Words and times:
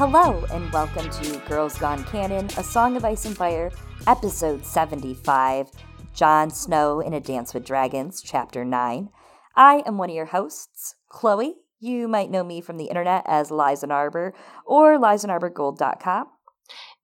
Hello, 0.00 0.42
and 0.50 0.72
welcome 0.72 1.10
to 1.10 1.36
Girls 1.46 1.76
Gone 1.76 2.02
Canon, 2.04 2.46
A 2.56 2.64
Song 2.64 2.96
of 2.96 3.04
Ice 3.04 3.26
and 3.26 3.36
Fire, 3.36 3.70
Episode 4.06 4.64
75, 4.64 5.66
Jon 6.14 6.48
Snow 6.48 7.00
in 7.00 7.12
A 7.12 7.20
Dance 7.20 7.52
with 7.52 7.66
Dragons, 7.66 8.22
Chapter 8.22 8.64
9. 8.64 9.10
I 9.56 9.82
am 9.84 9.98
one 9.98 10.08
of 10.08 10.16
your 10.16 10.24
hosts, 10.24 10.94
Chloe. 11.10 11.56
You 11.80 12.08
might 12.08 12.30
know 12.30 12.42
me 12.42 12.62
from 12.62 12.78
the 12.78 12.86
internet 12.86 13.24
as 13.26 13.50
Liza 13.50 13.90
Arbor 13.90 14.32
or 14.64 14.98
LizaNarborGold.com. 14.98 16.28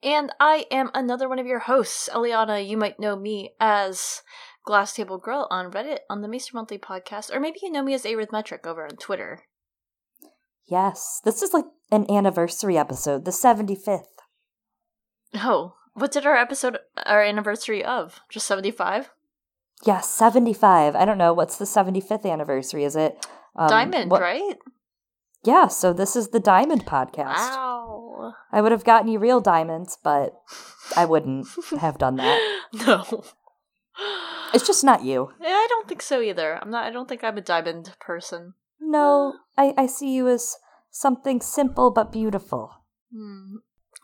And 0.03 0.33
I 0.41 0.65
am 0.71 0.91
another 0.95 1.29
one 1.29 1.39
of 1.39 1.47
your 1.47 1.59
hosts, 1.59 2.09
Eliana. 2.11 2.67
You 2.67 2.79
might 2.79 2.99
know 2.99 3.15
me 3.15 3.51
as 3.61 4.23
Glass 4.65 4.95
Table 4.95 5.19
Girl 5.19 5.47
on 5.51 5.71
Reddit 5.71 5.99
on 6.09 6.23
the 6.23 6.29
Maester 6.29 6.53
Monthly 6.55 6.79
podcast, 6.79 7.31
or 7.31 7.41
maybe 7.41 7.59
you 7.61 7.71
know 7.71 7.83
me 7.83 7.93
as 7.93 8.05
Arithmetric 8.05 8.67
over 8.67 8.85
on 8.85 8.97
Twitter. 8.97 9.43
Yes, 10.67 11.21
this 11.27 11.43
is 11.43 11.53
like 11.53 11.67
an 11.91 12.11
anniversary 12.11 12.77
episode, 12.79 13.25
the 13.25 13.31
75th. 13.31 14.05
Oh, 15.35 15.75
what 15.95 16.13
did 16.13 16.27
our 16.27 16.37
episode, 16.37 16.79
our 17.05 17.23
anniversary 17.23 17.85
of? 17.85 18.21
Just 18.29 18.47
75? 18.47 19.11
Yeah, 19.85 20.01
75. 20.01 20.97
I 20.97 21.05
don't 21.05 21.19
know. 21.19 21.33
What's 21.33 21.57
the 21.59 21.65
75th 21.65 22.31
anniversary? 22.31 22.85
Is 22.85 22.97
it? 22.97 23.27
Um, 23.55 23.69
Diamond, 23.69 24.11
what- 24.11 24.21
right? 24.23 24.57
Yeah, 25.45 25.69
so 25.69 25.93
this 25.93 26.17
is 26.17 26.29
the 26.29 26.41
Diamond 26.41 26.87
podcast. 26.87 27.37
Wow. 27.37 28.35
I 28.51 28.61
would 28.61 28.73
have 28.73 28.83
gotten 28.85 29.09
you 29.09 29.19
real 29.21 29.41
diamonds, 29.41 29.97
but 30.03 30.35
I 30.97 31.05
wouldn't 31.05 31.47
have 31.79 31.99
done 31.99 32.17
that. 32.17 32.63
No. 32.73 33.23
It's 34.53 34.67
just 34.67 34.83
not 34.83 35.05
you. 35.05 35.31
Yeah, 35.41 35.49
I 35.49 35.67
don't 35.69 35.87
think 35.89 36.03
so 36.03 36.21
either. 36.21 36.59
I'm 36.61 36.71
not. 36.71 36.85
I 36.85 36.91
don't 36.91 37.09
think 37.09 37.23
I'm 37.23 37.39
a 37.39 37.43
diamond 37.43 37.95
person. 38.01 38.55
No, 38.81 39.35
I, 39.57 39.73
I 39.77 39.87
see 39.87 40.13
you 40.13 40.29
as 40.29 40.57
something 40.97 41.41
simple 41.41 41.91
but 41.91 42.13
beautiful. 42.13 42.73
Hmm. 43.15 43.57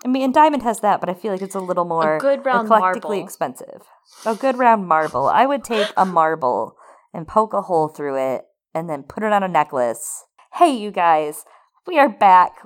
I 0.04 0.08
mean, 0.08 0.22
and 0.22 0.34
diamond 0.34 0.62
has 0.62 0.80
that, 0.80 1.00
but 1.00 1.08
I 1.08 1.14
feel 1.14 1.32
like 1.32 1.42
it's 1.42 1.54
a 1.54 1.60
little 1.60 1.84
more 1.84 2.18
good 2.18 2.44
round 2.44 2.68
eclectically 2.68 3.18
marble. 3.18 3.24
expensive. 3.24 3.82
A 4.26 4.34
good 4.34 4.58
round 4.58 4.86
marble. 4.86 5.26
I 5.26 5.46
would 5.46 5.64
take 5.64 5.92
a 5.96 6.04
marble 6.04 6.76
and 7.14 7.28
poke 7.28 7.52
a 7.52 7.62
hole 7.62 7.88
through 7.88 8.16
it 8.16 8.44
and 8.74 8.88
then 8.88 9.04
put 9.04 9.22
it 9.22 9.32
on 9.32 9.42
a 9.42 9.48
necklace. 9.48 10.24
Hey, 10.54 10.76
you 10.76 10.90
guys, 10.90 11.44
we 11.86 11.98
are 11.98 12.08
back 12.08 12.62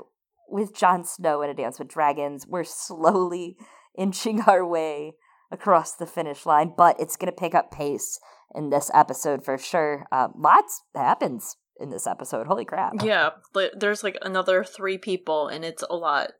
with 0.49 0.75
Jon 0.75 1.05
Snow 1.05 1.43
in 1.43 1.51
A 1.51 1.55
Dance 1.55 1.79
with 1.79 1.89
Dragons. 1.89 2.47
We're 2.47 2.65
slowly 2.65 3.57
inching 3.99 4.43
our 4.43 4.67
way 4.67 5.15
across 5.51 5.95
the 5.95 6.07
finish 6.07 6.47
line, 6.47 6.73
but 6.77 6.99
it's 6.99 7.17
going 7.17 7.33
to 7.33 7.39
pick 7.39 7.55
up 7.55 7.71
pace 7.71 8.19
in 8.55 8.71
this 8.71 8.91
episode 8.95 9.45
for 9.45 9.59
sure. 9.59 10.07
Uh, 10.11 10.29
lots 10.35 10.83
happens 10.95 11.57
in 11.81 11.91
this 11.91 12.07
episode. 12.07 12.47
Holy 12.47 12.65
crap. 12.65 12.95
Yeah, 13.03 13.31
there's 13.77 14.03
like 14.05 14.19
another 14.23 14.65
three 14.65 14.99
people, 14.99 15.49
and 15.49 15.65
it's 15.65 15.85
a 15.89 15.97
lot. 15.97 16.33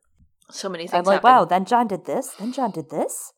So 0.49 0.69
many 0.69 0.85
things. 0.87 0.93
I'm 0.93 1.03
like, 1.03 1.17
happen. 1.23 1.29
wow, 1.29 1.45
then 1.45 1.65
Jon 1.65 1.87
did 1.87 2.05
this, 2.05 2.29
then 2.39 2.53
Jon 2.53 2.71
did 2.71 2.89
this. 2.89 3.33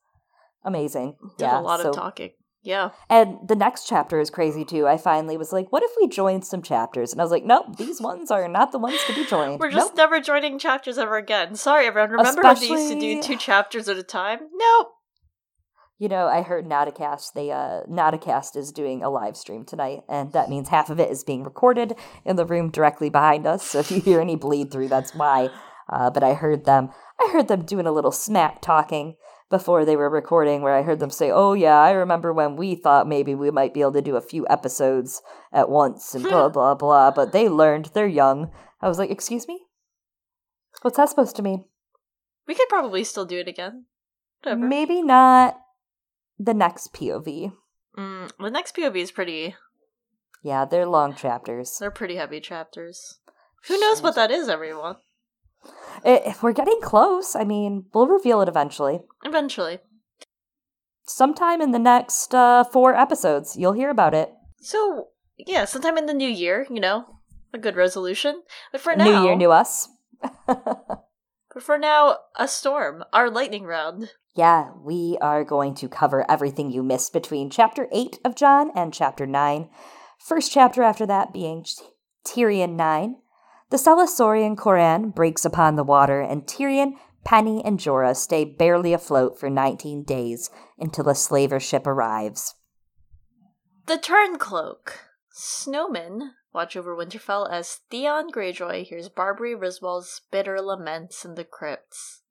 Amazing. 0.63 1.15
Did 1.37 1.45
yeah, 1.45 1.59
a 1.59 1.61
lot 1.61 1.79
so- 1.79 1.89
of 1.89 1.95
talking. 1.95 2.31
Yeah. 2.61 2.89
And 3.09 3.37
the 3.47 3.55
next 3.55 3.87
chapter 3.87 4.19
is 4.19 4.29
crazy 4.29 4.65
too. 4.65 4.85
I 4.85 4.97
finally 4.97 5.37
was 5.37 5.53
like, 5.53 5.71
what 5.71 5.81
if 5.81 5.91
we 5.99 6.09
joined 6.09 6.45
some 6.45 6.61
chapters? 6.61 7.13
And 7.13 7.21
I 7.21 7.23
was 7.23 7.31
like, 7.31 7.45
nope, 7.45 7.77
these 7.77 8.01
ones 8.01 8.31
are 8.31 8.45
not 8.49 8.73
the 8.73 8.79
ones 8.79 8.99
to 9.07 9.15
be 9.15 9.25
joined. 9.25 9.61
We're 9.61 9.71
just 9.71 9.91
Nope. 9.91 9.97
never 9.97 10.19
joining 10.19 10.59
chapters 10.59 10.97
ever 10.97 11.15
again. 11.15 11.55
Sorry, 11.55 11.87
everyone. 11.87 12.11
Remember 12.11 12.41
how 12.43 12.53
they 12.55 12.67
used 12.67 12.91
to 12.91 12.99
do 12.99 13.23
two 13.23 13.37
chapters 13.37 13.87
at 13.87 13.95
a 13.97 14.03
time? 14.03 14.39
Nope. 14.53 14.89
You 15.99 16.07
know, 16.07 16.27
I 16.27 16.43
heard 16.43 16.65
Nauticast, 16.65 17.33
they 17.33 17.51
uh 17.51 17.81
Nauticast 17.89 18.55
is 18.55 18.71
doing 18.71 19.03
a 19.03 19.09
live 19.09 19.35
stream 19.35 19.65
tonight, 19.65 20.03
and 20.07 20.31
that 20.31 20.49
means 20.49 20.69
half 20.69 20.89
of 20.89 20.97
it 20.97 21.11
is 21.11 21.25
being 21.25 21.43
recorded 21.43 21.93
in 22.23 22.37
the 22.37 22.45
room 22.45 22.71
directly 22.71 23.09
behind 23.09 23.45
us. 23.45 23.65
So 23.65 23.79
if 23.79 23.91
you 23.91 23.99
hear 23.99 24.21
any 24.21 24.37
bleed 24.37 24.71
through, 24.71 24.87
that's 24.87 25.13
why. 25.13 25.49
Uh, 25.89 26.09
but 26.09 26.23
I 26.23 26.35
heard 26.35 26.63
them 26.63 26.89
I 27.19 27.29
heard 27.33 27.49
them 27.49 27.65
doing 27.65 27.85
a 27.85 27.91
little 27.91 28.13
smack 28.13 28.61
talking 28.61 29.17
before 29.49 29.83
they 29.83 29.97
were 29.97 30.09
recording 30.09 30.61
where 30.61 30.73
I 30.73 30.83
heard 30.83 30.99
them 31.01 31.09
say, 31.09 31.31
Oh 31.31 31.51
yeah, 31.51 31.77
I 31.81 31.91
remember 31.91 32.31
when 32.31 32.55
we 32.55 32.75
thought 32.75 33.05
maybe 33.05 33.35
we 33.35 33.51
might 33.51 33.73
be 33.73 33.81
able 33.81 33.93
to 33.93 34.01
do 34.01 34.15
a 34.15 34.21
few 34.21 34.47
episodes 34.49 35.21
at 35.51 35.69
once 35.69 36.15
and 36.15 36.23
blah 36.23 36.47
blah 36.47 36.75
blah, 36.75 37.11
but 37.11 37.33
they 37.33 37.49
learned 37.49 37.91
they're 37.93 38.07
young. 38.07 38.51
I 38.81 38.87
was 38.87 38.99
like, 38.99 39.11
Excuse 39.11 39.49
me? 39.49 39.63
What's 40.81 40.95
that 40.95 41.09
supposed 41.09 41.35
to 41.35 41.41
mean? 41.41 41.65
We 42.47 42.55
could 42.55 42.69
probably 42.69 43.03
still 43.03 43.25
do 43.25 43.39
it 43.39 43.49
again. 43.49 43.83
Whatever. 44.41 44.65
Maybe 44.65 45.01
not 45.01 45.59
the 46.39 46.53
next 46.53 46.93
POV. 46.93 47.51
Mm, 47.97 48.31
the 48.39 48.49
next 48.49 48.75
POV 48.75 48.95
is 48.95 49.11
pretty. 49.11 49.55
Yeah, 50.41 50.65
they're 50.65 50.85
long 50.85 51.15
chapters. 51.15 51.77
They're 51.79 51.91
pretty 51.91 52.15
heavy 52.15 52.39
chapters. 52.39 53.19
Who 53.67 53.77
knows 53.79 54.01
what 54.01 54.15
that 54.15 54.31
is, 54.31 54.47
everyone? 54.47 54.95
If 56.05 56.41
we're 56.41 56.53
getting 56.53 56.79
close, 56.81 57.35
I 57.35 57.43
mean, 57.43 57.85
we'll 57.93 58.07
reveal 58.07 58.41
it 58.41 58.47
eventually. 58.47 59.01
Eventually. 59.25 59.79
Sometime 61.05 61.61
in 61.61 61.71
the 61.71 61.79
next 61.79 62.33
uh, 62.33 62.63
four 62.63 62.95
episodes, 62.95 63.57
you'll 63.57 63.73
hear 63.73 63.89
about 63.89 64.13
it. 64.13 64.31
So 64.61 65.07
yeah, 65.37 65.65
sometime 65.65 65.97
in 65.97 66.05
the 66.05 66.13
new 66.13 66.29
year, 66.29 66.65
you 66.69 66.79
know, 66.79 67.05
a 67.53 67.57
good 67.57 67.75
resolution. 67.75 68.43
But 68.71 68.79
for 68.79 68.95
now, 68.95 69.03
New 69.03 69.23
year, 69.27 69.35
new 69.35 69.51
us. 69.51 69.89
But 71.53 71.63
for 71.63 71.77
now, 71.77 72.19
a 72.35 72.47
storm, 72.47 73.03
our 73.11 73.29
lightning 73.29 73.63
round. 73.63 74.11
Yeah, 74.39 74.69
we 74.81 75.17
are 75.19 75.43
going 75.43 75.75
to 75.75 75.89
cover 75.89 76.25
everything 76.31 76.71
you 76.71 76.81
missed 76.81 77.11
between 77.11 77.49
chapter 77.49 77.89
8 77.91 78.19
of 78.23 78.37
Jon 78.37 78.71
and 78.73 78.93
chapter 78.93 79.27
9. 79.27 79.67
First 80.17 80.53
chapter 80.53 80.81
after 80.81 81.05
that 81.07 81.33
being 81.33 81.65
Tyrion 82.23 82.77
9. 82.77 83.17
The 83.69 83.75
Selaesori 83.75 84.55
Qhoran 84.55 85.13
breaks 85.13 85.43
upon 85.43 85.75
the 85.75 85.83
water, 85.83 86.21
and 86.21 86.43
Tyrion, 86.43 86.93
Penny, 87.25 87.61
and 87.65 87.81
Jorah 87.81 88.15
stay 88.15 88.45
barely 88.45 88.93
afloat 88.93 89.37
for 89.37 89.49
19 89.49 90.05
days 90.05 90.49
until 90.77 91.09
a 91.09 91.15
slaver 91.15 91.59
ship 91.59 91.85
arrives. 91.85 92.55
The 93.87 93.97
Turncloak. 93.97 94.99
Snowman 95.33 96.35
watch 96.53 96.77
over 96.77 96.95
Winterfell 96.95 97.51
as 97.51 97.81
Theon 97.91 98.31
Greyjoy 98.31 98.85
hears 98.85 99.09
Barbrey 99.09 99.53
Ryswell's 99.53 100.21
bitter 100.31 100.61
laments 100.61 101.25
in 101.25 101.35
the 101.35 101.43
crypts. 101.43 102.21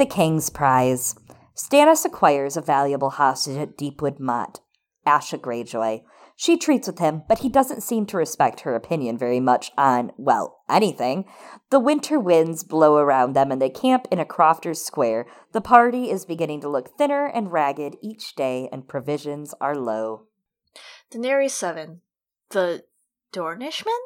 The 0.00 0.06
King's 0.06 0.48
Prize. 0.48 1.14
Stannis 1.54 2.06
acquires 2.06 2.56
a 2.56 2.62
valuable 2.62 3.10
hostage 3.10 3.58
at 3.58 3.76
Deepwood 3.76 4.18
Motte, 4.18 4.60
Asha 5.06 5.38
Greyjoy. 5.38 6.04
She 6.36 6.56
treats 6.56 6.86
with 6.86 7.00
him, 7.00 7.24
but 7.28 7.40
he 7.40 7.50
doesn't 7.50 7.82
seem 7.82 8.06
to 8.06 8.16
respect 8.16 8.60
her 8.60 8.74
opinion 8.74 9.18
very 9.18 9.40
much 9.40 9.70
on, 9.76 10.12
well, 10.16 10.62
anything. 10.70 11.26
The 11.68 11.78
winter 11.78 12.18
winds 12.18 12.64
blow 12.64 12.96
around 12.96 13.34
them 13.34 13.52
and 13.52 13.60
they 13.60 13.68
camp 13.68 14.08
in 14.10 14.18
a 14.18 14.24
Crofters 14.24 14.80
Square. 14.80 15.26
The 15.52 15.60
party 15.60 16.10
is 16.10 16.24
beginning 16.24 16.62
to 16.62 16.70
look 16.70 16.96
thinner 16.96 17.26
and 17.26 17.52
ragged 17.52 17.96
each 18.00 18.34
day, 18.34 18.70
and 18.72 18.88
provisions 18.88 19.52
are 19.60 19.76
low. 19.76 20.28
Daenerys 21.12 21.50
7. 21.50 22.00
The 22.48 22.84
Dornishmen 23.34 24.00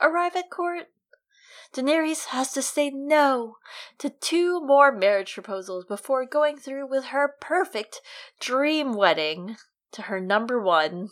arrive 0.00 0.34
at 0.34 0.50
court. 0.50 0.88
Daenerys 1.72 2.26
has 2.26 2.52
to 2.52 2.62
say 2.62 2.90
no 2.90 3.56
to 3.98 4.10
two 4.10 4.60
more 4.60 4.92
marriage 4.92 5.32
proposals 5.32 5.86
before 5.86 6.26
going 6.26 6.58
through 6.58 6.88
with 6.88 7.06
her 7.06 7.34
perfect 7.40 8.02
dream 8.38 8.94
wedding 8.94 9.56
to 9.92 10.02
her 10.02 10.20
number 10.20 10.60
one, 10.60 11.08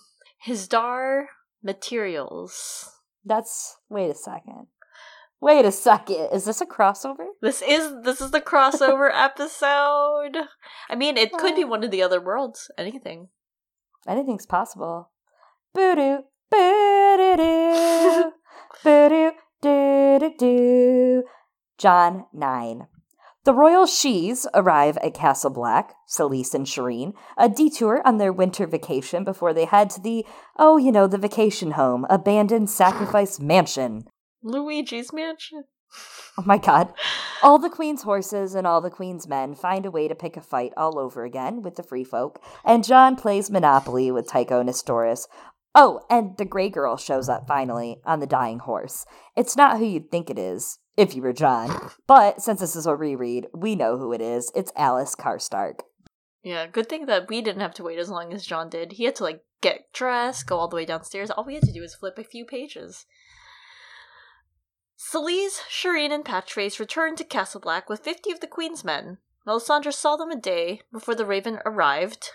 Hizdahr 0.46 1.26
Materials. 1.62 2.90
That's. 3.24 3.78
Wait 3.88 4.10
a 4.10 4.14
second. 4.14 4.66
Wait 5.40 5.64
a 5.64 5.72
second. 5.72 6.28
Is 6.32 6.44
this 6.44 6.60
a 6.60 6.66
crossover? 6.66 7.28
This 7.40 7.62
is 7.66 7.94
this 8.02 8.20
is 8.20 8.30
the 8.30 8.42
crossover 8.42 9.10
episode. 9.14 10.36
I 10.90 10.96
mean, 10.96 11.16
it 11.16 11.32
could 11.32 11.56
be 11.56 11.64
one 11.64 11.84
of 11.84 11.90
the 11.90 12.02
other 12.02 12.20
worlds. 12.20 12.70
Anything. 12.76 13.28
Anything's 14.06 14.46
possible. 14.46 15.10
Boo-doo, 15.74 16.24
boo-doo-doo. 19.62 21.24
Jon 21.78 22.26
9. 22.32 22.86
The 23.44 23.54
royal 23.54 23.86
Shees 23.86 24.46
arrive 24.52 24.98
at 24.98 25.14
Castle 25.14 25.50
Black, 25.50 25.94
Selyse 26.06 26.52
and 26.52 26.66
Shireen, 26.66 27.14
a 27.38 27.48
detour 27.48 28.02
on 28.04 28.18
their 28.18 28.32
winter 28.32 28.66
vacation 28.66 29.24
before 29.24 29.54
they 29.54 29.64
head 29.64 29.88
to 29.90 30.00
the, 30.00 30.26
oh, 30.58 30.76
you 30.76 30.92
know, 30.92 31.06
the 31.06 31.16
vacation 31.16 31.72
home, 31.72 32.06
abandoned 32.10 32.68
sacrifice 32.68 33.40
mansion. 33.40 34.04
Luigi's 34.42 35.12
Mansion. 35.12 35.64
Oh 36.38 36.42
my 36.44 36.58
god. 36.58 36.92
All 37.42 37.58
the 37.58 37.70
queen's 37.70 38.02
horses 38.02 38.54
and 38.54 38.66
all 38.66 38.82
the 38.82 38.90
queen's 38.90 39.26
men 39.26 39.54
find 39.54 39.86
a 39.86 39.90
way 39.90 40.06
to 40.08 40.14
pick 40.14 40.36
a 40.36 40.42
fight 40.42 40.72
all 40.76 40.98
over 40.98 41.24
again 41.24 41.62
with 41.62 41.76
the 41.76 41.82
free 41.82 42.04
folk, 42.04 42.38
and 42.66 42.84
Jon 42.84 43.16
plays 43.16 43.50
Monopoly 43.50 44.10
with 44.10 44.28
Tycho 44.28 44.62
Nestoris. 44.62 45.26
Oh, 45.74 46.00
and 46.10 46.36
the 46.36 46.44
Grey 46.44 46.68
Girl 46.68 46.96
shows 46.96 47.28
up 47.28 47.46
finally 47.46 48.00
on 48.04 48.20
the 48.20 48.26
dying 48.26 48.58
horse. 48.58 49.06
It's 49.36 49.56
not 49.56 49.78
who 49.78 49.84
you'd 49.84 50.10
think 50.10 50.28
it 50.28 50.38
is, 50.38 50.78
if 50.96 51.14
you 51.14 51.22
were 51.22 51.32
Jon, 51.32 51.90
but 52.06 52.42
since 52.42 52.60
this 52.60 52.74
is 52.74 52.86
a 52.86 52.96
reread, 52.96 53.46
we 53.54 53.76
know 53.76 53.96
who 53.96 54.12
it 54.12 54.20
is. 54.20 54.50
It's 54.54 54.72
Alys 54.76 55.14
Karstark. 55.14 55.80
Yeah, 56.42 56.66
good 56.66 56.88
thing 56.88 57.06
that 57.06 57.28
we 57.28 57.42
didn't 57.42 57.60
have 57.60 57.74
to 57.74 57.82
wait 57.82 57.98
as 57.98 58.08
long 58.08 58.32
as 58.32 58.46
Jon 58.46 58.68
did. 58.68 58.92
He 58.92 59.04
had 59.04 59.14
to 59.16 59.24
like 59.24 59.44
get 59.60 59.92
dressed, 59.92 60.46
go 60.46 60.58
all 60.58 60.68
the 60.68 60.76
way 60.76 60.86
downstairs. 60.86 61.30
All 61.30 61.44
we 61.44 61.54
had 61.54 61.64
to 61.64 61.72
do 61.72 61.82
was 61.82 61.94
flip 61.94 62.18
a 62.18 62.24
few 62.24 62.44
pages. 62.44 63.06
Selyse, 64.98 65.60
Shireen, 65.68 66.12
and 66.12 66.24
Patchface 66.24 66.78
returned 66.78 67.18
to 67.18 67.24
Castle 67.24 67.60
Black 67.60 67.88
with 67.88 68.00
50 68.00 68.32
of 68.32 68.40
the 68.40 68.46
Queen's 68.46 68.84
men. 68.84 69.18
Melisandre 69.46 69.92
saw 69.92 70.16
them 70.16 70.30
a 70.30 70.36
day 70.36 70.82
before 70.92 71.14
the 71.14 71.24
Raven 71.24 71.58
arrived 71.64 72.32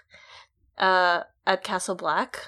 uh, 0.78 1.22
at 1.46 1.64
Castle 1.64 1.96
Black, 1.96 2.48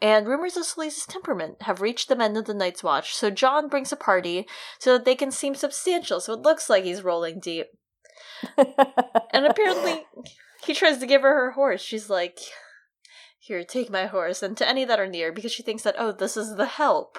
and 0.00 0.26
rumors 0.26 0.56
of 0.56 0.64
Selyse's 0.64 1.06
temperament 1.06 1.62
have 1.62 1.80
reached 1.80 2.08
the 2.08 2.16
men 2.16 2.36
of 2.36 2.44
the 2.44 2.54
Night's 2.54 2.82
Watch, 2.82 3.14
so 3.14 3.30
Jon 3.30 3.68
brings 3.68 3.92
a 3.92 3.96
party 3.96 4.46
so 4.78 4.92
that 4.92 5.04
they 5.04 5.14
can 5.14 5.30
seem 5.30 5.54
substantial, 5.54 6.20
so 6.20 6.34
it 6.34 6.42
looks 6.42 6.70
like 6.70 6.84
he's 6.84 7.02
rolling 7.02 7.40
deep. 7.40 7.66
and 8.56 9.46
apparently, 9.46 10.04
he 10.64 10.74
tries 10.74 10.98
to 10.98 11.06
give 11.06 11.22
her 11.22 11.34
her 11.34 11.50
horse. 11.52 11.80
She's 11.80 12.08
like, 12.08 12.38
Here, 13.40 13.64
take 13.64 13.90
my 13.90 14.06
horse, 14.06 14.42
and 14.42 14.56
to 14.56 14.68
any 14.68 14.84
that 14.84 15.00
are 15.00 15.08
near, 15.08 15.32
because 15.32 15.52
she 15.52 15.62
thinks 15.62 15.82
that, 15.82 15.96
oh, 15.98 16.12
this 16.12 16.36
is 16.36 16.56
the 16.56 16.66
help. 16.66 17.18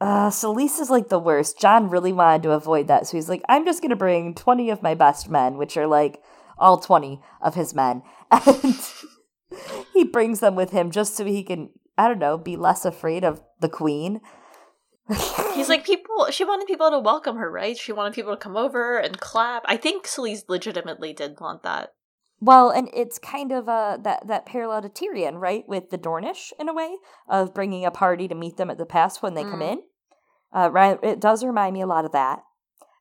Uh, 0.00 0.28
Selyse 0.28 0.80
is 0.80 0.90
like 0.90 1.08
the 1.08 1.18
worst. 1.18 1.60
Jon 1.60 1.88
really 1.88 2.12
wanted 2.12 2.42
to 2.44 2.52
avoid 2.52 2.88
that, 2.88 3.06
so 3.06 3.16
he's 3.16 3.28
like, 3.28 3.42
I'm 3.48 3.64
just 3.64 3.82
gonna 3.82 3.96
bring 3.96 4.34
20 4.34 4.70
of 4.70 4.82
my 4.82 4.94
best 4.94 5.28
men, 5.28 5.56
which 5.56 5.76
are 5.76 5.86
like 5.86 6.20
all 6.58 6.78
20 6.78 7.20
of 7.42 7.54
his 7.54 7.74
men. 7.74 8.02
And 8.32 8.74
he 9.92 10.04
brings 10.04 10.40
them 10.40 10.56
with 10.56 10.70
him 10.70 10.90
just 10.90 11.16
so 11.16 11.24
he 11.24 11.42
can, 11.42 11.70
I 11.96 12.08
don't 12.08 12.18
know, 12.18 12.36
be 12.36 12.56
less 12.56 12.84
afraid 12.84 13.24
of 13.24 13.42
the 13.60 13.68
queen. 13.68 14.20
He's 15.54 15.68
like 15.68 15.84
people. 15.84 16.28
She 16.30 16.44
wanted 16.44 16.66
people 16.66 16.90
to 16.90 16.98
welcome 16.98 17.36
her, 17.36 17.50
right? 17.50 17.76
She 17.76 17.92
wanted 17.92 18.14
people 18.14 18.32
to 18.32 18.38
come 18.38 18.56
over 18.56 18.98
and 18.98 19.20
clap. 19.20 19.62
I 19.66 19.76
think 19.76 20.06
Selyse 20.06 20.44
legitimately 20.48 21.12
did 21.12 21.38
want 21.40 21.62
that. 21.62 21.92
Well, 22.40 22.70
and 22.70 22.88
it's 22.92 23.18
kind 23.18 23.52
of 23.52 23.68
uh, 23.68 23.98
that 24.02 24.26
that 24.26 24.46
parallel 24.46 24.82
to 24.82 24.88
Tyrion, 24.88 25.40
right, 25.40 25.64
with 25.68 25.90
the 25.90 25.98
Dornish 25.98 26.52
in 26.58 26.68
a 26.68 26.74
way 26.74 26.96
of 27.28 27.54
bringing 27.54 27.84
a 27.84 27.90
party 27.90 28.28
to 28.28 28.34
meet 28.34 28.56
them 28.56 28.70
at 28.70 28.78
the 28.78 28.86
pass 28.86 29.22
when 29.22 29.34
they 29.34 29.44
mm. 29.44 29.50
come 29.50 29.62
in. 29.62 29.82
Uh, 30.52 30.70
right, 30.70 30.98
it 31.02 31.20
does 31.20 31.44
remind 31.44 31.74
me 31.74 31.80
a 31.80 31.86
lot 31.86 32.04
of 32.04 32.12
that. 32.12 32.42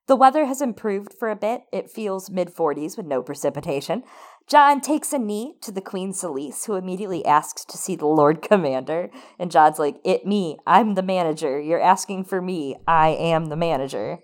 The 0.07 0.16
weather 0.18 0.46
has 0.46 0.62
improved 0.62 1.13
for 1.18 1.30
a 1.30 1.36
bit. 1.36 1.62
It 1.72 1.89
feels 1.89 2.30
mid 2.30 2.54
40s 2.54 2.98
with 2.98 3.06
no 3.06 3.22
precipitation. 3.22 4.04
Jon 4.48 4.81
takes 4.81 5.13
a 5.13 5.19
knee 5.19 5.56
to 5.62 5.72
the 5.72 5.81
Queen 5.81 6.12
Selyse, 6.12 6.66
who 6.66 6.75
immediately 6.75 7.25
asks 7.25 7.63
to 7.66 7.78
see 7.78 7.95
the 7.95 8.06
Lord 8.06 8.42
Commander. 8.42 9.10
And 9.40 9.51
Jon's 9.51 9.80
like, 9.80 9.98
It 10.04 10.25
me. 10.25 10.57
I'm 10.68 10.95
the 10.95 11.04
manager. 11.04 11.60
You're 11.60 11.81
asking 11.81 12.25
for 12.25 12.42
me. 12.42 12.75
I 12.88 13.10
am 13.10 13.45
the 13.45 13.56
manager. 13.56 14.19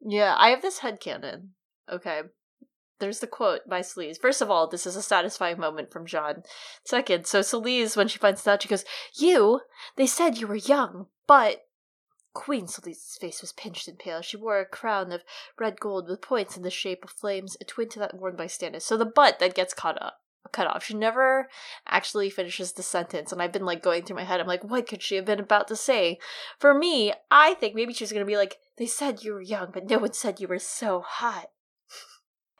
Yeah, 0.00 0.34
I 0.36 0.50
have 0.50 0.62
this 0.62 0.78
head 0.78 1.00
headcanon. 1.00 1.48
Okay. 1.90 2.22
There's 2.98 3.18
the 3.18 3.26
quote 3.26 3.62
by 3.68 3.80
Selyse. 3.80 4.20
First 4.20 4.40
of 4.40 4.50
all, 4.50 4.68
this 4.68 4.86
is 4.86 4.94
a 4.94 5.02
satisfying 5.02 5.58
moment 5.58 5.90
from 5.90 6.06
Jon. 6.06 6.42
Second, 6.84 7.26
so 7.26 7.40
Selyse, 7.40 7.96
when 7.96 8.06
she 8.06 8.18
finds 8.18 8.46
out, 8.46 8.62
she 8.62 8.68
goes, 8.68 8.84
You, 9.14 9.60
they 9.96 10.06
said 10.06 10.38
you 10.38 10.46
were 10.46 10.54
young, 10.54 11.06
but 11.26 11.62
Queen 12.34 12.66
Selyse's 12.66 13.18
face 13.20 13.40
was 13.40 13.52
pinched 13.52 13.88
and 13.88 13.98
pale. 13.98 14.22
She 14.22 14.36
wore 14.36 14.58
a 14.58 14.66
crown 14.66 15.12
of 15.12 15.22
red 15.58 15.78
gold 15.78 16.08
with 16.08 16.22
points 16.22 16.56
in 16.56 16.62
the 16.62 16.70
shape 16.70 17.04
of 17.04 17.10
flames, 17.10 17.56
a 17.60 17.64
twin 17.64 17.88
to 17.90 17.98
that 17.98 18.14
worn 18.14 18.36
by 18.36 18.46
Stannis. 18.46 18.82
So 18.82 18.96
the 18.96 19.04
butt 19.04 19.38
that 19.38 19.54
gets 19.54 19.74
cut 19.74 20.00
up 20.00 20.18
cut 20.50 20.66
off. 20.66 20.84
She 20.84 20.94
never 20.94 21.48
actually 21.86 22.30
finishes 22.30 22.72
the 22.72 22.82
sentence, 22.82 23.32
and 23.32 23.42
I've 23.42 23.52
been 23.52 23.64
like 23.64 23.82
going 23.82 24.02
through 24.02 24.16
my 24.16 24.24
head. 24.24 24.40
I'm 24.40 24.46
like, 24.46 24.64
what 24.64 24.86
could 24.86 25.02
she 25.02 25.16
have 25.16 25.24
been 25.24 25.40
about 25.40 25.68
to 25.68 25.76
say? 25.76 26.18
For 26.58 26.74
me, 26.74 27.12
I 27.30 27.54
think 27.54 27.74
maybe 27.74 27.92
she's 27.92 28.12
gonna 28.12 28.24
be 28.24 28.36
like, 28.36 28.58
they 28.76 28.86
said 28.86 29.22
you 29.22 29.34
were 29.34 29.40
young, 29.40 29.70
but 29.72 29.88
no 29.88 29.98
one 29.98 30.12
said 30.12 30.40
you 30.40 30.48
were 30.48 30.58
so 30.58 31.00
hot. 31.00 31.50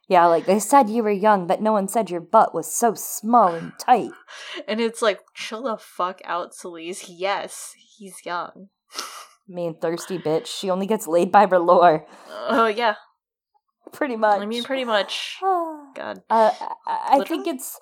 Yeah, 0.09 0.27
like 0.27 0.47
they 0.47 0.59
said 0.59 0.91
you 0.91 1.03
were 1.03 1.11
young, 1.11 1.47
but 1.47 1.63
no 1.63 1.73
one 1.73 1.89
said 1.89 2.11
your 2.11 2.21
butt 2.21 2.55
was 2.55 2.73
so 2.73 2.95
small 2.95 3.55
and 3.55 3.73
tight. 3.79 4.11
and 4.69 4.81
it's 4.81 5.01
like, 5.01 5.21
chill 5.33 5.63
the 5.63 5.77
fuck 5.77 6.21
out, 6.25 6.53
Selyse. 6.53 7.05
Yes, 7.09 7.75
he's 7.79 8.25
young. 8.27 8.69
mean, 9.49 9.77
thirsty 9.81 10.19
bitch. 10.19 10.47
She 10.47 10.71
only 10.71 10.87
gets 10.87 11.07
laid 11.07 11.33
by 11.33 11.47
R'hllor. 11.47 12.05
Oh, 12.31 12.67
yeah. 12.67 12.95
Pretty 13.93 14.17
much. 14.17 14.41
I 14.41 14.47
mean, 14.47 14.65
pretty 14.65 14.85
much. 14.85 15.39
God. 15.43 16.23
Uh, 16.31 16.51
I, 16.87 17.21
I 17.21 17.25
think 17.25 17.47
it's. 17.47 17.79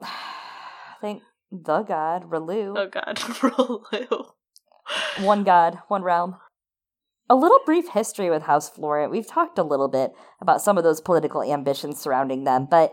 I 0.02 0.96
think 1.00 1.22
the 1.50 1.82
god, 1.82 2.30
R'hllor. 2.30 2.74
Oh, 2.76 2.88
God. 2.88 3.16
R'hllor. 3.16 4.26
one 5.20 5.44
god, 5.44 5.78
one 5.88 6.02
realm. 6.02 6.36
A 7.30 7.36
little 7.36 7.60
brief 7.64 7.88
history 7.88 8.28
with 8.28 8.42
House 8.42 8.68
Florent. 8.68 9.10
We've 9.10 9.26
talked 9.26 9.58
a 9.58 9.62
little 9.62 9.88
bit 9.88 10.12
about 10.40 10.60
some 10.60 10.76
of 10.76 10.84
those 10.84 11.00
political 11.00 11.42
ambitions 11.42 12.00
surrounding 12.00 12.44
them, 12.44 12.66
but 12.70 12.92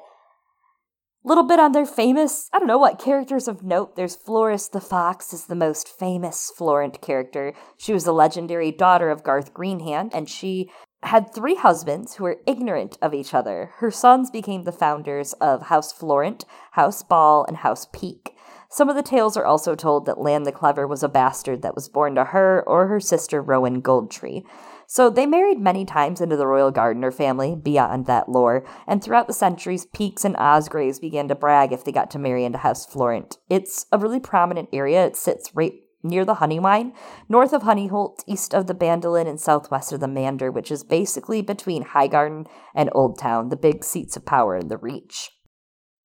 little 1.24 1.44
bit 1.44 1.60
on 1.60 1.74
their 1.74 1.86
famous, 1.86 2.50
I 2.54 2.60
don't 2.60 2.68
know 2.68 2.78
what 2.78 3.00
characters 3.00 3.48
of 3.48 3.64
note. 3.64 3.96
There's 3.96 4.16
Florys 4.16 4.72
the 4.72 4.82
Fox 4.82 5.34
is 5.34 5.46
the 5.46 5.56
most 5.56 5.88
famous 5.88 6.52
Florent 6.56 7.02
character. 7.02 7.54
She 7.78 7.94
was 7.94 8.08
a 8.08 8.12
legendary 8.12 8.72
daughter 8.72 9.10
of 9.10 9.24
Garth 9.24 9.54
Greenhand, 9.54 10.12
and 10.14 10.30
she 10.30 10.70
had 11.04 11.34
three 11.34 11.56
husbands 11.56 12.16
who 12.16 12.26
were 12.26 12.42
ignorant 12.46 12.98
of 13.02 13.14
each 13.14 13.34
other. 13.34 13.72
Her 13.78 13.92
sons 13.92 14.30
became 14.30 14.64
the 14.64 14.72
founders 14.72 15.34
of 15.34 15.64
House 15.64 15.92
Florent, 15.94 16.46
House 16.72 17.04
Ball, 17.04 17.46
and 17.48 17.58
House 17.58 17.88
Peake. 17.94 18.36
Some 18.72 18.88
of 18.88 18.96
the 18.96 19.02
tales 19.02 19.36
are 19.36 19.46
also 19.46 19.74
told 19.74 20.06
that 20.06 20.22
Lann 20.22 20.44
the 20.44 20.52
Clever 20.52 20.86
was 20.86 21.02
a 21.02 21.10
bastard 21.10 21.64
that 21.64 21.74
was 21.74 21.90
born 21.90 22.14
to 22.16 22.26
her 22.26 22.64
or 22.68 22.86
her 22.86 23.00
sister 23.00 23.42
Rowan 23.42 23.82
Goldtree. 23.82 24.44
So 24.86 25.10
they 25.10 25.26
married 25.26 25.60
many 25.60 25.86
times 25.86 26.22
into 26.22 26.38
the 26.38 26.46
royal 26.46 26.70
Gardener 26.70 27.12
family, 27.12 27.56
beyond 27.56 28.06
that 28.06 28.30
lore, 28.30 28.64
and 28.88 29.04
throughout 29.04 29.26
the 29.26 29.34
centuries, 29.34 29.88
Peakes 29.88 30.24
and 30.24 30.36
Osgraves 30.38 31.00
began 31.00 31.28
to 31.30 31.36
brag 31.36 31.72
if 31.72 31.84
they 31.84 31.92
got 31.92 32.12
to 32.12 32.20
marry 32.20 32.46
into 32.46 32.60
House 32.60 32.86
Florent. 32.86 33.38
It's 33.50 33.88
a 33.92 33.98
really 33.98 34.20
prominent 34.20 34.70
area. 34.72 35.06
It 35.06 35.16
sits 35.16 35.56
right 35.56 35.74
near 36.04 36.24
the 36.24 36.36
Honeywine, 36.36 36.94
north 37.28 37.54
of 37.54 37.64
Honeyholt, 37.64 38.24
east 38.28 38.54
of 38.54 38.68
the 38.68 38.76
Bandolin, 38.76 39.28
and 39.28 39.40
southwest 39.40 39.92
of 39.92 40.00
the 40.00 40.08
Mander, 40.08 40.52
which 40.52 40.72
is 40.72 40.84
basically 40.84 41.42
between 41.42 41.84
Highgarden 41.86 42.48
and 42.76 42.90
Old 42.94 43.18
Town, 43.20 43.50
the 43.50 43.58
big 43.58 43.84
seats 43.84 44.16
of 44.16 44.26
power 44.26 44.56
in 44.56 44.68
the 44.68 44.78
Reach. 44.78 45.32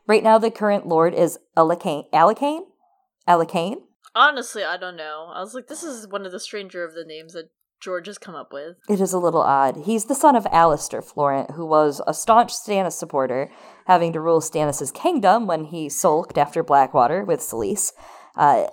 Right 0.07 0.23
now, 0.23 0.39
the 0.39 0.51
current 0.51 0.87
lord 0.87 1.15
is 1.15 1.39
Alekyne. 1.57 2.05
Alekyne? 2.13 2.65
Alekyne? 3.27 3.79
Honestly, 4.15 4.63
I 4.63 4.77
don't 4.77 4.97
know. 4.97 5.31
I 5.35 5.41
was 5.41 5.55
like, 5.55 5.67
this 5.69 5.83
is 5.83 6.07
one 6.07 6.27
of 6.27 6.33
the 6.33 6.41
stranger 6.41 6.85
of 6.85 6.95
the 6.95 7.05
names 7.05 7.33
that 7.33 7.51
George 7.81 8.07
has 8.07 8.19
come 8.19 8.35
up 8.35 8.53
with. 8.53 8.77
It 8.89 9.01
is 9.01 9.13
a 9.13 9.19
little 9.19 9.43
odd. 9.43 9.85
He's 9.85 10.05
the 10.05 10.15
son 10.15 10.37
of 10.37 10.45
Alester 10.45 11.03
Florent, 11.03 11.53
who 11.53 11.67
was 11.67 12.01
a 12.07 12.15
staunch 12.15 12.53
Stannis 12.53 12.93
supporter, 12.93 13.51
having 13.87 14.13
to 14.13 14.21
rule 14.21 14.41
Stannis' 14.41 14.93
kingdom 14.93 15.47
when 15.47 15.65
he 15.65 15.89
sulked 15.89 16.39
after 16.39 16.63
Blackwater 16.63 17.25
with 17.25 17.41
Selyse. 17.41 17.93
Uh, 18.37 18.69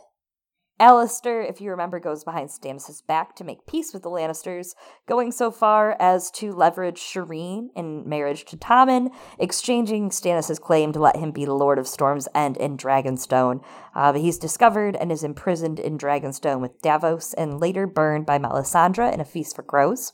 Alester, 0.81 1.47
if 1.47 1.61
you 1.61 1.69
remember, 1.69 1.99
goes 1.99 2.23
behind 2.23 2.49
Stannis' 2.49 3.05
back 3.05 3.35
to 3.35 3.43
make 3.43 3.67
peace 3.67 3.93
with 3.93 4.01
the 4.01 4.09
Lannisters, 4.09 4.73
going 5.07 5.31
so 5.31 5.51
far 5.51 5.95
as 5.99 6.31
to 6.31 6.51
leverage 6.51 6.99
Shireen 6.99 7.67
in 7.75 8.09
marriage 8.09 8.45
to 8.45 8.57
Tommen, 8.57 9.13
exchanging 9.37 10.09
Stannis' 10.09 10.59
claim 10.59 10.91
to 10.93 10.99
let 10.99 11.17
him 11.17 11.29
be 11.29 11.45
the 11.45 11.53
Lord 11.53 11.77
of 11.77 11.87
Storm's 11.87 12.27
End 12.33 12.57
in 12.57 12.77
Dragonstone. 12.77 13.63
Uh, 13.93 14.11
but 14.11 14.21
he's 14.21 14.39
discovered 14.39 14.95
and 14.95 15.11
is 15.11 15.23
imprisoned 15.23 15.79
in 15.79 15.99
Dragonstone 15.99 16.61
with 16.61 16.81
Davos 16.81 17.35
and 17.35 17.59
later 17.59 17.85
burned 17.85 18.25
by 18.25 18.39
Melisandre 18.39 19.13
in 19.13 19.19
a 19.19 19.25
feast 19.25 19.55
for 19.55 19.61
crows. 19.61 20.13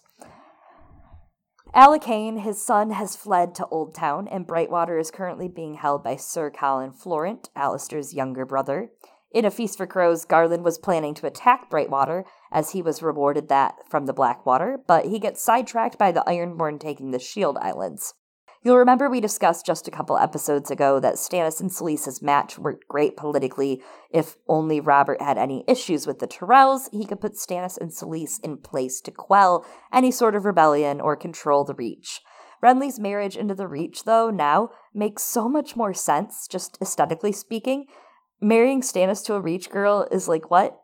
Alekyne, 1.74 2.40
his 2.40 2.62
son, 2.62 2.92
has 2.92 3.16
fled 3.16 3.56
to 3.56 3.68
Old 3.68 3.96
Town, 3.96 4.28
and 4.28 4.46
Brightwater 4.46 5.00
is 5.00 5.12
currently 5.12 5.48
being 5.48 5.76
held 5.76 6.04
by 6.04 6.18
Sir 6.18 6.52
Colin 6.52 6.92
Florent, 6.92 7.50
Alester's 7.56 8.14
younger 8.14 8.46
brother. 8.46 8.90
In 9.32 9.44
A 9.44 9.52
Feast 9.52 9.78
for 9.78 9.86
Crows, 9.86 10.26
Garlan 10.26 10.64
was 10.64 10.78
planning 10.78 11.14
to 11.16 11.28
attack 11.28 11.70
Brightwater, 11.70 12.24
as 12.52 12.72
he 12.72 12.82
was 12.82 13.04
rewarded 13.04 13.50
that 13.50 13.76
from 13.90 14.06
the 14.06 14.14
Blackwater, 14.14 14.80
but 14.88 15.06
he 15.06 15.20
gets 15.20 15.42
sidetracked 15.42 15.98
by 15.98 16.14
the 16.14 16.24
Ironborn 16.26 16.80
taking 16.80 17.12
the 17.12 17.20
Shield 17.20 17.58
Islands. 17.58 18.14
You'll 18.64 18.78
remember 18.78 19.10
we 19.10 19.22
discussed 19.22 19.66
just 19.66 19.88
a 19.88 19.92
couple 19.92 20.18
episodes 20.18 20.72
ago 20.72 21.00
that 21.00 21.16
Stannis 21.16 21.62
and 21.62 21.70
Selyse's 21.70 22.22
match 22.22 22.58
worked 22.58 22.88
great 22.88 23.16
politically. 23.16 23.82
If 24.12 24.38
only 24.48 24.80
Robert 24.80 25.22
had 25.22 25.38
any 25.38 25.64
issues 25.68 26.08
with 26.08 26.20
the 26.20 26.28
Tyrells, 26.28 26.90
he 26.92 27.06
could 27.06 27.22
put 27.22 27.36
Stannis 27.36 27.78
and 27.78 27.92
Selyse 27.92 28.40
in 28.44 28.58
place 28.58 29.00
to 29.02 29.12
quell 29.12 29.66
any 29.94 30.10
sort 30.10 30.36
of 30.36 30.46
rebellion 30.46 31.00
or 31.00 31.16
control 31.16 31.64
the 31.64 31.76
Reach. 31.76 32.22
Renly's 32.64 33.00
marriage 33.00 33.38
into 33.38 33.54
the 33.54 33.68
Reach, 33.68 34.06
though, 34.06 34.32
now 34.32 34.72
makes 34.94 35.22
so 35.22 35.48
much 35.48 35.76
more 35.76 35.94
sense, 35.94 36.48
just 36.48 36.78
aesthetically 36.82 37.32
speaking, 37.32 37.86
marrying 38.42 38.82
Stannis 38.82 39.24
to 39.26 39.34
a 39.34 39.42
Reach 39.42 39.70
girl 39.70 40.08
is 40.12 40.28
like 40.28 40.50
what? 40.50 40.80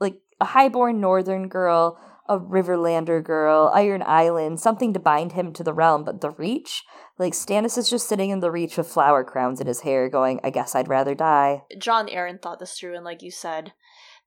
Like 0.00 0.20
a 0.40 0.46
highborn 0.46 1.00
northern 1.00 1.48
girl, 1.48 1.98
a 2.28 2.38
Riverlander 2.38 3.22
girl, 3.22 3.70
Iron 3.74 4.02
Island, 4.04 4.60
something 4.60 4.92
to 4.92 5.00
bind 5.00 5.32
him 5.32 5.52
to 5.54 5.64
the 5.64 5.72
realm, 5.72 6.04
but 6.04 6.20
the 6.20 6.30
Reach? 6.30 6.84
Like 7.18 7.32
Stannis 7.32 7.78
is 7.78 7.88
just 7.88 8.08
sitting 8.08 8.30
in 8.30 8.40
the 8.40 8.50
Reach 8.50 8.76
with 8.76 8.88
flower 8.88 9.24
crowns 9.24 9.60
in 9.60 9.66
his 9.66 9.80
hair, 9.80 10.08
going, 10.08 10.40
I 10.42 10.50
guess 10.50 10.74
I'd 10.74 10.88
rather 10.88 11.14
die. 11.14 11.62
Jon 11.78 12.08
Arryn 12.08 12.40
thought 12.40 12.58
this 12.58 12.78
through, 12.78 12.94
and 12.96 13.04
like 13.04 13.22
you 13.22 13.30
said, 13.30 13.72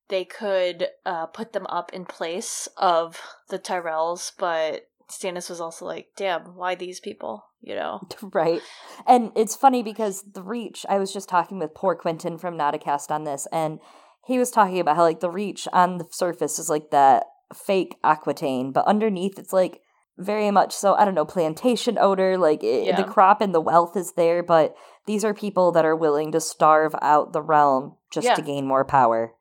they 0.07 0.25
could 0.25 0.87
uh, 1.05 1.27
put 1.27 1.53
them 1.53 1.67
up 1.67 1.93
in 1.93 2.05
place 2.05 2.67
of 2.77 3.21
the 3.49 3.59
Tyrells, 3.59 4.31
but 4.37 4.87
Stannis 5.09 5.49
was 5.49 5.61
also 5.61 5.85
like, 5.85 6.09
damn, 6.15 6.55
why 6.55 6.75
these 6.75 6.99
people? 6.99 7.45
You 7.61 7.75
know? 7.75 8.01
Right. 8.33 8.61
And 9.07 9.31
it's 9.35 9.55
funny 9.55 9.83
because 9.83 10.23
the 10.33 10.43
Reach, 10.43 10.85
I 10.89 10.99
was 10.99 11.13
just 11.13 11.29
talking 11.29 11.59
with 11.59 11.73
poor 11.73 11.95
Quentin 11.95 12.37
from 12.37 12.57
Nauticast 12.57 13.11
on 13.11 13.23
this, 13.23 13.47
and 13.51 13.79
he 14.25 14.37
was 14.37 14.51
talking 14.51 14.79
about 14.79 14.95
how, 14.95 15.03
like, 15.03 15.19
the 15.19 15.29
Reach 15.31 15.67
on 15.73 15.97
the 15.97 16.07
surface 16.11 16.59
is 16.59 16.69
like 16.69 16.91
that 16.91 17.25
fake 17.53 17.97
Aquitaine, 18.03 18.71
but 18.71 18.85
underneath 18.85 19.39
it's 19.39 19.51
like 19.53 19.81
very 20.17 20.51
much 20.51 20.75
so, 20.75 20.95
I 20.95 21.05
don't 21.05 21.15
know, 21.15 21.25
plantation 21.25 21.97
odor. 21.97 22.37
Like 22.37 22.61
it, 22.63 22.85
Yeah. 22.85 22.95
the 22.97 23.05
crop 23.09 23.39
and 23.41 23.55
the 23.55 23.61
wealth 23.61 23.95
is 23.95 24.13
there, 24.13 24.43
but 24.43 24.75
these 25.05 25.23
are 25.23 25.33
people 25.33 25.71
that 25.71 25.85
are 25.85 25.95
willing 25.95 26.31
to 26.33 26.41
starve 26.41 26.93
out 27.01 27.31
the 27.31 27.41
realm 27.41 27.95
just 28.11 28.25
Yeah. 28.25 28.35
to 28.35 28.41
gain 28.41 28.67
more 28.67 28.83
power. 28.85 29.33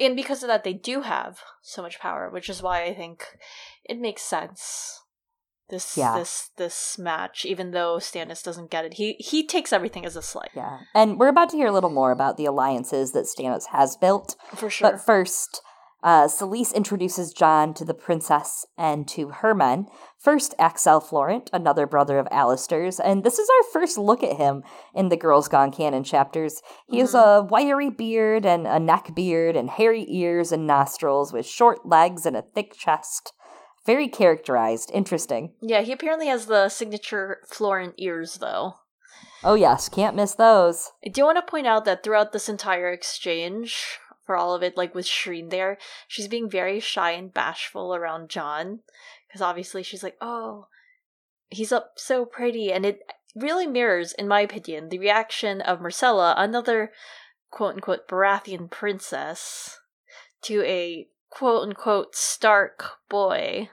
And 0.00 0.16
because 0.16 0.42
of 0.42 0.48
that, 0.48 0.64
they 0.64 0.72
do 0.72 1.02
have 1.02 1.40
so 1.60 1.82
much 1.82 2.00
power, 2.00 2.30
which 2.30 2.48
is 2.48 2.62
why 2.62 2.82
I 2.82 2.94
think 2.94 3.36
it 3.84 3.98
makes 4.00 4.22
sense. 4.22 5.01
This 5.72 5.96
Yeah. 5.96 6.18
this 6.18 6.50
this 6.58 6.98
match, 6.98 7.46
even 7.46 7.70
though 7.70 7.96
Stannis 7.96 8.44
doesn't 8.44 8.70
get 8.70 8.84
it, 8.84 8.94
he 8.94 9.14
he 9.18 9.46
takes 9.46 9.72
everything 9.72 10.04
as 10.04 10.16
a 10.16 10.20
slight. 10.22 10.50
Yeah. 10.54 10.80
And 10.94 11.18
we're 11.18 11.28
about 11.28 11.48
to 11.48 11.56
hear 11.56 11.68
a 11.68 11.72
little 11.72 11.88
more 11.88 12.12
about 12.12 12.36
the 12.36 12.44
alliances 12.44 13.12
that 13.12 13.24
Stannis 13.24 13.68
has 13.68 13.96
built. 13.96 14.36
For 14.54 14.68
sure. 14.68 14.90
But 14.90 15.00
first, 15.00 15.62
uh, 16.02 16.26
Selyse 16.26 16.74
introduces 16.74 17.32
Jon 17.32 17.72
to 17.72 17.86
the 17.86 17.94
princess 17.94 18.66
and 18.76 19.08
to 19.08 19.30
her 19.30 19.54
men. 19.54 19.86
First, 20.18 20.54
Axell 20.58 21.00
Florent, 21.00 21.48
another 21.54 21.86
brother 21.86 22.18
of 22.18 22.26
Alester's, 22.26 23.00
and 23.00 23.24
this 23.24 23.38
is 23.38 23.48
our 23.48 23.70
first 23.72 23.96
look 23.96 24.22
at 24.22 24.36
him 24.36 24.62
in 24.94 25.08
the 25.08 25.16
Girls 25.16 25.48
Gone 25.48 25.72
Canon 25.72 26.04
chapters. 26.04 26.60
He 26.86 26.98
has 26.98 27.14
a 27.14 27.46
wiry 27.48 27.88
beard 27.88 28.44
and 28.44 28.66
a 28.66 28.78
neck 28.78 29.14
beard 29.14 29.56
and 29.56 29.70
hairy 29.70 30.04
ears 30.06 30.52
and 30.52 30.66
nostrils 30.66 31.32
with 31.32 31.46
short 31.46 31.86
legs 31.86 32.26
and 32.26 32.36
a 32.36 32.42
thick 32.42 32.74
chest. 32.74 33.32
Very 33.84 34.08
characterized. 34.08 34.90
Interesting. 34.94 35.54
yeah, 35.60 35.80
he 35.80 35.92
apparently 35.92 36.28
has 36.28 36.46
the 36.46 36.68
signature 36.68 37.40
Florent 37.46 37.94
ears 37.98 38.38
though. 38.38 38.76
Oh, 39.44 39.54
yes, 39.54 39.88
can't 39.88 40.14
miss 40.14 40.34
those. 40.34 40.92
I 41.04 41.08
do 41.08 41.24
want 41.24 41.36
to 41.36 41.50
point 41.50 41.66
out 41.66 41.84
that 41.84 42.04
throughout 42.04 42.32
this 42.32 42.48
entire 42.48 42.92
exchange, 42.92 43.98
for 44.24 44.36
all 44.36 44.54
of 44.54 44.62
it, 44.62 44.76
like 44.76 44.94
with 44.94 45.06
Shireen 45.06 45.50
there, 45.50 45.78
she's 46.06 46.28
being 46.28 46.48
very 46.48 46.78
shy 46.78 47.10
and 47.12 47.34
bashful 47.34 47.94
around 47.94 48.28
Jon. 48.28 48.80
Because 49.26 49.42
obviously 49.42 49.82
she's 49.82 50.02
like, 50.02 50.16
oh, 50.20 50.66
he's 51.50 51.72
up 51.72 51.94
so 51.96 52.24
pretty. 52.24 52.72
And 52.72 52.86
it 52.86 53.00
really 53.34 53.66
mirrors, 53.66 54.12
in 54.12 54.28
my 54.28 54.42
opinion, 54.42 54.90
the 54.90 54.98
reaction 54.98 55.60
of 55.60 55.80
Myrcella, 55.80 56.34
another 56.36 56.92
quote 57.50 57.74
unquote 57.74 58.08
Baratheon 58.08 58.70
princess, 58.70 59.80
to 60.42 60.62
a 60.64 61.08
quote 61.32 61.62
unquote 61.62 62.14
Stark 62.14 62.98
boy. 63.08 63.70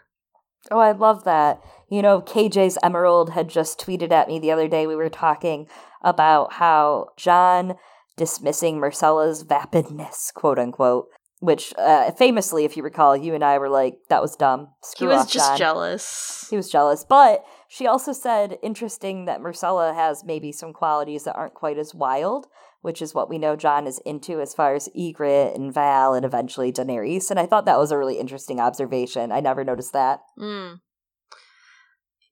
Oh, 0.72 0.80
I 0.80 0.92
love 0.92 1.24
that. 1.24 1.62
You 1.89 2.01
know, 2.01 2.22
KJ's 2.22 2.78
Emerald 2.84 3.32
had 3.32 3.50
just 3.50 3.80
tweeted 3.80 4.12
at 4.12 4.28
me 4.28 4.39
the 4.39 4.51
other 4.51 4.68
day. 4.68 4.86
We 4.86 4.96
were 4.96 5.10
talking 5.10 5.68
about 6.01 6.54
how 6.54 7.10
Jon 7.18 7.75
dismissing 8.18 8.78
Myrcella's 8.78 9.44
vapidness, 9.44 10.34
quote 10.34 10.60
unquote, 10.60 11.08
which 11.39 11.74
uh, 11.78 12.12
famously, 12.12 12.66
if 12.66 12.75
you 12.75 12.84
recall, 12.84 13.16
you 13.16 13.34
and 13.34 13.44
I 13.44 13.58
were 13.58 13.70
like, 13.70 13.96
that 14.10 14.22
was 14.22 14.36
dumb. 14.36 14.70
He 14.98 15.08
was 15.08 15.22
off, 15.22 15.32
just 15.32 15.51
Jon. 15.51 15.58
jealous. 15.58 16.48
He 16.50 16.58
was 16.58 16.70
jealous. 16.70 17.06
But 17.08 17.44
she 17.70 17.88
also 17.88 18.12
said, 18.12 18.58
interesting 18.62 19.25
that 19.25 19.39
Myrcella 19.39 19.96
has 19.96 20.24
maybe 20.24 20.51
some 20.51 20.74
qualities 20.74 21.24
that 21.24 21.36
aren't 21.36 21.54
quite 21.54 21.78
as 21.78 21.96
wild, 21.96 22.48
which 22.81 23.01
is 23.01 23.13
what 23.13 23.29
we 23.29 23.38
know 23.38 23.55
Jon 23.55 23.88
is 23.88 24.00
into 24.05 24.39
as 24.41 24.53
far 24.53 24.74
as 24.75 24.89
Ygritte 24.98 25.55
and 25.55 25.74
Val 25.74 26.13
and 26.13 26.25
eventually 26.25 26.71
Daenerys. 26.71 27.29
And 27.29 27.39
I 27.39 27.45
thought 27.45 27.65
that 27.65 27.77
was 27.79 27.91
a 27.91 27.98
really 27.98 28.19
interesting 28.19 28.59
observation. 28.59 29.31
I 29.31 29.39
never 29.39 29.63
noticed 29.63 29.93
that. 29.93 30.19
Mm. 30.39 30.79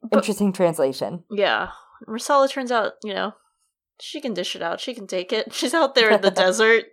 But- 0.01 0.17
Interesting 0.17 0.53
translation. 0.53 1.23
Yeah. 1.29 1.69
Myrcella 2.07 2.49
turns 2.49 2.71
out, 2.71 2.93
you 3.03 3.13
know, 3.13 3.33
she 3.99 4.21
can 4.21 4.33
dish 4.33 4.55
it 4.55 4.61
out. 4.61 4.79
She 4.79 4.93
can 4.93 5.07
take 5.07 5.33
it. 5.33 5.51
She's 5.53 5.73
out 5.73 5.95
there 5.95 6.11
in 6.11 6.21
the 6.21 6.31
desert. 6.45 6.85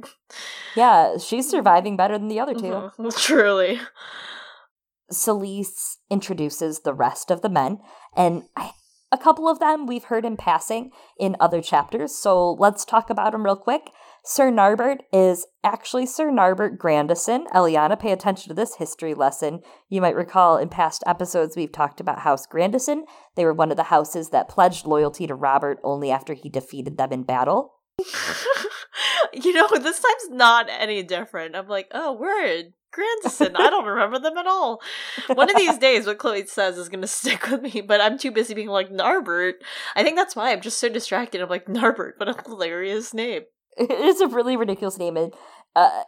Yeah, 0.75 1.19
she's 1.19 1.49
surviving 1.49 1.97
better 1.97 2.19
than 2.19 2.29
the 2.29 2.41
other 2.41 2.55
2 2.55 2.61
Mhm. 2.63 3.17
Truly. 3.23 3.79
Selyse 5.13 5.97
introduces 6.11 6.81
the 6.81 6.95
rest 6.95 7.31
of 7.31 7.43
the 7.43 7.49
men, 7.51 7.79
and 8.17 8.45
I, 8.57 8.73
a 9.15 9.19
couple 9.19 9.49
of 9.49 9.61
them 9.61 9.87
we've 9.87 10.05
heard 10.05 10.25
in 10.25 10.37
passing 10.37 10.91
in 11.21 11.37
other 11.39 11.63
chapters, 11.63 12.13
so 12.13 12.55
let's 12.55 12.85
talk 12.85 13.11
about 13.11 13.31
them 13.31 13.45
real 13.45 13.55
quick. 13.55 13.93
Sir 14.25 14.51
Narbert 14.51 15.03
is 15.13 15.47
actually 15.63 16.05
Sir 16.05 16.33
Narbert 16.33 16.79
Grandison. 16.79 17.47
Eliana, 17.55 17.97
pay 17.97 18.11
attention 18.11 18.49
to 18.49 18.55
this 18.55 18.75
history 18.75 19.15
lesson. 19.15 19.61
You 19.89 20.01
might 20.01 20.17
recall 20.17 20.57
in 20.57 20.69
past 20.69 21.05
episodes 21.07 21.55
we've 21.57 21.71
talked 21.71 22.01
about 22.01 22.21
House 22.21 22.45
Grandison. 22.45 23.05
They 23.37 23.45
were 23.45 23.55
one 23.55 23.71
of 23.71 23.77
the 23.77 23.85
houses 23.85 24.31
that 24.31 24.49
pledged 24.49 24.85
loyalty 24.85 25.29
to 25.29 25.35
Robert 25.37 25.79
only 25.85 26.11
after 26.11 26.35
he 26.35 26.49
defeated 26.49 26.99
them 26.99 27.13
in 27.13 27.23
battle. 27.23 27.75
you 29.33 29.53
know, 29.53 29.69
this 29.79 30.01
time's 30.01 30.31
not 30.31 30.67
any 30.69 31.05
different. 31.05 31.55
I'm 31.55 31.69
like, 31.69 31.87
oh, 31.93 32.15
word. 32.15 32.73
Grandison. 32.95 33.57
I 33.57 33.71
don't 33.71 33.85
remember 33.85 34.19
them 34.19 34.39
at 34.39 34.47
all. 34.47 34.81
One 35.35 35.51
of 35.51 35.57
these 35.57 35.79
days, 35.79 36.07
what 36.07 36.19
Chloe 36.19 36.47
says 36.47 36.79
is 36.79 36.89
going 36.89 37.01
to 37.03 37.09
stick 37.09 37.51
with 37.51 37.63
me, 37.63 37.81
but 37.81 38.01
I'm 38.01 38.19
too 38.19 38.31
busy 38.31 38.55
being 38.55 38.69
like, 38.69 38.91
Narbert. 38.91 39.55
I 39.97 40.03
think 40.03 40.17
that's 40.17 40.37
why 40.37 40.53
I'm 40.53 40.61
just 40.61 40.79
so 40.79 40.89
distracted. 40.89 41.41
I'm 41.41 41.49
like, 41.49 41.67
Narbert, 41.67 42.13
what 42.19 42.29
a 42.29 42.43
hilarious 42.49 43.13
name. 43.13 43.43
it 43.77 43.91
is 43.91 44.21
a 44.21 44.29
really 44.29 44.57
ridiculous 44.57 44.99
name 44.99 45.17
and 45.17 45.35
uh, 45.75 46.03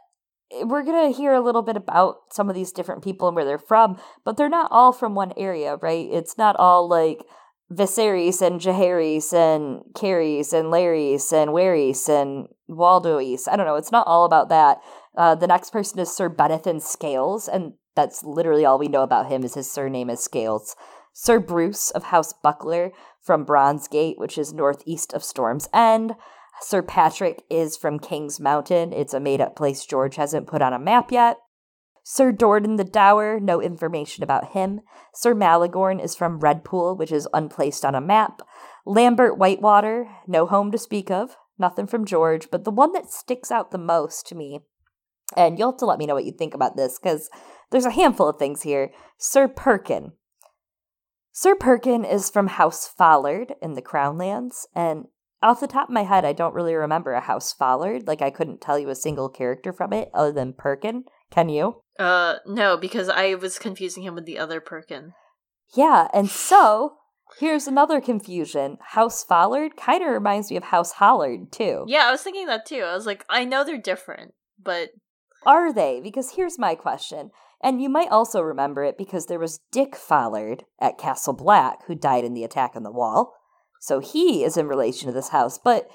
we're 0.63 0.85
gonna 0.85 1.11
hear 1.11 1.35
a 1.35 1.41
little 1.41 1.63
bit 1.63 1.77
about 1.77 2.19
some 2.31 2.49
of 2.49 2.55
these 2.55 2.71
different 2.71 3.03
people 3.03 3.27
and 3.27 3.35
where 3.35 3.45
they're 3.45 3.59
from 3.59 3.99
but 4.25 4.37
they're 4.37 4.49
not 4.49 4.69
all 4.71 4.93
from 4.93 5.17
one 5.17 5.33
area 5.37 5.75
right 5.83 6.07
it's 6.13 6.39
not 6.39 6.55
all 6.57 6.89
like 6.89 7.25
Viserys 7.73 8.41
and 8.41 8.61
Jaehaerys 8.61 9.33
and 9.33 9.83
Carys 9.95 10.53
and 10.53 10.69
Larrys 10.69 11.33
and 11.33 11.53
Warys 11.53 12.09
and 12.09 12.47
Waldois. 12.71 13.49
I 13.51 13.57
don't 13.57 13.67
know. 13.67 13.75
It's 13.75 13.91
not 13.91 14.07
all 14.07 14.25
about 14.25 14.51
that. 14.51 14.79
Uh, 15.17 15.35
the 15.35 15.47
next 15.47 15.71
person 15.71 15.99
is 15.99 16.15
Sir 16.15 16.29
Benethon 16.29 16.81
Scales, 16.81 17.49
and 17.49 17.75
that's 17.95 18.23
literally 18.23 18.65
all 18.65 18.79
we 18.79 18.89
know 18.89 19.03
about 19.03 19.29
him 19.29 19.43
is 19.45 19.55
his 19.55 19.71
surname 19.71 20.11
is 20.11 20.21
Scales. 20.21 20.77
Sir 21.13 21.41
Bruce 21.41 21.91
of 21.91 22.05
House 22.05 22.35
Buckler 22.35 22.93
from 23.23 23.47
Bronzegate, 23.47 24.19
which 24.19 24.37
is 24.37 24.53
northeast 24.53 25.15
of 25.15 25.25
Storm's 25.25 25.69
End. 25.73 26.15
Sir 26.61 26.83
Patrick 26.83 27.43
is 27.49 27.77
from 27.77 27.99
King's 27.99 28.39
Mountain. 28.39 28.93
It's 28.93 29.15
a 29.15 29.21
made 29.21 29.41
up 29.41 29.57
place 29.57 29.87
George 29.87 30.17
hasn't 30.17 30.47
put 30.47 30.61
on 30.63 30.75
a 30.75 30.79
map 30.79 31.11
yet. 31.11 31.39
Sir 32.03 32.33
Dorden 32.33 32.77
the 32.77 32.85
Dour, 32.85 33.41
no 33.41 33.61
information 33.61 34.23
about 34.23 34.53
him. 34.53 34.83
Sir 35.15 35.35
Malegorn 35.35 36.03
is 36.03 36.15
from 36.15 36.39
Redpool, 36.39 36.97
which 36.97 37.11
is 37.11 37.29
unplaced 37.33 37.85
on 37.85 37.95
a 37.95 38.01
map. 38.01 38.43
Lambert 38.85 39.39
Whitewater, 39.39 40.09
no 40.27 40.47
home 40.47 40.71
to 40.71 40.79
speak 40.79 41.11
of. 41.11 41.37
Nothing 41.59 41.87
from 41.87 42.05
George, 42.05 42.49
but 42.51 42.65
the 42.65 42.71
one 42.71 42.93
that 42.93 43.11
sticks 43.11 43.51
out 43.51 43.71
the 43.71 43.79
most 43.79 44.27
to 44.29 44.35
me, 44.35 44.61
and 45.35 45.59
you'll 45.59 45.73
have 45.73 45.79
to 45.79 45.87
let 45.87 45.99
me 45.99 46.07
know 46.07 46.15
what 46.15 46.25
you 46.27 46.33
think 46.33 46.55
about 46.55 46.77
this, 46.77 46.99
because 46.99 47.31
there's 47.71 47.87
a 47.87 47.91
handful 47.91 48.29
of 48.29 48.39
things 48.39 48.63
here. 48.63 48.93
Sir 49.19 49.49
Perkin. 49.49 50.13
Sir 51.33 51.55
Perkin 51.55 52.05
is 52.05 52.31
from 52.31 52.47
House 52.47 52.89
Follard 52.89 53.55
in 53.61 53.75
the 53.75 53.83
Crownlands, 53.83 54.67
and 54.75 55.07
off 55.43 55.61
the 55.61 55.67
top 55.67 55.89
of 55.89 55.95
my 55.95 56.05
head, 56.05 56.25
I 56.25 56.33
don't 56.33 56.55
really 56.55 56.75
remember 56.75 57.13
a 57.13 57.21
House 57.21 57.53
Follard. 57.53 58.07
Like, 58.07 58.23
I 58.23 58.31
couldn't 58.31 58.61
tell 58.61 58.79
you 58.79 58.89
a 58.89 58.95
single 58.95 59.29
character 59.29 59.73
from 59.73 59.93
it 59.93 60.11
other 60.15 60.33
than 60.33 60.55
Perkin. 60.55 61.05
Can 61.31 61.49
you? 61.51 61.83
Uh, 61.99 62.37
no, 62.47 62.77
because 62.77 63.09
I 63.09 63.35
was 63.35 63.59
confusing 63.59 64.03
him 64.03 64.15
with 64.15 64.25
the 64.25 64.39
other 64.39 64.61
Perkin. 64.61 65.13
Yeah, 65.75 66.09
and 66.15 66.31
so 66.31 66.95
here's 67.39 67.67
another 67.67 68.01
confusion. 68.01 68.79
House 68.81 69.25
Follard 69.25 69.77
kind 69.77 70.03
of 70.03 70.11
reminds 70.11 70.51
me 70.51 70.57
of 70.57 70.65
House 70.65 70.93
Hollard, 70.93 71.53
too. 71.53 71.85
Yeah, 71.87 72.07
I 72.07 72.13
was 72.13 72.23
thinking 72.23 72.47
that 72.47 72.65
too. 72.65 72.83
I 72.83 72.95
was 72.95 73.05
like, 73.05 73.25
I 73.29 73.45
know 73.45 73.65
they're 73.65 73.77
different, 73.77 74.33
but 74.63 74.91
Are 75.47 75.73
they? 75.73 76.01
Because 76.03 76.33
here's 76.33 76.59
my 76.59 76.75
question. 76.75 77.31
And 77.63 77.81
you 77.81 77.89
might 77.89 78.11
also 78.11 78.43
remember 78.43 78.85
it 78.85 78.99
because 78.99 79.27
there 79.27 79.39
was 79.39 79.61
Dick 79.71 79.95
Follard 79.95 80.65
at 80.81 80.99
Castle 80.99 81.33
Black 81.33 81.87
who 81.87 81.95
died 81.95 82.25
in 82.25 82.35
the 82.35 82.45
attack 82.45 82.73
on 82.75 82.83
the 82.83 82.91
wall. 82.91 83.35
So 83.81 84.01
he 84.01 84.45
is 84.45 84.57
in 84.57 84.67
relation 84.67 85.07
to 85.07 85.15
this 85.15 85.29
house. 85.29 85.59
But 85.59 85.89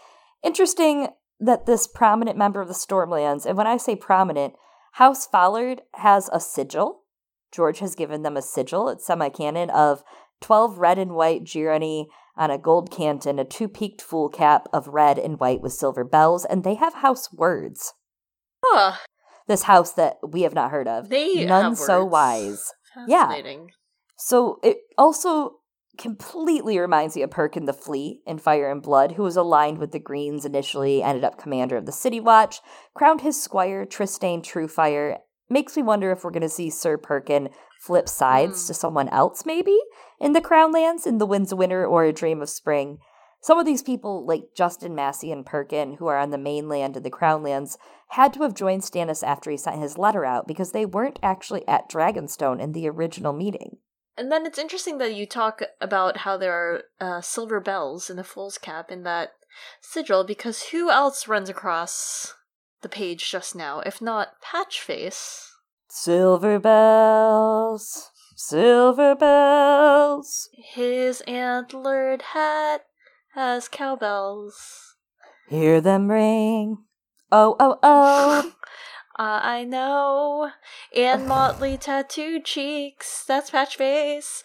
interesting 0.43 1.09
that 1.39 1.65
this 1.65 1.85
prominent 1.87 2.37
member 2.37 2.61
of 2.61 2.67
the 2.67 2.73
Stormlands, 2.73 3.45
and 3.45 3.57
when 3.57 3.67
I 3.67 3.77
say 3.77 3.95
prominent, 3.95 4.53
House 4.93 5.27
Follard 5.27 5.81
has 5.95 6.29
a 6.31 6.39
sigil. 6.39 7.01
George 7.51 7.79
has 7.79 7.95
given 7.95 8.23
them 8.23 8.37
a 8.37 8.41
sigil. 8.41 8.87
It's 8.89 9.05
semi 9.05 9.29
canon 9.29 9.69
of 9.69 10.03
12 10.39 10.77
red 10.77 10.97
and 10.97 11.11
white 11.11 11.43
gyronny 11.43 12.07
on 12.37 12.49
a 12.49 12.57
gold 12.57 12.91
canton, 12.91 13.39
a 13.39 13.45
two 13.45 13.67
peaked 13.67 14.01
fool 14.01 14.29
cap 14.29 14.67
of 14.71 14.87
red 14.87 15.19
and 15.19 15.39
white 15.39 15.61
with 15.61 15.73
silver 15.73 16.03
bells, 16.03 16.45
and 16.45 16.63
they 16.63 16.75
have 16.75 16.95
house 16.95 17.31
words. 17.33 17.93
huh, 18.65 18.97
This 19.51 19.63
house 19.63 19.91
that 19.93 20.17
we 20.25 20.43
have 20.43 20.53
not 20.53 20.71
heard 20.71 20.87
of. 20.87 21.09
they 21.09 21.45
None 21.45 21.75
so 21.75 22.05
wise. 22.05 22.71
Yeah. 23.05 23.27
So 24.17 24.59
it 24.63 24.77
also 24.97 25.57
completely 25.97 26.79
reminds 26.79 27.15
me 27.17 27.21
of 27.21 27.31
Perkin 27.31 27.65
the 27.65 27.73
Flea 27.73 28.21
in 28.25 28.37
Fire 28.37 28.71
and 28.71 28.81
Blood, 28.81 29.13
who 29.13 29.23
was 29.23 29.35
aligned 29.35 29.77
with 29.77 29.91
the 29.91 29.99
Greens 29.99 30.45
initially, 30.45 31.03
ended 31.03 31.23
up 31.25 31.37
commander 31.37 31.75
of 31.75 31.85
the 31.85 31.91
City 31.91 32.19
Watch, 32.21 32.61
crowned 32.93 33.21
his 33.21 33.41
squire 33.41 33.85
Tristane 33.85 34.41
Truefire. 34.41 35.17
Makes 35.49 35.75
me 35.75 35.83
wonder 35.83 36.11
if 36.11 36.23
we're 36.23 36.31
going 36.31 36.41
to 36.43 36.49
see 36.49 36.69
Sir 36.69 36.97
Perkin 36.97 37.49
flip 37.81 38.07
sides 38.07 38.61
Hmm. 38.63 38.67
to 38.67 38.73
someone 38.73 39.09
else, 39.09 39.45
maybe, 39.45 39.77
in 40.19 40.31
the 40.31 40.41
Crownlands, 40.41 41.05
in 41.05 41.17
The 41.17 41.25
Winds 41.25 41.51
of 41.51 41.57
Winter 41.57 41.85
or 41.85 42.05
A 42.05 42.13
Dream 42.13 42.41
of 42.41 42.49
Spring. 42.49 42.99
Some 43.41 43.57
of 43.57 43.65
these 43.65 43.81
people, 43.81 44.23
like 44.25 44.53
Justin 44.55 44.93
Massey 44.93 45.31
and 45.31 45.43
Perkin, 45.43 45.95
who 45.95 46.05
are 46.05 46.17
on 46.17 46.29
the 46.29 46.37
mainland 46.37 46.95
and 46.95 47.03
the 47.03 47.09
Crownlands, 47.09 47.75
had 48.09 48.33
to 48.33 48.43
have 48.43 48.53
joined 48.53 48.83
Stannis 48.83 49.23
after 49.23 49.49
he 49.49 49.57
sent 49.57 49.81
his 49.81 49.97
letter 49.97 50.23
out 50.23 50.47
because 50.47 50.71
they 50.71 50.85
weren't 50.85 51.19
actually 51.23 51.67
at 51.67 51.89
Dragonstone 51.89 52.61
in 52.61 52.73
the 52.73 52.87
original 52.87 53.33
meeting. 53.33 53.77
And 54.15 54.31
then 54.31 54.45
it's 54.45 54.59
interesting 54.59 54.99
that 54.99 55.15
you 55.15 55.25
talk 55.25 55.63
about 55.79 56.17
how 56.17 56.37
there 56.37 56.53
are 56.53 56.83
uh, 56.99 57.21
silver 57.21 57.59
bells 57.59 58.11
in 58.11 58.17
the 58.17 58.23
fool's 58.23 58.59
cap 58.59 58.91
in 58.91 59.01
that 59.03 59.31
sigil 59.79 60.23
because 60.23 60.69
who 60.69 60.91
else 60.91 61.27
runs 61.27 61.49
across 61.49 62.35
the 62.81 62.89
page 62.89 63.31
just 63.31 63.55
now 63.55 63.79
if 63.79 64.01
not 64.01 64.35
Patchface? 64.43 65.47
Silver 65.87 66.59
bells, 66.59 68.11
silver 68.35 69.15
bells. 69.15 70.49
His 70.53 71.21
antlered 71.21 72.21
hat 72.21 72.85
has 73.33 73.67
cowbells. 73.67 74.95
Hear 75.49 75.81
them 75.81 76.09
ring. 76.09 76.77
Oh, 77.31 77.55
oh, 77.59 77.77
oh. 77.83 78.53
Uh, 79.17 79.21
I 79.43 79.63
know. 79.63 80.51
And 80.95 81.27
motley 81.27 81.77
tattooed 81.77 82.45
cheeks. 82.45 83.23
That's 83.27 83.51
Patchface. 83.51 84.43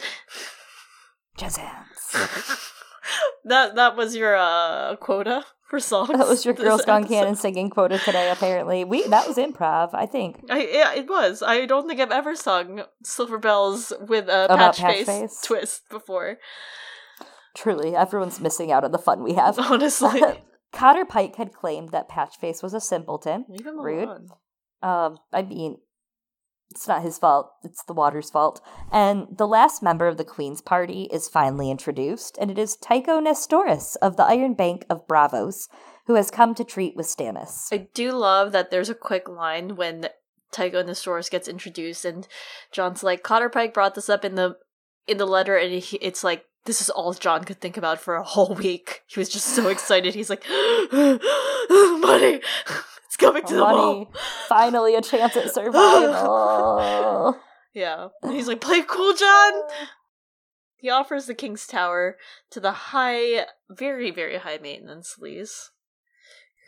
Jazz 1.37 1.57
hands. 1.57 2.12
that 3.45 3.75
that 3.75 3.97
was 3.97 4.16
your 4.16 4.37
uh, 4.37 4.97
quota 4.97 5.45
for 5.69 5.81
songs. 5.81 6.11
That 6.11 6.28
was 6.28 6.45
your 6.45 6.55
Girls 6.55 6.85
Gone 6.85 7.02
episode. 7.02 7.14
Canon 7.14 7.37
singing 7.37 7.71
quota 7.71 7.99
today, 7.99 8.31
apparently. 8.31 8.85
We 8.85 9.07
That 9.09 9.26
was 9.26 9.37
improv, 9.37 9.90
I 9.95 10.07
think. 10.07 10.45
I, 10.49 10.69
yeah, 10.73 10.95
it 10.95 11.09
was. 11.09 11.43
I 11.43 11.66
don't 11.66 11.88
think 11.88 12.00
I've 12.00 12.12
ever 12.12 12.35
sung 12.35 12.83
Silver 13.02 13.38
Bells 13.38 13.93
with 14.00 14.28
a 14.28 14.47
About 14.47 14.76
Patchface 14.76 15.05
Patchface? 15.05 15.43
twist 15.43 15.83
before. 15.90 16.38
Truly, 17.56 17.96
everyone's 17.96 18.40
missing 18.40 18.70
out 18.70 18.84
on 18.84 18.92
the 18.92 18.98
fun 18.98 19.22
we 19.22 19.34
have. 19.34 19.58
Honestly, 19.58 20.20
Cotter 20.72 21.04
Pike 21.04 21.36
had 21.36 21.52
claimed 21.52 21.90
that 21.90 22.08
Patchface 22.08 22.62
was 22.62 22.75
a 22.75 22.80
simpleton. 22.80 23.46
leave 23.48 23.66
him 23.66 23.80
Rude. 23.80 24.04
alone. 24.04 24.28
Um, 24.82 25.18
I 25.32 25.42
mean, 25.42 25.78
it's 26.70 26.86
not 26.86 27.02
his 27.02 27.16
fault. 27.16 27.50
It's 27.64 27.82
the 27.84 27.94
water's 27.94 28.30
fault. 28.30 28.60
And 28.92 29.26
the 29.36 29.46
last 29.46 29.82
member 29.82 30.06
of 30.06 30.18
the 30.18 30.25
Queen's 30.25 30.60
Party 30.60 31.08
is 31.12 31.28
finally 31.28 31.70
introduced, 31.70 32.36
and 32.38 32.50
it 32.50 32.58
is 32.58 32.76
Tycho 32.76 33.20
Nestoris 33.20 33.96
of 34.02 34.16
the 34.16 34.25
Iron 34.25 34.54
Bank 34.54 34.84
of 34.90 35.06
Braavos, 35.06 35.68
who 36.06 36.14
has 36.14 36.30
come 36.30 36.54
to 36.56 36.64
treat 36.64 36.94
with 36.94 37.06
Stannis. 37.06 37.68
I 37.72 37.88
do 37.94 38.12
love 38.12 38.52
that 38.52 38.70
there's 38.70 38.90
a 38.90 38.94
quick 38.94 39.28
line 39.28 39.76
when 39.76 40.08
Tycho 40.52 40.82
Nestoris 40.82 41.30
gets 41.30 41.48
introduced, 41.48 42.04
and 42.04 42.28
Jon's 42.70 43.02
like, 43.02 43.22
Cotter 43.22 43.48
Pike 43.48 43.72
brought 43.72 43.94
this 43.94 44.08
up 44.10 44.25
in 44.25 44.34
the 44.34 44.56
in 45.06 45.18
the 45.18 45.26
letter, 45.26 45.56
and 45.56 45.72
he, 45.72 45.96
it's 45.98 46.25
like 46.25 46.44
this 46.66 46.80
is 46.80 46.90
all 46.90 47.14
Jon 47.14 47.44
could 47.44 47.61
think 47.61 47.76
about 47.76 48.00
for 48.00 48.16
a 48.16 48.23
whole 48.23 48.54
week. 48.54 49.02
He 49.06 49.18
was 49.18 49.28
just 49.28 49.46
so 49.46 49.68
excited. 49.75 50.14
He's 50.14 50.30
like, 50.30 50.44
money, 50.92 51.20
it's 53.06 53.16
coming 53.18 53.44
to 53.44 53.54
the 53.54 53.62
wall. 53.62 53.94
Money. 53.94 54.08
Finally, 54.49 54.94
a 54.94 55.02
chance 55.02 55.37
at 55.37 55.52
survival. 55.52 57.38
Yeah, 57.76 58.08
and 58.23 58.32
he's 58.32 58.49
like, 58.49 58.62
play 58.62 58.82
cool, 58.82 59.14
Jon. 59.14 59.52
He 60.78 60.90
offers 60.90 61.26
the 61.26 61.35
King's 61.35 61.66
Tower 61.66 62.16
to 62.50 62.61
the 62.61 62.73
high, 62.73 63.46
very, 63.68 64.11
very 64.11 64.37
high 64.37 64.58
maintenance 64.62 65.16
Lees. 65.18 65.73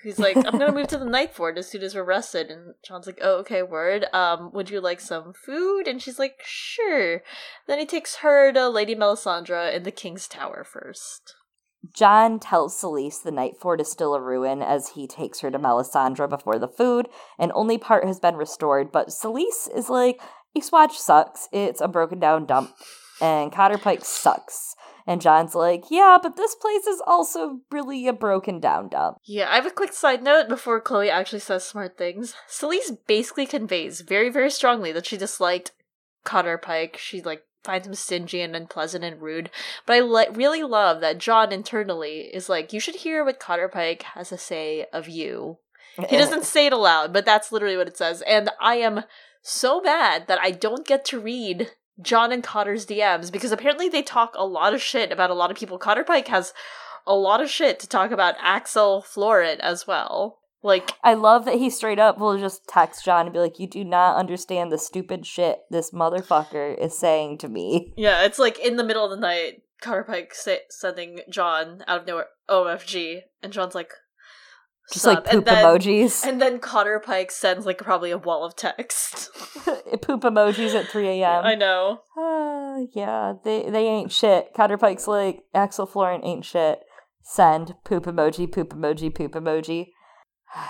He's 0.03 0.19
like, 0.19 0.37
I'm 0.37 0.59
gonna 0.59 0.73
move 0.73 0.89
to 0.89 0.99
the 0.99 1.05
Night 1.05 1.35
Fort 1.35 1.59
as 1.59 1.69
soon 1.69 1.83
as 1.83 1.95
we're 1.95 2.05
rested. 2.05 2.51
And 2.51 2.75
Jon's 2.87 3.07
like, 3.07 3.19
Oh, 3.23 3.39
okay, 3.39 3.63
word. 3.63 4.07
Um, 4.13 4.51
would 4.53 4.71
you 4.71 4.81
like 4.81 5.01
some 5.01 5.33
food? 5.33 5.89
And 5.89 6.01
she's 6.01 6.19
like, 6.19 6.41
Sure. 6.45 7.23
Then 7.67 7.79
he 7.79 7.87
takes 7.87 8.17
her 8.17 8.53
to 8.53 8.69
Lady 8.69 8.95
Melisandre 8.95 9.75
in 9.75 9.83
the 9.83 9.91
King's 9.91 10.29
Tower 10.29 10.65
first. 10.65 11.35
Jon 11.95 12.41
tells 12.41 12.81
Selyse 12.81 13.23
the 13.23 13.31
Night 13.31 13.55
Fort 13.61 13.81
is 13.81 13.91
still 13.91 14.15
a 14.15 14.21
ruin 14.21 14.63
as 14.63 14.91
he 14.91 15.07
takes 15.07 15.41
her 15.41 15.51
to 15.51 15.59
Melisandre 15.59 16.29
before 16.29 16.59
the 16.59 16.69
food, 16.69 17.09
and 17.39 17.53
only 17.55 17.79
part 17.79 18.05
has 18.05 18.19
been 18.19 18.37
restored. 18.37 18.91
But 18.91 19.09
Selyse 19.09 19.75
is 19.75 19.89
like, 19.89 20.21
Eastwatch 20.57 20.93
sucks. 20.93 21.49
It's 21.53 21.81
a 21.81 21.89
broken 21.89 22.19
down 22.19 22.47
dump. 22.47 22.75
And 23.21 23.53
Cotter 23.53 23.79
Pike 23.79 24.05
sucks. 24.05 24.75
And 25.09 25.23
Jon's 25.23 25.55
like, 25.55 25.85
yeah, 25.91 26.19
but 26.23 26.37
this 26.37 26.55
place 26.55 26.87
is 26.87 27.01
also 27.07 27.61
really 27.71 28.07
a 28.07 28.13
broken 28.13 28.61
down 28.61 28.91
dump. 28.91 29.17
Yeah, 29.25 29.51
I 29.51 29.55
have 29.55 29.65
a 29.65 29.71
quick 29.71 29.95
side 29.95 30.23
note 30.23 30.51
before 30.51 30.83
Chloe 30.83 31.09
actually 31.09 31.39
says 31.39 31.65
smart 31.65 31.97
things. 31.97 32.35
Selyse 32.47 32.95
basically 33.07 33.47
conveys 33.47 34.03
very, 34.03 34.29
very 34.29 34.51
strongly 34.51 34.93
that 34.93 35.07
she 35.07 35.17
disliked 35.17 35.73
Cotter 36.25 36.59
Pike. 36.59 36.99
She 36.99 37.23
like 37.23 37.45
finds 37.65 37.87
him 37.87 37.95
stingy 37.95 38.43
and 38.43 38.55
unpleasant 38.55 39.03
and 39.03 39.23
rude. 39.23 39.49
But 39.87 39.97
I 39.97 40.01
le- 40.01 40.31
really 40.33 40.63
love 40.63 41.01
that 41.01 41.17
Jon 41.17 41.53
internally 41.53 42.29
is 42.31 42.51
like, 42.51 42.75
you 42.75 42.79
should 42.79 42.97
hear 42.97 43.25
what 43.25 43.41
Cotter 43.41 43.69
Pike 43.69 44.03
has 44.15 44.29
to 44.29 44.37
say 44.37 44.89
of 44.93 45.09
you. 45.09 45.57
He 46.11 46.19
doesn't 46.19 46.45
say 46.45 46.67
it 46.67 46.73
aloud, 46.75 47.15
but 47.15 47.25
that's 47.25 47.51
literally 47.51 47.79
what 47.79 47.89
it 47.89 47.97
says. 47.97 48.23
And 48.27 48.51
I 48.61 48.75
am 48.75 49.05
so 49.41 49.81
bad 49.81 50.29
that 50.29 50.39
I 50.39 50.51
don't 50.51 50.87
get 50.87 51.07
to 51.07 51.19
read 51.19 51.71
Jon 52.01 52.33
and 52.33 52.43
Cotter's 52.43 52.87
DMs 52.87 53.31
because 53.33 53.53
apparently 53.53 53.89
they 53.89 54.03
talk 54.03 54.35
a 54.37 54.47
lot 54.47 54.75
of 54.75 54.83
shit 54.83 55.11
about 55.13 55.31
a 55.31 55.35
lot 55.35 55.51
of 55.51 55.57
people. 55.57 55.79
Cotter 55.79 56.05
Pike 56.05 56.29
has 56.29 56.53
a 57.07 57.15
lot 57.15 57.41
of 57.41 57.51
shit 57.51 57.81
to 57.81 57.89
talk 57.89 58.11
about 58.11 58.35
Axell 58.41 59.03
Florent 59.03 59.61
as 59.61 59.87
well. 59.87 60.39
Like, 60.63 60.93
I 61.05 61.15
love 61.15 61.45
that 61.45 61.55
he 61.55 61.71
straight 61.71 62.01
up 62.01 62.19
will 62.19 62.37
just 62.37 62.67
text 62.67 63.05
Jon 63.05 63.27
and 63.27 63.33
be 63.33 63.39
like, 63.39 63.59
You 63.61 63.69
do 63.69 63.85
not 63.85 64.17
understand 64.17 64.73
the 64.73 64.79
stupid 64.79 65.25
shit 65.25 65.61
this 65.71 65.93
motherfucker 65.93 66.77
is 66.77 66.99
saying 66.99 67.39
to 67.39 67.49
me. 67.49 67.93
yeah, 67.97 68.25
it's 68.25 68.39
like 68.39 68.59
in 68.59 68.77
the 68.77 68.85
middle 68.85 69.05
of 69.05 69.11
the 69.11 69.17
night, 69.17 69.63
Cotter 69.81 70.03
Pike 70.05 70.35
sa- 70.35 70.57
sending 70.69 71.21
Jon 71.31 71.85
out 71.87 72.01
of 72.01 72.07
nowhere, 72.07 72.27
OFG, 72.51 73.21
and 73.43 73.53
Jon's 73.53 73.75
like, 73.77 73.93
Just 74.93 75.05
"Sup?" 75.05 75.17
like 75.17 75.25
poop 75.25 75.47
and 75.49 75.57
then, 75.57 75.65
emojis. 75.65 76.25
And 76.25 76.41
then 76.41 76.59
Cotter 76.59 76.99
Pike 76.99 77.31
sends 77.31 77.67
like 77.67 77.79
probably 77.79 78.11
a 78.11 78.19
wall 78.19 78.45
of 78.45 78.57
text. 78.57 79.31
poop 80.03 80.23
emojis 80.23 80.75
at 80.75 80.89
3 80.89 81.09
a.m. 81.09 81.45
I 81.45 81.55
know. 81.55 82.01
Uh, 82.17 82.87
yeah, 82.95 83.35
they 83.45 83.69
they 83.69 83.87
ain't 83.87 84.13
shit. 84.13 84.55
Cotter 84.55 84.79
Pike's 84.79 85.07
like 85.07 85.43
Axell 85.55 85.87
Florent 85.87 86.25
ain't 86.25 86.45
shit. 86.45 86.81
Send 87.23 87.75
poop 87.85 88.05
emoji, 88.05 88.51
poop 88.51 88.71
emoji, 88.71 89.15
poop 89.15 89.33
emoji. 89.33 89.89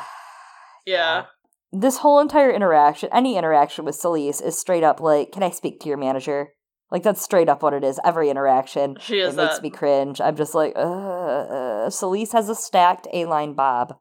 Yeah. 0.86 1.26
This 1.70 1.98
whole 1.98 2.18
entire 2.18 2.50
interaction, 2.50 3.10
any 3.12 3.36
interaction 3.36 3.84
with 3.84 3.94
Selyse, 3.94 4.42
is 4.42 4.58
straight 4.58 4.82
up 4.82 5.00
like, 5.00 5.32
"Can 5.32 5.42
I 5.42 5.50
speak 5.50 5.80
to 5.80 5.88
your 5.88 5.98
manager?" 5.98 6.54
Like 6.90 7.02
that's 7.02 7.20
straight 7.20 7.50
up 7.50 7.62
what 7.62 7.74
it 7.74 7.84
is. 7.84 8.00
Every 8.04 8.30
interaction, 8.30 8.96
She 9.00 9.18
is 9.20 9.34
it 9.34 9.36
makes 9.36 9.60
me 9.60 9.68
cringe. 9.68 10.20
I'm 10.20 10.36
just 10.36 10.54
like, 10.54 10.72
uh, 10.74 10.78
uh, 10.78 11.90
Selyse 11.90 12.32
has 12.32 12.48
a 12.48 12.54
stacked 12.54 13.06
A 13.12 13.26
line 13.26 13.52
bob. 13.52 13.98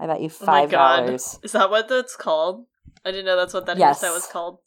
I 0.00 0.06
bet 0.06 0.20
you 0.20 0.26
Oh 0.28 0.44
five 0.46 0.70
dollars. 0.70 1.38
Is 1.42 1.52
that 1.52 1.70
what 1.70 1.88
that's 1.88 2.16
called? 2.16 2.66
I 3.04 3.10
didn't 3.10 3.26
know 3.26 3.36
that's 3.36 3.54
what 3.54 3.66
that 3.66 3.78
Yes. 3.78 4.02
was 4.02 4.26
called. 4.26 4.58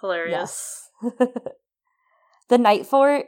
Hilarious. 0.00 0.88
Yes. 1.02 1.18
the 2.48 2.58
Night 2.58 2.86
Fort, 2.86 3.26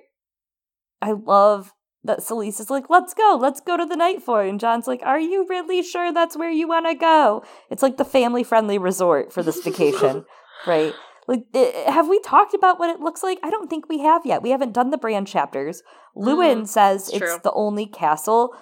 I 1.01 1.13
love 1.13 1.73
that 2.03 2.19
Selyse 2.21 2.61
is 2.61 2.71
like, 2.71 2.91
let's 2.91 3.15
go, 3.15 3.39
let's 3.41 3.61
go 3.61 3.77
to 3.77 3.87
the 3.87 3.97
Night 3.97 4.23
Fort. 4.23 4.49
And 4.49 4.61
Jon's 4.61 4.87
like, 4.87 5.03
are 5.05 5.19
you 5.21 5.47
really 5.49 5.83
sure 5.83 6.13
that's 6.13 6.37
where 6.37 6.51
you 6.51 6.69
want 6.69 6.87
to 6.87 6.95
go? 6.95 7.43
It's 7.71 7.83
like 7.83 7.97
the 7.97 8.05
family 8.05 8.43
friendly 8.43 8.79
resort 8.79 9.33
for 9.33 9.43
this 9.43 9.63
vacation, 9.63 10.25
right? 10.67 10.93
Like, 11.27 11.45
eh, 11.55 11.91
have 11.91 12.09
we 12.09 12.21
talked 12.21 12.53
about 12.53 12.79
what 12.79 12.91
it 12.91 13.01
looks 13.01 13.23
like? 13.23 13.39
I 13.43 13.51
don't 13.51 13.71
think 13.71 13.89
we 13.89 14.01
have 14.01 14.27
yet. 14.27 14.43
We 14.43 14.51
haven't 14.51 14.73
done 14.73 14.91
the 14.91 14.99
brand 14.99 15.27
chapters. 15.27 15.83
Luwin 16.15 16.69
says 16.69 17.09
it's 17.09 17.17
it's 17.17 17.19
true. 17.19 17.41
the 17.43 17.53
only 17.53 17.87
castle 17.87 18.55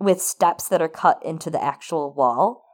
with 0.00 0.20
steps 0.20 0.68
that 0.68 0.82
are 0.82 0.88
cut 0.88 1.22
into 1.24 1.50
the 1.50 1.62
actual 1.62 2.12
wall. 2.12 2.64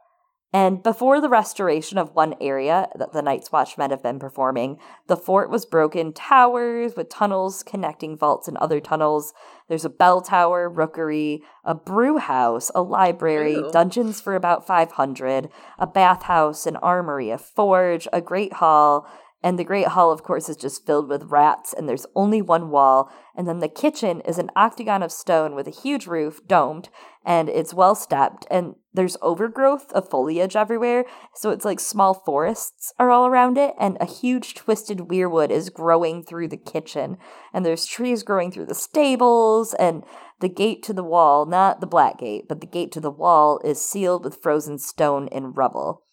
And 0.53 0.81
before 0.81 1.19
the 1.19 1.29
restoration 1.29 1.97
of 1.97 2.15
one 2.15 2.33
area 2.39 2.87
that 2.95 3.11
the 3.11 3.21
Night's 3.21 3.51
Watchmen 3.51 3.91
have 3.91 4.01
been 4.01 4.17
performing, 4.17 4.79
the 5.07 5.17
fort 5.17 5.49
was 5.49 5.65
broken 5.65 6.13
towers 6.13 6.95
with 6.95 7.09
tunnels 7.09 7.63
connecting 7.63 8.17
vaults 8.17 8.47
and 8.47 8.55
other 8.57 8.79
tunnels. 8.79 9.33
There's 9.67 9.83
a 9.83 9.89
bell 9.89 10.21
tower, 10.21 10.69
rookery, 10.69 11.43
a 11.65 11.75
brew 11.75 12.17
house, 12.17 12.71
a 12.73 12.81
library, 12.81 13.55
Ooh. 13.55 13.69
dungeons 13.71 14.21
for 14.21 14.35
about 14.35 14.65
500, 14.65 15.49
a 15.77 15.85
bathhouse, 15.85 16.65
an 16.65 16.77
armory, 16.77 17.29
a 17.29 17.37
forge, 17.37 18.07
a 18.13 18.21
great 18.21 18.53
hall. 18.53 19.05
And 19.43 19.59
the 19.59 19.63
great 19.63 19.89
hall, 19.89 20.11
of 20.11 20.23
course, 20.23 20.49
is 20.49 20.57
just 20.57 20.85
filled 20.85 21.07
with 21.07 21.25
rats, 21.25 21.71
and 21.71 21.87
there's 21.87 22.07
only 22.15 22.41
one 22.41 22.71
wall. 22.71 23.11
And 23.35 23.47
then 23.47 23.59
the 23.59 23.69
kitchen 23.69 24.21
is 24.21 24.39
an 24.39 24.49
octagon 24.55 25.03
of 25.03 25.11
stone 25.11 25.53
with 25.53 25.67
a 25.67 25.71
huge 25.71 26.07
roof, 26.07 26.41
domed, 26.47 26.89
and 27.27 27.49
it's 27.49 27.73
well 27.73 27.93
stepped. 27.93 28.47
And 28.49 28.75
there's 28.93 29.17
overgrowth 29.21 29.91
of 29.91 30.09
foliage 30.09 30.55
everywhere, 30.55 31.05
so 31.35 31.49
it's 31.49 31.65
like 31.65 31.81
small 31.81 32.13
forests 32.13 32.93
are 32.97 33.11
all 33.11 33.27
around 33.27 33.57
it. 33.57 33.75
And 33.77 33.97
a 33.99 34.05
huge 34.05 34.55
twisted 34.55 34.99
weirwood 34.99 35.51
is 35.51 35.69
growing 35.69 36.23
through 36.23 36.47
the 36.47 36.57
kitchen. 36.57 37.17
And 37.53 37.65
there's 37.65 37.85
trees 37.85 38.23
growing 38.23 38.49
through 38.49 38.67
the 38.67 38.73
stables, 38.73 39.73
and 39.73 40.03
the 40.39 40.49
gate 40.49 40.81
to 40.83 40.93
the 40.93 41.03
wall, 41.03 41.45
not 41.45 41.81
the 41.81 41.85
black 41.85 42.19
gate, 42.19 42.45
but 42.47 42.61
the 42.61 42.65
gate 42.67 42.93
to 42.93 43.01
the 43.01 43.11
wall, 43.11 43.59
is 43.63 43.81
sealed 43.83 44.23
with 44.23 44.41
frozen 44.41 44.79
stone 44.79 45.27
and 45.31 45.57
rubble. 45.57 46.03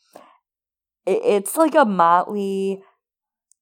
It's 1.06 1.56
like 1.56 1.76
a 1.76 1.84
motley 1.84 2.82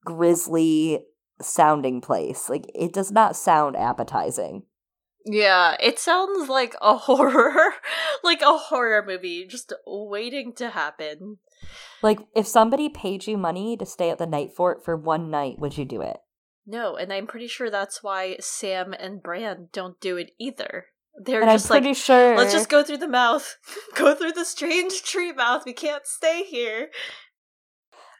grisly 0.05 1.05
sounding 1.41 2.01
place. 2.01 2.49
Like 2.49 2.65
it 2.75 2.95
does 2.95 3.13
not 3.13 3.37
sound 3.37 3.77
appetizing. 3.77 4.63
Yeah, 5.25 5.77
it 5.81 5.99
sounds 5.99 6.49
like 6.49 6.75
a 6.81 6.97
horror, 6.99 7.75
like 8.23 8.43
a 8.43 8.57
horror 8.57 9.05
movie 9.07 9.47
just 9.47 9.73
waiting 9.87 10.53
to 10.55 10.71
happen. 10.71 11.39
Like, 12.03 12.19
if 12.35 12.47
somebody 12.47 12.89
paid 12.89 13.27
you 13.27 13.39
money 13.39 13.77
to 13.77 13.87
stay 13.87 14.11
at 14.11 14.19
the 14.19 14.27
night 14.27 14.53
fort 14.53 14.85
for 14.85 14.97
one 14.97 15.31
night, 15.31 15.59
would 15.59 15.79
you 15.79 15.85
do 15.85 16.03
it? 16.03 16.19
No, 16.67 16.97
and 16.97 17.13
I'm 17.13 17.27
pretty 17.27 17.49
sure 17.49 17.71
that's 17.71 18.03
why 18.03 18.37
Sam 18.41 18.93
and 18.93 19.23
Bran 19.23 19.69
don't 19.73 20.01
do 20.01 20.17
it 20.17 20.33
either. 20.39 20.87
They're 21.17 21.43
and 21.43 21.51
just 21.51 21.67
I'm 21.67 21.81
pretty 21.81 21.89
like, 21.89 21.97
sure. 21.97 22.37
let's 22.37 22.53
just 22.53 22.69
go 22.69 22.83
through 22.83 22.99
the 22.99 23.09
mouth, 23.09 23.59
go 23.95 24.15
through 24.15 24.33
the 24.33 24.45
strange 24.45 25.03
tree 25.03 25.33
mouth. 25.33 25.65
We 25.67 25.73
can't 25.73 26.07
stay 26.07 26.43
here. 26.45 26.89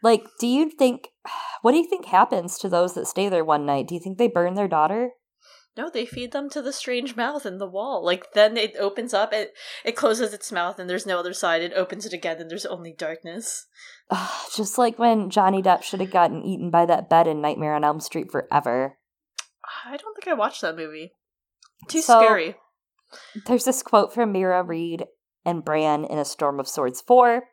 Like, 0.03 0.25
do 0.39 0.47
you 0.47 0.71
think? 0.71 1.09
What 1.63 1.71
do 1.71 1.79
you 1.79 1.89
think 1.89 2.07
happens 2.07 2.59
to 2.59 2.69
those 2.69 2.95
that 2.95 3.07
stay 3.07 3.29
there 3.29 3.45
one 3.45 3.65
night? 3.65 3.87
Do 3.87 3.95
you 3.95 4.01
think 4.01 4.19
they 4.19 4.27
burn 4.27 4.55
their 4.55 4.67
daughter? 4.67 5.11
No, 5.77 5.89
they 5.89 6.05
feed 6.05 6.33
them 6.33 6.51
to 6.51 6.61
the 6.61 6.73
strange 6.73 7.17
mouth 7.17 7.47
in 7.47 7.59
the 7.59 7.67
wall. 7.69 8.05
Like 8.05 8.33
then 8.35 8.57
it 8.57 8.77
opens 8.79 9.15
up, 9.15 9.33
it 9.33 9.53
it 9.85 9.93
closes 9.97 10.33
its 10.35 10.53
mouth, 10.53 10.79
and 10.79 10.89
there's 10.89 11.07
no 11.07 11.19
other 11.19 11.33
side. 11.33 11.63
It 11.63 11.73
opens 11.75 12.05
it 12.07 12.13
again, 12.13 12.41
and 12.41 12.51
there's 12.51 12.67
only 12.67 12.93
darkness. 12.97 13.67
Ugh, 14.11 14.51
just 14.55 14.77
like 14.79 14.99
when 14.99 15.31
Johnny 15.31 15.63
Depp 15.63 15.83
should 15.83 16.01
have 16.01 16.11
gotten 16.11 16.43
eaten 16.43 16.71
by 16.71 16.85
that 16.87 17.09
bed 17.09 17.27
in 17.27 17.41
Nightmare 17.41 17.75
on 17.75 17.85
Elm 17.85 18.01
Street 18.01 18.31
forever. 18.31 18.99
I 19.87 19.97
don't 19.97 20.15
think 20.15 20.29
I 20.29 20.35
watched 20.35 20.61
that 20.63 20.77
movie. 20.77 21.13
Too 21.89 22.03
So- 22.03 22.21
scary. 22.21 22.57
There's 23.47 23.65
this 23.65 23.83
quote 23.83 24.13
from 24.15 24.33
Meera 24.33 24.67
Reed 24.67 25.05
and 25.45 25.65
Bran 25.65 26.05
in 26.05 26.19
A 26.19 26.25
Storm 26.25 26.59
of 26.59 26.69
Swords 26.69 27.01
4. 27.03 27.45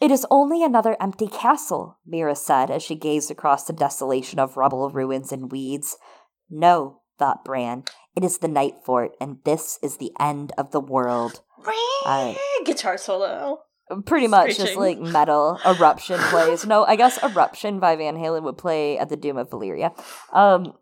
It 0.00 0.10
is 0.10 0.26
only 0.30 0.62
another 0.62 0.96
empty 1.00 1.26
castle, 1.28 1.98
Mira 2.04 2.34
said 2.34 2.70
as 2.70 2.82
she 2.82 2.94
gazed 2.94 3.30
across 3.30 3.64
the 3.64 3.72
desolation 3.72 4.38
of 4.38 4.56
rubble, 4.58 4.90
ruins, 4.90 5.32
and 5.32 5.50
weeds. 5.50 5.96
No, 6.50 7.00
thought 7.18 7.44
Bran, 7.44 7.84
it 8.16 8.24
is 8.24 8.38
the 8.38 8.48
night 8.48 8.74
fort, 8.84 9.12
and 9.20 9.38
this 9.44 9.78
is 9.82 9.96
the 9.96 10.12
end 10.20 10.52
of 10.58 10.70
the 10.70 10.80
world. 10.80 11.40
I- 12.06 12.36
Guitar 12.64 12.98
solo. 12.98 13.60
Pretty 14.06 14.28
much 14.28 14.56
just 14.56 14.76
like 14.76 14.98
metal 14.98 15.60
eruption 15.66 16.18
plays. 16.30 16.64
No, 16.64 16.84
I 16.84 16.96
guess 16.96 17.22
eruption 17.22 17.80
by 17.80 17.96
Van 17.96 18.16
Halen 18.16 18.42
would 18.42 18.56
play 18.56 18.98
at 18.98 19.10
the 19.10 19.16
Doom 19.16 19.36
of 19.36 19.50
Valyria. 19.50 19.92
Um 20.32 20.72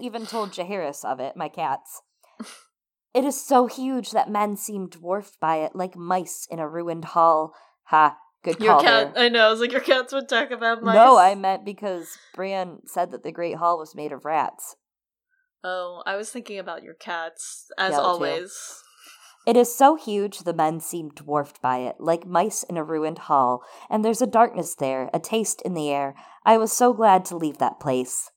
even 0.00 0.26
told 0.26 0.50
Jaharis 0.52 1.04
of 1.04 1.20
it, 1.20 1.36
my 1.36 1.48
cats. 1.48 2.02
It 3.14 3.24
is 3.24 3.40
so 3.40 3.66
huge 3.66 4.10
that 4.10 4.30
men 4.30 4.56
seem 4.56 4.88
dwarfed 4.88 5.40
by 5.40 5.56
it, 5.56 5.74
like 5.74 5.96
mice 5.96 6.46
in 6.50 6.58
a 6.58 6.68
ruined 6.68 7.06
hall. 7.06 7.54
Ha, 7.84 8.16
good 8.54 8.62
Your 8.62 8.80
cat. 8.80 9.14
there. 9.14 9.24
I 9.24 9.28
know. 9.28 9.46
I 9.46 9.50
was 9.50 9.60
like, 9.60 9.72
your 9.72 9.80
cats 9.80 10.12
would 10.12 10.28
talk 10.28 10.50
about 10.50 10.82
mice. 10.82 10.94
No, 10.94 11.18
I 11.18 11.34
meant 11.34 11.64
because 11.64 12.18
Bran 12.34 12.78
said 12.86 13.10
that 13.10 13.22
the 13.22 13.32
Great 13.32 13.56
Hall 13.56 13.78
was 13.78 13.94
made 13.94 14.12
of 14.12 14.24
rats. 14.24 14.76
Oh, 15.64 16.02
I 16.06 16.16
was 16.16 16.30
thinking 16.30 16.58
about 16.58 16.82
your 16.82 16.94
cats 16.94 17.66
as 17.78 17.92
Yeah, 17.92 17.98
too. 17.98 18.02
always. 18.04 18.82
It 19.46 19.56
is 19.56 19.74
so 19.74 19.94
huge 19.94 20.40
the 20.40 20.52
men 20.52 20.80
seem 20.80 21.10
dwarfed 21.10 21.62
by 21.62 21.78
it, 21.78 21.96
like 22.00 22.26
mice 22.26 22.62
in 22.64 22.76
a 22.76 22.82
ruined 22.84 23.18
hall, 23.18 23.62
and 23.88 24.04
there's 24.04 24.22
a 24.22 24.26
darkness 24.26 24.74
there, 24.74 25.08
a 25.14 25.20
taste 25.20 25.62
in 25.62 25.74
the 25.74 25.88
air. 25.88 26.14
I 26.44 26.58
was 26.58 26.72
so 26.72 26.92
glad 26.92 27.24
to 27.26 27.36
leave 27.36 27.58
that 27.58 27.78
place. 27.78 28.30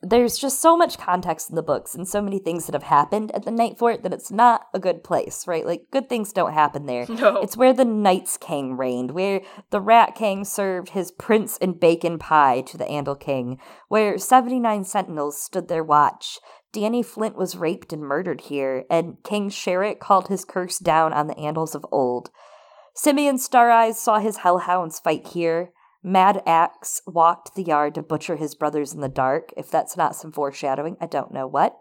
There's 0.00 0.38
just 0.38 0.60
so 0.60 0.76
much 0.76 0.96
context 0.96 1.50
in 1.50 1.56
the 1.56 1.62
books 1.62 1.94
and 1.94 2.06
so 2.06 2.22
many 2.22 2.38
things 2.38 2.66
that 2.66 2.74
have 2.74 2.84
happened 2.84 3.32
at 3.34 3.44
the 3.44 3.50
Night 3.50 3.78
Fort 3.78 4.04
that 4.04 4.12
it's 4.12 4.30
not 4.30 4.68
a 4.72 4.78
good 4.78 5.02
place, 5.02 5.48
right? 5.48 5.66
Like, 5.66 5.86
good 5.90 6.08
things 6.08 6.32
don't 6.32 6.52
happen 6.52 6.86
there. 6.86 7.06
No. 7.18 7.38
It's 7.38 7.56
where 7.56 7.72
the 7.72 7.84
Night's 7.84 8.36
King 8.36 8.76
reigned, 8.76 9.10
where 9.10 9.40
the 9.70 9.80
Rat 9.80 10.14
King 10.14 10.44
served 10.44 10.90
his 10.90 11.10
prince 11.10 11.58
and 11.60 11.80
bacon 11.80 12.16
pie 12.16 12.60
to 12.60 12.78
the 12.78 12.84
Andal 12.84 13.18
King, 13.18 13.58
where 13.88 14.18
79 14.18 14.84
sentinels 14.84 15.42
stood 15.42 15.66
their 15.66 15.82
watch. 15.82 16.38
Danny 16.72 17.02
Flint 17.02 17.34
was 17.34 17.56
raped 17.56 17.92
and 17.92 18.02
murdered 18.02 18.42
here, 18.42 18.84
and 18.88 19.16
King 19.24 19.50
Sherritt 19.50 19.98
called 19.98 20.28
his 20.28 20.44
curse 20.44 20.78
down 20.78 21.12
on 21.12 21.26
the 21.26 21.34
Andals 21.34 21.74
of 21.74 21.84
old. 21.90 22.30
Simeon 22.94 23.38
Star 23.38 23.70
Eyes 23.70 23.98
saw 23.98 24.18
his 24.18 24.38
hellhounds 24.38 25.00
fight 25.00 25.28
here. 25.28 25.72
Mad 26.02 26.42
Axe 26.46 27.00
walked 27.06 27.54
the 27.54 27.62
yard 27.62 27.94
to 27.96 28.02
butcher 28.02 28.36
his 28.36 28.54
brothers 28.54 28.92
in 28.94 29.00
the 29.00 29.08
dark. 29.08 29.50
If 29.56 29.70
that's 29.70 29.96
not 29.96 30.14
some 30.14 30.32
foreshadowing, 30.32 30.96
I 31.00 31.06
don't 31.06 31.32
know 31.32 31.46
what. 31.46 31.76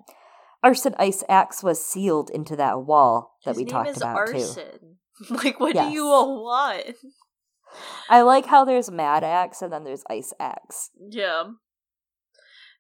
Arson 0.63 0.95
Ice 0.97 1.23
Axe 1.29 1.61
was 1.63 1.85
sealed 1.85 2.29
into 2.31 2.55
that 2.55 2.81
wall 2.83 3.37
that 3.45 3.51
His 3.51 3.57
we 3.57 3.63
name 3.65 3.71
talked 3.71 3.89
is 3.91 3.97
about 3.97 4.27
too. 4.27 4.33
Arson. 4.33 4.97
Like, 5.31 5.59
what 5.59 5.73
Yes. 5.75 5.87
do 5.87 5.93
you 5.93 6.05
all 6.05 6.43
want? 6.43 6.95
I 8.09 8.21
like 8.21 8.45
how 8.45 8.63
there's 8.65 8.89
Mad 8.91 9.23
Axe 9.23 9.61
and 9.61 9.71
then 9.73 9.83
there's 9.83 10.03
Ice 10.09 10.33
Axe. 10.39 10.91
Yeah. 11.09 11.43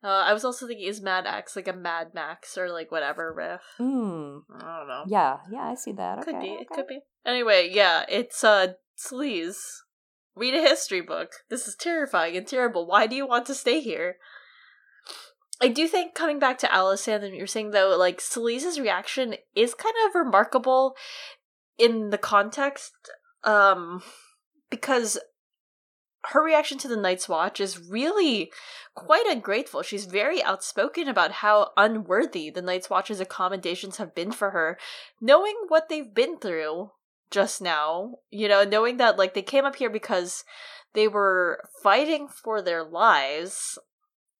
Uh, 0.03 0.07
I 0.07 0.33
was 0.33 0.45
also 0.45 0.67
thinking, 0.67 0.87
is 0.87 1.01
Mad 1.01 1.25
Axe 1.25 1.55
like 1.55 1.67
a 1.67 1.73
Mad 1.73 2.09
Max 2.13 2.55
or 2.57 2.69
like 2.71 2.91
whatever 2.91 3.33
riff? 3.33 3.61
Hmm. 3.77 4.37
I 4.55 4.77
don't 4.77 4.87
know. 4.87 5.03
Yeah, 5.07 5.37
yeah, 5.51 5.63
I 5.63 5.75
see 5.75 5.91
that. 5.93 6.21
could 6.23 6.35
Okay, 6.35 6.47
be. 6.47 6.53
It 6.61 6.69
could 6.69 6.87
be. 6.87 6.99
Anyway, 7.25 7.69
yeah, 7.71 8.05
it's 8.07 8.43
uh 8.43 8.73
Sleaze. 8.97 9.57
Read 10.37 10.53
a 10.53 10.61
history 10.61 11.01
book. 11.01 11.31
This 11.49 11.67
is 11.67 11.75
terrifying 11.75 12.37
and 12.37 12.47
terrible. 12.47 12.85
Why 12.85 13.07
do 13.07 13.15
you 13.15 13.25
want 13.25 13.47
to 13.47 13.55
stay 13.55 13.81
here? 13.81 14.17
I 15.59 15.67
do 15.69 15.87
think 15.87 16.13
coming 16.13 16.37
back 16.37 16.59
to 16.59 16.71
Alice 16.71 17.07
and 17.07 17.35
you're 17.35 17.47
saying 17.47 17.71
though, 17.71 17.95
like 17.97 18.19
Sleaze's 18.19 18.79
reaction 18.79 19.35
is 19.55 19.73
kind 19.73 19.95
of 20.05 20.13
remarkable 20.13 20.95
in 21.79 22.11
the 22.11 22.17
context, 22.19 22.93
um, 23.43 24.03
because 24.69 25.17
her 26.25 26.43
reaction 26.43 26.77
to 26.79 26.87
the 26.87 26.97
Night's 26.97 27.29
Watch 27.29 27.59
is 27.59 27.79
really 27.79 28.51
quite 28.93 29.25
ungrateful. 29.27 29.81
She's 29.81 30.05
very 30.05 30.43
outspoken 30.43 31.07
about 31.07 31.31
how 31.31 31.71
unworthy 31.77 32.49
the 32.49 32.61
Night's 32.61 32.89
Watch's 32.89 33.19
accommodations 33.19 33.97
have 33.97 34.13
been 34.13 34.31
for 34.31 34.51
her, 34.51 34.77
knowing 35.21 35.55
what 35.69 35.89
they've 35.89 36.13
been 36.13 36.37
through 36.37 36.91
just 37.31 37.61
now, 37.61 38.15
you 38.29 38.47
know, 38.47 38.63
knowing 38.63 38.97
that 38.97 39.17
like 39.17 39.33
they 39.33 39.41
came 39.41 39.65
up 39.65 39.75
here 39.75 39.89
because 39.89 40.43
they 40.93 41.07
were 41.07 41.63
fighting 41.83 42.27
for 42.27 42.61
their 42.61 42.83
lives 42.83 43.77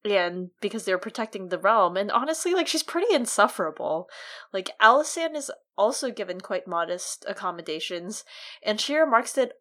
and 0.05 0.51
because 0.61 0.85
they 0.85 0.93
were 0.93 0.97
protecting 0.97 1.49
the 1.49 1.59
realm. 1.59 1.97
And 1.97 2.11
honestly 2.11 2.53
like 2.53 2.67
she's 2.67 2.83
pretty 2.83 3.13
insufferable. 3.13 4.09
Like 4.53 4.71
Alysanne 4.81 5.35
is 5.35 5.51
also 5.77 6.11
given 6.11 6.39
quite 6.39 6.67
modest 6.67 7.25
accommodations 7.27 8.23
and 8.63 8.79
she 8.79 8.95
remarks 8.95 9.37
it 9.37 9.53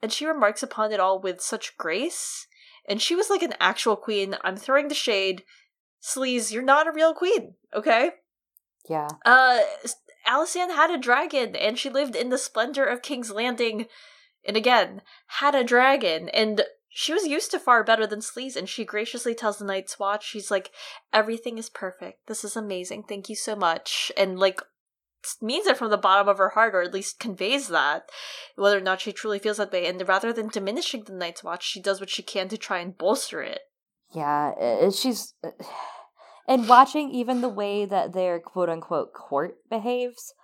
and 0.00 0.12
she 0.12 0.26
remarks 0.26 0.62
upon 0.62 0.92
it 0.92 1.00
all 1.00 1.20
with 1.20 1.40
such 1.40 1.76
grace. 1.76 2.46
And 2.88 3.00
she 3.00 3.14
was 3.14 3.30
like 3.30 3.42
an 3.42 3.54
actual 3.60 3.96
queen. 3.96 4.36
I'm 4.42 4.56
throwing 4.56 4.88
the 4.88 4.94
shade. 4.94 5.44
Sleaze 6.02 6.52
you're 6.52 6.62
not 6.62 6.88
a 6.88 6.92
real 6.92 7.14
queen 7.14 7.54
okay? 7.74 8.10
Yeah. 8.88 9.08
uh, 9.24 9.60
Alysanne 10.26 10.74
had 10.74 10.90
a 10.90 10.98
dragon, 10.98 11.56
and 11.56 11.78
she 11.78 11.90
lived 11.90 12.16
in 12.16 12.28
the 12.28 12.38
splendor 12.38 12.84
of 12.84 13.02
King's 13.02 13.30
Landing, 13.30 13.86
and 14.44 14.56
again 14.56 15.02
had 15.26 15.54
a 15.54 15.64
dragon, 15.64 16.28
and 16.30 16.62
she 16.88 17.12
was 17.12 17.26
used 17.26 17.50
to 17.52 17.58
far 17.58 17.82
better 17.82 18.06
than 18.06 18.20
Sleaze. 18.20 18.56
And 18.56 18.68
she 18.68 18.84
graciously 18.84 19.34
tells 19.34 19.58
the 19.58 19.64
Night's 19.64 19.98
Watch, 19.98 20.26
she's 20.26 20.50
like, 20.50 20.70
"Everything 21.12 21.58
is 21.58 21.70
perfect. 21.70 22.26
This 22.26 22.44
is 22.44 22.56
amazing. 22.56 23.04
Thank 23.04 23.28
you 23.28 23.36
so 23.36 23.56
much." 23.56 24.12
And 24.16 24.38
like 24.38 24.60
means 25.40 25.66
it 25.66 25.76
from 25.76 25.90
the 25.90 25.96
bottom 25.96 26.28
of 26.28 26.38
her 26.38 26.50
heart, 26.50 26.74
or 26.74 26.82
at 26.82 26.92
least 26.92 27.20
conveys 27.20 27.68
that, 27.68 28.10
whether 28.56 28.76
or 28.76 28.82
not 28.82 29.00
she 29.00 29.12
truly 29.12 29.38
feels 29.38 29.56
that 29.56 29.72
way. 29.72 29.86
And 29.86 30.06
rather 30.06 30.32
than 30.32 30.48
diminishing 30.48 31.04
the 31.04 31.12
Night's 31.12 31.44
Watch, 31.44 31.64
she 31.64 31.80
does 31.80 32.00
what 32.00 32.10
she 32.10 32.22
can 32.22 32.48
to 32.48 32.58
try 32.58 32.80
and 32.80 32.96
bolster 32.96 33.42
it. 33.42 33.60
Yeah, 34.14 34.52
uh, 34.60 34.90
she's. 34.90 35.34
And 36.46 36.68
watching 36.68 37.10
even 37.10 37.40
the 37.40 37.48
way 37.48 37.84
that 37.84 38.12
their 38.12 38.40
quote 38.40 38.68
unquote 38.68 39.12
court 39.12 39.56
behaves, 39.70 40.34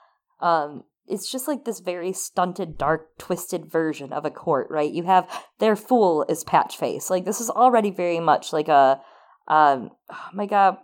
um, 0.40 0.84
it's 1.06 1.30
just 1.30 1.48
like 1.48 1.64
this 1.64 1.80
very 1.80 2.12
stunted, 2.12 2.78
dark, 2.78 3.16
twisted 3.18 3.66
version 3.66 4.12
of 4.12 4.24
a 4.24 4.30
court, 4.30 4.68
right? 4.70 4.92
You 4.92 5.04
have 5.04 5.28
their 5.58 5.74
fool 5.74 6.24
is 6.28 6.44
Patchface. 6.44 7.10
Like, 7.10 7.24
this 7.24 7.40
is 7.40 7.50
already 7.50 7.90
very 7.90 8.20
much 8.20 8.52
like 8.52 8.68
a. 8.68 9.00
Um, 9.48 9.90
oh 10.10 10.28
my 10.32 10.46
god. 10.46 10.78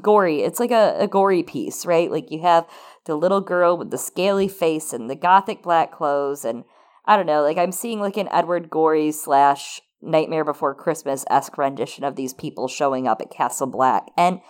Gory. 0.00 0.40
It's 0.42 0.58
like 0.58 0.72
a, 0.72 0.96
a 0.98 1.06
gory 1.06 1.42
piece, 1.42 1.86
right? 1.86 2.10
Like, 2.10 2.30
you 2.30 2.40
have 2.42 2.66
the 3.04 3.14
little 3.14 3.40
girl 3.40 3.76
with 3.76 3.90
the 3.90 3.98
scaly 3.98 4.48
face 4.48 4.92
and 4.92 5.08
the 5.08 5.14
gothic 5.14 5.62
black 5.62 5.92
clothes, 5.92 6.44
and 6.44 6.64
I 7.04 7.16
don't 7.16 7.26
know, 7.26 7.42
like, 7.42 7.58
I'm 7.58 7.72
seeing 7.72 8.00
like 8.00 8.16
an 8.16 8.28
Edward 8.32 8.70
Gorey 8.70 9.12
slash 9.12 9.80
Nightmare 10.04 10.44
Before 10.44 10.74
Christmas 10.74 11.24
esque 11.28 11.56
rendition 11.58 12.04
of 12.04 12.16
these 12.16 12.34
people 12.34 12.68
showing 12.68 13.08
up 13.08 13.20
at 13.20 13.30
Castle 13.30 13.66
Black. 13.66 14.04
And 14.16 14.40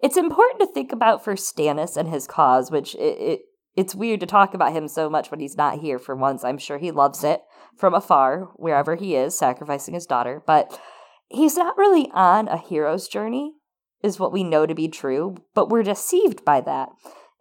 it's 0.00 0.16
important 0.16 0.60
to 0.60 0.72
think 0.72 0.92
about 0.92 1.24
for 1.24 1.34
Stannis 1.34 1.96
and 1.96 2.08
his 2.08 2.26
cause, 2.26 2.70
which 2.70 2.94
it, 2.94 3.18
it 3.18 3.40
it's 3.76 3.94
weird 3.94 4.18
to 4.20 4.26
talk 4.26 4.54
about 4.54 4.72
him 4.72 4.88
so 4.88 5.08
much 5.08 5.30
when 5.30 5.38
he's 5.38 5.56
not 5.56 5.78
here 5.78 6.00
for 6.00 6.16
once. 6.16 6.42
I'm 6.42 6.58
sure 6.58 6.78
he 6.78 6.90
loves 6.90 7.22
it 7.22 7.42
from 7.76 7.94
afar, 7.94 8.48
wherever 8.56 8.96
he 8.96 9.14
is, 9.14 9.38
sacrificing 9.38 9.94
his 9.94 10.04
daughter. 10.04 10.42
But 10.44 10.80
he's 11.28 11.56
not 11.56 11.78
really 11.78 12.10
on 12.12 12.48
a 12.48 12.56
hero's 12.56 13.06
journey, 13.06 13.52
is 14.02 14.18
what 14.18 14.32
we 14.32 14.42
know 14.42 14.66
to 14.66 14.74
be 14.74 14.88
true, 14.88 15.36
but 15.54 15.68
we're 15.68 15.84
deceived 15.84 16.44
by 16.44 16.60
that. 16.62 16.88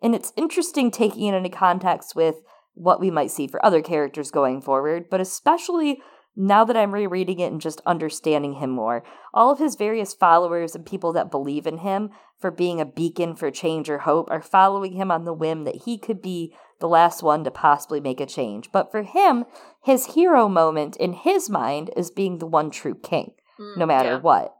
And 0.01 0.13
it's 0.13 0.33
interesting 0.35 0.91
taking 0.91 1.25
it 1.25 1.35
into 1.35 1.49
context 1.49 2.15
with 2.15 2.35
what 2.75 2.99
we 2.99 3.09
might 3.09 3.31
see 3.31 3.47
for 3.47 3.63
other 3.65 3.81
characters 3.81 4.29
going 4.29 4.61
forward, 4.61 5.09
but 5.09 5.19
especially 5.19 6.01
now 6.39 6.63
that 6.63 6.77
I'm 6.77 6.93
rereading 6.93 7.39
it 7.39 7.51
and 7.51 7.59
just 7.59 7.81
understanding 7.85 8.53
him 8.53 8.69
more, 8.69 9.03
all 9.33 9.51
of 9.51 9.59
his 9.59 9.75
various 9.75 10.13
followers 10.13 10.75
and 10.75 10.85
people 10.85 11.11
that 11.13 11.31
believe 11.31 11.65
in 11.65 11.79
him 11.79 12.11
for 12.39 12.51
being 12.51 12.79
a 12.79 12.85
beacon 12.85 13.35
for 13.35 13.49
change 13.49 13.89
or 13.89 13.99
hope 13.99 14.29
are 14.29 14.41
following 14.41 14.93
him 14.93 15.09
on 15.11 15.25
the 15.25 15.33
whim 15.33 15.63
that 15.63 15.83
he 15.85 15.97
could 15.97 16.21
be 16.21 16.55
the 16.79 16.87
last 16.87 17.23
one 17.23 17.43
to 17.43 17.49
possibly 17.49 17.99
make 17.99 18.21
a 18.21 18.25
change. 18.27 18.71
But 18.71 18.91
for 18.91 19.01
him, 19.01 19.45
his 19.83 20.13
hero 20.13 20.47
moment 20.47 20.95
in 20.97 21.13
his 21.13 21.49
mind 21.49 21.89
is 21.97 22.11
being 22.11 22.37
the 22.37 22.45
one 22.45 22.69
true 22.69 22.95
king, 22.95 23.31
Mm, 23.59 23.77
no 23.77 23.85
matter 23.87 24.09
yeah. 24.09 24.19
what. 24.19 24.56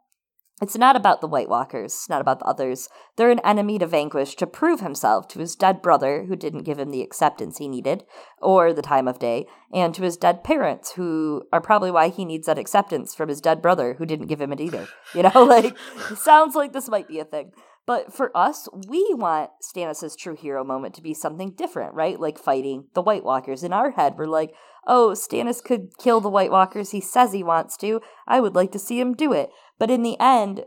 It's 0.59 0.75
not 0.75 0.95
about 0.95 1.21
the 1.21 1.27
White 1.27 1.49
Walkers, 1.49 1.93
it's 1.93 2.09
not 2.09 2.19
about 2.19 2.39
the 2.39 2.45
others. 2.45 2.89
They're 3.15 3.29
an 3.29 3.41
enemy 3.43 3.77
to 3.77 3.85
vanquish 3.85 4.35
to 4.37 4.47
prove 4.47 4.79
himself 4.79 5.27
to 5.29 5.39
his 5.39 5.55
dead 5.55 5.83
brother, 5.83 6.25
who 6.25 6.35
didn't 6.35 6.63
give 6.63 6.79
him 6.79 6.89
the 6.89 7.03
acceptance 7.03 7.59
he 7.59 7.67
needed, 7.67 8.05
or 8.41 8.73
the 8.73 8.81
time 8.81 9.07
of 9.07 9.19
day, 9.19 9.45
and 9.71 9.93
to 9.93 10.01
his 10.01 10.17
dead 10.17 10.43
parents, 10.43 10.93
who 10.93 11.43
are 11.53 11.61
probably 11.61 11.91
why 11.91 12.09
he 12.09 12.25
needs 12.25 12.47
that 12.47 12.57
acceptance 12.57 13.13
from 13.13 13.29
his 13.29 13.39
dead 13.39 13.61
brother, 13.61 13.95
who 13.99 14.05
didn't 14.05 14.27
give 14.27 14.41
him 14.41 14.51
it 14.51 14.59
either. 14.59 14.87
You 15.13 15.23
know, 15.23 15.43
like, 15.43 15.77
sounds 16.15 16.55
like 16.55 16.73
this 16.73 16.89
might 16.89 17.07
be 17.07 17.19
a 17.19 17.25
thing. 17.25 17.51
But 17.87 18.13
for 18.13 18.35
us, 18.35 18.67
we 18.87 19.13
want 19.13 19.49
Stannis' 19.63 20.17
true 20.17 20.35
hero 20.35 20.63
moment 20.65 20.93
to 20.95 21.01
be 21.01 21.13
something 21.13 21.51
different, 21.51 21.93
right? 21.93 22.19
Like 22.19 22.37
fighting 22.37 22.87
the 22.93 23.01
White 23.01 23.23
Walkers. 23.23 23.63
In 23.63 23.71
our 23.71 23.91
head, 23.91 24.15
we're 24.17 24.25
like, 24.25 24.53
oh, 24.85 25.15
Stannis 25.15 25.63
could 25.63 25.97
kill 25.97 26.19
the 26.19 26.29
White 26.29 26.51
Walkers. 26.51 26.91
He 26.91 26.99
says 26.99 27.31
he 27.31 27.43
wants 27.43 27.77
to. 27.77 28.01
I 28.27 28.41
would 28.41 28.55
like 28.55 28.73
to 28.73 28.79
see 28.79 28.99
him 28.99 29.13
do 29.13 29.31
it. 29.31 29.49
But 29.79 29.89
in 29.89 30.03
the 30.03 30.19
end, 30.19 30.65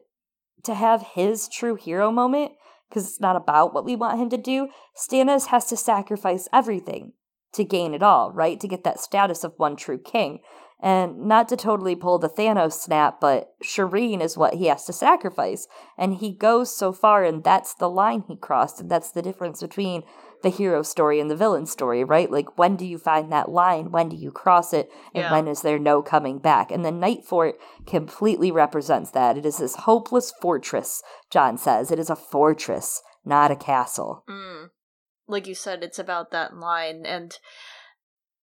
to 0.64 0.74
have 0.74 1.09
his 1.14 1.46
true 1.46 1.74
hero 1.74 2.11
moment, 2.11 2.52
because 2.88 3.06
it's 3.06 3.20
not 3.20 3.37
about 3.37 3.74
what 3.74 3.85
we 3.85 3.96
want 3.96 4.18
him 4.18 4.30
to 4.30 4.38
do, 4.38 4.68
Stannis 4.96 5.48
has 5.48 5.66
to 5.66 5.76
sacrifice 5.76 6.48
everything 6.54 7.12
to 7.52 7.64
gain 7.64 7.92
it 7.92 8.02
all, 8.02 8.33
right? 8.33 8.59
To 8.61 8.68
get 8.68 8.83
that 8.85 8.98
status 8.98 9.44
of 9.44 9.52
one 9.59 9.76
true 9.76 9.98
king. 9.98 10.40
And 10.82 11.26
not 11.26 11.48
to 11.50 11.56
totally 11.56 11.94
pull 11.94 12.18
the 12.18 12.28
Thanos 12.28 12.72
snap, 12.72 13.20
but 13.20 13.52
Shireen 13.62 14.22
is 14.22 14.38
what 14.38 14.54
he 14.54 14.66
has 14.66 14.84
to 14.86 14.92
sacrifice. 14.92 15.68
And 15.98 16.14
he 16.14 16.32
goes 16.32 16.74
so 16.74 16.92
far, 16.92 17.22
and 17.22 17.44
that's 17.44 17.74
the 17.74 17.90
line 17.90 18.24
he 18.26 18.36
crossed. 18.36 18.80
And 18.80 18.90
that's 18.90 19.10
the 19.10 19.20
difference 19.20 19.60
between 19.60 20.04
the 20.42 20.48
hero 20.48 20.82
story 20.82 21.20
and 21.20 21.30
the 21.30 21.36
villain 21.36 21.66
story, 21.66 22.02
right? 22.02 22.30
Like, 22.30 22.56
when 22.56 22.76
do 22.76 22.86
you 22.86 22.96
find 22.96 23.30
that 23.30 23.50
line? 23.50 23.90
When 23.90 24.08
do 24.08 24.16
you 24.16 24.30
cross 24.30 24.72
it? 24.72 24.90
And 25.14 25.24
Yeah. 25.24 25.32
when 25.32 25.46
is 25.46 25.60
there 25.60 25.78
no 25.78 26.00
coming 26.00 26.38
back? 26.38 26.70
And 26.70 26.82
the 26.82 26.90
Night 26.90 27.26
Fort 27.26 27.60
completely 27.86 28.50
represents 28.50 29.10
that. 29.10 29.36
It 29.36 29.44
is 29.44 29.58
this 29.58 29.76
hopeless 29.76 30.32
fortress, 30.40 31.02
Jon 31.30 31.58
says. 31.58 31.90
It 31.90 31.98
is 31.98 32.08
a 32.08 32.16
fortress, 32.16 33.02
not 33.22 33.50
a 33.50 33.56
castle. 33.56 34.24
Mm. 34.30 34.70
Like 35.28 35.46
you 35.46 35.54
said, 35.54 35.84
it's 35.84 35.98
about 35.98 36.30
that 36.30 36.56
line, 36.56 37.04
and 37.04 37.38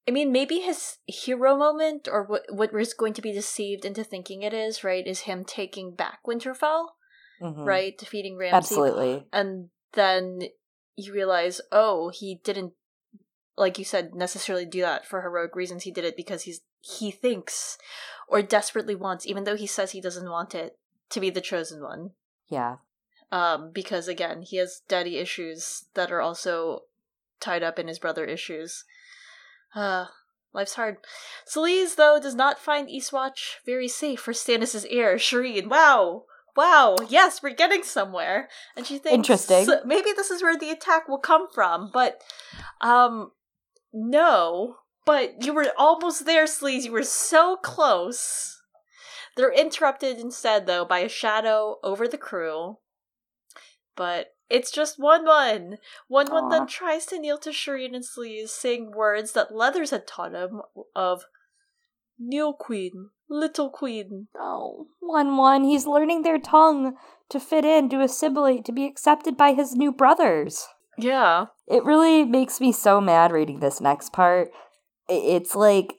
I 0.07 0.11
mean, 0.11 0.31
maybe 0.31 0.59
his 0.59 0.97
hero 1.05 1.57
moment, 1.57 2.07
or 2.09 2.23
what 2.23 2.45
what 2.49 2.71
we're 2.71 2.85
going 2.97 3.13
to 3.13 3.21
be 3.21 3.33
deceived 3.33 3.83
into 3.83 4.03
thinking 4.03 4.41
it 4.41 4.53
is, 4.53 4.83
right, 4.83 5.05
is 5.05 5.21
him 5.21 5.43
taking 5.43 5.93
back 5.95 6.19
Winterfell, 6.25 6.89
Mhm. 7.41 7.65
right, 7.65 7.97
defeating 7.97 8.37
Ramsay, 8.37 8.55
Absolutely. 8.55 9.27
and 9.33 9.69
then 9.93 10.43
you 10.95 11.13
realize, 11.13 11.59
oh, 11.71 12.09
he 12.09 12.35
didn't, 12.43 12.73
like 13.57 13.77
you 13.77 13.85
said, 13.85 14.15
necessarily 14.15 14.65
do 14.65 14.81
that 14.81 15.05
for 15.05 15.21
heroic 15.21 15.55
reasons. 15.55 15.83
He 15.83 15.91
did 15.91 16.05
it 16.05 16.15
because 16.15 16.43
he's 16.43 16.61
he 16.79 17.11
thinks 17.11 17.77
or 18.29 18.41
desperately 18.41 18.95
wants, 18.95 19.25
even 19.27 19.43
though 19.43 19.55
he 19.57 19.67
says 19.67 19.91
he 19.91 19.99
doesn't 20.01 20.29
want 20.29 20.55
it, 20.55 20.77
to 21.09 21.19
be 21.19 21.29
the 21.29 21.41
chosen 21.41 21.81
one 21.81 22.11
Yeah. 22.47 22.77
um, 23.31 23.71
because 23.71 24.07
again, 24.07 24.41
he 24.41 24.57
has 24.57 24.81
daddy 24.87 25.17
issues 25.17 25.85
that 25.95 26.11
are 26.11 26.21
also 26.21 26.83
tied 27.41 27.63
up 27.63 27.77
in 27.77 27.87
his 27.87 27.99
brother 27.99 28.23
issues. 28.25 28.85
Uh, 29.77 30.07
life's 30.53 30.73
hard. 30.73 30.97
Selyse, 31.47 31.95
though, 31.95 32.19
does 32.19 32.33
not 32.33 32.57
find 32.59 32.89
Eastwatch 32.89 33.57
very 33.63 33.87
safe 33.87 34.19
for 34.19 34.33
Stannis' 34.33 34.87
heir, 34.89 35.17
Shireen. 35.17 35.67
Wow! 35.67 36.23
Wow, 36.55 36.95
yes, 37.07 37.43
we're 37.43 37.53
getting 37.53 37.83
somewhere. 37.83 38.49
And 38.75 38.87
she 38.87 38.97
thinks 38.97 39.29
Interesting. 39.29 39.67
maybe 39.85 40.11
this 40.15 40.31
is 40.31 40.41
where 40.41 40.57
the 40.57 40.71
attack 40.71 41.07
will 41.07 41.19
come 41.19 41.47
from, 41.53 41.91
but 41.93 42.19
um 42.81 43.31
no. 43.93 44.77
But 45.05 45.45
you 45.45 45.53
were 45.53 45.71
almost 45.77 46.25
there, 46.25 46.45
Sleaze. 46.45 46.85
You 46.85 46.91
were 46.91 47.03
so 47.03 47.57
close. 47.57 48.59
They're 49.35 49.53
interrupted 49.53 50.17
instead, 50.17 50.65
though, 50.65 50.83
by 50.83 50.99
a 50.99 51.09
shadow 51.09 51.77
over 51.83 52.07
the 52.07 52.17
crew. 52.17 52.79
But 53.95 54.33
it's 54.49 54.71
just 54.71 54.99
Wun 54.99 55.25
Wun. 55.25 55.77
Wun 56.09 56.27
Wun 56.31 56.49
then 56.49 56.67
tries 56.67 57.05
to 57.07 57.19
kneel 57.19 57.37
to 57.39 57.49
Shireen 57.49 57.95
and 57.95 58.03
Sleaze, 58.03 58.49
saying 58.49 58.91
words 58.95 59.33
that 59.33 59.53
Leathers 59.53 59.91
had 59.91 60.07
taught 60.07 60.33
him 60.33 60.61
of 60.95 61.23
Kneel 62.19 62.53
Queen, 62.53 63.09
Little 63.29 63.69
Queen. 63.69 64.27
Oh, 64.39 64.87
Wun 65.01 65.37
Wun. 65.37 65.63
He's 65.63 65.85
learning 65.85 66.23
their 66.23 66.39
tongue 66.39 66.95
to 67.29 67.39
fit 67.39 67.65
in, 67.65 67.89
to 67.89 68.01
assimilate, 68.01 68.65
to 68.65 68.71
be 68.71 68.85
accepted 68.85 69.35
by 69.35 69.53
his 69.53 69.75
new 69.75 69.91
brothers. 69.91 70.65
Yeah. 70.97 71.47
It 71.67 71.83
really 71.83 72.23
makes 72.23 72.59
me 72.59 72.71
so 72.71 72.99
mad 73.01 73.31
reading 73.31 73.59
this 73.59 73.81
next 73.81 74.13
part. 74.13 74.49
It's 75.09 75.55
like 75.55 75.95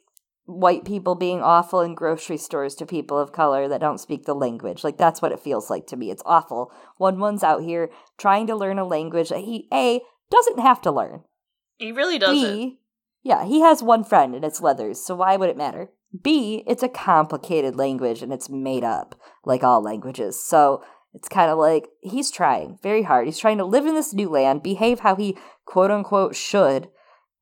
white 0.48 0.82
people 0.86 1.14
being 1.14 1.42
awful 1.42 1.82
in 1.82 1.94
grocery 1.94 2.38
stores 2.38 2.74
to 2.74 2.86
people 2.86 3.18
of 3.18 3.32
color 3.32 3.68
that 3.68 3.82
don't 3.82 4.00
speak 4.00 4.24
the 4.24 4.34
language. 4.34 4.82
Like 4.82 4.96
that's 4.96 5.20
what 5.20 5.30
it 5.30 5.40
feels 5.40 5.68
like 5.68 5.86
to 5.88 5.96
me. 5.96 6.10
It's 6.10 6.22
awful. 6.24 6.72
Wun 6.98 7.20
Wun's 7.20 7.44
out 7.44 7.62
here 7.62 7.90
trying 8.16 8.46
to 8.46 8.56
learn 8.56 8.78
a 8.78 8.86
language 8.86 9.28
that 9.28 9.40
he 9.40 9.68
A 9.72 10.00
doesn't 10.30 10.58
have 10.58 10.80
to 10.82 10.90
learn. 10.90 11.24
He 11.76 11.92
really 11.92 12.18
does 12.18 12.42
it. 12.42 12.54
B, 12.54 12.80
yeah, 13.22 13.44
he 13.44 13.60
has 13.60 13.82
one 13.82 14.04
friend 14.04 14.34
and 14.34 14.42
it's 14.42 14.62
leathers, 14.62 15.04
so 15.04 15.16
why 15.16 15.36
would 15.36 15.50
it 15.50 15.56
matter? 15.56 15.90
B, 16.22 16.64
it's 16.66 16.82
a 16.82 16.88
complicated 16.88 17.76
language 17.76 18.22
and 18.22 18.32
it's 18.32 18.48
made 18.48 18.84
up, 18.84 19.14
like 19.44 19.62
all 19.62 19.82
languages. 19.82 20.42
So 20.42 20.82
it's 21.12 21.28
kind 21.28 21.50
of 21.50 21.58
like 21.58 21.88
he's 22.00 22.30
trying 22.30 22.78
very 22.82 23.02
hard. 23.02 23.26
He's 23.26 23.38
trying 23.38 23.58
to 23.58 23.66
live 23.66 23.84
in 23.84 23.94
this 23.94 24.14
new 24.14 24.30
land, 24.30 24.62
behave 24.62 25.00
how 25.00 25.14
he 25.14 25.36
quote 25.66 25.90
unquote 25.90 26.34
should 26.34 26.88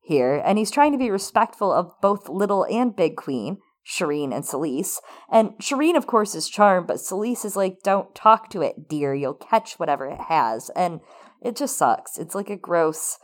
here, 0.07 0.41
and 0.43 0.57
he's 0.57 0.71
trying 0.71 0.91
to 0.93 0.97
be 0.97 1.09
respectful 1.09 1.71
of 1.71 1.91
both 2.01 2.29
Little 2.29 2.65
and 2.65 2.95
Big 2.95 3.15
Queen, 3.15 3.57
Shireen 3.85 4.33
and 4.33 4.43
Selyse. 4.43 4.97
And 5.31 5.51
Shireen, 5.61 5.95
of 5.95 6.07
course, 6.07 6.35
is 6.35 6.49
charmed, 6.49 6.87
but 6.87 6.97
Selyse 6.97 7.45
is 7.45 7.55
like, 7.55 7.77
don't 7.83 8.13
talk 8.15 8.49
to 8.49 8.61
it, 8.61 8.87
dear. 8.89 9.13
You'll 9.13 9.33
catch 9.33 9.79
whatever 9.79 10.05
it 10.05 10.19
has. 10.27 10.69
And 10.75 10.99
it 11.41 11.55
just 11.55 11.77
sucks. 11.77 12.17
It's 12.17 12.35
like 12.35 12.49
a 12.49 12.57
gross. 12.57 13.17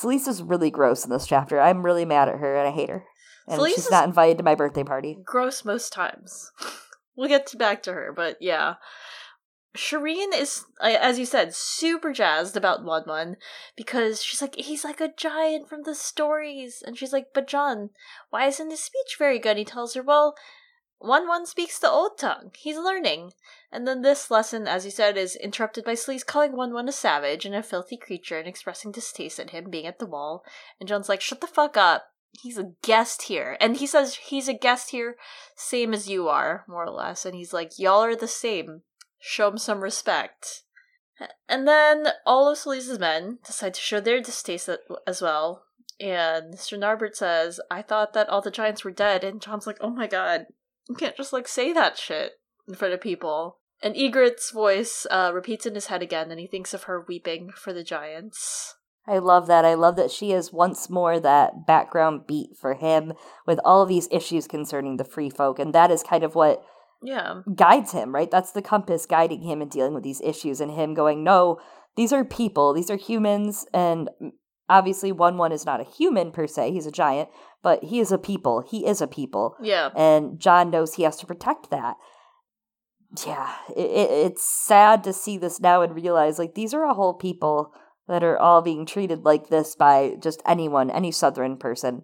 Selyse 0.00 0.28
is 0.28 0.42
really 0.42 0.70
gross 0.70 1.04
in 1.04 1.10
this 1.10 1.26
chapter. 1.26 1.60
I'm 1.60 1.84
really 1.84 2.04
mad 2.04 2.28
at 2.28 2.38
her 2.38 2.56
and 2.56 2.68
I 2.68 2.72
hate 2.72 2.90
her. 2.90 3.04
And 3.48 3.60
Selyse 3.60 3.74
she's 3.74 3.84
is- 3.86 3.90
not 3.90 4.06
invited 4.06 4.38
to 4.38 4.44
my 4.44 4.54
birthday 4.54 4.84
party. 4.84 5.18
gross 5.24 5.64
most 5.64 5.92
times. 5.92 6.50
we'll 7.16 7.28
get 7.28 7.46
to 7.48 7.56
back 7.56 7.82
to 7.84 7.92
her, 7.92 8.12
but 8.14 8.36
yeah. 8.40 8.74
Shireen 9.76 10.34
is, 10.34 10.64
uh, 10.80 10.96
as 11.00 11.18
you 11.18 11.26
said, 11.26 11.54
super 11.54 12.12
jazzed 12.12 12.56
about 12.56 12.84
One 12.84 13.36
because 13.76 14.22
she's 14.22 14.40
like, 14.40 14.56
he's 14.56 14.84
like 14.84 15.00
a 15.00 15.12
giant 15.16 15.68
from 15.68 15.82
the 15.82 15.94
stories. 15.94 16.82
And 16.84 16.96
she's 16.96 17.12
like, 17.12 17.28
but 17.34 17.46
Jon, 17.46 17.90
why 18.30 18.46
isn't 18.46 18.70
his 18.70 18.82
speech 18.82 19.16
very 19.18 19.38
good? 19.38 19.56
He 19.56 19.64
tells 19.64 19.94
her, 19.94 20.02
well, 20.02 20.34
Wun 21.00 21.28
Wun 21.28 21.44
speaks 21.46 21.78
the 21.78 21.90
old 21.90 22.18
tongue. 22.18 22.52
He's 22.56 22.78
learning. 22.78 23.32
And 23.70 23.86
then 23.86 24.00
this 24.00 24.30
lesson, 24.30 24.66
as 24.66 24.84
you 24.84 24.90
said, 24.90 25.16
is 25.16 25.36
interrupted 25.36 25.84
by 25.84 25.92
Sleaze 25.92 26.24
calling 26.24 26.56
Wun 26.56 26.72
Wun 26.72 26.88
a 26.88 26.92
savage 26.92 27.44
and 27.44 27.54
a 27.54 27.62
filthy 27.62 27.98
creature 27.98 28.38
and 28.38 28.48
expressing 28.48 28.92
distaste 28.92 29.38
at 29.38 29.50
him 29.50 29.70
being 29.70 29.86
at 29.86 29.98
the 29.98 30.06
wall. 30.06 30.42
And 30.80 30.88
Jon's 30.88 31.08
like, 31.08 31.20
shut 31.20 31.40
the 31.40 31.46
fuck 31.46 31.76
up. 31.76 32.06
He's 32.32 32.58
a 32.58 32.72
guest 32.82 33.22
here. 33.22 33.56
And 33.60 33.76
he 33.76 33.86
says 33.86 34.16
he's 34.16 34.48
a 34.48 34.54
guest 34.54 34.90
here 34.90 35.16
same 35.54 35.92
as 35.92 36.08
you 36.08 36.28
are, 36.28 36.64
more 36.66 36.84
or 36.84 36.90
less. 36.90 37.26
And 37.26 37.34
he's 37.34 37.52
like, 37.52 37.78
y'all 37.78 38.02
are 38.02 38.16
the 38.16 38.28
same. 38.28 38.82
Show 39.18 39.48
him 39.48 39.58
some 39.58 39.82
respect. 39.82 40.62
And 41.48 41.66
then 41.66 42.08
all 42.26 42.50
of 42.50 42.58
Salisa's 42.58 42.98
men 42.98 43.38
decide 43.44 43.74
to 43.74 43.80
show 43.80 44.00
their 44.00 44.20
distaste 44.20 44.68
as 45.06 45.22
well. 45.22 45.64
And 45.98 46.54
Mr. 46.54 46.78
Narbert 46.78 47.14
says, 47.14 47.58
I 47.70 47.82
thought 47.82 48.12
that 48.12 48.28
all 48.28 48.42
the 48.42 48.50
giants 48.50 48.84
were 48.84 48.90
dead. 48.90 49.24
And 49.24 49.40
Jon's 49.40 49.66
like, 49.66 49.78
oh 49.80 49.90
my 49.90 50.06
god, 50.06 50.46
you 50.88 50.94
can't 50.94 51.16
just 51.16 51.32
like 51.32 51.48
say 51.48 51.72
that 51.72 51.96
shit 51.96 52.32
in 52.68 52.74
front 52.74 52.94
of 52.94 53.00
people. 53.00 53.58
And 53.82 53.94
Ygritte's 53.94 54.50
voice 54.50 55.06
uh, 55.10 55.30
repeats 55.34 55.66
in 55.66 55.74
his 55.74 55.86
head 55.86 56.02
again, 56.02 56.30
and 56.30 56.40
he 56.40 56.46
thinks 56.46 56.72
of 56.72 56.84
her 56.84 57.04
weeping 57.06 57.50
for 57.50 57.72
the 57.72 57.84
giants. 57.84 58.74
I 59.06 59.18
love 59.18 59.46
that. 59.46 59.64
I 59.64 59.74
love 59.74 59.96
that 59.96 60.10
she 60.10 60.32
is 60.32 60.52
once 60.52 60.90
more 60.90 61.20
that 61.20 61.66
background 61.66 62.26
beat 62.26 62.56
for 62.58 62.74
him 62.74 63.12
with 63.46 63.60
all 63.64 63.82
of 63.82 63.88
these 63.88 64.08
issues 64.10 64.48
concerning 64.48 64.96
the 64.96 65.04
free 65.04 65.30
folk. 65.30 65.58
And 65.58 65.72
that 65.74 65.90
is 65.90 66.02
kind 66.02 66.24
of 66.24 66.34
what 66.34 66.64
Yeah. 67.06 67.42
guides 67.54 67.92
him, 67.92 68.12
right? 68.12 68.30
That's 68.30 68.50
the 68.50 68.62
compass 68.62 69.06
guiding 69.06 69.42
him 69.42 69.62
and 69.62 69.70
dealing 69.70 69.94
with 69.94 70.02
these 70.02 70.20
issues 70.22 70.60
and 70.60 70.72
him 70.72 70.92
going, 70.92 71.22
no, 71.22 71.60
these 71.96 72.12
are 72.12 72.24
people, 72.24 72.74
these 72.74 72.90
are 72.90 72.96
humans. 72.96 73.64
And 73.72 74.10
obviously, 74.68 75.12
1 75.12 75.38
1 75.38 75.52
is 75.52 75.64
not 75.64 75.80
a 75.80 75.84
human 75.84 76.32
per 76.32 76.48
se, 76.48 76.72
he's 76.72 76.86
a 76.86 76.90
giant, 76.90 77.28
but 77.62 77.84
he 77.84 78.00
is 78.00 78.10
a 78.10 78.18
people. 78.18 78.64
He 78.68 78.86
is 78.86 79.00
a 79.00 79.06
people. 79.06 79.54
Yeah. 79.62 79.90
And 79.94 80.40
Jon 80.40 80.70
knows 80.70 80.94
he 80.94 81.04
has 81.04 81.16
to 81.18 81.26
protect 81.26 81.70
that. 81.70 81.96
Yeah, 83.24 83.54
it, 83.74 83.86
it, 83.86 84.10
it's 84.10 84.42
sad 84.42 85.04
to 85.04 85.12
see 85.12 85.38
this 85.38 85.60
now 85.60 85.82
and 85.82 85.94
realize 85.94 86.40
like 86.40 86.54
these 86.54 86.74
are 86.74 86.84
a 86.84 86.94
whole 86.94 87.14
people 87.14 87.72
that 88.08 88.24
are 88.24 88.36
all 88.36 88.62
being 88.62 88.84
treated 88.84 89.24
like 89.24 89.48
this 89.48 89.76
by 89.76 90.16
just 90.20 90.42
anyone, 90.44 90.90
any 90.90 91.12
Southern 91.12 91.56
person. 91.56 92.02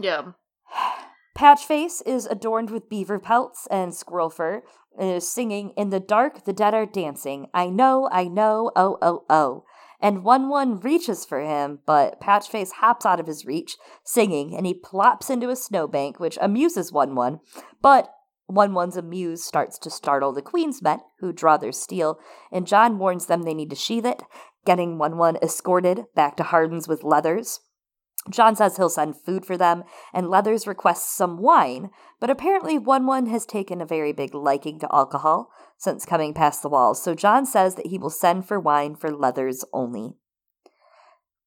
Yeah. 0.00 0.32
Patchface 1.34 2.00
is 2.06 2.26
adorned 2.26 2.70
with 2.70 2.88
beaver 2.88 3.18
pelts 3.18 3.66
and 3.68 3.92
squirrel 3.92 4.30
fur 4.30 4.62
and 4.96 5.10
is 5.10 5.30
singing, 5.30 5.70
In 5.76 5.90
the 5.90 5.98
dark, 5.98 6.44
the 6.44 6.52
dead 6.52 6.74
are 6.74 6.86
dancing. 6.86 7.48
I 7.52 7.68
know, 7.68 8.08
I 8.12 8.28
know, 8.28 8.70
oh, 8.76 8.98
oh, 9.02 9.24
oh. 9.28 9.64
And 10.00 10.22
Wun 10.22 10.48
Wun 10.48 10.78
reaches 10.80 11.24
for 11.24 11.40
him, 11.40 11.80
but 11.86 12.20
Patchface 12.20 12.72
hops 12.72 13.06
out 13.06 13.18
of 13.18 13.26
his 13.26 13.46
reach, 13.46 13.76
singing, 14.04 14.54
and 14.56 14.66
he 14.66 14.74
plops 14.74 15.30
into 15.30 15.50
a 15.50 15.56
snowbank, 15.56 16.20
which 16.20 16.38
amuses 16.40 16.92
Wun 16.92 17.14
Wun. 17.14 17.40
But 17.82 18.12
Wun 18.46 18.74
Wun's 18.74 18.96
amuse 18.96 19.42
starts 19.42 19.78
to 19.78 19.90
startle 19.90 20.32
the 20.32 20.42
Queen's 20.42 20.82
men, 20.82 21.00
who 21.20 21.32
draw 21.32 21.56
their 21.56 21.72
steel, 21.72 22.18
and 22.52 22.66
Jon 22.66 22.98
warns 22.98 23.26
them 23.26 23.42
they 23.42 23.54
need 23.54 23.70
to 23.70 23.76
sheathe 23.76 24.06
it, 24.06 24.22
getting 24.64 24.98
Wun 24.98 25.16
Wun 25.16 25.36
escorted 25.42 26.04
back 26.14 26.36
to 26.36 26.42
Hardin's 26.44 26.86
with 26.86 27.02
Leathers. 27.02 27.60
Jon 28.30 28.56
says 28.56 28.76
he'll 28.76 28.88
send 28.88 29.20
food 29.20 29.44
for 29.44 29.56
them, 29.56 29.84
and 30.12 30.30
Leathers 30.30 30.66
requests 30.66 31.14
some 31.14 31.38
wine, 31.38 31.90
but 32.20 32.30
apparently 32.30 32.78
Wun 32.78 33.06
Wun 33.06 33.26
has 33.26 33.44
taken 33.44 33.80
a 33.80 33.86
very 33.86 34.12
big 34.12 34.34
liking 34.34 34.78
to 34.80 34.88
alcohol 34.92 35.50
since 35.76 36.06
coming 36.06 36.32
past 36.32 36.62
the 36.62 36.68
walls, 36.68 37.02
so 37.02 37.14
Jon 37.14 37.44
says 37.44 37.74
that 37.74 37.88
he 37.88 37.98
will 37.98 38.10
send 38.10 38.46
for 38.46 38.58
wine 38.58 38.96
for 38.96 39.10
Leathers 39.10 39.64
only. 39.72 40.14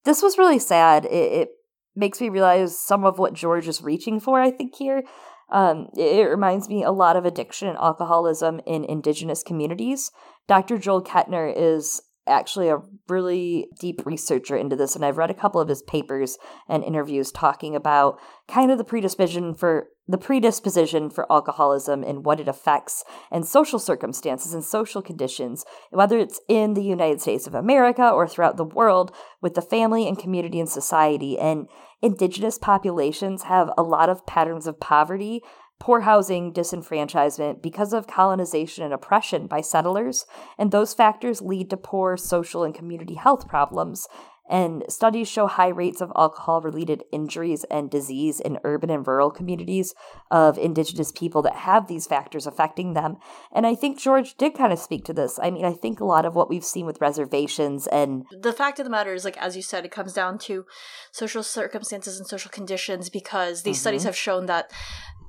This 0.06 0.22
was 0.22 0.38
really 0.38 0.60
sad. 0.60 1.06
It, 1.06 1.32
it 1.34 1.50
makes 1.96 2.22
me 2.22 2.30
realize 2.30 2.80
some 2.80 3.04
of 3.04 3.18
what 3.18 3.34
George 3.34 3.68
is 3.68 3.82
reaching 3.82 4.20
for, 4.20 4.40
I 4.40 4.52
think, 4.52 4.76
here. 4.76 5.04
Um, 5.50 5.88
it, 5.98 6.20
it 6.20 6.30
reminds 6.30 6.70
me 6.70 6.84
a 6.84 6.92
lot 6.92 7.16
of 7.16 7.26
addiction 7.26 7.68
and 7.68 7.78
alcoholism 7.78 8.62
in 8.66 8.86
indigenous 8.86 9.44
communities. 9.44 10.12
Dr. 10.48 10.78
Joel 10.78 11.04
Kettner 11.04 11.52
is 11.54 12.02
actually 12.28 12.70
a 12.70 12.82
really 13.08 13.68
deep 13.80 14.06
researcher 14.06 14.56
into 14.56 14.76
this, 14.76 14.96
and 14.96 15.04
I've 15.06 15.18
read 15.18 15.32
a 15.32 15.36
couple 15.36 15.62
of 15.62 15.70
his 15.70 15.82
papers 15.82 16.38
and 16.68 16.84
interviews 16.84 17.32
talking 17.32 17.76
about 17.76 18.20
kind 18.48 18.72
of 18.72 18.78
the 18.78 18.84
predisposition 18.84 19.54
for 19.54 19.88
the 20.08 20.18
predisposition 20.18 21.10
for 21.10 21.30
alcoholism 21.30 22.02
and 22.02 22.24
what 22.24 22.40
it 22.40 22.48
affects 22.48 23.04
and 23.30 23.46
social 23.46 23.78
circumstances 23.78 24.54
and 24.54 24.64
social 24.64 25.02
conditions, 25.02 25.66
whether 25.90 26.18
it's 26.18 26.40
in 26.48 26.76
the 26.76 26.84
United 26.84 27.20
States 27.20 27.46
of 27.46 27.54
America 27.54 28.10
or 28.10 28.26
throughout 28.26 28.56
the 28.56 28.64
world, 28.64 29.14
with 29.42 29.54
the 29.54 29.62
family 29.62 30.08
and 30.08 30.18
community 30.18 30.60
and 30.62 30.70
society. 30.70 31.38
And 31.38 31.68
indigenous 32.02 32.58
populations 32.58 33.44
have 33.44 33.70
a 33.78 33.84
lot 33.84 34.08
of 34.08 34.26
patterns 34.26 34.66
of 34.66 34.80
poverty 34.80 35.42
poor 35.80 36.02
housing, 36.02 36.54
disenfranchisement 36.54 37.62
because 37.62 37.94
of 37.94 38.08
colonization 38.08 38.84
and 38.84 38.94
oppression 38.94 39.48
by 39.48 39.62
settlers, 39.62 40.26
and 40.58 40.72
those 40.72 40.94
factors 40.94 41.42
lead 41.42 41.70
to 41.70 41.78
poor 41.78 42.18
social 42.18 42.64
and 42.64 42.74
community 42.74 43.16
health 43.16 43.48
problems. 43.48 44.08
And 44.50 44.86
studies 44.88 45.28
show 45.28 45.48
high 45.48 45.68
rates 45.68 46.00
of 46.00 46.12
alcohol 46.16 46.62
related 46.62 47.04
injuries 47.12 47.66
and 47.66 47.92
disease 47.92 48.40
in 48.40 48.60
urban 48.64 48.90
and 48.90 49.06
rural 49.06 49.30
communities 49.30 49.94
of 50.32 50.58
Indigenous 50.58 51.12
people 51.12 51.42
that 51.42 51.56
have 51.58 51.88
these 51.88 52.08
factors 52.08 52.48
affecting 52.48 52.94
them. 52.94 53.18
And 53.52 53.68
I 53.68 53.76
think 53.76 54.00
George 54.00 54.36
did 54.38 54.54
kind 54.54 54.72
of 54.72 54.80
speak 54.80 55.04
to 55.06 55.14
this. 55.14 55.38
I 55.38 55.52
mean, 55.52 55.66
I 55.66 55.74
think 55.74 56.00
a 56.00 56.06
lot 56.06 56.26
of 56.26 56.34
what 56.34 56.50
we've 56.50 56.64
seen 56.64 56.86
with 56.86 57.02
reservations 57.02 57.88
and. 57.88 58.24
The 58.42 58.54
fact 58.54 58.80
of 58.80 58.86
the 58.86 58.90
matter 58.90 59.14
is, 59.14 59.26
like, 59.26 59.38
as 59.38 59.58
you 59.58 59.62
said, 59.62 59.84
it 59.84 59.92
comes 59.92 60.14
down 60.14 60.38
to 60.40 60.66
social 61.12 61.44
circumstances 61.44 62.18
and 62.18 62.26
social 62.26 62.50
conditions 62.50 63.10
because 63.10 63.64
these 63.64 63.76
mm-hmm. 63.76 63.82
studies 63.82 64.04
have 64.06 64.16
shown 64.16 64.46
that 64.46 64.72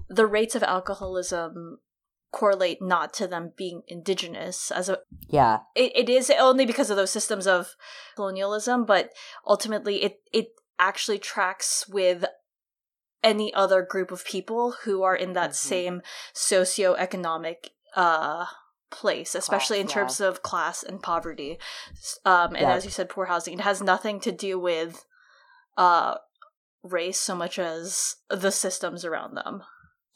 the 0.08 0.26
rates 0.26 0.54
of 0.54 0.62
alcoholism 0.62 1.78
correlate 2.30 2.82
not 2.82 3.14
to 3.14 3.26
them 3.26 3.52
being 3.56 3.82
indigenous 3.88 4.70
as 4.70 4.88
a 4.88 4.98
yeah. 5.28 5.60
it, 5.74 5.92
it 5.94 6.08
is 6.10 6.30
only 6.38 6.66
because 6.66 6.90
of 6.90 6.96
those 6.96 7.10
systems 7.10 7.46
of 7.46 7.74
colonialism 8.16 8.84
but 8.84 9.10
ultimately 9.46 10.02
it 10.02 10.20
it 10.32 10.48
actually 10.78 11.18
tracks 11.18 11.88
with 11.88 12.24
any 13.22 13.52
other 13.54 13.82
group 13.82 14.10
of 14.10 14.24
people 14.24 14.74
who 14.84 15.02
are 15.02 15.16
in 15.16 15.32
that 15.32 15.50
mm-hmm. 15.50 15.68
same 15.68 16.02
socioeconomic 16.34 17.68
uh 17.96 18.44
place 18.90 19.34
especially 19.34 19.78
class, 19.78 19.88
in 19.88 19.92
terms 19.92 20.20
of 20.20 20.42
class 20.42 20.82
and 20.82 21.02
poverty. 21.02 21.58
Um 22.24 22.54
and 22.54 22.62
yeah. 22.62 22.74
as 22.74 22.84
you 22.84 22.90
said 22.90 23.08
poor 23.08 23.26
housing. 23.26 23.54
It 23.54 23.60
has 23.62 23.82
nothing 23.82 24.20
to 24.20 24.32
do 24.32 24.58
with 24.58 25.04
uh 25.78 26.16
race 26.82 27.18
so 27.18 27.34
much 27.34 27.58
as 27.58 28.16
the 28.28 28.50
systems 28.50 29.04
around 29.04 29.34
them 29.34 29.62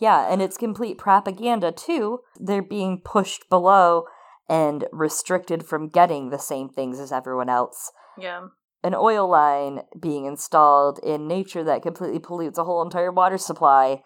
yeah, 0.02 0.26
and 0.28 0.42
it's 0.42 0.56
complete 0.56 0.98
propaganda 0.98 1.70
too. 1.70 2.22
They're 2.34 2.60
being 2.60 3.00
pushed 3.04 3.48
below 3.48 4.06
and 4.48 4.84
restricted 4.90 5.64
from 5.64 5.88
getting 5.88 6.30
the 6.30 6.40
same 6.40 6.68
things 6.68 6.98
as 6.98 7.12
everyone 7.12 7.48
else. 7.48 7.92
Yeah. 8.18 8.48
An 8.82 8.96
oil 8.96 9.30
line 9.30 9.82
being 10.00 10.24
installed 10.24 10.98
in 11.04 11.28
nature 11.28 11.62
that 11.62 11.82
completely 11.82 12.18
pollutes 12.18 12.58
a 12.58 12.64
whole 12.64 12.82
entire 12.82 13.12
water 13.12 13.38
supply 13.38 14.02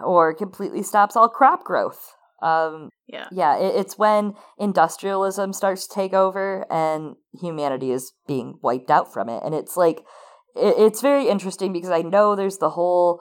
or 0.00 0.32
completely 0.32 0.84
stops 0.84 1.16
all 1.16 1.28
crop 1.28 1.64
growth. 1.64 2.12
Um, 2.40 2.88
yeah. 3.08 3.26
Yeah, 3.32 3.58
it, 3.58 3.74
it's 3.74 3.98
when 3.98 4.34
industrialism 4.60 5.52
starts 5.52 5.88
to 5.88 5.94
take 5.94 6.12
over 6.12 6.72
and 6.72 7.16
humanity 7.32 7.90
is 7.90 8.12
being 8.28 8.60
wiped 8.62 8.92
out 8.92 9.12
from 9.12 9.28
it. 9.28 9.42
And 9.44 9.56
it's 9.56 9.76
like, 9.76 10.04
it, 10.54 10.76
it's 10.78 11.00
very 11.00 11.28
interesting 11.28 11.72
because 11.72 11.90
I 11.90 12.02
know 12.02 12.36
there's 12.36 12.58
the 12.58 12.70
whole 12.70 13.20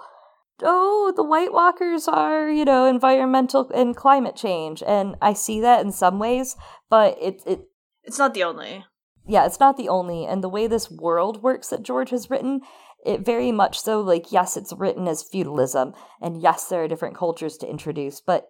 oh, 0.63 1.13
the 1.15 1.24
White 1.24 1.54
Walkers 1.54 2.08
are, 2.08 2.50
you 2.50 2.65
know, 2.65 2.86
environmental 2.86 3.69
and 3.74 3.95
climate 3.95 4.36
change. 4.36 4.84
And 4.86 5.15
I 5.22 5.34
see 5.34 5.62
that 5.62 5.86
in 5.86 5.91
some 5.91 6.19
ways, 6.19 6.56
but 6.89 7.17
it, 7.22 7.41
it 7.45 7.62
it's 8.04 8.19
not 8.19 8.34
the 8.34 8.43
only. 8.43 8.86
Yeah, 9.28 9.45
it's 9.45 9.60
not 9.60 9.78
the 9.78 9.89
only. 9.89 10.26
And 10.26 10.43
the 10.43 10.50
way 10.50 10.67
this 10.67 10.89
world 10.89 11.43
works 11.43 11.69
that 11.69 11.84
George 11.84 12.10
has 12.10 12.30
written, 12.30 12.62
it 13.06 13.26
very 13.26 13.52
much 13.52 13.80
so, 13.80 14.02
like, 14.02 14.32
yes, 14.32 14.58
it's 14.58 14.74
written 14.74 15.08
as 15.08 15.24
feudalism, 15.24 15.93
and 16.22 16.41
yes, 16.41 16.65
there 16.65 16.84
are 16.84 16.88
different 16.88 17.15
cultures 17.15 17.58
to 17.58 17.69
introduce, 17.69 18.19
but 18.19 18.48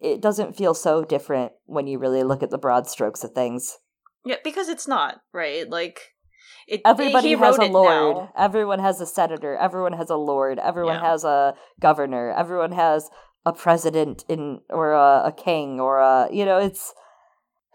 it 0.00 0.20
doesn't 0.20 0.56
feel 0.56 0.74
so 0.74 1.04
different 1.04 1.52
when 1.64 1.86
you 1.86 1.98
really 1.98 2.22
look 2.22 2.42
at 2.42 2.50
the 2.50 2.58
broad 2.58 2.86
strokes 2.88 3.24
of 3.24 3.32
things. 3.32 3.78
Yeah, 4.24 4.36
because 4.44 4.68
it's 4.68 4.88
not, 4.88 5.20
right? 5.32 5.68
Like, 5.68 6.15
it, 6.66 6.80
Everybody 6.84 7.34
has 7.34 7.58
a 7.58 7.64
lord. 7.64 8.16
Now. 8.16 8.32
Everyone 8.36 8.78
has 8.80 9.00
a 9.00 9.06
senator. 9.06 9.56
Everyone 9.56 9.92
has 9.92 10.10
a 10.10 10.16
lord. 10.16 10.58
Everyone 10.58 10.96
yeah. 10.96 11.10
has 11.10 11.24
a 11.24 11.54
governor. 11.80 12.32
Everyone 12.36 12.72
has 12.72 13.08
a 13.44 13.52
president 13.52 14.24
in 14.28 14.60
or 14.70 14.92
a, 14.92 15.26
a 15.26 15.32
king 15.32 15.78
or 15.80 15.98
a 15.98 16.28
you 16.32 16.44
know 16.44 16.58
it's 16.58 16.92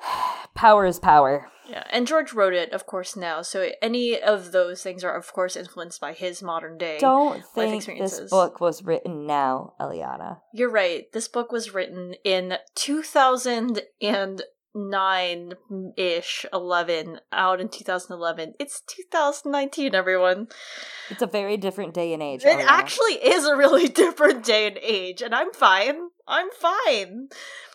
power 0.55 0.85
is 0.85 0.99
power. 0.99 1.47
Yeah, 1.69 1.83
and 1.89 2.05
George 2.05 2.33
wrote 2.33 2.53
it, 2.53 2.73
of 2.73 2.85
course, 2.85 3.15
now. 3.15 3.41
So 3.43 3.69
any 3.81 4.19
of 4.21 4.51
those 4.51 4.83
things 4.83 5.05
are, 5.05 5.15
of 5.15 5.31
course, 5.31 5.55
influenced 5.55 6.01
by 6.01 6.11
his 6.11 6.41
modern 6.41 6.77
day. 6.77 6.97
Don't 6.99 7.45
think 7.55 7.85
this 7.85 8.19
book 8.29 8.59
was 8.59 8.83
written 8.83 9.25
now, 9.25 9.73
Eliana. 9.79 10.39
You're 10.53 10.71
right. 10.71 11.09
This 11.13 11.29
book 11.29 11.49
was 11.53 11.73
written 11.73 12.15
in 12.25 12.57
2000 12.75 13.83
and 14.01 14.41
nine 14.73 15.53
ish, 15.97 16.45
11, 16.53 17.19
out 17.31 17.59
in 17.59 17.69
2011. 17.69 18.53
It's 18.59 18.81
2019, 18.81 19.93
everyone. 19.93 20.47
It's 21.09 21.21
a 21.21 21.27
very 21.27 21.57
different 21.57 21.93
day 21.93 22.13
and 22.13 22.23
age. 22.23 22.43
It 22.43 22.57
Ariana. 22.57 22.65
actually 22.65 23.13
is 23.15 23.45
a 23.45 23.55
really 23.55 23.87
different 23.89 24.43
day 24.43 24.67
and 24.67 24.77
age, 24.81 25.21
and 25.21 25.35
I'm 25.35 25.53
fine. 25.53 26.09
I'm 26.27 26.49
fine. 26.51 27.29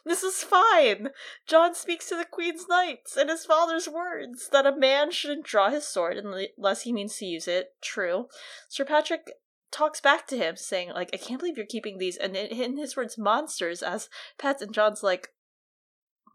This 0.05 0.23
is 0.23 0.43
fine. 0.43 1.09
Jon 1.47 1.75
speaks 1.75 2.09
to 2.09 2.17
the 2.17 2.25
Queen's 2.25 2.67
Knights 2.69 3.17
in 3.17 3.29
his 3.29 3.45
father's 3.45 3.89
words 3.89 4.49
that 4.53 4.67
a 4.67 4.77
man 4.77 5.11
shouldn't 5.11 5.45
draw 5.45 5.69
his 5.69 5.87
sword 5.87 6.17
unless 6.17 6.83
he 6.83 6.93
means 6.93 7.17
to 7.17 7.27
use 7.27 7.49
it. 7.49 7.75
True. 7.83 8.29
Sir 8.69 8.85
Patrek 8.85 9.29
talks 9.73 10.01
back 10.01 10.27
to 10.27 10.37
him 10.37 10.57
saying 10.57 10.91
like 10.91 11.11
i 11.13 11.17
can't 11.17 11.41
believe 11.41 11.57
you're 11.57 11.67
keeping 11.67 11.99
these 11.99 12.17
and 12.17 12.37
in 12.37 12.79
his 12.79 12.97
words 12.97 13.19
monsters 13.19 13.83
as 13.83 14.09
pets 14.39 14.63
and 14.63 14.73
jon's 14.73 15.03
like 15.03 15.31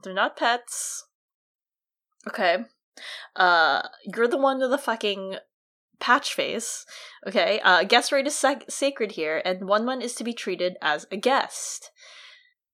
they're 0.03 0.13
not 0.13 0.37
pets. 0.37 1.05
Okay. 2.27 2.57
Uh, 3.35 3.81
you're 4.03 4.27
the 4.27 4.37
one 4.37 4.59
with 4.59 4.71
the 4.71 4.77
fucking 4.77 5.37
Patchface. 5.99 6.83
Okay. 7.27 7.59
Uh, 7.63 7.83
guest 7.83 8.11
right 8.11 8.25
is 8.25 8.35
sac- 8.35 8.69
sacred 8.69 9.13
here, 9.13 9.41
and 9.45 9.67
Wun 9.67 9.85
Wun 9.85 10.01
is 10.01 10.15
to 10.15 10.23
be 10.23 10.33
treated 10.33 10.77
as 10.81 11.05
a 11.11 11.17
guest. 11.17 11.91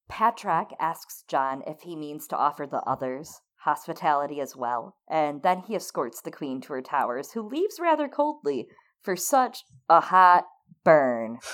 Patrek 0.09 0.69
asks 0.79 1.23
Jon 1.27 1.61
if 1.67 1.81
he 1.81 1.95
means 1.95 2.27
to 2.27 2.37
offer 2.37 2.65
the 2.65 2.81
others 2.81 3.41
hospitality 3.61 4.39
as 4.39 4.55
well, 4.55 4.95
and 5.09 5.43
then 5.43 5.59
he 5.67 5.75
escorts 5.75 6.21
the 6.21 6.31
queen 6.31 6.61
to 6.61 6.71
her 6.71 6.81
towers, 6.81 7.33
who 7.33 7.41
leaves 7.41 7.79
rather 7.81 8.07
coldly 8.07 8.67
for 9.01 9.17
such 9.17 9.65
a 9.89 9.99
hot 9.99 10.45
burn. 10.85 11.39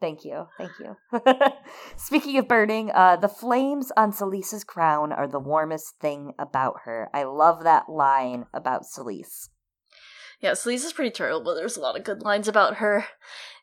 Thank 0.00 0.24
you. 0.24 0.46
Thank 0.58 0.72
you. 0.78 0.96
Speaking 1.96 2.38
of 2.38 2.48
burning, 2.48 2.90
uh, 2.94 3.16
the 3.16 3.28
flames 3.28 3.90
on 3.96 4.12
Selyse's 4.12 4.62
crown 4.62 5.10
are 5.10 5.26
the 5.26 5.40
warmest 5.40 5.94
thing 6.00 6.34
about 6.38 6.80
her. 6.84 7.08
I 7.14 7.24
love 7.24 7.64
that 7.64 7.88
line 7.88 8.44
about 8.52 8.82
Selyse. 8.82 9.48
Yeah, 10.40 10.52
Selyse 10.52 10.84
is 10.84 10.92
pretty 10.92 11.12
terrible, 11.12 11.54
there's 11.54 11.78
a 11.78 11.80
lot 11.80 11.96
of 11.96 12.04
good 12.04 12.22
lines 12.22 12.46
about 12.46 12.76
her. 12.76 13.06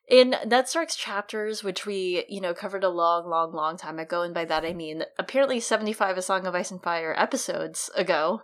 In 0.09 0.35
Ned 0.45 0.67
Stark's 0.67 0.95
chapters, 0.95 1.63
which 1.63 1.85
we, 1.85 2.25
you 2.27 2.41
know, 2.41 2.53
covered 2.53 2.83
a 2.83 2.89
long, 2.89 3.29
long, 3.29 3.53
long 3.53 3.77
time 3.77 3.99
ago, 3.99 4.21
and 4.21 4.33
by 4.33 4.43
that 4.45 4.65
I 4.65 4.73
mean 4.73 5.03
apparently 5.17 5.59
75 5.59 6.17
A 6.17 6.21
Song 6.21 6.45
of 6.45 6.55
Ice 6.55 6.71
and 6.71 6.81
Fire 6.81 7.15
episodes 7.17 7.89
ago, 7.95 8.41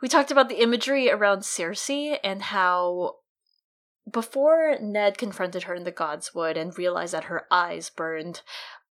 we 0.00 0.08
talked 0.08 0.30
about 0.30 0.48
the 0.48 0.60
imagery 0.62 1.10
around 1.10 1.40
Cersei 1.40 2.18
and 2.24 2.42
how 2.42 3.16
before 4.10 4.76
Ned 4.80 5.18
confronted 5.18 5.64
her 5.64 5.74
in 5.74 5.84
the 5.84 5.92
Godswood 5.92 6.56
and 6.56 6.76
realized 6.76 7.14
that 7.14 7.24
her 7.24 7.46
eyes 7.50 7.90
burned, 7.90 8.42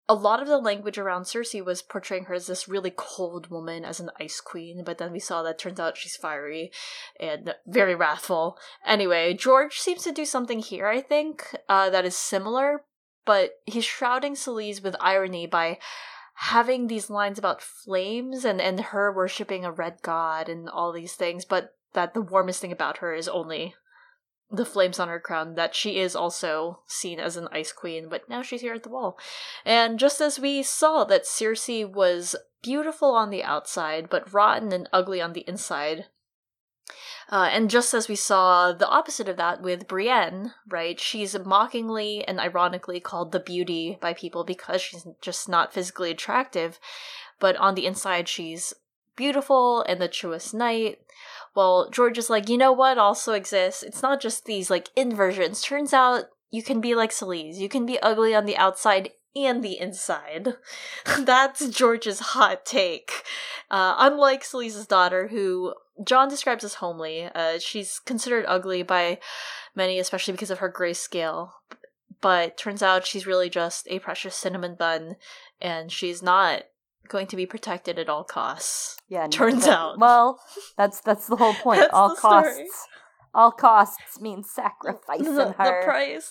a 0.08 0.14
lot 0.14 0.42
of 0.42 0.48
the 0.48 0.58
language 0.58 0.98
around 0.98 1.22
Cersei 1.22 1.64
was 1.64 1.82
portraying 1.82 2.24
her 2.24 2.34
as 2.34 2.48
this 2.48 2.68
really 2.68 2.92
cold 2.94 3.48
woman, 3.48 3.84
as 3.84 4.00
an 4.00 4.10
ice 4.18 4.40
queen, 4.40 4.82
but 4.84 4.98
then 4.98 5.12
we 5.12 5.20
saw 5.20 5.42
that 5.42 5.58
turns 5.58 5.78
out 5.78 5.96
she's 5.96 6.16
fiery 6.16 6.72
and 7.20 7.54
very 7.66 7.94
wrathful. 7.94 8.58
Anyway, 8.84 9.34
George 9.34 9.78
seems 9.78 10.02
to 10.02 10.12
do 10.12 10.24
something 10.24 10.58
here, 10.58 10.88
I 10.88 11.00
think, 11.00 11.54
uh, 11.68 11.90
that 11.90 12.04
is 12.04 12.16
similar, 12.16 12.82
but 13.24 13.52
he's 13.66 13.84
shrouding 13.84 14.34
Selyse 14.34 14.82
with 14.82 14.96
irony 14.98 15.46
by 15.46 15.78
having 16.34 16.86
these 16.86 17.08
lines 17.08 17.38
about 17.38 17.62
flames 17.62 18.44
and, 18.44 18.60
and 18.60 18.80
her 18.80 19.12
worshipping 19.12 19.64
a 19.64 19.70
red 19.70 19.98
god 20.02 20.48
and 20.48 20.68
all 20.68 20.90
these 20.90 21.14
things, 21.14 21.44
but 21.44 21.74
that 21.92 22.14
the 22.14 22.22
warmest 22.22 22.60
thing 22.60 22.72
about 22.72 22.98
her 22.98 23.14
is 23.14 23.28
only 23.28 23.74
the 24.50 24.64
flames 24.64 24.98
on 24.98 25.08
her 25.08 25.20
crown 25.20 25.54
that 25.54 25.74
she 25.74 25.98
is 25.98 26.16
also 26.16 26.80
seen 26.86 27.20
as 27.20 27.36
an 27.36 27.48
ice 27.52 27.72
queen, 27.72 28.08
but 28.08 28.28
now 28.28 28.42
she's 28.42 28.62
here 28.62 28.74
at 28.74 28.82
the 28.82 28.88
wall. 28.88 29.16
And 29.64 29.98
just 29.98 30.20
as 30.20 30.40
we 30.40 30.62
saw 30.62 31.04
that 31.04 31.24
Cersei 31.24 31.90
was 31.90 32.34
beautiful 32.62 33.14
on 33.14 33.30
the 33.30 33.44
outside, 33.44 34.10
but 34.10 34.32
rotten 34.32 34.72
and 34.72 34.88
ugly 34.92 35.20
on 35.20 35.32
the 35.32 35.44
inside. 35.46 36.06
Uh, 37.30 37.48
and 37.52 37.70
just 37.70 37.94
as 37.94 38.08
we 38.08 38.16
saw 38.16 38.72
the 38.72 38.88
opposite 38.88 39.28
of 39.28 39.36
that 39.36 39.62
with 39.62 39.86
Brienne, 39.86 40.52
right? 40.68 40.98
She's 40.98 41.38
mockingly 41.38 42.24
and 42.26 42.40
ironically 42.40 42.98
called 42.98 43.30
the 43.30 43.38
beauty 43.38 43.98
by 44.00 44.14
people 44.14 44.42
because 44.42 44.82
she's 44.82 45.06
just 45.20 45.48
not 45.48 45.72
physically 45.72 46.10
attractive, 46.10 46.80
but 47.38 47.56
on 47.56 47.76
the 47.76 47.86
inside 47.86 48.28
she's 48.28 48.74
beautiful 49.14 49.82
and 49.82 50.00
the 50.00 50.08
truest 50.08 50.52
knight. 50.54 50.98
Well, 51.54 51.88
George 51.90 52.18
is 52.18 52.30
like, 52.30 52.48
you 52.48 52.56
know 52.56 52.72
what 52.72 52.98
also 52.98 53.32
exists? 53.32 53.82
It's 53.82 54.02
not 54.02 54.20
just 54.20 54.44
these 54.44 54.70
like 54.70 54.88
inversions. 54.96 55.62
Turns 55.62 55.92
out 55.92 56.24
you 56.50 56.62
can 56.62 56.80
be 56.80 56.94
like 56.94 57.10
Selyse. 57.10 57.56
You 57.56 57.68
can 57.68 57.86
be 57.86 58.00
ugly 58.00 58.34
on 58.34 58.46
the 58.46 58.56
outside 58.56 59.10
and 59.34 59.62
the 59.62 59.78
inside. 59.78 60.54
That's 61.18 61.68
George's 61.68 62.20
hot 62.20 62.64
take. 62.64 63.24
Uh, 63.70 63.94
unlike 63.98 64.42
Selyse's 64.42 64.86
daughter, 64.86 65.28
who 65.28 65.74
John 66.04 66.28
describes 66.28 66.64
as 66.64 66.74
homely, 66.74 67.24
uh, 67.24 67.58
she's 67.58 68.00
considered 68.00 68.44
ugly 68.48 68.82
by 68.82 69.18
many, 69.74 69.98
especially 69.98 70.32
because 70.32 70.50
of 70.50 70.58
her 70.58 70.72
grayscale. 70.72 71.50
But 72.20 72.56
turns 72.56 72.82
out 72.82 73.06
she's 73.06 73.26
really 73.26 73.48
just 73.48 73.86
a 73.88 73.98
precious 73.98 74.34
cinnamon 74.34 74.74
bun, 74.74 75.16
and 75.60 75.90
she's 75.90 76.22
not 76.22 76.64
going 77.10 77.26
to 77.26 77.36
be 77.36 77.44
protected 77.44 77.98
at 77.98 78.08
all 78.08 78.24
costs. 78.24 78.96
Yeah, 79.08 79.26
turns 79.26 79.64
that, 79.66 79.76
out. 79.78 79.98
Well, 79.98 80.40
that's 80.78 81.00
that's 81.00 81.26
the 81.26 81.36
whole 81.36 81.54
point. 81.54 81.82
All 81.92 82.10
the 82.10 82.16
story. 82.16 82.42
costs. 82.42 82.86
All 83.34 83.50
costs 83.52 84.20
means 84.20 84.50
sacrifice 84.50 85.20
the, 85.20 85.52
her. 85.58 85.80
the 85.80 85.84
price. 85.84 86.30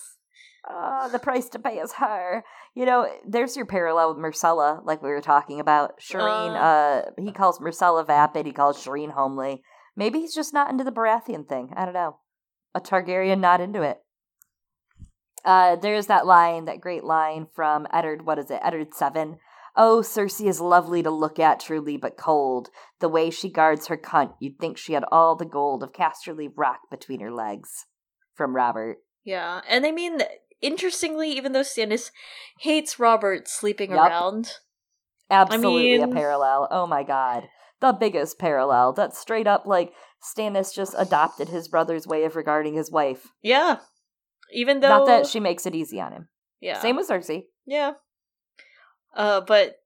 Uh, 0.68 1.08
the 1.08 1.18
price 1.18 1.48
to 1.50 1.58
pay 1.58 1.78
is 1.78 1.92
her. 1.94 2.42
You 2.74 2.84
know, 2.86 3.08
there's 3.26 3.56
your 3.56 3.66
parallel 3.66 4.14
with 4.14 4.22
Myrcella, 4.22 4.84
like 4.84 5.02
we 5.02 5.08
were 5.10 5.20
talking 5.20 5.60
about. 5.60 5.98
Shireen, 6.00 6.54
Uh. 6.54 6.58
uh, 6.58 7.02
he 7.18 7.32
calls 7.32 7.58
Myrcella 7.58 8.06
vapid, 8.06 8.46
he 8.46 8.52
calls 8.52 8.82
Shireen 8.84 9.12
homely. 9.12 9.62
Maybe 9.96 10.20
he's 10.20 10.34
just 10.34 10.52
not 10.54 10.70
into 10.70 10.84
the 10.84 10.92
Baratheon 10.92 11.48
thing. 11.48 11.72
I 11.76 11.84
don't 11.84 11.94
know. 11.94 12.18
A 12.74 12.80
Targaryen 12.80 13.40
not 13.40 13.60
into 13.60 13.82
it. 13.82 13.98
Uh, 15.44 15.76
there's 15.76 16.06
that 16.06 16.26
line, 16.26 16.66
that 16.66 16.80
great 16.80 17.04
line 17.04 17.46
from 17.54 17.86
Eddard, 17.92 18.24
what 18.26 18.38
is 18.38 18.50
it, 18.50 18.60
Eddard 18.62 18.94
7. 18.94 19.38
Oh, 19.82 20.02
Cersei 20.02 20.46
is 20.46 20.60
lovely 20.60 21.02
to 21.02 21.10
look 21.10 21.38
at, 21.38 21.58
truly, 21.58 21.96
but 21.96 22.18
cold. 22.18 22.68
The 22.98 23.08
way 23.08 23.30
she 23.30 23.48
guards 23.50 23.86
her 23.86 23.96
cunt, 23.96 24.34
you'd 24.38 24.58
think 24.58 24.76
she 24.76 24.92
had 24.92 25.04
all 25.10 25.36
the 25.36 25.46
gold 25.46 25.82
of 25.82 25.94
Casterly 25.94 26.50
Rock 26.54 26.80
between 26.90 27.20
her 27.20 27.32
legs. 27.32 27.86
From 28.34 28.54
Robert. 28.54 28.98
Yeah, 29.24 29.62
and 29.66 29.86
I 29.86 29.90
mean, 29.90 30.18
interestingly, 30.60 31.30
even 31.30 31.52
though 31.52 31.62
Stannis 31.62 32.10
hates 32.58 32.98
Robert 32.98 33.48
sleeping 33.48 33.90
Yup. 33.92 34.10
around, 34.10 34.52
Absolutely 35.30 35.92
mean- 35.98 36.02
a 36.02 36.08
parallel. 36.14 36.68
Oh 36.70 36.86
my 36.86 37.02
god. 37.02 37.48
The 37.80 37.92
biggest 37.92 38.38
parallel. 38.38 38.92
That's 38.92 39.18
straight 39.18 39.46
up 39.46 39.64
like 39.64 39.94
Stannis 40.22 40.74
just 40.74 40.94
adopted 40.98 41.48
his 41.48 41.68
brother's 41.68 42.06
way 42.06 42.24
of 42.24 42.36
regarding 42.36 42.74
his 42.74 42.90
wife. 42.90 43.28
yeah, 43.40 43.78
even 44.52 44.80
though 44.80 44.88
Not 44.90 45.06
that 45.06 45.26
she 45.26 45.40
makes 45.40 45.64
it 45.64 45.74
easy 45.74 45.98
on 46.00 46.12
him. 46.12 46.28
yeah, 46.60 46.78
Same 46.80 46.96
with 46.96 47.08
Cersei. 47.08 47.44
yeah, 47.64 47.92
uh, 49.14 49.40
but 49.40 49.80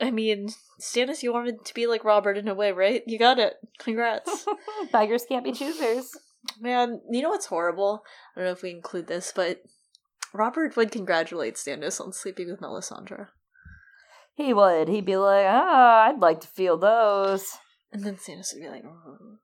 I 0.00 0.10
mean, 0.10 0.48
Stannis, 0.80 1.22
you 1.22 1.32
wanted 1.32 1.64
to 1.64 1.74
be 1.74 1.86
like 1.86 2.04
Robert 2.04 2.36
in 2.36 2.48
a 2.48 2.54
way, 2.54 2.72
right? 2.72 3.02
You 3.06 3.18
got 3.18 3.38
it. 3.38 3.54
Congrats. 3.78 4.46
Beggars 4.92 5.24
can't 5.28 5.44
be 5.44 5.52
choosers. 5.52 6.10
Man, 6.60 7.00
you 7.10 7.22
know 7.22 7.30
what's 7.30 7.46
horrible? 7.46 8.02
I 8.34 8.40
don't 8.40 8.46
know 8.46 8.52
if 8.52 8.62
we 8.62 8.70
include 8.70 9.06
this, 9.06 9.32
but 9.34 9.62
Robert 10.32 10.76
would 10.76 10.90
congratulate 10.90 11.54
Stannis 11.54 12.00
on 12.00 12.12
sleeping 12.12 12.50
with 12.50 12.60
Melisandre. 12.60 13.28
He 14.34 14.52
would. 14.52 14.88
He'd 14.88 15.06
be 15.06 15.16
like, 15.16 15.46
ah, 15.48 16.08
I'd 16.08 16.20
like 16.20 16.40
to 16.40 16.48
feel 16.48 16.76
those. 16.76 17.56
And 17.92 18.02
then 18.02 18.16
Stannis 18.16 18.52
would 18.52 18.62
be 18.62 18.68
like, 18.68 18.84
"Oh." 18.84 19.38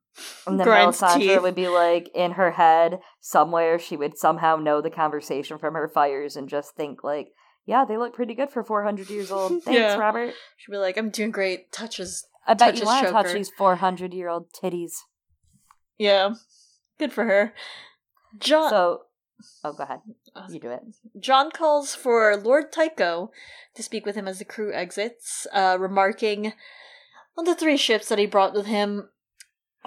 And 0.49 0.59
then 0.59 0.66
Melisandre 0.66 1.18
teeth. 1.18 1.43
would 1.43 1.55
be 1.55 1.68
like, 1.68 2.11
in 2.12 2.32
her 2.32 2.51
head, 2.51 2.99
somewhere, 3.20 3.78
she 3.78 3.97
would 3.97 4.18
somehow 4.18 4.57
know 4.57 4.80
the 4.80 4.91
conversation 4.91 5.59
from 5.59 5.74
her 5.74 5.88
fires 5.88 6.34
and 6.34 6.49
just 6.49 6.74
think, 6.74 7.05
like, 7.05 7.28
yeah, 7.66 7.84
they 7.84 7.96
look 7.96 8.14
pretty 8.14 8.34
good 8.34 8.50
for 8.50 8.62
400 8.64 9.08
years 9.11 9.30
old. 9.32 9.62
Thanks, 9.62 9.66
Yeah. 9.78 9.96
Robert. 9.96 10.34
she'd 10.56 10.72
be 10.72 10.78
like, 10.78 10.96
I'm 10.96 11.11
doing 11.11 11.30
great. 11.30 11.72
Touches. 11.72 12.26
I 12.46 12.54
bet 12.54 12.70
Touch 12.74 12.80
you 12.80 12.86
want 12.86 13.06
to 13.06 13.12
touch 13.12 13.32
these 13.32 13.50
400 13.56 14.12
year 14.14 14.28
old 14.28 14.52
titties. 14.52 14.92
Yeah. 15.98 16.34
Good 16.98 17.12
for 17.12 17.24
her. 17.24 17.54
Jon 18.38 18.70
So, 18.70 19.02
oh, 19.64 19.72
go 19.72 19.84
ahead. 19.84 20.00
Uh, 20.34 20.46
You 20.50 20.61
do 20.61 20.70
it. 20.70 20.80
Jon 21.18 21.50
calls 21.50 21.94
for 21.94 22.36
Lord 22.36 22.72
Tycho 22.72 23.30
to 23.74 23.82
speak 23.82 24.06
with 24.06 24.14
him 24.16 24.26
as 24.28 24.38
the 24.38 24.44
crew 24.44 24.72
exits, 24.72 25.46
uh, 25.52 25.76
remarking 25.80 26.52
on 27.36 27.44
the 27.44 27.54
three 27.54 27.76
ships 27.76 28.08
that 28.08 28.18
he 28.18 28.26
brought 28.26 28.54
with 28.54 28.66
him. 28.66 29.08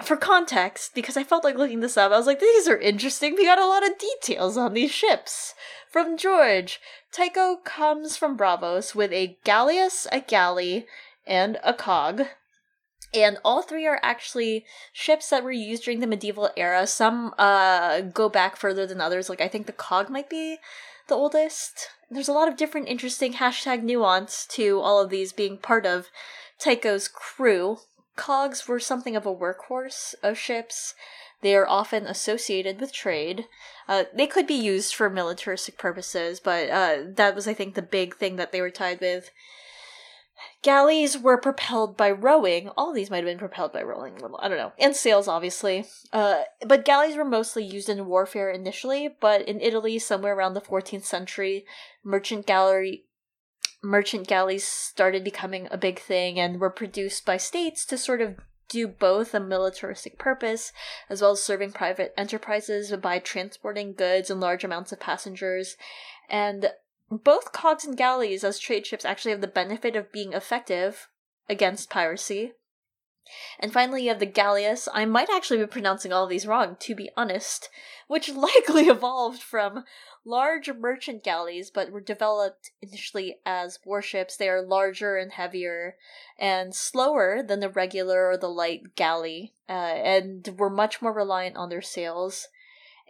For 0.02 0.16
context, 0.16 0.94
because 0.94 1.16
I 1.16 1.22
felt 1.22 1.44
like 1.44 1.56
looking 1.56 1.80
this 1.80 1.96
up, 1.96 2.10
I 2.10 2.16
was 2.16 2.26
like, 2.26 2.40
these 2.40 2.66
are 2.66 2.76
interesting. 2.76 3.34
We 3.34 3.44
got 3.44 3.60
a 3.60 3.66
lot 3.66 3.86
of 3.88 3.96
details 3.96 4.56
on 4.56 4.74
these 4.74 4.90
ships. 4.90 5.54
From 5.88 6.16
George, 6.16 6.80
Tycho 7.12 7.56
comes 7.64 8.16
from 8.16 8.36
Braavos 8.36 8.96
with 8.96 9.12
a 9.12 9.38
galleass, 9.44 10.08
a 10.10 10.20
galley, 10.20 10.86
and 11.24 11.58
a 11.62 11.72
cog. 11.72 12.22
And 13.14 13.38
all 13.44 13.62
three 13.62 13.86
are 13.86 14.00
actually 14.02 14.64
ships 14.92 15.30
that 15.30 15.44
were 15.44 15.52
used 15.52 15.84
during 15.84 16.00
the 16.00 16.08
medieval 16.08 16.50
era. 16.56 16.88
Some 16.88 17.32
uh, 17.38 18.00
go 18.00 18.28
back 18.28 18.56
further 18.56 18.86
than 18.86 19.00
others. 19.00 19.28
Like, 19.28 19.40
I 19.40 19.46
think 19.46 19.66
the 19.66 19.72
cog 19.72 20.10
might 20.10 20.28
be 20.28 20.56
the 21.06 21.14
oldest. 21.14 21.90
There's 22.10 22.28
a 22.28 22.32
lot 22.32 22.48
of 22.48 22.56
different 22.56 22.88
interesting 22.88 23.34
hashtag 23.34 23.84
nuance 23.84 24.44
to 24.50 24.80
all 24.80 25.00
of 25.00 25.10
these 25.10 25.32
being 25.32 25.58
part 25.58 25.86
of 25.86 26.08
Tycho's 26.58 27.06
crew. 27.06 27.78
Cogs 28.16 28.68
were 28.68 28.80
something 28.80 29.16
of 29.16 29.26
a 29.26 29.34
workhorse 29.34 30.14
of 30.22 30.38
ships. 30.38 30.94
They 31.40 31.54
are 31.54 31.68
often 31.68 32.06
associated 32.06 32.80
with 32.80 32.92
trade. 32.92 33.46
Uh, 33.86 34.04
they 34.14 34.26
could 34.26 34.46
be 34.46 34.54
used 34.54 34.94
for 34.94 35.10
militaristic 35.10 35.76
purposes, 35.76 36.40
but 36.40 36.70
uh, 36.70 36.98
that 37.16 37.34
was, 37.34 37.46
I 37.46 37.54
think, 37.54 37.74
the 37.74 37.82
big 37.82 38.16
thing 38.16 38.36
that 38.36 38.50
they 38.52 38.60
were 38.60 38.70
tied 38.70 39.00
with. 39.00 39.30
Galleys 40.62 41.18
were 41.18 41.36
propelled 41.36 41.96
by 41.96 42.10
rowing. 42.10 42.68
All 42.70 42.92
these 42.92 43.10
might 43.10 43.18
have 43.18 43.26
been 43.26 43.38
propelled 43.38 43.72
by 43.72 43.82
rowing. 43.82 44.16
I 44.38 44.48
don't 44.48 44.58
know. 44.58 44.72
And 44.78 44.96
sails, 44.96 45.28
obviously. 45.28 45.84
Uh, 46.12 46.42
but 46.66 46.84
galleys 46.84 47.16
were 47.16 47.24
mostly 47.24 47.64
used 47.64 47.88
in 47.88 48.06
warfare 48.06 48.50
initially, 48.50 49.08
but 49.20 49.42
in 49.42 49.60
Italy, 49.60 49.98
somewhere 49.98 50.34
around 50.34 50.54
the 50.54 50.60
14th 50.60 51.04
century, 51.04 51.66
merchant 52.02 52.46
gallery 52.46 53.04
merchant 53.84 54.26
galleys 54.26 54.66
started 54.66 55.22
becoming 55.22 55.68
a 55.70 55.76
big 55.76 56.00
thing 56.00 56.40
and 56.40 56.60
were 56.60 56.70
produced 56.70 57.24
by 57.24 57.36
states 57.36 57.84
to 57.86 57.98
sort 57.98 58.20
of 58.20 58.36
do 58.68 58.88
both 58.88 59.34
a 59.34 59.40
militaristic 59.40 60.18
purpose 60.18 60.72
as 61.10 61.20
well 61.20 61.32
as 61.32 61.42
serving 61.42 61.70
private 61.70 62.14
enterprises 62.16 62.90
by 62.96 63.18
transporting 63.18 63.92
goods 63.92 64.30
and 64.30 64.40
large 64.40 64.64
amounts 64.64 64.90
of 64.90 64.98
passengers. 64.98 65.76
And 66.28 66.70
both 67.10 67.52
cogs 67.52 67.84
and 67.84 67.96
galleys 67.96 68.42
as 68.42 68.58
trade 68.58 68.86
ships 68.86 69.04
actually 69.04 69.32
have 69.32 69.42
the 69.42 69.46
benefit 69.46 69.96
of 69.96 70.10
being 70.10 70.32
effective 70.32 71.08
against 71.48 71.90
piracy. 71.90 72.52
And 73.58 73.72
finally, 73.72 74.02
you 74.02 74.08
have 74.10 74.18
the 74.18 74.26
galleass. 74.26 74.88
I 74.92 75.04
might 75.04 75.30
actually 75.30 75.58
be 75.58 75.66
pronouncing 75.66 76.12
all 76.12 76.26
these 76.26 76.46
wrong, 76.46 76.76
to 76.80 76.94
be 76.94 77.10
honest, 77.16 77.70
which 78.06 78.28
likely 78.34 78.88
evolved 78.88 79.42
from 79.42 79.84
large 80.24 80.72
merchant 80.72 81.22
galleys, 81.22 81.70
but 81.70 81.90
were 81.90 82.00
developed 82.00 82.70
initially 82.80 83.36
as 83.44 83.78
warships. 83.84 84.36
They 84.36 84.48
are 84.48 84.62
larger 84.62 85.16
and 85.16 85.32
heavier 85.32 85.96
and 86.38 86.74
slower 86.74 87.42
than 87.42 87.60
the 87.60 87.68
regular 87.68 88.28
or 88.28 88.36
the 88.36 88.48
light 88.48 88.96
galley, 88.96 89.54
uh, 89.68 89.72
and 89.72 90.48
were 90.58 90.70
much 90.70 91.02
more 91.02 91.12
reliant 91.12 91.56
on 91.56 91.68
their 91.68 91.82
sails. 91.82 92.48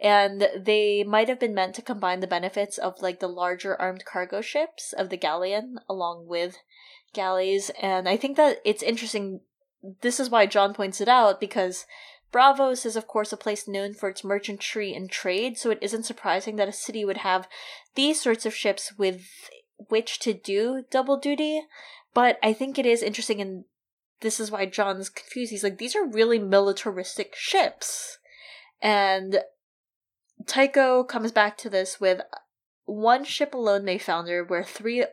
And 0.01 0.49
they 0.57 1.05
might 1.05 1.29
have 1.29 1.39
been 1.39 1.53
meant 1.53 1.75
to 1.75 1.81
combine 1.81 2.19
the 2.19 2.27
benefits 2.27 2.77
of 2.77 3.01
like 3.01 3.21
the 3.21 3.29
larger 3.29 3.79
armed 3.79 4.03
cargo 4.03 4.41
ships 4.41 4.91
of 4.91 5.09
the 5.09 5.17
galleon 5.17 5.79
along 5.87 6.27
with 6.27 6.57
galleys. 7.13 7.71
And 7.81 8.09
I 8.09 8.17
think 8.17 8.35
that 8.37 8.59
it's 8.65 8.83
interesting. 8.83 9.41
This 10.01 10.19
is 10.19 10.29
why 10.29 10.45
Jon 10.45 10.73
points 10.73 11.01
it 11.01 11.07
out 11.07 11.39
because 11.39 11.85
Braavos 12.31 12.85
is, 12.85 12.95
of 12.95 13.07
course, 13.07 13.31
a 13.31 13.37
place 13.37 13.67
known 13.67 13.93
for 13.93 14.09
its 14.09 14.23
merchantry 14.23 14.93
and 14.93 15.09
trade, 15.09 15.57
so 15.57 15.69
it 15.69 15.79
isn't 15.81 16.03
surprising 16.03 16.55
that 16.57 16.67
a 16.67 16.73
city 16.73 17.05
would 17.05 17.17
have 17.17 17.47
these 17.95 18.19
sorts 18.19 18.45
of 18.45 18.55
ships 18.55 18.93
with 18.97 19.21
which 19.89 20.19
to 20.19 20.33
do 20.33 20.83
double 20.89 21.17
duty. 21.17 21.61
But 22.13 22.37
I 22.41 22.53
think 22.53 22.77
it 22.77 22.85
is 22.85 23.01
interesting, 23.01 23.41
and 23.41 23.65
this 24.21 24.39
is 24.39 24.51
why 24.51 24.65
Jon's 24.65 25.09
confused. 25.09 25.51
He's 25.51 25.63
like, 25.63 25.77
these 25.77 25.95
are 25.95 26.05
really 26.05 26.39
militaristic 26.39 27.35
ships. 27.35 28.17
And 28.81 29.39
Tycho 30.45 31.03
comes 31.03 31.31
back 31.31 31.57
to 31.59 31.69
this 31.69 31.99
with 31.99 32.21
one 32.85 33.23
ship 33.23 33.53
alone 33.53 33.83
may 33.85 33.97
founder, 33.97 34.43
where 34.43 34.63
three 34.63 35.05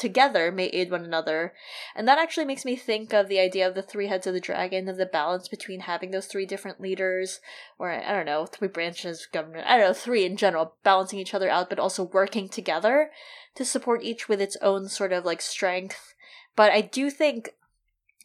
together 0.00 0.50
may 0.50 0.66
aid 0.66 0.90
one 0.90 1.04
another. 1.04 1.52
And 1.94 2.08
that 2.08 2.18
actually 2.18 2.46
makes 2.46 2.64
me 2.64 2.74
think 2.74 3.12
of 3.12 3.28
the 3.28 3.38
idea 3.38 3.68
of 3.68 3.74
the 3.74 3.82
three 3.82 4.06
heads 4.06 4.26
of 4.26 4.32
the 4.32 4.40
dragon, 4.40 4.88
of 4.88 4.96
the 4.96 5.06
balance 5.06 5.46
between 5.46 5.80
having 5.80 6.10
those 6.10 6.26
three 6.26 6.46
different 6.46 6.80
leaders, 6.80 7.40
or 7.78 7.92
I 7.92 8.12
don't 8.12 8.26
know, 8.26 8.46
three 8.46 8.68
branches 8.68 9.24
of 9.24 9.32
government, 9.32 9.66
I 9.66 9.76
don't 9.76 9.88
know, 9.88 9.92
three 9.92 10.24
in 10.24 10.36
general, 10.36 10.74
balancing 10.82 11.18
each 11.18 11.34
other 11.34 11.50
out, 11.50 11.68
but 11.68 11.78
also 11.78 12.04
working 12.04 12.48
together 12.48 13.10
to 13.54 13.64
support 13.64 14.02
each 14.02 14.28
with 14.28 14.40
its 14.40 14.56
own 14.62 14.88
sort 14.88 15.12
of 15.12 15.24
like 15.24 15.42
strength. 15.42 16.14
But 16.56 16.72
I 16.72 16.80
do 16.80 17.10
think 17.10 17.50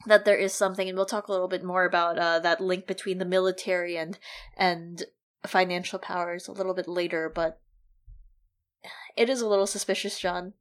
that 0.07 0.23
there 0.23 0.37
is 0.37 0.53
something, 0.53 0.87
and 0.87 0.97
we'll 0.97 1.05
talk 1.05 1.27
a 1.27 1.31
little 1.31 1.47
bit 1.47 1.63
more 1.63 1.85
about 1.85 2.17
uh, 2.17 2.39
that 2.39 2.61
link 2.61 2.87
between 2.87 3.17
the 3.17 3.25
military 3.25 3.97
and 3.97 4.17
and 4.55 5.03
financial 5.45 5.99
powers 5.99 6.47
a 6.47 6.51
little 6.51 6.73
bit 6.73 6.87
later. 6.87 7.31
But 7.33 7.59
it 9.17 9.29
is 9.29 9.41
a 9.41 9.47
little 9.47 9.67
suspicious, 9.67 10.19
Jon. 10.19 10.53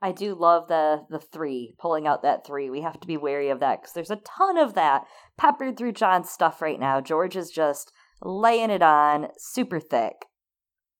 I 0.00 0.12
do 0.12 0.34
love 0.34 0.68
the 0.68 1.04
the 1.10 1.18
three 1.18 1.74
pulling 1.78 2.06
out 2.06 2.22
that 2.22 2.46
three. 2.46 2.70
We 2.70 2.82
have 2.82 3.00
to 3.00 3.06
be 3.06 3.16
wary 3.16 3.50
of 3.50 3.60
that 3.60 3.80
because 3.80 3.94
there's 3.94 4.10
a 4.10 4.16
ton 4.16 4.56
of 4.56 4.74
that 4.74 5.04
peppered 5.36 5.76
through 5.76 5.92
Jon's 5.92 6.30
stuff 6.30 6.62
right 6.62 6.78
now. 6.78 7.00
George 7.00 7.36
is 7.36 7.50
just 7.50 7.92
laying 8.22 8.70
it 8.70 8.82
on 8.82 9.28
super 9.36 9.80
thick. 9.80 10.26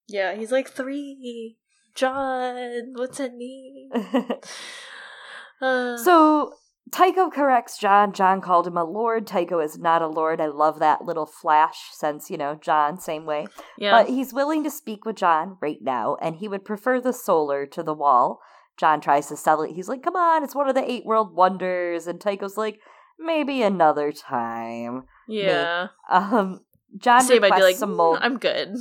Yeah, 0.08 0.34
he's 0.34 0.52
like 0.52 0.68
three. 0.68 1.58
Jon, 1.94 2.92
what's 2.94 3.18
that 3.18 3.34
mean? 3.34 3.90
uh. 5.62 5.96
So 5.98 6.54
Tycho 6.90 7.30
corrects 7.30 7.78
Jon. 7.78 8.12
Jon 8.12 8.40
called 8.40 8.66
him 8.66 8.76
a 8.76 8.84
lord. 8.84 9.26
Tycho 9.26 9.60
is 9.60 9.78
not 9.78 10.02
a 10.02 10.06
lord. 10.06 10.40
I 10.40 10.46
love 10.46 10.78
that 10.78 11.04
little 11.04 11.26
flash 11.26 11.90
since, 11.92 12.30
you 12.30 12.38
know, 12.38 12.54
Jon, 12.54 12.98
same 12.98 13.26
way. 13.26 13.46
Yeah. 13.76 13.90
But 13.90 14.08
he's 14.08 14.32
willing 14.32 14.64
to 14.64 14.70
speak 14.70 15.04
with 15.04 15.16
Jon 15.16 15.58
right 15.60 15.78
now, 15.80 16.16
and 16.22 16.36
he 16.36 16.48
would 16.48 16.64
prefer 16.64 17.00
the 17.00 17.12
solar 17.12 17.66
to 17.66 17.82
the 17.82 17.94
wall. 17.94 18.40
Jon 18.78 19.00
tries 19.00 19.26
to 19.28 19.36
sell 19.36 19.62
it. 19.62 19.72
He's 19.74 19.88
like, 19.88 20.02
come 20.02 20.16
on, 20.16 20.44
it's 20.44 20.54
one 20.54 20.68
of 20.68 20.74
the 20.74 20.90
eight 20.90 21.04
world 21.04 21.34
wonders. 21.34 22.06
And 22.06 22.20
Tycho's 22.20 22.56
like, 22.56 22.80
maybe 23.18 23.62
another 23.62 24.12
time. 24.12 25.04
Yeah. 25.28 25.88
Maybe. 26.10 26.24
Um, 26.36 26.60
Jon 26.96 27.22
Same, 27.22 27.42
requests 27.42 27.62
like, 27.62 27.76
some 27.76 27.94
mold. 27.94 28.18
Mm, 28.18 28.22
I'm 28.22 28.38
good. 28.38 28.76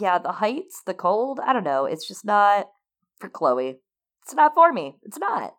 Yeah, 0.00 0.18
the 0.18 0.32
heights, 0.32 0.82
the 0.86 0.94
cold, 0.94 1.40
I 1.44 1.52
don't 1.52 1.64
know. 1.64 1.84
It's 1.84 2.06
just 2.06 2.24
not 2.24 2.68
for 3.18 3.28
Chloe. 3.28 3.80
It's 4.22 4.34
not 4.34 4.54
for 4.54 4.72
me. 4.72 4.96
It's 5.02 5.18
not. 5.18 5.54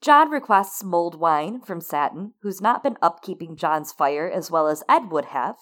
Jon 0.00 0.30
requests 0.30 0.84
mulled 0.84 1.18
wine 1.18 1.60
from 1.60 1.80
Satin, 1.80 2.34
who's 2.42 2.60
not 2.60 2.82
been 2.82 2.96
upkeeping 2.96 3.56
Jon's 3.56 3.90
fire 3.90 4.30
as 4.30 4.50
well 4.50 4.68
as 4.68 4.84
Edd 4.88 5.10
would 5.10 5.26
have. 5.26 5.56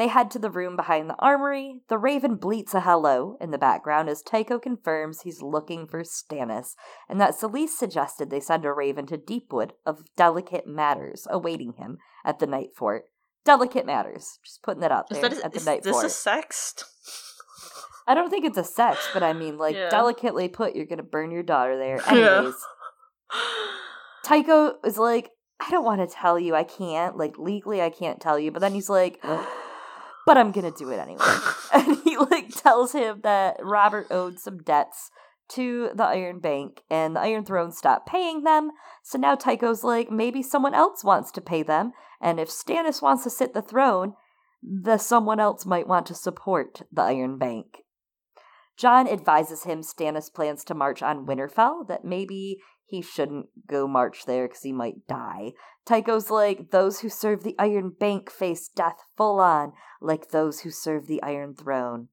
They 0.00 0.08
head 0.08 0.30
to 0.30 0.38
the 0.38 0.50
room 0.50 0.76
behind 0.76 1.10
the 1.10 1.16
armory. 1.18 1.82
The 1.90 1.98
raven 1.98 2.36
bleats 2.36 2.72
a 2.72 2.80
hello 2.80 3.36
in 3.38 3.50
the 3.50 3.58
background 3.58 4.08
as 4.08 4.22
Tycho 4.22 4.58
confirms 4.58 5.20
he's 5.20 5.42
looking 5.42 5.86
for 5.86 6.04
Stannis, 6.04 6.74
and 7.06 7.20
that 7.20 7.34
Selyse 7.34 7.76
suggested 7.76 8.30
they 8.30 8.40
send 8.40 8.64
a 8.64 8.72
raven 8.72 9.04
to 9.08 9.18
Deepwood 9.18 9.74
of 9.84 10.04
delicate 10.16 10.66
matters 10.66 11.26
awaiting 11.28 11.74
him 11.74 11.98
at 12.24 12.38
the 12.38 12.46
Nightfort. 12.46 13.00
Delicate 13.44 13.84
matters. 13.84 14.38
Just 14.42 14.62
putting 14.62 14.80
that 14.80 14.90
out 14.90 15.10
there 15.10 15.20
that, 15.20 15.44
at 15.44 15.52
the 15.52 15.58
is 15.58 15.66
Night 15.66 15.82
this 15.82 15.92
Fort. 15.92 16.04
This 16.04 16.26
a 16.26 16.30
sext? 16.30 16.84
I 18.08 18.14
don't 18.14 18.30
think 18.30 18.46
it's 18.46 18.56
a 18.56 18.64
sex, 18.64 19.06
but 19.12 19.22
I 19.22 19.34
mean, 19.34 19.58
like, 19.58 19.76
yeah. 19.76 19.90
delicately 19.90 20.48
put, 20.48 20.74
you're 20.74 20.86
gonna 20.86 21.02
burn 21.02 21.30
your 21.30 21.42
daughter 21.42 21.76
there. 21.76 22.00
Anyways. 22.08 22.54
Yeah. 23.34 23.40
Tycho 24.24 24.76
is 24.82 24.96
like, 24.96 25.28
I 25.60 25.70
don't 25.70 25.84
want 25.84 26.00
to 26.00 26.16
tell 26.16 26.38
you. 26.38 26.54
I 26.54 26.64
can't. 26.64 27.18
Like, 27.18 27.38
legally, 27.38 27.82
I 27.82 27.90
can't 27.90 28.18
tell 28.18 28.38
you. 28.38 28.50
But 28.50 28.60
then 28.60 28.72
he's 28.72 28.88
like, 28.88 29.22
but 30.30 30.38
I'm 30.38 30.52
gonna 30.52 30.70
do 30.70 30.90
it 30.90 31.00
anyway. 31.00 31.24
and 31.74 31.98
he 32.04 32.16
like 32.16 32.50
tells 32.50 32.92
him 32.92 33.18
that 33.24 33.56
Robert 33.64 34.06
owed 34.12 34.38
some 34.38 34.58
debts 34.58 35.10
to 35.48 35.90
the 35.92 36.04
Iron 36.04 36.38
Bank 36.38 36.82
and 36.88 37.16
the 37.16 37.20
Iron 37.20 37.44
Throne 37.44 37.72
stopped 37.72 38.06
paying 38.06 38.44
them. 38.44 38.70
So 39.02 39.18
now 39.18 39.34
Tycho's 39.34 39.82
like, 39.82 40.08
maybe 40.08 40.40
someone 40.40 40.72
else 40.72 41.02
wants 41.02 41.32
to 41.32 41.40
pay 41.40 41.64
them. 41.64 41.90
And 42.20 42.38
if 42.38 42.48
Stannis 42.48 43.02
wants 43.02 43.24
to 43.24 43.30
sit 43.30 43.54
the 43.54 43.60
throne, 43.60 44.12
the 44.62 44.98
someone 44.98 45.40
else 45.40 45.66
might 45.66 45.88
want 45.88 46.06
to 46.06 46.14
support 46.14 46.82
the 46.92 47.02
Iron 47.02 47.36
Bank. 47.36 47.78
Jon 48.78 49.08
advises 49.08 49.64
him 49.64 49.80
Stannis 49.80 50.32
plans 50.32 50.62
to 50.62 50.76
march 50.76 51.02
on 51.02 51.26
Winterfell, 51.26 51.88
that 51.88 52.04
maybe 52.04 52.58
he 52.90 53.02
shouldn't 53.02 53.46
go 53.66 53.86
march 53.86 54.26
there 54.26 54.48
because 54.48 54.62
he 54.62 54.72
might 54.72 55.06
die. 55.06 55.52
Tycho's 55.86 56.30
like, 56.30 56.70
those 56.70 57.00
who 57.00 57.08
serve 57.08 57.42
the 57.42 57.54
Iron 57.58 57.90
Bank 57.98 58.30
face 58.30 58.68
death 58.68 58.98
full 59.16 59.40
on, 59.40 59.72
like 60.00 60.30
those 60.30 60.60
who 60.60 60.70
serve 60.70 61.06
the 61.06 61.22
Iron 61.22 61.54
Throne. 61.54 62.08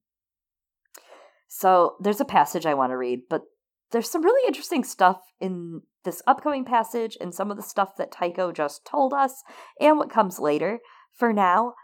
So 1.48 1.96
there's 2.00 2.20
a 2.20 2.24
passage 2.24 2.64
I 2.64 2.74
want 2.74 2.90
to 2.92 2.96
read, 2.96 3.22
but 3.28 3.42
there's 3.90 4.10
some 4.10 4.22
really 4.22 4.46
interesting 4.46 4.84
stuff 4.84 5.20
in 5.40 5.82
this 6.04 6.22
upcoming 6.26 6.64
passage 6.64 7.16
and 7.20 7.34
some 7.34 7.50
of 7.50 7.56
the 7.56 7.62
stuff 7.62 7.96
that 7.98 8.12
Tycho 8.12 8.52
just 8.52 8.84
told 8.84 9.12
us 9.12 9.42
and 9.80 9.96
what 9.96 10.10
comes 10.10 10.38
later. 10.38 10.78
For 11.12 11.32
now, 11.32 11.74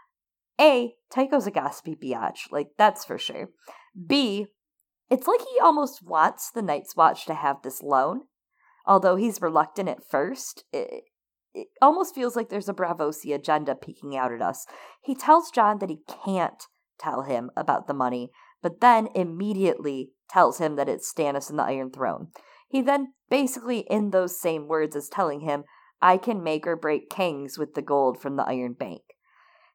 A, 0.59 0.93
Tycho's 1.11 1.47
a 1.47 1.51
gossipy 1.51 1.95
biatch, 1.95 2.51
like 2.51 2.69
that's 2.77 3.03
for 3.03 3.17
sure. 3.17 3.49
B, 4.07 4.47
it's 5.09 5.27
like 5.27 5.41
he 5.41 5.59
almost 5.59 6.03
wants 6.03 6.49
the 6.51 6.61
Night's 6.61 6.95
Watch 6.95 7.25
to 7.25 7.33
have 7.33 7.61
this 7.61 7.81
loan 7.81 8.21
although 8.87 9.15
he's 9.15 9.41
reluctant 9.41 9.89
at 9.89 10.07
first, 10.09 10.63
it, 10.71 11.03
it 11.53 11.67
almost 11.81 12.13
feels 12.13 12.35
like 12.35 12.49
there's 12.49 12.69
a 12.69 12.73
Braavosi 12.73 13.33
agenda 13.33 13.75
peeking 13.75 14.15
out 14.15 14.31
at 14.31 14.41
us. 14.41 14.65
He 15.01 15.15
tells 15.15 15.51
Jon 15.51 15.79
that 15.79 15.89
he 15.89 15.99
can't 16.25 16.63
tell 16.99 17.23
him 17.23 17.49
about 17.55 17.87
the 17.87 17.93
money, 17.93 18.29
but 18.61 18.81
then 18.81 19.09
immediately 19.15 20.11
tells 20.29 20.59
him 20.59 20.75
that 20.75 20.89
it's 20.89 21.11
Stannis 21.11 21.49
and 21.49 21.59
the 21.59 21.63
Iron 21.63 21.91
Throne. 21.91 22.27
He 22.67 22.81
then, 22.81 23.13
basically 23.29 23.79
in 23.89 24.11
those 24.11 24.39
same 24.39 24.67
words, 24.67 24.95
is 24.95 25.09
telling 25.09 25.41
him, 25.41 25.63
I 26.01 26.17
can 26.17 26.43
make 26.43 26.67
or 26.67 26.75
break 26.75 27.09
kings 27.09 27.57
with 27.57 27.73
the 27.73 27.81
gold 27.81 28.19
from 28.19 28.35
the 28.35 28.43
Iron 28.43 28.73
Bank. 28.73 29.01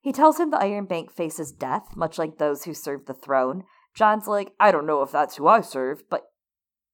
He 0.00 0.12
tells 0.12 0.38
him 0.38 0.50
the 0.50 0.62
Iron 0.62 0.86
Bank 0.86 1.12
faces 1.12 1.52
death, 1.52 1.96
much 1.96 2.18
like 2.18 2.38
those 2.38 2.64
who 2.64 2.74
serve 2.74 3.06
the 3.06 3.14
throne. 3.14 3.64
Jon's 3.94 4.26
like, 4.26 4.52
I 4.58 4.70
don't 4.70 4.86
know 4.86 5.02
if 5.02 5.10
that's 5.10 5.36
who 5.36 5.46
I 5.46 5.60
serve, 5.60 6.02
but 6.08 6.22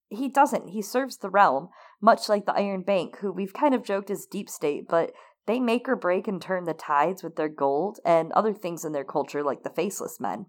he 0.09 0.29
doesn't. 0.29 0.69
He 0.69 0.83
serves 0.83 1.19
the 1.19 1.31
realm, 1.31 1.69
much 2.01 2.29
like 2.29 2.47
the 2.47 2.55
Iron 2.55 2.83
Bank, 2.83 3.19
who 3.19 3.33
we've 3.33 3.55
kind 3.55 3.75
of 3.75 3.85
joked 3.85 4.11
is 4.11 4.27
deep 4.31 4.49
state, 4.49 4.87
but 4.89 5.13
they 5.47 5.61
make 5.61 5.89
or 5.89 5.97
break 5.97 6.29
and 6.29 6.41
turn 6.41 6.65
the 6.65 6.75
tides 6.75 7.23
with 7.23 7.37
their 7.37 7.49
gold 7.49 7.99
and 8.05 8.33
other 8.33 8.53
things 8.53 8.85
in 8.85 8.93
their 8.93 9.05
culture, 9.05 9.43
like 9.43 9.63
the 9.63 9.71
Faceless 9.71 10.19
Men. 10.21 10.47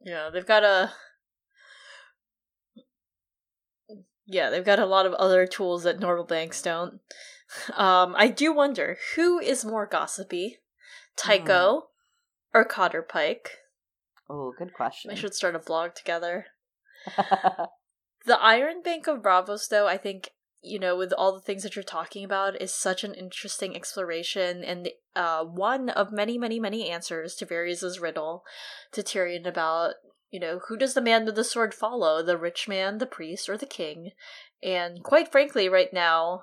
Yeah, 0.00 0.30
they've 0.32 0.46
got 0.46 0.64
a. 0.64 0.92
Yeah, 4.26 4.50
they've 4.50 4.64
got 4.64 4.78
a 4.78 4.86
lot 4.86 5.06
of 5.06 5.12
other 5.14 5.46
tools 5.46 5.82
that 5.82 5.98
normal 5.98 6.24
banks 6.24 6.62
don't. 6.62 7.00
Um, 7.76 8.14
I 8.16 8.28
do 8.28 8.52
wonder 8.52 8.96
who 9.16 9.40
is 9.40 9.64
more 9.64 9.86
gossipy, 9.86 10.58
Tycho 11.16 11.76
mm. 11.76 11.82
or 12.54 12.64
Cotter 12.64 13.02
Pike? 13.02 13.50
Oh, 14.28 14.52
good 14.56 14.72
question. 14.72 15.10
I 15.10 15.14
should 15.14 15.34
start 15.34 15.56
a 15.56 15.58
blog 15.58 15.94
together. 15.94 16.46
The 18.26 18.40
Iron 18.40 18.82
Bank 18.82 19.06
of 19.06 19.22
Braavos, 19.22 19.68
though, 19.68 19.86
I 19.86 19.96
think 19.96 20.30
you 20.62 20.78
know, 20.78 20.96
with 20.96 21.12
all 21.12 21.32
the 21.32 21.40
things 21.40 21.62
that 21.62 21.74
you're 21.74 21.82
talking 21.82 22.24
about, 22.24 22.60
is 22.60 22.72
such 22.72 23.02
an 23.02 23.14
interesting 23.14 23.74
exploration 23.74 24.62
and 24.62 24.90
uh, 25.16 25.42
one 25.44 25.88
of 25.88 26.12
many, 26.12 26.36
many, 26.36 26.60
many 26.60 26.90
answers 26.90 27.34
to 27.36 27.46
Varys' 27.46 28.00
riddle 28.00 28.44
to 28.92 29.02
Tyrion 29.02 29.46
about, 29.46 29.94
you 30.30 30.38
know, 30.38 30.60
who 30.68 30.76
does 30.76 30.94
the 30.94 31.00
man 31.00 31.24
with 31.24 31.34
the 31.34 31.44
sword 31.44 31.72
follow, 31.72 32.22
the 32.22 32.36
rich 32.36 32.68
man, 32.68 32.98
the 32.98 33.06
priest, 33.06 33.48
or 33.48 33.56
the 33.56 33.66
king? 33.66 34.10
And 34.62 35.02
quite 35.02 35.32
frankly, 35.32 35.68
right 35.68 35.92
now, 35.92 36.42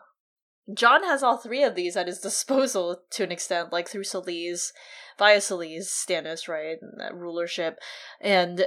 Jon 0.74 1.04
has 1.04 1.22
all 1.22 1.38
three 1.38 1.64
of 1.64 1.76
these 1.76 1.96
at 1.96 2.08
his 2.08 2.20
disposal 2.20 3.04
to 3.12 3.24
an 3.24 3.32
extent, 3.32 3.72
like 3.72 3.88
through 3.88 4.04
Selyse, 4.04 4.72
via 5.20 5.38
Selyse, 5.38 5.86
Stannis, 5.86 6.48
right, 6.48 6.78
and 6.82 7.00
that 7.00 7.16
rulership, 7.16 7.80
and 8.20 8.66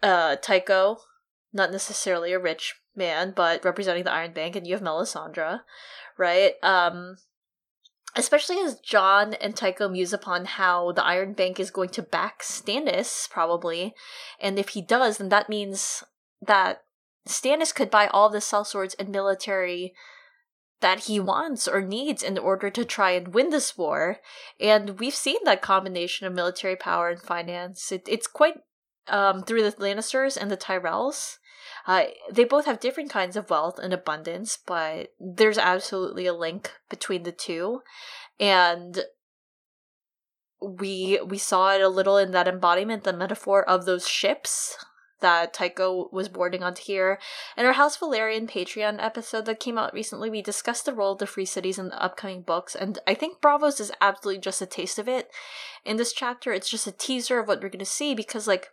uh 0.00 0.36
Tycho 0.36 0.98
not 1.52 1.72
necessarily 1.72 2.32
a 2.32 2.38
rich 2.38 2.76
man, 2.94 3.32
but 3.34 3.64
representing 3.64 4.04
the 4.04 4.12
Iron 4.12 4.32
Bank, 4.32 4.56
and 4.56 4.66
you 4.66 4.74
have 4.74 4.82
Melisandre, 4.82 5.60
right? 6.16 6.54
Um, 6.62 7.16
especially 8.16 8.58
as 8.58 8.80
Jon 8.80 9.34
and 9.34 9.56
Tycho 9.56 9.88
muse 9.88 10.12
upon 10.12 10.44
how 10.44 10.92
the 10.92 11.04
Iron 11.04 11.32
Bank 11.32 11.60
is 11.60 11.70
going 11.70 11.90
to 11.90 12.02
back 12.02 12.42
Stannis, 12.42 13.28
probably, 13.30 13.94
and 14.40 14.58
if 14.58 14.70
he 14.70 14.82
does, 14.82 15.18
then 15.18 15.28
that 15.30 15.48
means 15.48 16.04
that 16.40 16.82
Stannis 17.26 17.74
could 17.74 17.90
buy 17.90 18.08
all 18.08 18.28
the 18.28 18.38
sellswords 18.38 18.94
and 18.98 19.08
military 19.08 19.94
that 20.80 21.00
he 21.00 21.18
wants 21.18 21.66
or 21.66 21.82
needs 21.82 22.22
in 22.22 22.38
order 22.38 22.70
to 22.70 22.84
try 22.84 23.10
and 23.10 23.34
win 23.34 23.50
this 23.50 23.76
war. 23.76 24.18
And 24.60 24.98
we've 25.00 25.14
seen 25.14 25.38
that 25.44 25.60
combination 25.60 26.26
of 26.26 26.32
military 26.32 26.76
power 26.76 27.08
and 27.08 27.20
finance. 27.20 27.90
It, 27.90 28.02
it's 28.06 28.28
quite 28.28 28.60
um, 29.08 29.42
through 29.42 29.62
the 29.62 29.72
Lannisters 29.72 30.36
and 30.36 30.50
the 30.50 30.56
Tyrells. 30.56 31.38
Uh, 31.86 32.04
they 32.30 32.44
both 32.44 32.66
have 32.66 32.80
different 32.80 33.10
kinds 33.10 33.36
of 33.36 33.48
wealth 33.48 33.78
and 33.78 33.92
abundance, 33.92 34.58
but 34.66 35.12
there's 35.18 35.58
absolutely 35.58 36.26
a 36.26 36.34
link 36.34 36.72
between 36.90 37.22
the 37.22 37.32
two. 37.32 37.80
And 38.38 39.04
we 40.60 41.20
we 41.24 41.38
saw 41.38 41.74
it 41.74 41.80
a 41.80 41.88
little 41.88 42.18
in 42.18 42.32
that 42.32 42.48
embodiment, 42.48 43.04
the 43.04 43.12
metaphor 43.12 43.68
of 43.68 43.86
those 43.86 44.06
ships 44.06 44.76
that 45.20 45.52
Tycho 45.52 46.08
was 46.12 46.28
boarding 46.28 46.62
onto 46.62 46.82
here. 46.82 47.18
In 47.56 47.66
our 47.66 47.72
House 47.72 47.96
Velaryon 47.96 48.50
Patreon 48.50 49.02
episode 49.02 49.46
that 49.46 49.60
came 49.60 49.78
out 49.78 49.92
recently, 49.92 50.30
we 50.30 50.42
discussed 50.42 50.84
the 50.84 50.94
role 50.94 51.12
of 51.12 51.18
the 51.18 51.26
free 51.26 51.44
cities 51.44 51.78
in 51.78 51.88
the 51.88 52.02
upcoming 52.02 52.42
books, 52.42 52.74
and 52.74 52.98
I 53.06 53.14
think 53.14 53.40
Braavos 53.40 53.80
is 53.80 53.92
absolutely 54.00 54.40
just 54.40 54.62
a 54.62 54.66
taste 54.66 54.98
of 54.98 55.08
it. 55.08 55.30
In 55.84 55.96
this 55.96 56.12
chapter, 56.12 56.52
it's 56.52 56.70
just 56.70 56.86
a 56.86 56.92
teaser 56.92 57.38
of 57.38 57.48
what 57.48 57.62
we're 57.62 57.68
going 57.68 57.78
to 57.80 57.84
see 57.84 58.14
because, 58.14 58.46
like, 58.46 58.68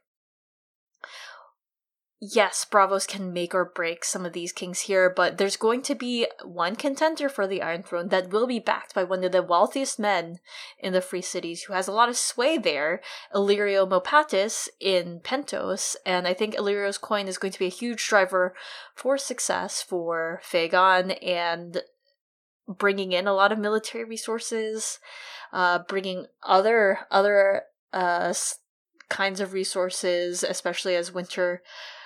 yes, 2.19 2.65
Braavos 2.69 3.07
can 3.07 3.33
make 3.33 3.53
or 3.53 3.65
break 3.65 4.03
some 4.03 4.25
of 4.25 4.33
these 4.33 4.51
kings 4.51 4.81
here, 4.81 5.09
but 5.09 5.37
there's 5.37 5.57
going 5.57 5.81
to 5.83 5.95
be 5.95 6.27
one 6.43 6.75
contender 6.75 7.29
for 7.29 7.45
the 7.45 7.61
Iron 7.61 7.83
Throne 7.83 8.09
that 8.09 8.29
will 8.29 8.47
be 8.47 8.59
backed 8.59 8.95
by 8.95 9.03
one 9.03 9.23
of 9.23 9.31
the 9.31 9.43
wealthiest 9.43 9.99
men 9.99 10.39
in 10.79 10.93
the 10.93 11.01
Free 11.01 11.21
Cities 11.21 11.63
who 11.63 11.73
has 11.73 11.87
a 11.87 11.91
lot 11.91 12.09
of 12.09 12.17
sway 12.17 12.57
there, 12.57 13.01
Illyrio 13.33 13.87
Mopatis 13.87 14.67
in 14.79 15.19
Pentos, 15.19 15.95
and 16.05 16.27
I 16.27 16.33
think 16.33 16.55
Illyrio's 16.55 16.97
coin 16.97 17.27
is 17.27 17.37
going 17.37 17.53
to 17.53 17.59
be 17.59 17.67
a 17.67 17.69
huge 17.69 18.05
driver 18.07 18.55
for 18.95 19.17
success 19.17 19.81
for 19.81 20.41
Fagon 20.43 21.17
and 21.21 21.81
bringing 22.67 23.11
in 23.11 23.27
a 23.27 23.33
lot 23.33 23.51
of 23.51 23.59
military 23.59 24.03
resources, 24.03 24.99
uh, 25.53 25.79
bringing 25.87 26.25
other 26.43 26.99
other 27.11 27.63
uh, 27.93 28.33
kinds 29.09 29.39
of 29.39 29.53
resources, 29.53 30.43
especially 30.43 30.95
as 30.95 31.13
winter 31.13 31.61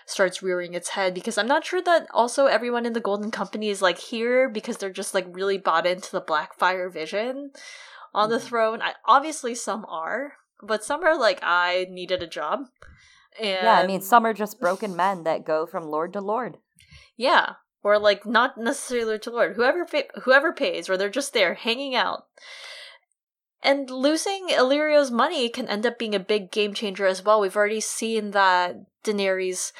starts 0.05 0.41
rearing 0.41 0.73
its 0.73 0.89
head 0.89 1.13
because 1.13 1.37
I'm 1.37 1.47
not 1.47 1.65
sure 1.65 1.81
that 1.83 2.07
also 2.11 2.47
everyone 2.47 2.85
in 2.85 2.93
the 2.93 2.99
Golden 2.99 3.29
Company 3.29 3.69
is 3.69 3.81
like 3.81 3.99
here 3.99 4.49
because 4.49 4.77
they're 4.77 4.89
just 4.89 5.13
like 5.13 5.27
really 5.31 5.57
bought 5.57 5.85
into 5.85 6.11
the 6.11 6.21
Blackfire 6.21 6.91
vision 6.91 7.51
on 8.13 8.29
the 8.29 8.37
mm. 8.37 8.41
throne. 8.41 8.81
I, 8.81 8.93
obviously, 9.05 9.53
some 9.53 9.85
are, 9.87 10.33
but 10.63 10.83
some 10.83 11.03
are 11.03 11.17
like, 11.17 11.39
I 11.43 11.87
needed 11.89 12.23
a 12.23 12.27
job. 12.27 12.61
And 13.39 13.63
yeah, 13.63 13.79
I 13.79 13.87
mean, 13.87 14.01
some 14.01 14.25
are 14.25 14.33
just 14.33 14.59
broken 14.59 14.95
men 14.95 15.23
that 15.23 15.45
go 15.45 15.65
from 15.65 15.83
lord 15.83 16.13
to 16.13 16.21
lord. 16.21 16.57
Yeah, 17.15 17.53
or 17.83 17.99
like 17.99 18.25
not 18.25 18.57
necessarily 18.57 19.05
lord 19.05 19.21
to 19.23 19.31
lord, 19.31 19.55
whoever 19.55 19.85
whoever 20.23 20.51
pays, 20.51 20.89
or 20.89 20.97
they're 20.97 21.09
just 21.09 21.33
there 21.33 21.53
hanging 21.53 21.95
out. 21.95 22.23
And 23.61 23.89
losing 23.89 24.47
Illyrio's 24.49 25.11
money 25.11 25.49
can 25.49 25.67
end 25.67 25.85
up 25.85 25.99
being 25.99 26.15
a 26.15 26.19
big 26.19 26.49
game 26.51 26.73
changer 26.73 27.05
as 27.05 27.23
well. 27.23 27.41
We've 27.41 27.57
already 27.57 27.81
seen 27.81 28.31
that 28.31 28.77
Daenerys 29.03 29.73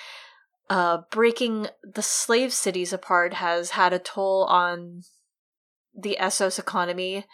uh, 0.69 1.03
breaking 1.09 1.67
the 1.83 2.01
slave 2.01 2.51
cities 2.53 2.91
apart 2.91 3.35
has 3.35 3.71
had 3.71 3.93
a 3.93 3.99
toll 3.99 4.45
on 4.45 5.03
the 5.97 6.17
Essos 6.19 6.59
economy. 6.59 7.25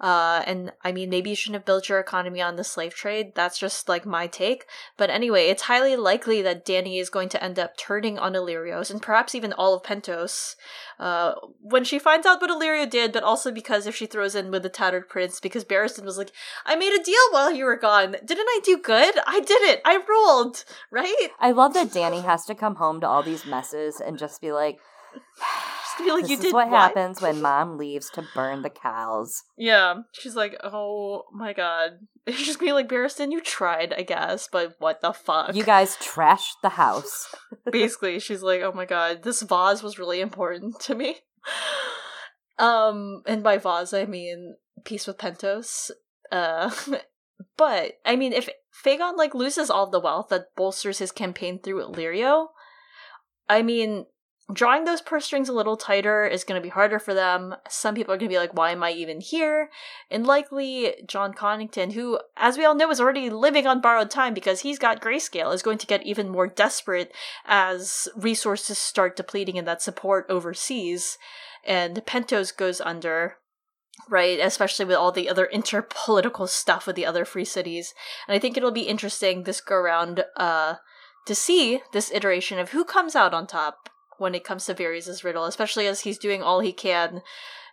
Uh, 0.00 0.42
and 0.46 0.72
I 0.84 0.92
mean, 0.92 1.08
maybe 1.08 1.30
you 1.30 1.36
shouldn't 1.36 1.56
have 1.56 1.64
built 1.64 1.88
your 1.88 1.98
economy 1.98 2.42
on 2.42 2.56
the 2.56 2.64
slave 2.64 2.94
trade. 2.94 3.32
That's 3.34 3.58
just 3.58 3.88
like 3.88 4.04
my 4.04 4.26
take. 4.26 4.66
But 4.96 5.08
anyway, 5.08 5.46
it's 5.46 5.62
highly 5.62 5.96
likely 5.96 6.42
that 6.42 6.66
Dany 6.66 7.00
is 7.00 7.08
going 7.08 7.30
to 7.30 7.42
end 7.42 7.58
up 7.58 7.76
turning 7.76 8.18
on 8.18 8.34
Illyrio's 8.34 8.90
and 8.90 9.00
perhaps 9.00 9.34
even 9.34 9.52
all 9.54 9.74
of 9.74 9.82
Pentos 9.82 10.56
uh, 10.98 11.34
when 11.60 11.84
she 11.84 11.98
finds 11.98 12.26
out 12.26 12.40
what 12.40 12.50
Illyrio 12.50 12.88
did, 12.88 13.12
but 13.12 13.22
also 13.22 13.50
because 13.50 13.86
if 13.86 13.96
she 13.96 14.06
throws 14.06 14.34
in 14.34 14.50
with 14.50 14.62
the 14.62 14.68
Tattered 14.68 15.08
Prince, 15.08 15.40
because 15.40 15.64
Barristan 15.64 16.04
was 16.04 16.18
like, 16.18 16.32
I 16.66 16.76
made 16.76 16.92
a 16.92 17.02
deal 17.02 17.16
while 17.30 17.52
you 17.52 17.64
were 17.64 17.76
gone. 17.76 18.16
Didn't 18.24 18.48
I 18.48 18.60
do 18.64 18.78
good? 18.78 19.14
I 19.26 19.40
did 19.40 19.62
it. 19.62 19.80
I 19.84 20.00
ruled, 20.06 20.64
right? 20.90 21.28
I 21.40 21.52
love 21.52 21.74
that 21.74 21.88
Dany 21.88 22.24
has 22.24 22.44
to 22.46 22.54
come 22.54 22.76
home 22.76 23.00
to 23.00 23.08
all 23.08 23.22
these 23.22 23.46
messes 23.46 24.00
and 24.00 24.18
just 24.18 24.40
be 24.40 24.52
like, 24.52 24.78
feel 26.04 26.14
like 26.14 26.22
this 26.22 26.30
you 26.30 26.36
did 26.38 26.54
what, 26.54 26.68
what 26.70 26.78
happens 26.78 27.20
when 27.20 27.42
mom 27.42 27.78
leaves 27.78 28.10
to 28.10 28.24
burn 28.34 28.62
the 28.62 28.70
cows. 28.70 29.42
Yeah, 29.56 30.02
she's 30.12 30.36
like, 30.36 30.56
oh 30.62 31.24
my 31.32 31.52
god. 31.52 31.92
It's 32.28 32.44
just 32.44 32.58
be 32.58 32.72
like, 32.72 32.88
Barristan, 32.88 33.30
you 33.30 33.40
tried, 33.40 33.94
I 33.96 34.02
guess, 34.02 34.48
but 34.50 34.74
what 34.80 35.00
the 35.00 35.12
fuck? 35.12 35.54
You 35.54 35.62
guys 35.62 35.96
trashed 35.96 36.56
the 36.60 36.70
house. 36.70 37.32
Basically, 37.70 38.18
she's 38.18 38.42
like, 38.42 38.62
oh 38.62 38.72
my 38.72 38.84
god, 38.84 39.22
this 39.22 39.42
vase 39.42 39.80
was 39.80 39.98
really 39.98 40.20
important 40.20 40.80
to 40.80 40.96
me. 40.96 41.18
Um, 42.58 43.22
and 43.26 43.44
by 43.44 43.58
vase 43.58 43.92
I 43.92 44.06
mean 44.06 44.56
peace 44.84 45.06
with 45.06 45.18
Pentos. 45.18 45.90
Uh, 46.32 46.70
but 47.56 47.92
I 48.04 48.16
mean, 48.16 48.32
if 48.32 48.48
Fagon 48.84 49.16
like 49.16 49.34
loses 49.34 49.70
all 49.70 49.90
the 49.90 50.00
wealth 50.00 50.28
that 50.30 50.54
bolsters 50.56 50.98
his 50.98 51.12
campaign 51.12 51.60
through 51.60 51.84
Illyrio, 51.84 52.48
I 53.48 53.62
mean, 53.62 54.06
drawing 54.52 54.84
those 54.84 55.00
purse 55.00 55.24
strings 55.24 55.48
a 55.48 55.52
little 55.52 55.76
tighter 55.76 56.24
is 56.24 56.44
going 56.44 56.60
to 56.60 56.62
be 56.62 56.70
harder 56.70 56.98
for 56.98 57.14
them. 57.14 57.56
Some 57.68 57.94
people 57.94 58.14
are 58.14 58.16
going 58.16 58.28
to 58.28 58.32
be 58.32 58.38
like, 58.38 58.54
why 58.54 58.70
am 58.70 58.82
I 58.82 58.92
even 58.92 59.20
here? 59.20 59.70
And 60.10 60.26
likely 60.26 60.94
Jon 61.06 61.34
Connington, 61.34 61.92
who, 61.92 62.20
as 62.36 62.56
we 62.56 62.64
all 62.64 62.76
know, 62.76 62.90
is 62.90 63.00
already 63.00 63.28
living 63.28 63.66
on 63.66 63.80
borrowed 63.80 64.10
time 64.10 64.34
because 64.34 64.60
he's 64.60 64.78
got 64.78 65.00
grayscale, 65.00 65.52
is 65.52 65.62
going 65.62 65.78
to 65.78 65.86
get 65.86 66.06
even 66.06 66.28
more 66.28 66.46
desperate 66.46 67.12
as 67.44 68.08
resources 68.16 68.78
start 68.78 69.16
depleting 69.16 69.58
and 69.58 69.66
that 69.66 69.82
support 69.82 70.26
overseas. 70.28 71.18
And 71.64 71.96
Pentos 72.06 72.56
goes 72.56 72.80
under 72.80 73.38
right? 74.10 74.38
Especially 74.38 74.84
with 74.84 74.94
all 74.94 75.10
the 75.10 75.28
other 75.28 75.48
interpolitical 75.52 76.46
stuff 76.46 76.86
with 76.86 76.96
the 76.96 77.06
other 77.06 77.24
free 77.24 77.46
cities. 77.46 77.94
And 78.28 78.36
I 78.36 78.38
think 78.38 78.56
it'll 78.56 78.70
be 78.70 78.82
interesting 78.82 79.42
this 79.42 79.62
go 79.62 79.74
around 79.74 80.22
uh, 80.36 80.74
to 81.26 81.34
see 81.34 81.80
this 81.92 82.12
iteration 82.12 82.58
of 82.58 82.70
who 82.70 82.84
comes 82.84 83.16
out 83.16 83.32
on 83.32 83.46
top 83.46 83.88
when 84.18 84.34
it 84.34 84.44
comes 84.44 84.66
to 84.66 84.74
Varys' 84.74 85.24
riddle, 85.24 85.44
especially 85.44 85.86
as 85.86 86.00
he's 86.00 86.18
doing 86.18 86.42
all 86.42 86.60
he 86.60 86.72
can 86.72 87.22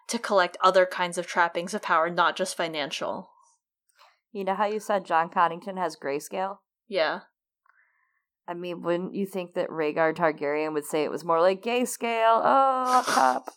to 0.08 0.20
collect 0.20 0.58
other 0.62 0.86
kinds 0.86 1.18
of 1.18 1.28
trappings 1.28 1.74
of 1.74 1.82
power, 1.82 2.10
not 2.10 2.36
just 2.36 2.58
financial. 2.58 3.30
You 4.32 4.44
know 4.44 4.56
how 4.56 4.66
you 4.66 4.80
said 4.80 5.06
Jon 5.06 5.30
Connington 5.30 5.78
has 5.78 5.96
grayscale? 5.96 6.58
Yeah. 6.88 7.22
I 8.48 8.54
mean, 8.54 8.82
wouldn't 8.82 9.14
you 9.14 9.26
think 9.26 9.54
that 9.54 9.70
Rhaegar 9.70 10.16
Targaryen 10.16 10.74
would 10.74 10.86
say 10.86 11.04
it 11.04 11.12
was 11.12 11.24
more 11.24 11.40
like 11.40 11.62
gay 11.62 11.86
scale? 11.86 12.42
Oh, 12.44 12.84
up 13.00 13.06
top. 13.06 13.50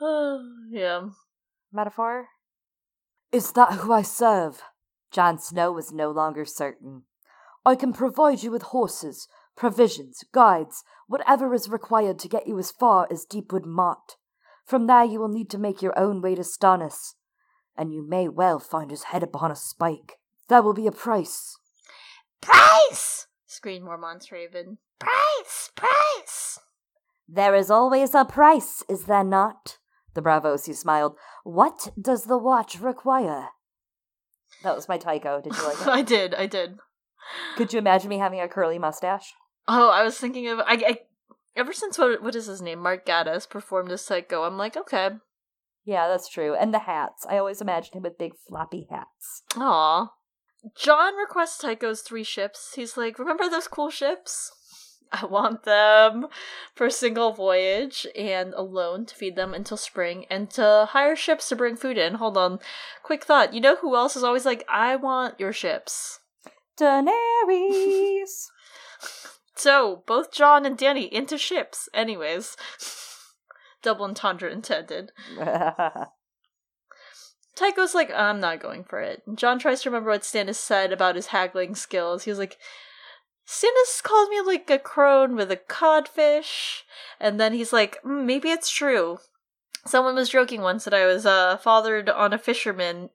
yeah. 0.70 1.08
Metaphor? 1.72 2.28
Is 3.32 3.52
that 3.52 3.72
who 3.72 3.92
I 3.92 4.02
serve? 4.02 4.62
Jon 5.10 5.38
Snow 5.38 5.72
was 5.72 5.92
no 5.92 6.10
longer 6.10 6.44
certain. 6.44 7.02
I 7.66 7.74
can 7.74 7.92
provide 7.92 8.42
you 8.42 8.50
with 8.50 8.62
horses, 8.62 9.28
provisions, 9.56 10.24
guides, 10.32 10.84
whatever 11.06 11.54
is 11.54 11.68
required 11.68 12.18
to 12.20 12.28
get 12.28 12.46
you 12.46 12.58
as 12.58 12.70
far 12.70 13.06
as 13.10 13.24
Deepwood 13.24 13.66
Motte. 13.66 14.16
From 14.64 14.86
there 14.86 15.04
you 15.04 15.20
will 15.20 15.28
need 15.28 15.50
to 15.50 15.58
make 15.58 15.82
your 15.82 15.98
own 15.98 16.22
way 16.22 16.34
to 16.34 16.42
Stannis, 16.42 17.14
and 17.76 17.92
you 17.92 18.06
may 18.06 18.28
well 18.28 18.58
find 18.58 18.90
his 18.90 19.04
head 19.04 19.22
upon 19.22 19.50
a 19.50 19.56
spike. 19.56 20.18
There 20.48 20.62
will 20.62 20.74
be 20.74 20.86
a 20.86 20.92
price. 20.92 21.56
Price! 22.40 23.26
screamed 23.46 23.84
Mormont's 23.84 24.32
Raven. 24.32 24.78
Price! 24.98 25.70
Price! 25.74 26.58
There 27.28 27.54
is 27.54 27.70
always 27.70 28.14
a 28.14 28.24
price, 28.24 28.82
is 28.88 29.04
there 29.04 29.24
not? 29.24 29.78
The 30.14 30.22
Braavosi 30.22 30.74
smiled. 30.74 31.16
What 31.42 31.88
does 32.00 32.24
the 32.24 32.38
watch 32.38 32.80
require? 32.80 33.48
That 34.62 34.76
was 34.76 34.88
my 34.88 34.98
Tycho. 34.98 35.40
Did 35.40 35.56
you 35.56 35.64
like 35.64 35.80
it? 35.80 35.86
I 35.88 36.02
did, 36.02 36.34
I 36.34 36.46
did. 36.46 36.78
Could 37.56 37.72
you 37.72 37.78
imagine 37.78 38.08
me 38.08 38.18
having 38.18 38.40
a 38.40 38.48
curly 38.48 38.78
mustache? 38.78 39.32
Oh, 39.66 39.90
I 39.90 40.02
was 40.02 40.18
thinking 40.18 40.48
of 40.48 40.60
I, 40.60 40.82
I 40.86 40.98
ever 41.56 41.72
since 41.72 41.98
what 41.98 42.22
what 42.22 42.34
is 42.34 42.46
his 42.46 42.62
name 42.62 42.80
Mark 42.80 43.06
Gatiss 43.06 43.48
performed 43.48 43.90
as 43.92 44.04
Tycho. 44.04 44.42
I'm 44.42 44.58
like, 44.58 44.76
okay, 44.76 45.10
yeah, 45.84 46.08
that's 46.08 46.28
true. 46.28 46.54
And 46.54 46.72
the 46.72 46.80
hats. 46.80 47.26
I 47.28 47.38
always 47.38 47.60
imagined 47.60 47.94
him 47.94 48.02
with 48.02 48.18
big 48.18 48.32
floppy 48.48 48.86
hats. 48.90 49.42
Aw. 49.56 50.10
Jon 50.74 51.16
requests 51.16 51.58
Tycho's 51.58 52.00
three 52.00 52.24
ships. 52.24 52.72
He's 52.74 52.96
like, 52.96 53.18
remember 53.18 53.50
those 53.50 53.68
cool 53.68 53.90
ships? 53.90 54.50
I 55.12 55.26
want 55.26 55.64
them 55.64 56.26
for 56.74 56.86
a 56.86 56.90
single 56.90 57.32
voyage 57.32 58.06
and 58.16 58.54
alone 58.54 59.04
to 59.06 59.14
feed 59.14 59.36
them 59.36 59.52
until 59.52 59.76
spring 59.76 60.24
and 60.30 60.50
to 60.50 60.88
hire 60.90 61.14
ships 61.14 61.50
to 61.50 61.56
bring 61.56 61.76
food 61.76 61.98
in. 61.98 62.14
Hold 62.14 62.38
on. 62.38 62.58
Quick 63.02 63.24
thought. 63.24 63.52
You 63.52 63.60
know 63.60 63.76
who 63.76 63.94
else 63.94 64.16
is 64.16 64.24
always 64.24 64.46
like, 64.46 64.64
I 64.68 64.96
want 64.96 65.38
your 65.38 65.52
ships? 65.52 66.20
Daenerys. 66.78 68.48
So, 69.56 70.02
both 70.06 70.32
Jon 70.32 70.66
and 70.66 70.76
Dany 70.76 71.08
into 71.08 71.38
ships. 71.38 71.88
Anyways, 71.94 72.56
double 73.82 74.04
entendre 74.04 74.50
intended. 74.50 75.12
Tycho's 77.54 77.94
like, 77.94 78.10
I'm 78.12 78.40
not 78.40 78.60
going 78.60 78.82
for 78.84 79.00
it. 79.00 79.22
Jon 79.34 79.58
tries 79.60 79.82
to 79.82 79.90
remember 79.90 80.10
what 80.10 80.22
Stannis 80.22 80.56
said 80.56 80.92
about 80.92 81.14
his 81.14 81.28
haggling 81.28 81.76
skills. 81.76 82.24
He 82.24 82.30
was 82.30 82.38
like, 82.38 82.58
Stannis 83.46 84.02
called 84.02 84.30
me 84.30 84.40
like 84.40 84.68
a 84.70 84.78
crone 84.78 85.36
with 85.36 85.50
a 85.52 85.56
codfish, 85.56 86.82
and 87.20 87.38
then 87.38 87.52
he's 87.52 87.72
like, 87.72 88.02
mm, 88.02 88.24
maybe 88.24 88.50
it's 88.50 88.70
true. 88.70 89.18
Someone 89.86 90.14
was 90.14 90.30
joking 90.30 90.62
once 90.62 90.84
that 90.84 90.94
I 90.94 91.06
was 91.06 91.26
uh, 91.26 91.58
fathered 91.58 92.08
on 92.08 92.32
a 92.32 92.38
fisherman. 92.38 93.10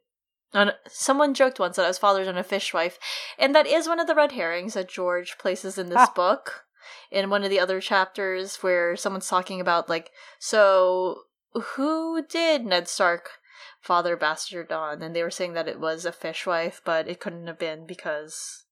On 0.53 0.71
someone 0.87 1.33
joked 1.33 1.59
once 1.59 1.75
that 1.75 1.85
I 1.85 1.89
was 1.89 1.99
fathered 1.99 2.27
on 2.27 2.37
a 2.37 2.43
fishwife, 2.43 2.97
and 3.37 3.53
that 3.53 3.67
is 3.67 3.87
one 3.87 3.99
of 3.99 4.07
the 4.07 4.15
red 4.15 4.31
herrings 4.31 4.73
that 4.73 4.89
George 4.89 5.37
places 5.37 5.77
in 5.77 5.89
this 5.89 5.97
ah. 5.99 6.11
book. 6.15 6.65
In 7.11 7.29
one 7.29 7.43
of 7.43 7.51
the 7.51 7.59
other 7.59 7.81
chapters, 7.81 8.57
where 8.57 8.95
someone's 8.95 9.27
talking 9.27 9.61
about 9.61 9.89
like, 9.89 10.11
so 10.39 11.23
who 11.53 12.23
did 12.25 12.65
Ned 12.65 12.87
Stark 12.87 13.31
father 13.79 14.15
bastard 14.15 14.71
on? 14.71 15.03
And 15.03 15.15
they 15.15 15.21
were 15.21 15.31
saying 15.31 15.53
that 15.53 15.67
it 15.67 15.79
was 15.79 16.05
a 16.05 16.11
fishwife, 16.11 16.81
but 16.83 17.07
it 17.07 17.19
couldn't 17.19 17.47
have 17.47 17.59
been 17.59 17.85
because 17.85 18.65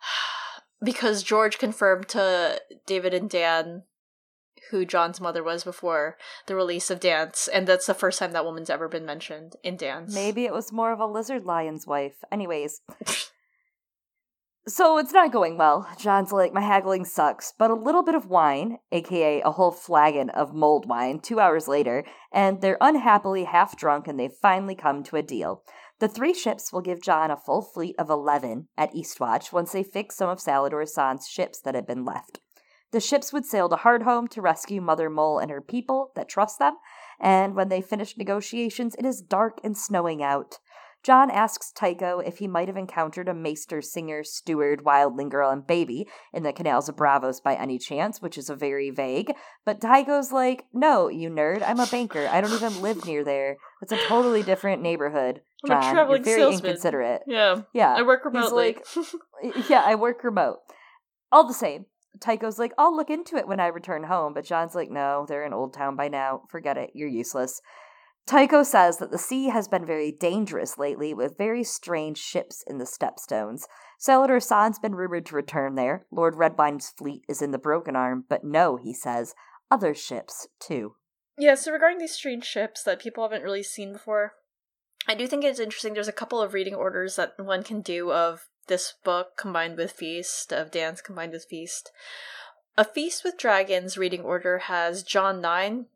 because 0.82 1.22
George 1.22 1.58
confirmed 1.58 2.08
to 2.08 2.60
David 2.86 3.14
and 3.14 3.30
Dan 3.30 3.84
who 4.72 4.84
Jon's 4.84 5.20
mother 5.20 5.44
was 5.44 5.62
before 5.62 6.16
the 6.46 6.56
release 6.56 6.90
of 6.90 6.98
Dance, 6.98 7.46
and 7.46 7.66
that's 7.66 7.86
the 7.86 7.94
first 7.94 8.18
time 8.18 8.32
that 8.32 8.44
woman's 8.44 8.70
ever 8.70 8.88
been 8.88 9.06
mentioned 9.06 9.54
in 9.62 9.76
Dance. 9.76 10.12
Maybe 10.12 10.44
it 10.44 10.52
was 10.52 10.72
more 10.72 10.92
of 10.92 10.98
a 10.98 11.06
lizard 11.06 11.44
lion's 11.44 11.86
wife. 11.86 12.24
Anyways. 12.32 12.80
so 14.66 14.96
it's 14.98 15.12
not 15.12 15.30
going 15.30 15.58
well. 15.58 15.86
Jon's 15.98 16.32
like, 16.32 16.54
my 16.54 16.62
haggling 16.62 17.04
sucks, 17.04 17.52
but 17.58 17.70
a 17.70 17.74
little 17.74 18.02
bit 18.02 18.14
of 18.14 18.26
wine, 18.26 18.78
aka 18.90 19.42
a 19.42 19.52
whole 19.52 19.72
flagon 19.72 20.30
of 20.30 20.54
mold 20.54 20.88
wine, 20.88 21.20
two 21.20 21.38
hours 21.38 21.68
later, 21.68 22.04
and 22.32 22.62
they're 22.62 22.78
unhappily 22.80 23.44
half 23.44 23.76
drunk 23.76 24.08
and 24.08 24.18
they've 24.18 24.32
finally 24.40 24.74
come 24.74 25.04
to 25.04 25.16
a 25.16 25.22
deal. 25.22 25.62
The 26.00 26.08
three 26.08 26.34
ships 26.34 26.72
will 26.72 26.80
give 26.80 27.02
Jon 27.02 27.30
a 27.30 27.36
full 27.36 27.62
fleet 27.62 27.94
of 27.98 28.10
11 28.10 28.68
at 28.76 28.92
Eastwatch 28.94 29.52
once 29.52 29.70
they 29.70 29.84
fix 29.84 30.16
some 30.16 30.30
of 30.30 30.38
Salladhor 30.38 30.88
Saan's 30.88 31.28
ships 31.28 31.60
that 31.60 31.74
had 31.74 31.86
been 31.86 32.04
left. 32.04 32.40
The 32.92 33.00
ships 33.00 33.32
would 33.32 33.46
sail 33.46 33.68
to 33.70 33.76
Hardhome 33.76 34.28
to 34.30 34.42
rescue 34.42 34.80
Mother 34.80 35.08
Mole 35.08 35.38
and 35.38 35.50
her 35.50 35.62
people 35.62 36.12
that 36.14 36.28
trust 36.28 36.58
them, 36.58 36.76
and 37.18 37.54
when 37.54 37.68
they 37.68 37.80
finish 37.80 38.16
negotiations, 38.16 38.94
it 38.98 39.06
is 39.06 39.22
dark 39.22 39.58
and 39.64 39.76
snowing 39.76 40.22
out. 40.22 40.58
Jon 41.02 41.30
asks 41.30 41.72
Tycho 41.72 42.20
if 42.20 42.38
he 42.38 42.46
might 42.46 42.68
have 42.68 42.76
encountered 42.76 43.28
a 43.28 43.34
maester, 43.34 43.82
singer, 43.82 44.22
steward, 44.22 44.84
wildling 44.84 45.30
girl, 45.30 45.50
and 45.50 45.66
baby 45.66 46.06
in 46.32 46.44
the 46.44 46.52
canals 46.52 46.88
of 46.88 46.94
Braavos 46.94 47.42
by 47.42 47.54
any 47.54 47.76
chance, 47.76 48.22
which 48.22 48.38
is 48.38 48.48
a 48.48 48.54
very 48.54 48.90
vague. 48.90 49.32
But 49.64 49.80
Tycho's 49.80 50.30
like, 50.30 50.66
No, 50.72 51.08
you 51.08 51.28
nerd, 51.28 51.62
I'm 51.66 51.80
a 51.80 51.86
banker. 51.86 52.28
I 52.28 52.40
don't 52.40 52.52
even 52.52 52.82
live 52.82 53.04
near 53.04 53.24
there. 53.24 53.56
It's 53.80 53.90
a 53.90 54.06
totally 54.06 54.44
different 54.44 54.80
neighborhood. 54.80 55.40
Jon, 55.66 55.78
I'm 55.78 55.88
a 55.88 55.92
traveling 55.92 56.16
you're 56.18 56.36
very 56.36 56.40
salesman. 56.40 56.70
inconsiderate. 56.70 57.22
Yeah. 57.26 57.62
Yeah. 57.72 57.94
I 57.94 58.02
work 58.02 58.24
remotely. 58.24 58.76
Like, 58.76 58.86
yeah, 59.68 59.82
I 59.84 59.96
work 59.96 60.22
remote. 60.22 60.58
All 61.32 61.48
the 61.48 61.54
same. 61.54 61.86
Tycho's 62.20 62.58
like, 62.58 62.72
I'll 62.78 62.94
look 62.94 63.10
into 63.10 63.36
it 63.36 63.48
when 63.48 63.60
I 63.60 63.68
return 63.68 64.04
home, 64.04 64.34
but 64.34 64.44
Jon's 64.44 64.74
like, 64.74 64.90
no, 64.90 65.26
they're 65.28 65.44
in 65.44 65.52
Oldtown 65.52 65.96
by 65.96 66.08
now. 66.08 66.42
Forget 66.50 66.76
it. 66.76 66.90
You're 66.94 67.08
useless. 67.08 67.60
Tycho 68.26 68.62
says 68.62 68.98
that 68.98 69.10
the 69.10 69.18
sea 69.18 69.48
has 69.48 69.66
been 69.66 69.84
very 69.84 70.12
dangerous 70.12 70.78
lately, 70.78 71.12
with 71.12 71.36
very 71.36 71.64
strange 71.64 72.18
ships 72.18 72.62
in 72.68 72.78
the 72.78 72.84
Stepstones. 72.84 73.62
Salladhor 74.00 74.40
Saan's 74.40 74.78
been 74.78 74.94
rumored 74.94 75.26
to 75.26 75.34
return 75.34 75.74
there. 75.74 76.06
Lord 76.12 76.34
Redwyne's 76.34 76.90
fleet 76.90 77.22
is 77.28 77.42
in 77.42 77.50
the 77.50 77.58
Broken 77.58 77.96
Arm, 77.96 78.24
but 78.28 78.44
no, 78.44 78.76
he 78.76 78.94
says, 78.94 79.34
other 79.70 79.94
ships, 79.94 80.46
too. 80.60 80.94
Yeah, 81.36 81.54
so 81.56 81.72
regarding 81.72 81.98
these 81.98 82.14
strange 82.14 82.44
ships 82.44 82.84
that 82.84 83.00
people 83.00 83.24
haven't 83.24 83.42
really 83.42 83.62
seen 83.62 83.92
before, 83.92 84.34
I 85.08 85.14
do 85.16 85.26
think 85.26 85.42
it's 85.42 85.58
interesting. 85.58 85.94
There's 85.94 86.06
a 86.06 86.12
couple 86.12 86.40
of 86.40 86.54
reading 86.54 86.74
orders 86.74 87.16
that 87.16 87.32
one 87.38 87.64
can 87.64 87.80
do 87.80 88.12
of 88.12 88.48
this 88.66 88.94
book 89.04 89.36
combined 89.36 89.76
with 89.76 89.92
Feast, 89.92 90.52
of 90.52 90.70
Dance 90.70 91.00
combined 91.00 91.32
with 91.32 91.44
Feast. 91.44 91.90
A 92.76 92.84
Feast 92.84 93.24
with 93.24 93.36
Dragons 93.36 93.98
reading 93.98 94.22
order 94.22 94.58
has 94.58 95.02
Jon 95.02 95.40
9 95.40 95.86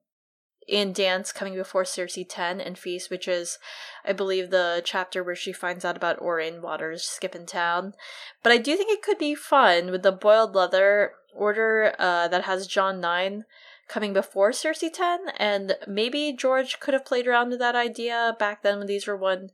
in 0.69 0.93
Dance 0.93 1.33
coming 1.33 1.55
before 1.55 1.85
Cersei 1.85 2.27
10 2.29 2.61
and 2.61 2.79
Feast, 2.79 3.11
which 3.11 3.29
is, 3.29 3.59
I 4.05 4.13
believe, 4.13 4.51
the 4.51 4.83
chapter 4.85 5.23
where 5.23 5.37
she 5.37 5.53
finds 5.53 5.85
out 5.85 5.97
about 5.97 6.21
Aurane 6.21 6.61
Waters 6.61 7.05
skipping 7.05 7.47
town. 7.47 7.95
But 8.43 8.53
I 8.53 8.59
do 8.59 8.77
think 8.77 8.91
it 8.91 9.03
could 9.03 9.19
be 9.19 9.35
fun 9.35 9.91
with 9.91 10.03
the 10.03 10.13
Boiled 10.13 10.55
Leather 10.55 11.13
order 11.35 11.95
uh, 11.99 12.29
that 12.29 12.45
has 12.45 12.67
Jon 12.67 13.01
9 13.01 13.45
coming 13.89 14.13
before 14.13 14.51
Cersei 14.51 14.93
10, 14.93 15.29
and 15.39 15.77
maybe 15.87 16.33
George 16.33 16.81
could 16.81 16.95
have 16.95 17.05
played 17.05 17.27
around 17.27 17.51
with 17.51 17.61
that 17.61 17.77
idea 17.77 18.35
back 18.39 18.63
then 18.63 18.79
when 18.79 18.87
these 18.89 19.07
were 19.07 19.17
one 19.17 19.51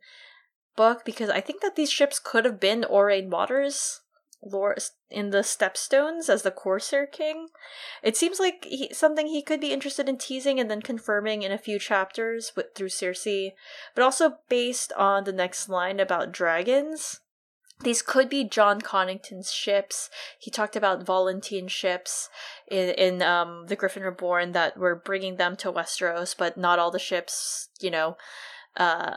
book 0.76 1.04
because 1.04 1.30
I 1.30 1.40
think 1.40 1.62
that 1.62 1.76
these 1.76 1.90
ships 1.90 2.18
could 2.18 2.44
have 2.44 2.60
been 2.60 2.84
Aurane 2.84 3.30
Waters 3.30 4.00
in 5.10 5.30
the 5.30 5.38
Stepstones 5.38 6.28
as 6.28 6.42
the 6.42 6.50
Corsair 6.50 7.06
King. 7.06 7.48
It 8.02 8.16
seems 8.16 8.40
like 8.40 8.64
he, 8.64 8.92
something 8.92 9.28
he 9.28 9.42
could 9.42 9.60
be 9.60 9.72
interested 9.72 10.08
in 10.08 10.18
teasing 10.18 10.58
and 10.58 10.70
then 10.70 10.82
confirming 10.82 11.42
in 11.42 11.52
a 11.52 11.58
few 11.58 11.78
chapters 11.78 12.52
with, 12.56 12.74
through 12.74 12.88
Cersei, 12.88 13.52
but 13.94 14.02
also 14.02 14.38
based 14.48 14.92
on 14.94 15.24
the 15.24 15.32
next 15.32 15.68
line 15.68 16.00
about 16.00 16.32
dragons. 16.32 17.20
These 17.82 18.02
could 18.02 18.28
be 18.28 18.44
Jon 18.44 18.80
Connington's 18.80 19.52
ships. 19.52 20.08
He 20.38 20.50
talked 20.50 20.76
about 20.76 21.04
Volantene 21.04 21.68
ships 21.68 22.28
in 22.70 22.90
in 22.90 23.22
um, 23.22 23.66
the 23.66 23.76
Griffin 23.76 24.04
Reborn 24.04 24.52
that 24.52 24.76
were 24.76 24.94
bringing 24.94 25.36
them 25.36 25.56
to 25.56 25.72
Westeros, 25.72 26.36
but 26.36 26.56
not 26.56 26.78
all 26.78 26.92
the 26.92 27.00
ships, 27.00 27.70
you 27.80 27.90
know, 27.90 28.16
uh, 28.76 29.16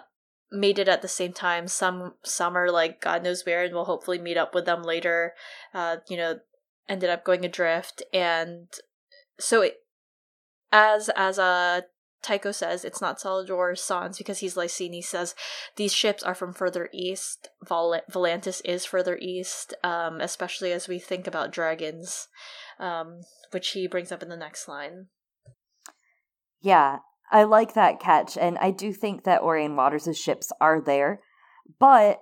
made 0.55 0.79
it 0.79 0.87
at 0.87 1.01
the 1.01 1.07
same 1.07 1.33
time. 1.33 1.67
Some 1.67 2.13
some 2.23 2.57
are 2.57 2.71
like 2.71 3.01
God 3.01 3.23
knows 3.23 3.45
where, 3.45 3.63
and 3.63 3.73
we'll 3.73 3.85
hopefully 3.85 4.19
meet 4.19 4.37
up 4.37 4.55
with 4.55 4.65
them 4.65 4.81
later. 4.83 5.33
Uh, 5.73 5.97
you 6.09 6.17
know, 6.17 6.39
ended 6.89 7.09
up 7.09 7.23
going 7.23 7.45
adrift, 7.45 8.01
and 8.13 8.67
so 9.39 9.61
it, 9.61 9.77
as 10.71 11.09
as 11.09 11.37
a 11.37 11.43
uh, 11.43 11.81
Tycho 12.25 12.51
says 12.51 12.83
it's 12.83 13.01
not 13.01 13.19
Salladhor 13.19 13.77
Saan's 13.77 14.17
because 14.17 14.39
he's. 14.39 14.55
He 14.55 15.01
says 15.01 15.35
these 15.75 15.93
ships 15.93 16.23
are 16.23 16.33
from 16.33 16.53
further 16.53 16.89
east. 16.91 17.49
Val- 17.63 18.01
Volantis 18.11 18.61
is 18.65 18.83
further 18.83 19.17
east, 19.21 19.75
um, 19.83 20.19
especially 20.19 20.71
as 20.71 20.87
we 20.87 20.97
think 20.97 21.27
about 21.27 21.51
dragons, 21.51 22.27
um, 22.79 23.21
which 23.51 23.69
he 23.69 23.87
brings 23.87 24.11
up 24.11 24.23
in 24.23 24.29
the 24.29 24.35
next 24.35 24.67
line. 24.67 25.07
Yeah, 26.61 26.99
I 27.31 27.43
like 27.43 27.73
that 27.73 27.99
catch, 27.99 28.37
and 28.37 28.57
I 28.59 28.71
do 28.71 28.93
think 28.93 29.23
that 29.23 29.41
Aurane 29.41 29.75
Waters' 29.75 30.17
ships 30.17 30.51
are 30.61 30.81
there, 30.81 31.21
but 31.79 32.21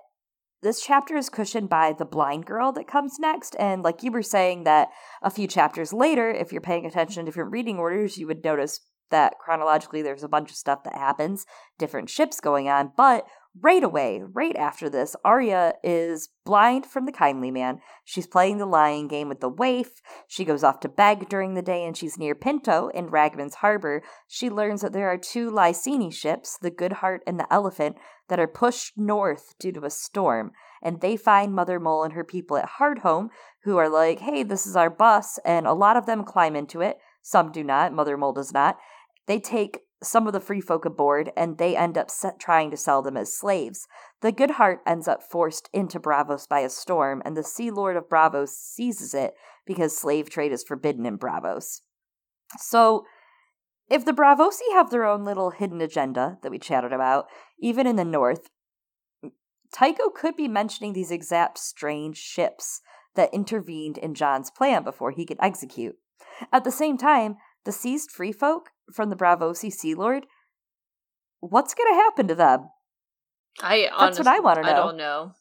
this 0.62 0.80
chapter 0.82 1.14
is 1.16 1.28
cushioned 1.28 1.68
by 1.68 1.92
the 1.92 2.06
blind 2.06 2.46
girl 2.46 2.72
that 2.72 2.88
comes 2.88 3.18
next, 3.18 3.54
and 3.58 3.82
like 3.82 4.02
you 4.02 4.10
were 4.10 4.22
saying, 4.22 4.64
that 4.64 4.88
a 5.22 5.30
few 5.30 5.46
chapters 5.46 5.92
later, 5.92 6.30
if 6.30 6.52
you're 6.52 6.62
paying 6.62 6.86
attention 6.86 7.24
to 7.24 7.30
different 7.30 7.52
reading 7.52 7.78
orders, 7.78 8.16
you 8.16 8.26
would 8.26 8.42
notice 8.42 8.80
that 9.10 9.34
chronologically 9.38 10.00
there's 10.00 10.24
a 10.24 10.28
bunch 10.28 10.50
of 10.50 10.56
stuff 10.56 10.82
that 10.84 10.96
happens, 10.96 11.44
different 11.78 12.08
ships 12.08 12.40
going 12.40 12.68
on, 12.68 12.92
but 12.96 13.26
right 13.60 13.82
away, 13.82 14.22
right 14.32 14.56
after 14.56 14.90
this, 14.90 15.14
Arya 15.24 15.74
is 15.82 16.28
blind 16.44 16.86
from 16.86 17.06
the 17.06 17.12
kindly 17.12 17.50
man. 17.50 17.80
She's 18.04 18.26
playing 18.26 18.58
the 18.58 18.66
lying 18.66 19.08
game 19.08 19.28
with 19.28 19.40
the 19.40 19.48
waif. 19.48 20.00
She 20.26 20.44
goes 20.44 20.64
off 20.64 20.80
to 20.80 20.88
beg 20.88 21.28
during 21.28 21.54
the 21.54 21.62
day 21.62 21.84
and 21.84 21.96
she's 21.96 22.18
near 22.18 22.34
Pinto 22.34 22.88
in 22.88 23.10
Ragman's 23.10 23.56
harbor. 23.56 24.02
She 24.26 24.50
learns 24.50 24.80
that 24.82 24.92
there 24.92 25.08
are 25.08 25.18
two 25.18 25.50
Lyseni 25.50 26.12
ships, 26.12 26.58
the 26.60 26.70
Good 26.70 26.94
Heart 26.94 27.22
and 27.26 27.38
the 27.38 27.52
Elephant, 27.52 27.96
that 28.28 28.40
are 28.40 28.48
pushed 28.48 28.94
north 28.96 29.54
due 29.58 29.72
to 29.72 29.84
a 29.84 29.90
storm. 29.90 30.52
And 30.82 31.00
they 31.00 31.16
find 31.16 31.54
Mother 31.54 31.78
Mole 31.78 32.04
and 32.04 32.12
her 32.14 32.24
people 32.24 32.56
at 32.56 32.72
Hardhome, 32.78 33.28
who 33.62 33.76
are 33.78 33.88
like, 33.88 34.20
hey, 34.20 34.42
this 34.42 34.66
is 34.66 34.76
our 34.76 34.90
bus. 34.90 35.38
And 35.44 35.66
a 35.66 35.72
lot 35.72 35.96
of 35.96 36.06
them 36.06 36.24
climb 36.24 36.56
into 36.56 36.80
it. 36.80 36.98
Some 37.22 37.52
do 37.52 37.64
not. 37.64 37.92
Mother 37.92 38.18
Mole 38.18 38.34
does 38.34 38.52
not. 38.52 38.76
They 39.26 39.40
take 39.40 39.80
some 40.04 40.26
of 40.26 40.32
the 40.32 40.40
free 40.40 40.60
folk 40.60 40.84
aboard, 40.84 41.30
and 41.36 41.58
they 41.58 41.76
end 41.76 41.98
up 41.98 42.08
trying 42.38 42.70
to 42.70 42.76
sell 42.76 43.02
them 43.02 43.16
as 43.16 43.36
slaves. 43.36 43.86
The 44.20 44.32
Good 44.32 44.52
Heart 44.52 44.80
ends 44.86 45.08
up 45.08 45.22
forced 45.22 45.68
into 45.72 46.00
Braavos 46.00 46.48
by 46.48 46.60
a 46.60 46.70
storm, 46.70 47.22
and 47.24 47.36
the 47.36 47.44
Sea 47.44 47.70
Lord 47.70 47.96
of 47.96 48.08
Braavos 48.08 48.50
seizes 48.50 49.14
it 49.14 49.34
because 49.66 49.96
slave 49.96 50.30
trade 50.30 50.52
is 50.52 50.62
forbidden 50.62 51.06
in 51.06 51.18
Braavos. 51.18 51.80
So, 52.58 53.04
if 53.90 54.04
the 54.04 54.12
Braavosi 54.12 54.72
have 54.72 54.90
their 54.90 55.04
own 55.04 55.24
little 55.24 55.50
hidden 55.50 55.80
agenda 55.80 56.38
that 56.42 56.50
we 56.50 56.58
chatted 56.58 56.92
about, 56.92 57.26
even 57.58 57.86
in 57.86 57.96
the 57.96 58.04
north, 58.04 58.48
Tycho 59.72 60.08
could 60.08 60.36
be 60.36 60.48
mentioning 60.48 60.92
these 60.92 61.10
exact 61.10 61.58
strange 61.58 62.16
ships 62.16 62.80
that 63.14 63.34
intervened 63.34 63.98
in 63.98 64.14
Jon's 64.14 64.50
plan 64.50 64.84
before 64.84 65.10
he 65.10 65.26
could 65.26 65.38
execute. 65.40 65.96
At 66.52 66.64
the 66.64 66.70
same 66.70 66.96
time, 66.96 67.36
the 67.64 67.72
seized 67.72 68.10
free 68.10 68.32
folk 68.32 68.70
from 68.92 69.10
the 69.10 69.16
Braavosi 69.16 69.72
Sea 69.72 69.94
Lord, 69.94 70.26
what's 71.40 71.74
going 71.74 71.92
to 71.92 72.02
happen 72.02 72.28
to 72.28 72.34
them? 72.34 72.68
I 73.62 73.88
That's 73.98 74.18
what 74.18 74.26
I 74.26 74.40
want 74.40 74.56
to 74.56 74.62
know. 74.62 74.68
I 74.68 74.74
don't 74.74 74.96
know. 74.96 75.32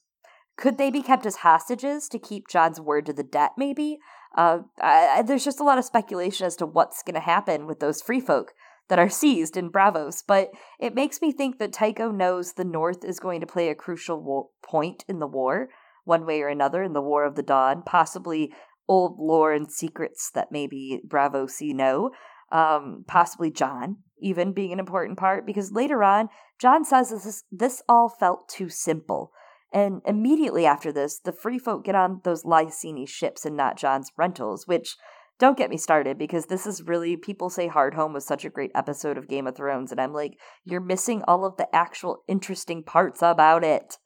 Could 0.58 0.78
they 0.78 0.92
be 0.92 1.02
kept 1.02 1.26
as 1.26 1.38
hostages 1.38 2.08
to 2.10 2.20
keep 2.20 2.48
Jon's 2.48 2.80
word 2.80 3.08
to 3.08 3.14
the 3.14 3.24
debt, 3.24 3.52
maybe? 3.58 3.98
Uh, 4.38 4.60
I, 4.80 5.24
there's 5.26 5.44
just 5.44 5.60
a 5.60 5.64
lot 5.64 5.78
of 5.78 5.86
speculation 5.86 6.46
as 6.46 6.56
to 6.58 6.66
what's 6.66 7.04
going 7.04 7.16
to 7.16 7.20
happen 7.20 7.66
with 7.66 7.80
those 7.80 8.02
free 8.02 8.20
folk 8.20 8.54
that 8.90 9.00
are 9.00 9.10
seized 9.10 9.58
in 9.58 9.72
Braavos, 9.72 10.24
but 10.28 10.50
it 10.80 10.94
makes 10.94 11.22
me 11.22 11.32
think 11.32 11.58
that 11.58 11.74
Tycho 11.74 12.12
knows 12.12 12.54
the 12.54 12.66
North 12.66 13.04
is 13.04 13.20
going 13.20 13.40
to 13.40 13.48
play 13.48 13.70
a 13.70 13.76
crucial 13.76 14.22
wo- 14.22 14.50
point 14.64 15.06
in 15.08 15.20
the 15.20 15.28
war, 15.28 15.70
one 16.04 16.26
way 16.26 16.42
or 16.42 16.50
another 16.50 16.84
in 16.84 16.94
the 16.94 17.02
War 17.02 17.26
of 17.26 17.36
the 17.36 17.44
Dawn, 17.44 17.82
possibly 17.86 18.52
old 18.88 19.18
lore 19.18 19.54
and 19.54 19.72
secrets 19.72 20.30
that 20.36 20.52
maybe 20.52 21.02
Braavosi 21.08 21.74
know, 21.74 22.12
um, 22.54 23.04
possibly 23.08 23.52
Jon 23.52 23.98
even 24.22 24.54
being 24.54 24.72
an 24.72 24.80
important 24.80 25.18
part, 25.18 25.46
because 25.46 25.74
later 25.74 26.02
on, 26.02 26.30
Jon 26.60 26.86
says 26.86 27.10
this, 27.10 27.44
this 27.52 27.84
all 27.90 28.08
felt 28.08 28.48
too 28.48 28.70
simple. 28.70 29.32
And 29.74 30.02
immediately 30.06 30.66
after 30.66 30.94
this, 30.94 31.20
the 31.20 31.34
free 31.34 31.60
folk 31.60 31.84
get 31.84 31.96
on 31.96 32.22
those 32.24 32.44
Lyseni 32.44 33.08
ships 33.08 33.44
and 33.44 33.58
not 33.58 33.78
Jon's 33.78 34.12
rentals, 34.18 34.66
which 34.66 34.96
don't 35.40 35.58
get 35.58 35.70
me 35.70 35.78
started 35.78 36.18
because 36.18 36.46
this 36.46 36.66
is 36.66 36.84
really 36.84 37.18
people 37.18 37.50
say 37.50 37.68
Hardhome 37.68 38.14
was 38.14 38.26
such 38.26 38.46
a 38.46 38.50
great 38.50 38.72
episode 38.76 39.18
of 39.18 39.28
Game 39.28 39.48
of 39.48 39.58
Thrones, 39.58 39.92
and 39.92 40.00
I'm 40.00 40.14
like, 40.14 40.38
you're 40.64 40.80
missing 40.80 41.22
all 41.28 41.44
of 41.44 41.58
the 41.58 41.68
actual 41.76 42.24
interesting 42.28 42.84
parts 42.84 43.22
about 43.22 43.64
it. 43.64 43.98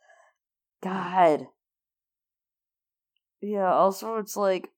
God. 0.82 1.48
Yeah, 3.41 3.72
also 3.72 4.16
it's 4.16 4.38
like 4.38 4.70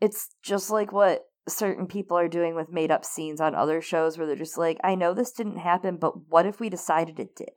it's 0.00 0.28
just 0.42 0.70
like 0.70 0.92
what 0.92 1.22
certain 1.48 1.86
people 1.86 2.16
are 2.16 2.28
doing 2.28 2.54
with 2.54 2.72
made 2.72 2.90
up 2.90 3.04
scenes 3.04 3.40
on 3.40 3.54
other 3.54 3.80
shows 3.80 4.16
where 4.16 4.26
they're 4.26 4.36
just 4.36 4.58
like, 4.58 4.78
I 4.84 4.94
know 4.94 5.12
this 5.12 5.32
didn't 5.32 5.58
happen, 5.58 5.96
but 5.96 6.28
what 6.28 6.46
if 6.46 6.60
we 6.60 6.68
decided 6.68 7.18
it 7.18 7.34
did? 7.34 7.50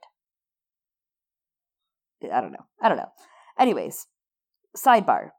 I 2.32 2.40
don't 2.40 2.52
know. 2.52 2.66
I 2.80 2.88
don't 2.88 2.98
know. 2.98 3.12
Anyways, 3.58 4.06
sidebar. 4.76 5.30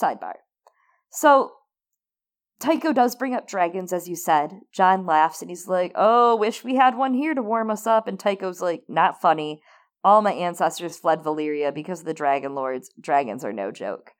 Sidebar. 0.00 0.34
So 1.10 1.52
Tycho 2.60 2.92
does 2.92 3.16
bring 3.16 3.34
up 3.34 3.46
dragons, 3.46 3.92
as 3.92 4.08
you 4.08 4.16
said. 4.16 4.60
Jon 4.72 5.06
laughs 5.06 5.40
and 5.40 5.50
he's 5.50 5.68
like, 5.68 5.92
Oh, 5.94 6.36
wish 6.36 6.64
we 6.64 6.74
had 6.74 6.96
one 6.96 7.14
here 7.14 7.34
to 7.34 7.42
warm 7.42 7.70
us 7.70 7.86
up. 7.86 8.08
And 8.08 8.18
Tycho's 8.18 8.60
like, 8.60 8.82
Not 8.88 9.20
funny. 9.20 9.60
All 10.04 10.22
my 10.22 10.32
ancestors 10.32 10.98
fled 10.98 11.22
Valyria 11.22 11.74
because 11.74 12.00
of 12.00 12.06
the 12.06 12.14
Dragon 12.14 12.54
Lords. 12.54 12.90
Dragons 13.00 13.44
are 13.44 13.52
no 13.52 13.70
joke. 13.70 14.12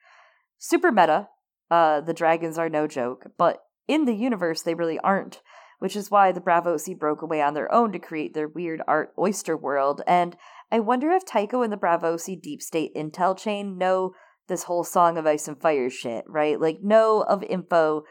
Super 0.59 0.91
meta. 0.91 1.29
Uh, 1.71 2.01
the 2.01 2.15
dragons 2.15 2.59
are 2.59 2.69
no 2.69 2.87
joke, 2.87 3.27
but 3.37 3.63
in 3.87 4.05
the 4.05 4.15
universe, 4.15 4.63
they 4.63 4.75
really 4.75 4.99
aren't, 5.01 5.43
which 5.79 5.97
is 5.97 6.11
why 6.11 6.33
the 6.33 6.41
Braavosi 6.41 6.99
broke 6.99 7.23
away 7.23 7.43
on 7.43 7.55
their 7.55 7.73
own 7.73 7.93
to 7.93 7.99
create 7.99 8.35
their 8.35 8.49
weird 8.49 8.83
art 8.87 9.13
oyster 9.19 9.57
world. 9.57 10.03
And 10.07 10.37
I 10.71 10.81
wonder 10.81 11.11
if 11.11 11.25
Tycho 11.25 11.63
and 11.63 11.73
the 11.73 11.77
Braavosi 11.77 12.41
deep 12.41 12.63
state 12.63 12.95
intel 12.95 13.37
chain 13.37 13.79
know 13.79 14.13
this 14.49 14.65
whole 14.65 14.85
Song 14.85 15.19
of 15.19 15.27
Ice 15.27 15.49
and 15.49 15.61
Fire 15.61 15.91
shit, 15.91 16.25
right? 16.27 16.61
Like, 16.61 16.79
know 16.83 17.23
of 17.23 17.43
info 17.43 18.05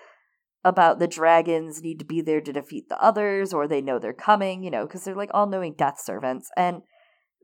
about 0.63 0.99
the 0.99 1.07
dragons 1.07 1.81
need 1.81 1.99
to 1.99 2.05
be 2.05 2.21
there 2.21 2.41
to 2.41 2.53
defeat 2.53 2.89
the 2.89 3.01
others, 3.01 3.53
or 3.53 3.67
they 3.67 3.81
know 3.81 3.99
they're 3.99 4.13
coming, 4.13 4.63
you 4.63 4.69
know, 4.69 4.85
because 4.85 5.03
they're 5.03 5.15
like 5.15 5.31
all 5.33 5.47
knowing 5.47 5.73
death 5.73 5.99
servants. 5.99 6.49
And 6.57 6.81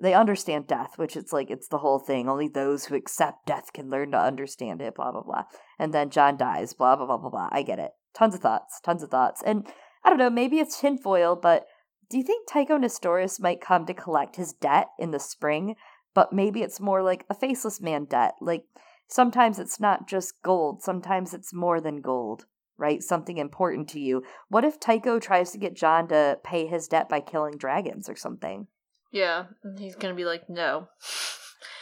they 0.03 0.13
understand 0.13 0.67
death, 0.67 0.97
which 0.97 1.15
it's 1.15 1.31
like 1.31 1.49
it's 1.49 1.69
the 1.69 1.77
whole 1.77 1.97
thing. 1.97 2.27
Only 2.27 2.49
those 2.49 2.85
who 2.85 2.95
accept 2.95 3.45
death 3.45 3.71
can 3.71 3.89
learn 3.89 4.11
to 4.11 4.19
understand 4.19 4.81
it, 4.81 4.95
blah, 4.95 5.13
blah, 5.13 5.23
blah. 5.23 5.43
And 5.79 5.93
then 5.93 6.09
Jon 6.09 6.35
dies, 6.35 6.73
blah, 6.73 6.97
blah, 6.97 7.05
blah, 7.05 7.17
blah, 7.17 7.29
blah. 7.29 7.47
I 7.53 7.61
get 7.63 7.79
it. 7.79 7.91
Tons 8.13 8.35
of 8.35 8.41
thoughts, 8.41 8.81
tons 8.81 9.01
of 9.01 9.09
thoughts. 9.09 9.41
And 9.45 9.65
I 10.03 10.09
don't 10.09 10.19
know, 10.19 10.29
maybe 10.29 10.59
it's 10.59 10.81
tinfoil, 10.81 11.37
but 11.41 11.67
do 12.09 12.17
you 12.17 12.23
think 12.23 12.49
Tycho 12.49 12.77
Nestoris 12.77 13.39
might 13.39 13.61
come 13.61 13.85
to 13.85 13.93
collect 13.93 14.35
his 14.35 14.51
debt 14.51 14.87
in 14.99 15.11
the 15.11 15.21
spring? 15.21 15.75
But 16.13 16.33
maybe 16.33 16.63
it's 16.63 16.81
more 16.81 17.01
like 17.01 17.25
a 17.29 17.33
faceless 17.33 17.79
man 17.79 18.03
debt. 18.03 18.33
Like 18.41 18.65
sometimes 19.07 19.57
it's 19.57 19.79
not 19.79 20.05
just 20.05 20.33
gold, 20.43 20.83
sometimes 20.83 21.33
it's 21.33 21.53
more 21.53 21.79
than 21.79 22.01
gold, 22.01 22.43
right? 22.77 23.01
Something 23.01 23.37
important 23.37 23.87
to 23.91 24.01
you. 24.01 24.23
What 24.49 24.65
if 24.65 24.81
Tycho 24.81 25.17
tries 25.19 25.51
to 25.51 25.57
get 25.57 25.77
Jon 25.77 26.09
to 26.09 26.39
pay 26.43 26.67
his 26.67 26.89
debt 26.89 27.07
by 27.07 27.21
killing 27.21 27.57
dragons 27.57 28.09
or 28.09 28.17
something? 28.17 28.67
Yeah, 29.13 29.45
and 29.63 29.77
he's 29.77 29.95
gonna 29.95 30.15
be 30.15 30.25
like, 30.25 30.49
no. 30.49 30.89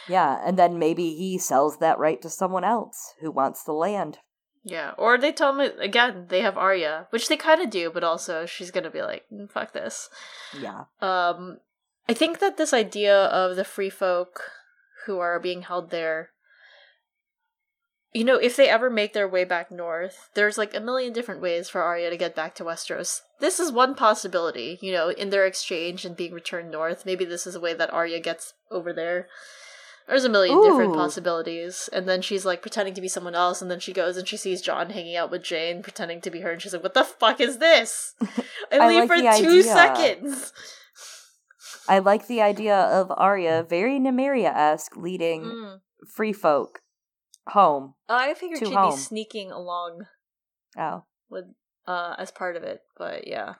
Yeah, 0.06 0.38
and 0.44 0.58
then 0.58 0.78
maybe 0.78 1.14
he 1.14 1.38
sells 1.38 1.78
that 1.78 1.98
right 1.98 2.20
to 2.20 2.28
someone 2.28 2.62
else 2.62 3.14
who 3.20 3.30
wants 3.30 3.64
the 3.64 3.72
land. 3.72 4.18
Yeah, 4.62 4.92
or 4.98 5.16
they 5.16 5.32
tell 5.32 5.58
him 5.58 5.72
again 5.80 6.26
they 6.28 6.42
have 6.42 6.58
Arya, 6.58 7.06
which 7.08 7.28
they 7.28 7.38
kind 7.38 7.62
of 7.62 7.70
do, 7.70 7.90
but 7.90 8.04
also 8.04 8.44
she's 8.44 8.70
gonna 8.70 8.90
be 8.90 9.00
like, 9.00 9.24
mm, 9.32 9.50
"Fuck 9.50 9.72
this." 9.72 10.10
Yeah. 10.60 10.84
Um, 11.00 11.58
I 12.06 12.12
think 12.12 12.38
that 12.40 12.58
this 12.58 12.74
idea 12.74 13.16
of 13.16 13.56
the 13.56 13.64
free 13.64 13.90
folk 13.90 14.42
who 15.06 15.18
are 15.18 15.40
being 15.40 15.62
held 15.62 15.90
there 15.90 16.31
you 18.12 18.24
know, 18.24 18.36
if 18.36 18.56
they 18.56 18.68
ever 18.68 18.90
make 18.90 19.14
their 19.14 19.28
way 19.28 19.44
back 19.44 19.70
north, 19.70 20.28
there's 20.34 20.58
like 20.58 20.74
a 20.74 20.80
million 20.80 21.12
different 21.12 21.40
ways 21.40 21.68
for 21.68 21.82
Arya 21.82 22.10
to 22.10 22.16
get 22.16 22.34
back 22.34 22.54
to 22.56 22.64
Westeros. 22.64 23.22
This 23.40 23.58
is 23.58 23.72
one 23.72 23.94
possibility, 23.94 24.78
you 24.82 24.92
know, 24.92 25.08
in 25.08 25.30
their 25.30 25.46
exchange 25.46 26.04
and 26.04 26.16
being 26.16 26.32
returned 26.32 26.70
north. 26.70 27.06
Maybe 27.06 27.24
this 27.24 27.46
is 27.46 27.54
a 27.54 27.60
way 27.60 27.72
that 27.74 27.92
Arya 27.92 28.20
gets 28.20 28.52
over 28.70 28.92
there. 28.92 29.28
There's 30.06 30.24
a 30.24 30.28
million 30.28 30.58
Ooh. 30.58 30.62
different 30.62 30.94
possibilities. 30.94 31.88
And 31.90 32.06
then 32.06 32.20
she's 32.20 32.44
like 32.44 32.60
pretending 32.60 32.92
to 32.94 33.00
be 33.00 33.08
someone 33.08 33.34
else, 33.34 33.62
and 33.62 33.70
then 33.70 33.80
she 33.80 33.94
goes 33.94 34.18
and 34.18 34.28
she 34.28 34.36
sees 34.36 34.60
Jon 34.60 34.90
hanging 34.90 35.16
out 35.16 35.30
with 35.30 35.42
Jeyne, 35.42 35.82
pretending 35.82 36.20
to 36.20 36.30
be 36.30 36.40
her, 36.40 36.50
and 36.50 36.60
she's 36.60 36.74
like, 36.74 36.82
What 36.82 36.94
the 36.94 37.04
fuck 37.04 37.40
is 37.40 37.58
this? 37.58 38.14
I, 38.70 38.78
I 38.78 38.88
leave 38.88 39.08
like 39.08 39.08
for 39.08 39.16
two 39.16 39.48
idea. 39.48 39.62
seconds. 39.62 40.52
I 41.88 41.98
like 41.98 42.26
the 42.26 42.42
idea 42.42 42.76
of 42.76 43.10
Arya, 43.10 43.64
very 43.68 43.98
Nymeria 43.98 44.54
esque, 44.54 44.96
leading 44.96 45.44
mm. 45.44 45.80
free 46.06 46.32
folk 46.32 46.81
home. 47.48 47.94
Oh, 48.08 48.16
I 48.16 48.34
figured 48.34 48.60
she'd 48.60 48.72
home. 48.72 48.92
be 48.92 48.96
sneaking 48.96 49.50
along. 49.50 50.06
Oh, 50.76 51.04
with 51.28 51.44
uh 51.86 52.14
as 52.18 52.30
part 52.30 52.56
of 52.56 52.62
it, 52.62 52.80
but 52.96 53.26
yeah. 53.26 53.54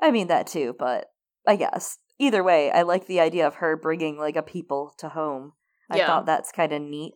I 0.00 0.10
mean 0.10 0.28
that 0.28 0.46
too, 0.46 0.74
but 0.78 1.06
I 1.46 1.56
guess 1.56 1.98
either 2.18 2.42
way, 2.42 2.70
I 2.70 2.82
like 2.82 3.06
the 3.06 3.20
idea 3.20 3.46
of 3.46 3.56
her 3.56 3.76
bringing 3.76 4.18
like 4.18 4.36
a 4.36 4.42
people 4.42 4.94
to 4.98 5.10
home. 5.10 5.52
I 5.90 5.98
yeah. 5.98 6.06
thought 6.06 6.26
that's 6.26 6.52
kind 6.52 6.72
of 6.72 6.82
neat, 6.82 7.14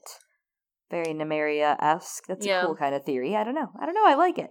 very 0.90 1.12
Nymeria 1.14 1.76
esque. 1.80 2.26
That's 2.26 2.46
yeah. 2.46 2.62
a 2.62 2.66
cool 2.66 2.76
kind 2.76 2.94
of 2.94 3.04
theory. 3.04 3.36
I 3.36 3.44
don't 3.44 3.54
know. 3.54 3.70
I 3.80 3.84
don't 3.84 3.94
know. 3.94 4.06
I 4.06 4.14
like 4.14 4.38
it. 4.38 4.50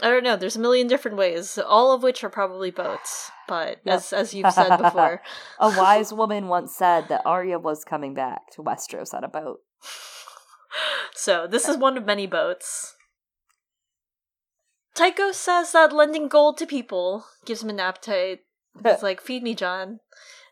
I 0.00 0.10
don't 0.10 0.22
know. 0.22 0.36
There's 0.36 0.54
a 0.54 0.60
million 0.60 0.86
different 0.86 1.16
ways, 1.16 1.58
all 1.58 1.92
of 1.92 2.04
which 2.04 2.22
are 2.22 2.30
probably 2.30 2.70
boats. 2.70 3.32
But 3.48 3.78
yep. 3.84 3.96
as 3.96 4.12
as 4.12 4.32
you've 4.32 4.52
said 4.52 4.76
before, 4.76 5.22
a 5.58 5.68
wise 5.68 6.12
woman 6.12 6.46
once 6.46 6.74
said 6.74 7.08
that 7.08 7.22
Arya 7.24 7.58
was 7.58 7.84
coming 7.84 8.14
back 8.14 8.50
to 8.52 8.62
Westeros 8.62 9.12
on 9.12 9.24
a 9.24 9.28
boat 9.28 9.58
so 11.14 11.46
this 11.46 11.68
is 11.68 11.76
one 11.76 11.96
of 11.96 12.06
many 12.06 12.26
boats. 12.26 12.94
Tycho 14.94 15.30
says 15.30 15.72
that 15.72 15.92
lending 15.92 16.28
gold 16.28 16.58
to 16.58 16.66
people 16.66 17.24
gives 17.44 17.62
him 17.62 17.70
an 17.70 17.80
appetite. 17.80 18.40
He's 18.82 19.02
like, 19.02 19.20
feed 19.20 19.42
me, 19.42 19.54
Jon," 19.54 20.00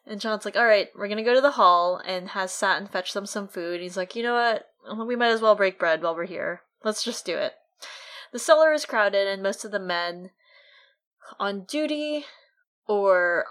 And 0.06 0.20
Jon's 0.20 0.44
like, 0.44 0.56
all 0.56 0.66
right, 0.66 0.88
we're 0.94 1.08
gonna 1.08 1.24
go 1.24 1.34
to 1.34 1.40
the 1.40 1.52
hall 1.52 2.00
and 2.06 2.28
has 2.28 2.52
Satin 2.52 2.86
fetch 2.86 3.12
them 3.12 3.26
some 3.26 3.48
food. 3.48 3.80
He's 3.80 3.96
like, 3.96 4.14
you 4.14 4.22
know 4.22 4.34
what? 4.34 4.70
We 5.06 5.16
might 5.16 5.30
as 5.30 5.40
well 5.40 5.56
break 5.56 5.80
bread 5.80 6.00
while 6.00 6.14
we're 6.14 6.26
here. 6.26 6.62
Let's 6.84 7.02
just 7.02 7.26
do 7.26 7.36
it. 7.36 7.54
The 8.32 8.38
cellar 8.38 8.72
is 8.72 8.86
crowded, 8.86 9.26
and 9.26 9.42
most 9.42 9.64
of 9.64 9.72
the 9.72 9.80
men 9.80 10.30
on 11.40 11.64
duty 11.64 12.24
or 12.86 13.46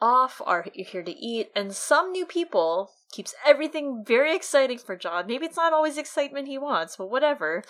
off 0.00 0.42
are 0.44 0.66
here 0.74 1.02
to 1.02 1.12
eat, 1.12 1.50
and 1.56 1.74
some 1.74 2.12
new 2.12 2.26
people 2.26 2.90
keeps 3.14 3.34
everything 3.46 4.04
very 4.06 4.34
exciting 4.34 4.78
for 4.78 4.96
Jon. 4.96 5.26
Maybe 5.26 5.46
it's 5.46 5.56
not 5.56 5.72
always 5.72 5.96
excitement 5.96 6.48
he 6.48 6.58
wants, 6.58 6.96
but 6.96 7.10
whatever. 7.10 7.62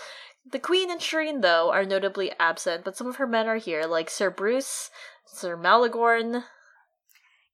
The 0.51 0.59
Queen 0.59 0.91
and 0.91 1.01
Shireen, 1.01 1.43
though, 1.43 1.71
are 1.71 1.85
notably 1.85 2.33
absent, 2.41 2.85
but 2.85 2.97
some 2.97 3.07
of 3.07 3.17
her 3.17 3.27
men 3.27 3.47
are 3.47 3.59
here, 3.59 3.85
like 3.85 4.09
Sir 4.09 4.31
Brus, 4.31 4.91
Sir 5.27 5.57
Malegorn. 5.57 6.45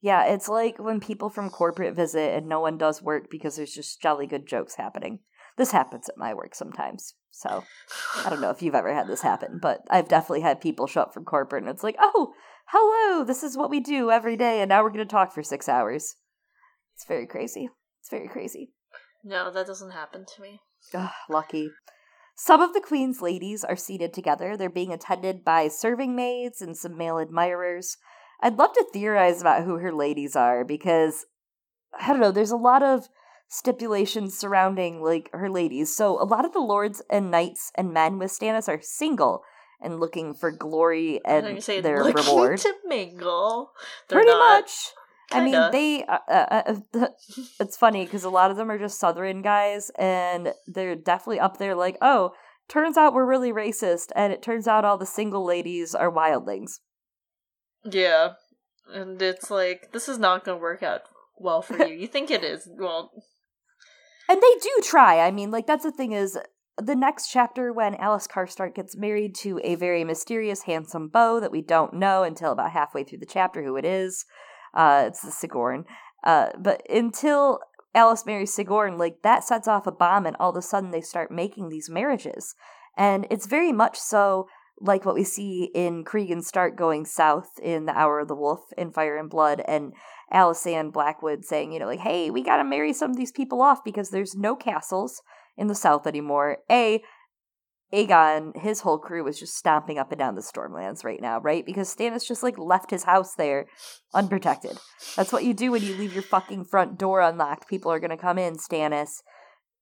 Yeah, 0.00 0.24
it's 0.24 0.48
like 0.48 0.78
when 0.78 1.00
people 1.00 1.28
from 1.28 1.50
corporate 1.50 1.94
visit 1.94 2.34
and 2.34 2.48
no 2.48 2.60
one 2.60 2.78
does 2.78 3.02
work 3.02 3.28
because 3.30 3.56
there's 3.56 3.74
just 3.74 4.00
jolly 4.00 4.26
good 4.26 4.46
jokes 4.46 4.76
happening. 4.76 5.18
This 5.56 5.72
happens 5.72 6.08
at 6.08 6.16
my 6.16 6.32
work 6.32 6.54
sometimes. 6.54 7.14
So 7.30 7.64
I 8.24 8.30
don't 8.30 8.40
know 8.40 8.50
if 8.50 8.62
you've 8.62 8.74
ever 8.74 8.94
had 8.94 9.08
this 9.08 9.22
happen, 9.22 9.58
but 9.60 9.80
I've 9.90 10.08
definitely 10.08 10.40
had 10.40 10.60
people 10.60 10.86
show 10.86 11.02
up 11.02 11.12
from 11.12 11.24
corporate 11.24 11.64
and 11.64 11.70
it's 11.70 11.82
like, 11.82 11.96
oh, 12.00 12.32
hello, 12.66 13.24
this 13.24 13.42
is 13.42 13.56
what 13.56 13.70
we 13.70 13.80
do 13.80 14.10
every 14.10 14.36
day, 14.36 14.60
and 14.60 14.68
now 14.68 14.82
we're 14.82 14.90
going 14.90 15.06
to 15.06 15.10
talk 15.10 15.32
for 15.32 15.42
six 15.42 15.68
hours. 15.68 16.14
It's 16.94 17.04
very 17.06 17.26
crazy. 17.26 17.68
It's 18.00 18.10
very 18.10 18.28
crazy. 18.28 18.72
No, 19.22 19.50
that 19.50 19.66
doesn't 19.66 19.90
happen 19.92 20.24
to 20.34 20.42
me. 20.42 20.60
Ugh, 20.94 21.10
lucky. 21.28 21.70
Some 22.36 22.62
of 22.62 22.72
the 22.72 22.80
Queen's 22.80 23.20
ladies 23.20 23.64
are 23.64 23.76
seated 23.76 24.14
together. 24.14 24.56
They're 24.56 24.70
being 24.70 24.92
attended 24.92 25.44
by 25.44 25.68
serving 25.68 26.16
maids 26.16 26.62
and 26.62 26.74
some 26.76 26.96
male 26.96 27.18
admirers. 27.18 27.98
I'd 28.42 28.56
love 28.56 28.72
to 28.72 28.86
theorize 28.92 29.42
about 29.42 29.64
who 29.64 29.76
her 29.76 29.92
ladies 29.92 30.34
are 30.34 30.64
because, 30.64 31.26
I 32.00 32.08
don't 32.08 32.20
know, 32.20 32.32
there's 32.32 32.50
a 32.50 32.56
lot 32.56 32.82
of 32.82 33.08
stipulations 33.48 34.38
surrounding 34.38 35.02
like 35.02 35.28
her 35.32 35.50
ladies. 35.50 35.94
So 35.94 36.20
a 36.22 36.24
lot 36.24 36.46
of 36.46 36.52
the 36.54 36.60
lords 36.60 37.02
and 37.10 37.30
knights 37.30 37.70
and 37.74 37.92
men 37.92 38.18
with 38.18 38.30
Stannis 38.30 38.68
are 38.68 38.80
single 38.80 39.42
and 39.82 40.00
looking 40.00 40.32
for 40.34 40.50
glory 40.50 41.20
and 41.24 41.62
say, 41.62 41.80
their 41.80 42.02
reward. 42.02 42.58
to 42.60 42.74
mingle. 42.86 43.72
They're 44.08 44.20
Pretty 44.20 44.30
not. 44.30 44.62
much. 44.62 44.70
Kinda. 45.30 45.56
I 45.56 45.62
mean, 45.62 45.72
they. 45.72 46.04
Uh, 46.04 46.18
uh, 46.28 46.74
uh 46.94 47.08
it's 47.60 47.76
funny 47.76 48.04
because 48.04 48.24
a 48.24 48.30
lot 48.30 48.50
of 48.50 48.56
them 48.56 48.70
are 48.70 48.78
just 48.78 48.98
Southern 48.98 49.42
guys, 49.42 49.90
and 49.98 50.52
they're 50.66 50.96
definitely 50.96 51.40
up 51.40 51.58
there. 51.58 51.74
Like, 51.74 51.96
oh, 52.02 52.32
turns 52.68 52.96
out 52.96 53.14
we're 53.14 53.26
really 53.26 53.52
racist, 53.52 54.08
and 54.16 54.32
it 54.32 54.42
turns 54.42 54.66
out 54.66 54.84
all 54.84 54.98
the 54.98 55.06
single 55.06 55.44
ladies 55.44 55.94
are 55.94 56.10
wildlings. 56.10 56.80
Yeah, 57.84 58.30
and 58.92 59.20
it's 59.22 59.50
like 59.50 59.92
this 59.92 60.08
is 60.08 60.18
not 60.18 60.44
going 60.44 60.58
to 60.58 60.62
work 60.62 60.82
out 60.82 61.02
well 61.38 61.62
for 61.62 61.86
you. 61.86 61.94
you 61.98 62.06
think 62.06 62.30
it 62.30 62.42
is? 62.42 62.68
Well, 62.78 63.12
And 64.28 64.40
they 64.40 64.54
do 64.60 64.82
try. 64.82 65.20
I 65.20 65.30
mean, 65.30 65.50
like 65.50 65.66
that's 65.66 65.84
the 65.84 65.92
thing 65.92 66.12
is 66.12 66.38
the 66.76 66.96
next 66.96 67.30
chapter 67.30 67.72
when 67.72 67.94
Alys 67.94 68.26
Karstark 68.26 68.74
gets 68.74 68.96
married 68.96 69.34
to 69.36 69.60
a 69.62 69.74
very 69.74 70.04
mysterious, 70.04 70.62
handsome 70.62 71.08
beau 71.08 71.40
that 71.40 71.52
we 71.52 71.62
don't 71.62 71.94
know 71.94 72.22
until 72.22 72.52
about 72.52 72.72
halfway 72.72 73.04
through 73.04 73.18
the 73.18 73.26
chapter 73.26 73.62
who 73.62 73.76
it 73.76 73.84
is. 73.84 74.24
Uh, 74.74 75.04
it's 75.06 75.22
the 75.22 75.30
Sigorn. 75.30 75.84
Uh, 76.24 76.48
but 76.58 76.82
until 76.90 77.60
Alys 77.94 78.26
marries 78.26 78.54
Sigorn, 78.54 78.98
like 78.98 79.22
that 79.22 79.44
sets 79.44 79.68
off 79.68 79.86
a 79.86 79.92
bomb, 79.92 80.26
and 80.26 80.36
all 80.38 80.50
of 80.50 80.56
a 80.56 80.62
sudden 80.62 80.90
they 80.90 81.00
start 81.00 81.30
making 81.30 81.68
these 81.68 81.90
marriages. 81.90 82.54
And 82.96 83.26
it's 83.30 83.46
very 83.46 83.72
much 83.72 83.98
so 83.98 84.48
like 84.80 85.04
what 85.04 85.14
we 85.14 85.24
see 85.24 85.70
in 85.74 86.04
Cregan 86.04 86.42
Stark 86.42 86.76
going 86.76 87.04
south 87.04 87.58
in 87.62 87.84
The 87.84 87.96
Hour 87.96 88.20
of 88.20 88.28
the 88.28 88.34
Wolf 88.34 88.60
in 88.78 88.92
Fire 88.92 89.16
and 89.18 89.28
Blood, 89.28 89.62
and 89.66 89.92
Alysanne 90.32 90.92
Blackwood 90.92 91.44
saying, 91.44 91.72
you 91.72 91.78
know, 91.78 91.86
like, 91.86 92.00
hey, 92.00 92.30
we 92.30 92.42
got 92.42 92.56
to 92.56 92.64
marry 92.64 92.92
some 92.92 93.10
of 93.10 93.16
these 93.16 93.32
people 93.32 93.60
off 93.60 93.84
because 93.84 94.10
there's 94.10 94.34
no 94.34 94.56
castles 94.56 95.22
in 95.56 95.66
the 95.66 95.74
south 95.74 96.06
anymore. 96.06 96.58
A, 96.70 97.02
Aegon, 97.92 98.56
his 98.56 98.80
whole 98.80 98.98
crew 98.98 99.24
was 99.24 99.38
just 99.38 99.56
stomping 99.56 99.98
up 99.98 100.12
and 100.12 100.18
down 100.18 100.36
the 100.36 100.42
Stormlands 100.42 101.04
right 101.04 101.20
now, 101.20 101.40
right? 101.40 101.66
Because 101.66 101.94
Stannis 101.94 102.26
just 102.26 102.42
like 102.42 102.56
left 102.56 102.90
his 102.90 103.04
house 103.04 103.34
there 103.34 103.66
unprotected. 104.14 104.78
That's 105.16 105.32
what 105.32 105.44
you 105.44 105.54
do 105.54 105.72
when 105.72 105.82
you 105.82 105.96
leave 105.96 106.14
your 106.14 106.22
fucking 106.22 106.66
front 106.66 106.98
door 106.98 107.20
unlocked. 107.20 107.68
People 107.68 107.90
are 107.90 107.98
going 107.98 108.10
to 108.10 108.16
come 108.16 108.38
in, 108.38 108.56
Stannis. 108.56 109.22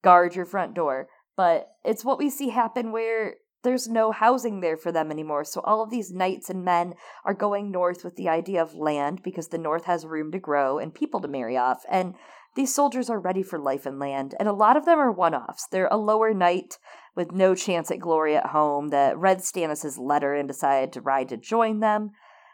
Guard 0.03 0.35
your 0.35 0.47
front 0.47 0.75
door. 0.75 1.09
But 1.37 1.67
it's 1.85 2.05
what 2.05 2.19
we 2.19 2.31
see 2.31 2.49
happen 2.49 2.93
where 2.93 3.35
there's 3.63 3.89
no 3.89 4.13
housing 4.13 4.61
there 4.61 4.77
for 4.77 4.91
them 4.91 5.11
anymore. 5.11 5.45
So 5.45 5.61
all 5.61 5.83
of 5.83 5.91
these 5.91 6.13
knights 6.13 6.49
and 6.49 6.65
men 6.65 6.95
are 7.25 7.35
going 7.35 7.71
north 7.71 8.05
with 8.05 8.17
the 8.17 8.29
idea 8.29 8.63
of 8.63 8.75
land 8.75 9.23
because 9.23 9.49
the 9.49 9.59
north 9.59 9.85
has 9.85 10.07
room 10.07 10.33
to 10.33 10.39
grow 10.39 10.79
and 10.79 10.95
people 10.95 11.21
to 11.21 11.29
marry 11.29 11.57
off. 11.57 11.83
And 11.91 12.15
these 12.55 12.75
soldiers 12.75 13.11
are 13.11 13.21
ready 13.21 13.43
for 13.43 13.59
life 13.59 13.85
and 13.87 13.99
land. 13.99 14.35
And 14.39 14.49
a 14.49 14.53
lot 14.53 14.77
of 14.77 14.85
them 14.85 14.99
are 14.99 15.13
one 15.13 15.35
offs. 15.35 15.67
They're 15.71 15.89
a 15.91 15.97
lower 15.97 16.33
knight 16.33 16.79
with 17.19 17.33
no 17.33 17.55
chance 17.55 17.91
at 17.91 17.99
glory 17.99 18.35
at 18.35 18.47
home 18.47 18.89
that 18.89 19.19
read 19.19 19.41
Stannis' 19.41 19.99
letter 19.99 20.33
and 20.33 20.49
decided 20.49 20.95
to 20.95 21.03
ride 21.03 21.29
to 21.29 21.37
join 21.37 21.81
them. 21.81 22.13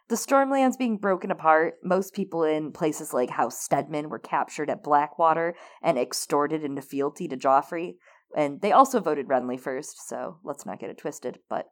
The 0.08 0.16
Stormlands 0.16 0.76
being 0.76 0.96
broken 0.96 1.30
apart, 1.30 1.74
most 1.84 2.12
people 2.12 2.42
in 2.42 2.72
places 2.72 3.14
like 3.14 3.30
House 3.30 3.60
Stedman 3.60 4.08
were 4.08 4.18
captured 4.18 4.68
at 4.68 4.82
Blackwater 4.82 5.54
and 5.80 5.96
extorted 5.96 6.64
into 6.64 6.82
fealty 6.82 7.28
to 7.28 7.36
Joffrey 7.36 7.94
and 8.34 8.60
they 8.60 8.72
also 8.72 9.00
voted 9.00 9.28
Renly 9.28 9.58
first, 9.58 10.08
so 10.08 10.38
let's 10.44 10.66
not 10.66 10.80
get 10.80 10.90
it 10.90 10.98
twisted. 10.98 11.38
But 11.48 11.66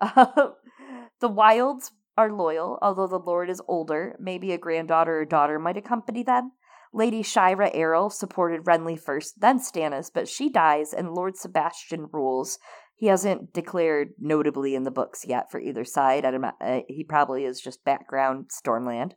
uh, 0.00 0.26
the 1.20 1.28
Wilds 1.28 1.92
are 2.16 2.32
loyal, 2.32 2.78
although 2.80 3.06
the 3.06 3.18
Lord 3.18 3.50
is 3.50 3.60
older. 3.68 4.16
Maybe 4.18 4.52
a 4.52 4.58
granddaughter 4.58 5.20
or 5.20 5.24
daughter 5.24 5.58
might 5.58 5.76
accompany 5.76 6.22
them. 6.22 6.52
Lady 6.92 7.22
Shyra 7.22 7.70
Errol 7.74 8.10
supported 8.10 8.64
Renly 8.64 8.98
first, 8.98 9.40
then 9.40 9.58
Stannis, 9.58 10.10
but 10.12 10.28
she 10.28 10.48
dies 10.50 10.92
and 10.92 11.12
Lord 11.12 11.36
Sebastian 11.36 12.08
rules. 12.12 12.58
He 12.94 13.06
hasn't 13.06 13.52
declared 13.52 14.10
notably 14.18 14.74
in 14.74 14.84
the 14.84 14.90
books 14.90 15.24
yet 15.26 15.50
for 15.50 15.60
either 15.60 15.84
side. 15.84 16.24
Uh, 16.24 16.80
he 16.88 17.04
probably 17.04 17.44
is 17.44 17.60
just 17.60 17.84
background 17.84 18.50
Stormland. 18.50 19.12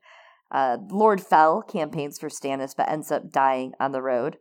Uh, 0.51 0.77
Lord 0.89 1.21
Fell 1.21 1.61
campaigns 1.61 2.19
for 2.19 2.29
Stannis, 2.29 2.75
but 2.75 2.89
ends 2.89 3.11
up 3.11 3.31
dying 3.31 3.73
on 3.79 3.91
the 3.91 4.01
road. 4.01 4.37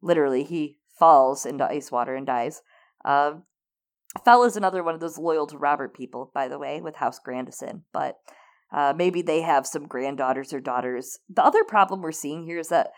Literally, 0.00 0.44
he 0.44 0.78
falls 0.98 1.44
into 1.44 1.68
ice 1.68 1.90
water 1.90 2.14
and 2.14 2.26
dies. 2.26 2.62
Uh, 3.04 3.32
Fell 4.24 4.44
is 4.44 4.56
another 4.56 4.82
one 4.82 4.94
of 4.94 5.00
those 5.00 5.18
loyal 5.18 5.46
to 5.48 5.58
Robert 5.58 5.94
people, 5.94 6.30
by 6.34 6.48
the 6.48 6.58
way, 6.58 6.80
with 6.80 6.96
House 6.96 7.18
Grandison, 7.18 7.84
but 7.92 8.16
uh, 8.72 8.94
maybe 8.96 9.22
they 9.22 9.42
have 9.42 9.66
some 9.66 9.86
granddaughters 9.86 10.52
or 10.52 10.60
daughters. 10.60 11.18
The 11.28 11.44
other 11.44 11.64
problem 11.64 12.00
we're 12.00 12.12
seeing 12.12 12.44
here 12.44 12.58
is 12.58 12.68
that 12.68 12.90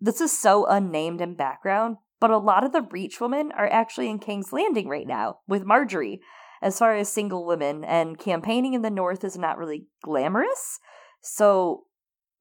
this 0.00 0.20
is 0.20 0.36
so 0.36 0.66
unnamed 0.66 1.20
in 1.20 1.34
background, 1.34 1.96
but 2.20 2.30
a 2.30 2.38
lot 2.38 2.64
of 2.64 2.72
the 2.72 2.82
Reach 2.82 3.20
women 3.20 3.52
are 3.52 3.68
actually 3.70 4.10
in 4.10 4.18
King's 4.18 4.52
Landing 4.52 4.88
right 4.88 5.06
now 5.06 5.38
with 5.46 5.64
Margaery, 5.64 6.18
as 6.60 6.78
far 6.78 6.94
as 6.94 7.08
single 7.12 7.46
women, 7.46 7.84
and 7.84 8.18
campaigning 8.18 8.74
in 8.74 8.82
the 8.82 8.90
North 8.90 9.24
is 9.24 9.38
not 9.38 9.58
really 9.58 9.86
glamorous. 10.02 10.78
So 11.22 11.84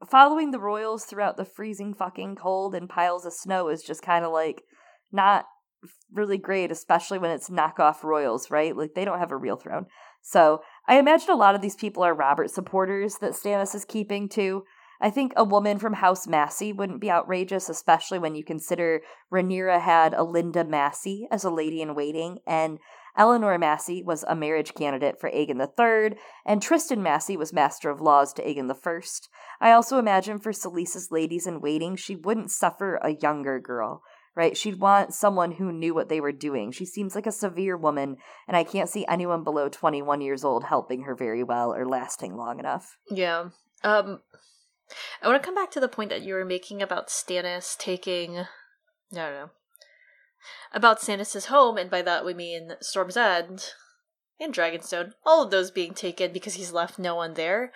following 0.09 0.51
the 0.51 0.59
royals 0.59 1.05
throughout 1.05 1.37
the 1.37 1.45
freezing 1.45 1.93
fucking 1.93 2.35
cold 2.35 2.75
and 2.75 2.89
piles 2.89 3.25
of 3.25 3.33
snow 3.33 3.69
is 3.69 3.83
just 3.83 4.01
kind 4.01 4.25
of 4.25 4.31
like 4.31 4.63
not 5.11 5.45
really 6.11 6.37
great, 6.37 6.71
especially 6.71 7.17
when 7.17 7.31
it's 7.31 7.49
knockoff 7.49 8.03
royals, 8.03 8.51
right? 8.51 8.75
Like 8.75 8.93
they 8.93 9.05
don't 9.05 9.19
have 9.19 9.31
a 9.31 9.37
real 9.37 9.57
throne. 9.57 9.85
So 10.21 10.61
I 10.87 10.99
imagine 10.99 11.29
a 11.29 11.35
lot 11.35 11.55
of 11.55 11.61
these 11.61 11.75
people 11.75 12.03
are 12.03 12.13
Robert 12.13 12.51
supporters 12.51 13.17
that 13.19 13.33
Stannis 13.33 13.73
is 13.73 13.85
keeping 13.85 14.27
too. 14.27 14.65
I 14.99 15.09
think 15.09 15.33
a 15.35 15.43
woman 15.43 15.79
from 15.79 15.93
House 15.93 16.27
Massey 16.27 16.71
wouldn't 16.71 17.01
be 17.01 17.11
outrageous, 17.11 17.67
especially 17.69 18.19
when 18.19 18.35
you 18.35 18.43
consider 18.43 19.01
Rhaenyra 19.31 19.81
had 19.81 20.13
Elinda 20.13 20.67
Massey 20.67 21.27
as 21.31 21.43
a 21.43 21.49
lady 21.49 21.81
in 21.81 21.95
waiting, 21.95 22.39
and 22.47 22.79
Eleanor 23.15 23.57
Massey 23.57 24.01
was 24.01 24.23
a 24.27 24.35
marriage 24.35 24.73
candidate 24.73 25.19
for 25.19 25.29
Aegon 25.29 25.59
III, 25.61 26.17
and 26.45 26.61
Tristan 26.61 27.03
Massey 27.03 27.37
was 27.37 27.53
Master 27.53 27.89
of 27.89 28.01
Laws 28.01 28.33
to 28.33 28.43
Aegon 28.43 28.71
I. 28.71 29.67
I 29.69 29.71
also 29.71 29.99
imagine 29.99 30.39
for 30.39 30.51
Selyse's 30.51 31.11
ladies 31.11 31.45
in 31.45 31.61
waiting, 31.61 31.95
she 31.95 32.15
wouldn't 32.15 32.51
suffer 32.51 32.95
a 32.95 33.15
younger 33.15 33.59
girl 33.59 34.03
right? 34.35 34.57
She'd 34.57 34.79
want 34.79 35.13
someone 35.13 35.53
who 35.53 35.71
knew 35.71 35.93
what 35.93 36.09
they 36.09 36.19
were 36.19 36.31
doing. 36.31 36.71
She 36.71 36.85
seems 36.85 37.15
like 37.15 37.27
a 37.27 37.31
severe 37.31 37.77
woman, 37.77 38.17
and 38.47 38.57
I 38.57 38.63
can't 38.63 38.89
see 38.89 39.05
anyone 39.07 39.43
below 39.43 39.69
21 39.69 40.21
years 40.21 40.43
old 40.43 40.65
helping 40.65 41.03
her 41.03 41.15
very 41.15 41.43
well 41.43 41.73
or 41.73 41.85
lasting 41.85 42.35
long 42.35 42.59
enough. 42.59 42.97
Yeah. 43.09 43.49
Um 43.83 44.21
I 45.21 45.27
want 45.27 45.41
to 45.41 45.45
come 45.45 45.55
back 45.55 45.71
to 45.71 45.79
the 45.79 45.87
point 45.87 46.09
that 46.09 46.21
you 46.21 46.33
were 46.33 46.45
making 46.45 46.81
about 46.81 47.07
Stannis 47.07 47.77
taking 47.77 48.45
no 49.11 49.31
no. 49.31 49.49
About 50.73 50.99
Stannis's 50.99 51.45
home, 51.45 51.77
and 51.77 51.89
by 51.89 52.01
that 52.01 52.25
we 52.25 52.33
mean 52.33 52.73
Storm's 52.81 53.15
End 53.15 53.73
and 54.39 54.53
Dragonstone, 54.53 55.13
all 55.25 55.43
of 55.43 55.51
those 55.51 55.71
being 55.71 55.93
taken 55.93 56.33
because 56.33 56.55
he's 56.55 56.73
left 56.73 56.99
no 56.99 57.15
one 57.15 57.35
there 57.35 57.71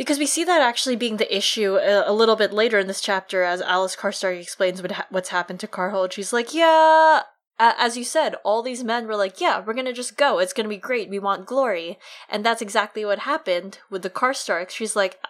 because 0.00 0.18
we 0.18 0.24
see 0.24 0.44
that 0.44 0.62
actually 0.62 0.96
being 0.96 1.18
the 1.18 1.36
issue 1.36 1.76
a, 1.76 2.10
a 2.10 2.14
little 2.14 2.34
bit 2.34 2.54
later 2.54 2.78
in 2.78 2.86
this 2.86 3.02
chapter 3.02 3.42
as 3.42 3.60
Alys 3.60 3.94
Karstark 3.94 4.40
explains 4.40 4.80
what 4.80 4.92
ha- 4.92 5.06
what's 5.10 5.28
happened 5.28 5.60
to 5.60 5.66
Karhold. 5.66 6.12
She's 6.12 6.32
like, 6.32 6.54
"Yeah, 6.54 7.24
as 7.58 7.98
you 7.98 8.04
said, 8.04 8.36
all 8.42 8.62
these 8.62 8.82
men 8.82 9.06
were 9.06 9.14
like, 9.14 9.42
yeah, 9.42 9.62
we're 9.62 9.74
gonna 9.74 9.92
just 9.92 10.16
go. 10.16 10.38
It's 10.38 10.54
gonna 10.54 10.70
be 10.70 10.78
great. 10.78 11.10
We 11.10 11.18
want 11.18 11.44
glory. 11.44 11.98
And 12.30 12.42
that's 12.42 12.62
exactly 12.62 13.04
what 13.04 13.18
happened 13.18 13.80
with 13.90 14.00
the 14.00 14.08
Karstarks. 14.08 14.70
She's 14.70 14.96
like, 14.96 15.20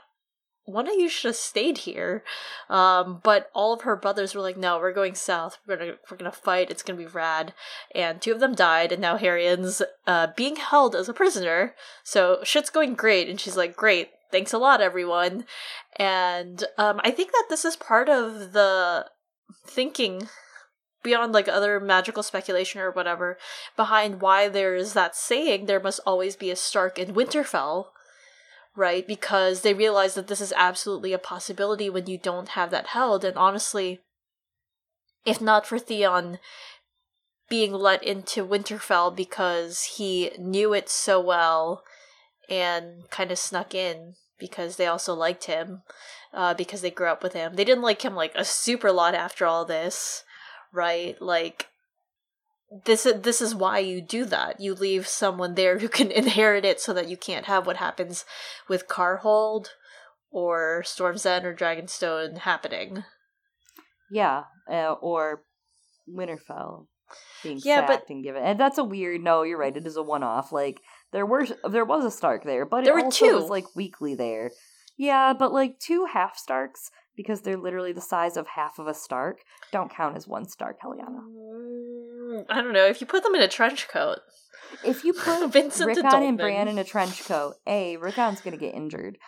one 0.67 0.87
of 0.87 0.95
you 0.95 1.09
should 1.09 1.31
have 1.31 1.37
stayed 1.37 1.79
here. 1.79 2.23
Um, 2.69 3.21
but 3.25 3.51
all 3.53 3.73
of 3.73 3.81
her 3.81 3.97
brothers 3.97 4.37
were 4.37 4.41
like, 4.41 4.57
no, 4.57 4.79
we're 4.79 4.93
going 4.93 5.17
south. 5.17 5.59
We're 5.67 5.79
gonna, 5.79 5.97
we're 6.09 6.17
gonna 6.17 6.31
fight. 6.31 6.71
It's 6.71 6.85
gonna 6.85 6.97
be 6.97 7.07
rad. 7.07 7.55
And 7.93 8.23
two 8.23 8.31
of 8.31 8.39
them 8.39 8.55
died, 8.55 8.93
and 8.93 9.03
now 9.03 9.19
Harrion's, 9.19 9.83
uh, 10.07 10.29
being 10.37 10.55
held 10.55 10.95
as 10.95 11.09
a 11.09 11.13
prisoner. 11.13 11.75
So 12.05 12.39
shit's 12.45 12.71
going 12.71 12.95
great. 12.95 13.29
And 13.29 13.41
she's 13.41 13.57
like, 13.57 13.75
great 13.75 14.11
thanks 14.31 14.53
a 14.53 14.59
lot, 14.59 14.81
everyone. 14.81 15.45
And 15.97 16.65
um, 16.79 17.01
I 17.05 17.11
think 17.11 17.33
that 17.33 17.47
this 17.49 17.65
is 17.65 17.77
part 17.77 18.09
of 18.09 18.53
the 18.53 19.07
thinking 19.67 20.29
beyond 21.03 21.33
like 21.33 21.49
other 21.49 21.81
magical 21.81 22.23
speculation 22.23 22.81
or 22.81 22.91
whatever 22.91 23.39
behind 23.77 24.21
why 24.21 24.49
there's 24.49 24.93
that 24.93 25.17
saying 25.17 25.67
there 25.67 25.81
must 25.81 26.01
always 26.07 26.37
be 26.37 26.51
a 26.51 26.57
Stark 26.57 26.99
in 26.99 27.15
Winterfell 27.15 27.87
right 28.77 29.07
because 29.07 29.63
they 29.63 29.75
realize 29.75 30.15
that 30.15 30.29
this 30.29 30.41
is 30.41 30.53
absolutely 30.57 31.13
a 31.13 31.19
possibility 31.19 31.89
when 31.89 32.07
you 32.07 32.19
don't 32.19 32.51
have 32.51 32.71
that 32.71 32.89
held 32.89 33.25
and 33.25 33.37
honestly 33.37 34.01
if 35.25 35.41
not 35.41 35.67
for 35.67 35.79
Theon 35.79 36.39
being 37.49 37.73
let 37.73 38.03
into 38.03 38.47
Winterfell 38.47 39.15
because 39.15 39.83
he 39.97 40.31
knew 40.39 40.73
it 40.73 40.89
so 40.89 41.21
well 41.21 41.83
and 42.49 43.09
kind 43.11 43.31
of 43.31 43.39
snuck 43.39 43.75
in 43.75 44.15
because 44.41 44.77
they 44.77 44.87
also 44.87 45.15
liked 45.15 45.45
him 45.45 45.83
uh, 46.33 46.55
because 46.55 46.81
they 46.81 46.91
grew 46.91 47.09
up 47.09 47.23
with 47.23 47.35
him. 47.35 47.55
They 47.55 47.65
didn't 47.65 47.85
like 47.85 48.03
him 48.03 48.15
like 48.15 48.33
a 48.35 48.45
super 48.45 48.91
lot 48.91 49.15
after 49.15 49.47
all 49.47 49.65
this, 49.65 50.25
right? 50.73 51.21
Like 51.21 51.69
this 52.85 53.07
this 53.17 53.41
is 53.41 53.55
why 53.55 53.81
you 53.81 54.01
do 54.01 54.25
that. 54.27 54.61
You 54.61 54.75
leave 54.75 55.07
someone 55.07 55.55
there 55.55 55.79
who 55.79 55.89
can 55.89 56.11
inherit 56.11 56.65
it 56.65 56.81
so 56.81 56.93
that 56.95 57.09
you 57.09 57.17
can't 57.17 57.47
have 57.47 57.67
what 57.67 57.77
happens 57.77 58.25
with 58.69 58.89
Karhold 58.89 59.69
or 60.31 60.83
Storm's 60.85 61.27
End 61.27 61.45
or 61.45 61.55
Dragonstone 61.55 62.39
happening. 62.39 63.05
Yeah, 64.11 64.45
uh, 64.71 64.93
or 64.95 65.45
Winterfell 66.09 66.87
being 67.43 67.61
yeah, 67.65 67.87
sacked 67.87 68.07
but, 68.09 68.15
and 68.15 68.25
given. 68.25 68.43
And 68.43 68.59
that's 68.59 68.79
a 68.79 68.85
weird. 68.85 69.23
No, 69.23 69.43
you're 69.43 69.59
right. 69.59 69.77
It 69.77 69.87
is 69.87 69.97
a 69.97 70.03
one 70.03 70.23
off. 70.23 70.53
Like 70.53 70.81
there 71.13 71.27
were 71.27 71.47
there 71.69 71.85
was 71.85 72.05
a 72.05 72.11
Stark 72.11 72.45
there, 72.45 72.65
but 72.65 72.85
there 72.85 72.99
it 72.99 73.05
also 73.05 73.27
two. 73.27 73.35
was 73.35 73.51
like 73.51 73.65
weekly 73.75 74.15
there. 74.15 74.51
Yeah, 74.97 75.33
but 75.33 75.53
like 75.53 75.79
two 75.79 76.07
half 76.13 76.37
Starks 76.37 76.91
because 77.17 77.43
they're 77.43 77.57
literally 77.57 77.93
the 77.93 78.01
size 78.01 78.37
of 78.37 78.47
half 78.49 78.79
of 78.79 78.87
a 78.87 78.95
Stark 78.95 79.39
don't 79.73 79.91
count 79.91 80.17
as 80.17 80.27
one 80.27 80.49
Stark, 80.49 80.81
Eliana. 80.83 81.21
Mm, 81.21 82.45
I 82.49 82.63
don't 82.63 82.73
know. 82.73 82.87
If 82.87 83.01
you 83.01 83.07
put 83.07 83.23
them 83.23 83.35
in 83.35 83.43
a 83.43 83.49
trench 83.49 83.89
coat. 83.89 84.19
If 84.85 85.05
you 85.05 85.13
put 85.13 85.49
Vincent 85.53 85.89
Rickon 85.89 86.07
and 86.07 86.39
Bran 86.39 86.69
in 86.69 86.79
a 86.79 86.85
trench 86.85 87.25
coat, 87.25 87.55
A, 87.67 87.97
Rickon's 87.97 88.41
gonna 88.41 88.57
get 88.57 88.75
injured. 88.75 89.19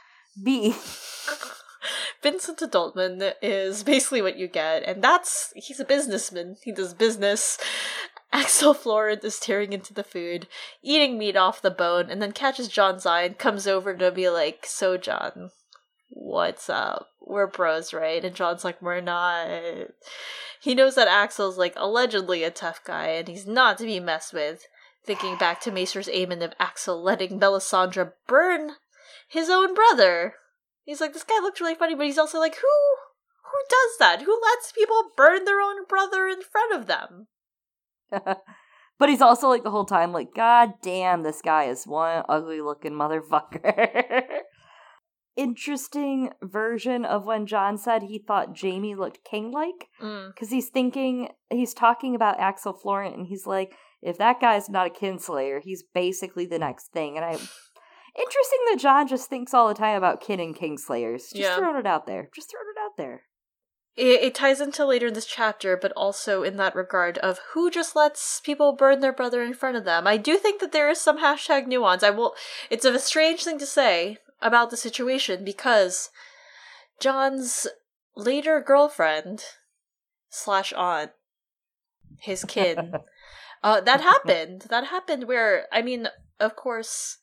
B 0.42 0.74
Vincent 2.22 2.58
Adultman 2.60 3.32
is 3.42 3.82
basically 3.82 4.22
what 4.22 4.38
you 4.38 4.46
get, 4.46 4.84
and 4.84 5.02
that's 5.02 5.52
he's 5.56 5.80
a 5.80 5.84
businessman. 5.84 6.56
He 6.62 6.72
does 6.72 6.94
business. 6.94 7.58
Axell 8.32 8.72
Florent 8.74 9.22
is 9.24 9.38
tearing 9.38 9.72
into 9.72 9.92
the 9.92 10.04
food, 10.04 10.48
eating 10.82 11.18
meat 11.18 11.36
off 11.36 11.60
the 11.60 11.70
bone, 11.70 12.10
and 12.10 12.22
then 12.22 12.32
catches 12.32 12.68
Jon's 12.68 13.04
eye 13.04 13.22
and 13.22 13.38
comes 13.38 13.66
over 13.66 13.94
to 13.94 14.10
be 14.10 14.28
like, 14.30 14.64
So, 14.66 14.96
Jon, 14.96 15.50
what's 16.08 16.70
up? 16.70 17.08
We're 17.20 17.46
bros, 17.46 17.92
right? 17.92 18.24
And 18.24 18.34
Jon's 18.34 18.64
like, 18.64 18.80
We're 18.80 19.00
not. 19.00 19.48
He 20.60 20.74
knows 20.74 20.94
that 20.94 21.08
Axell's 21.08 21.58
like 21.58 21.74
allegedly 21.76 22.44
a 22.44 22.50
tough 22.50 22.82
guy 22.84 23.08
and 23.08 23.28
he's 23.28 23.46
not 23.46 23.78
to 23.78 23.84
be 23.84 24.00
messed 24.00 24.32
with. 24.32 24.64
Thinking 25.04 25.36
back 25.36 25.60
to 25.62 25.72
Maester 25.72 26.00
Aemon 26.00 26.44
of 26.44 26.54
Axell 26.60 27.02
letting 27.02 27.40
Melisandre 27.40 28.12
burn 28.28 28.76
his 29.28 29.50
own 29.50 29.74
brother. 29.74 30.34
He's 30.84 31.00
like, 31.00 31.12
this 31.12 31.24
guy 31.24 31.40
looks 31.40 31.60
really 31.60 31.74
funny, 31.74 31.96
but 31.96 32.06
he's 32.06 32.18
also 32.18 32.38
like, 32.38 32.54
who 32.54 32.68
who 33.50 33.58
does 33.68 33.98
that? 33.98 34.22
Who 34.22 34.40
lets 34.40 34.72
people 34.72 35.10
burn 35.16 35.44
their 35.44 35.60
own 35.60 35.84
brother 35.86 36.28
in 36.28 36.42
front 36.42 36.72
of 36.72 36.86
them? 36.86 37.26
but 38.98 39.08
he's 39.08 39.22
also 39.22 39.48
like 39.48 39.62
the 39.64 39.70
whole 39.70 39.84
time 39.86 40.12
like, 40.12 40.34
God 40.34 40.74
damn, 40.82 41.22
this 41.22 41.40
guy 41.42 41.64
is 41.64 41.84
one 41.86 42.24
ugly 42.28 42.60
looking 42.60 42.92
motherfucker. 42.92 44.22
Interesting 45.34 46.30
version 46.42 47.06
of 47.06 47.24
when 47.24 47.46
Jon 47.46 47.78
said 47.78 48.02
he 48.02 48.18
thought 48.26 48.58
Jaime 48.60 48.94
looked 48.94 49.24
king 49.24 49.50
like. 49.50 49.88
Because 49.98 50.48
Mm. 50.48 50.52
he's 50.52 50.68
thinking, 50.68 51.28
he's 51.50 51.72
talking 51.72 52.14
about 52.14 52.38
Axell 52.38 52.74
Florent, 52.74 53.16
and 53.16 53.26
he's 53.26 53.46
like, 53.46 53.72
if 54.02 54.18
that 54.18 54.40
guy's 54.40 54.68
not 54.68 54.88
a 54.88 54.90
kinslayer, 54.90 55.60
he's 55.62 55.82
basically 55.94 56.44
the 56.44 56.58
next 56.58 56.88
thing. 56.92 57.16
And 57.16 57.24
I. 57.24 57.30
Interesting 57.30 58.58
that 58.70 58.78
Jon 58.78 59.08
just 59.08 59.30
thinks 59.30 59.54
all 59.54 59.68
the 59.68 59.74
time 59.74 59.96
about 59.96 60.20
kin 60.20 60.38
and 60.38 60.54
kingslayers. 60.54 61.30
Just 61.30 61.36
Yeah. 61.36 61.56
throwing 61.56 61.76
it 61.76 61.86
out 61.86 62.04
there. 62.06 62.28
Just 62.34 62.50
throwing 62.50 62.66
it 62.76 62.78
out 62.84 62.98
there. 62.98 63.22
It, 63.96 64.22
it 64.22 64.34
ties 64.34 64.60
into 64.60 64.86
later 64.86 65.08
in 65.08 65.14
this 65.14 65.26
chapter, 65.26 65.76
but 65.76 65.92
also 65.92 66.42
in 66.42 66.56
that 66.56 66.74
regard 66.74 67.18
of 67.18 67.40
who 67.52 67.70
just 67.70 67.94
lets 67.94 68.40
people 68.40 68.72
burn 68.72 69.00
their 69.00 69.12
brother 69.12 69.42
in 69.42 69.54
front 69.54 69.76
of 69.76 69.84
them. 69.84 70.06
I 70.06 70.16
do 70.16 70.38
think 70.38 70.60
that 70.60 70.72
there 70.72 70.88
is 70.88 71.00
some 71.00 71.20
hashtag 71.20 71.66
nuance. 71.66 72.02
I 72.02 72.10
will. 72.10 72.34
It's 72.70 72.84
a 72.84 72.98
strange 72.98 73.44
thing 73.44 73.58
to 73.58 73.66
say 73.66 74.18
about 74.40 74.70
the 74.70 74.76
situation 74.76 75.44
because 75.44 76.10
Jon's 77.00 77.66
later 78.16 78.60
girlfriend 78.60 79.44
slash 80.30 80.72
aunt, 80.72 81.10
his 82.18 82.44
kin, 82.44 82.94
uh, 83.62 83.80
that 83.82 84.00
happened. 84.00 84.66
That 84.70 84.86
happened 84.86 85.24
where 85.28 85.66
I 85.70 85.82
mean, 85.82 86.08
of 86.40 86.56
course, 86.56 87.18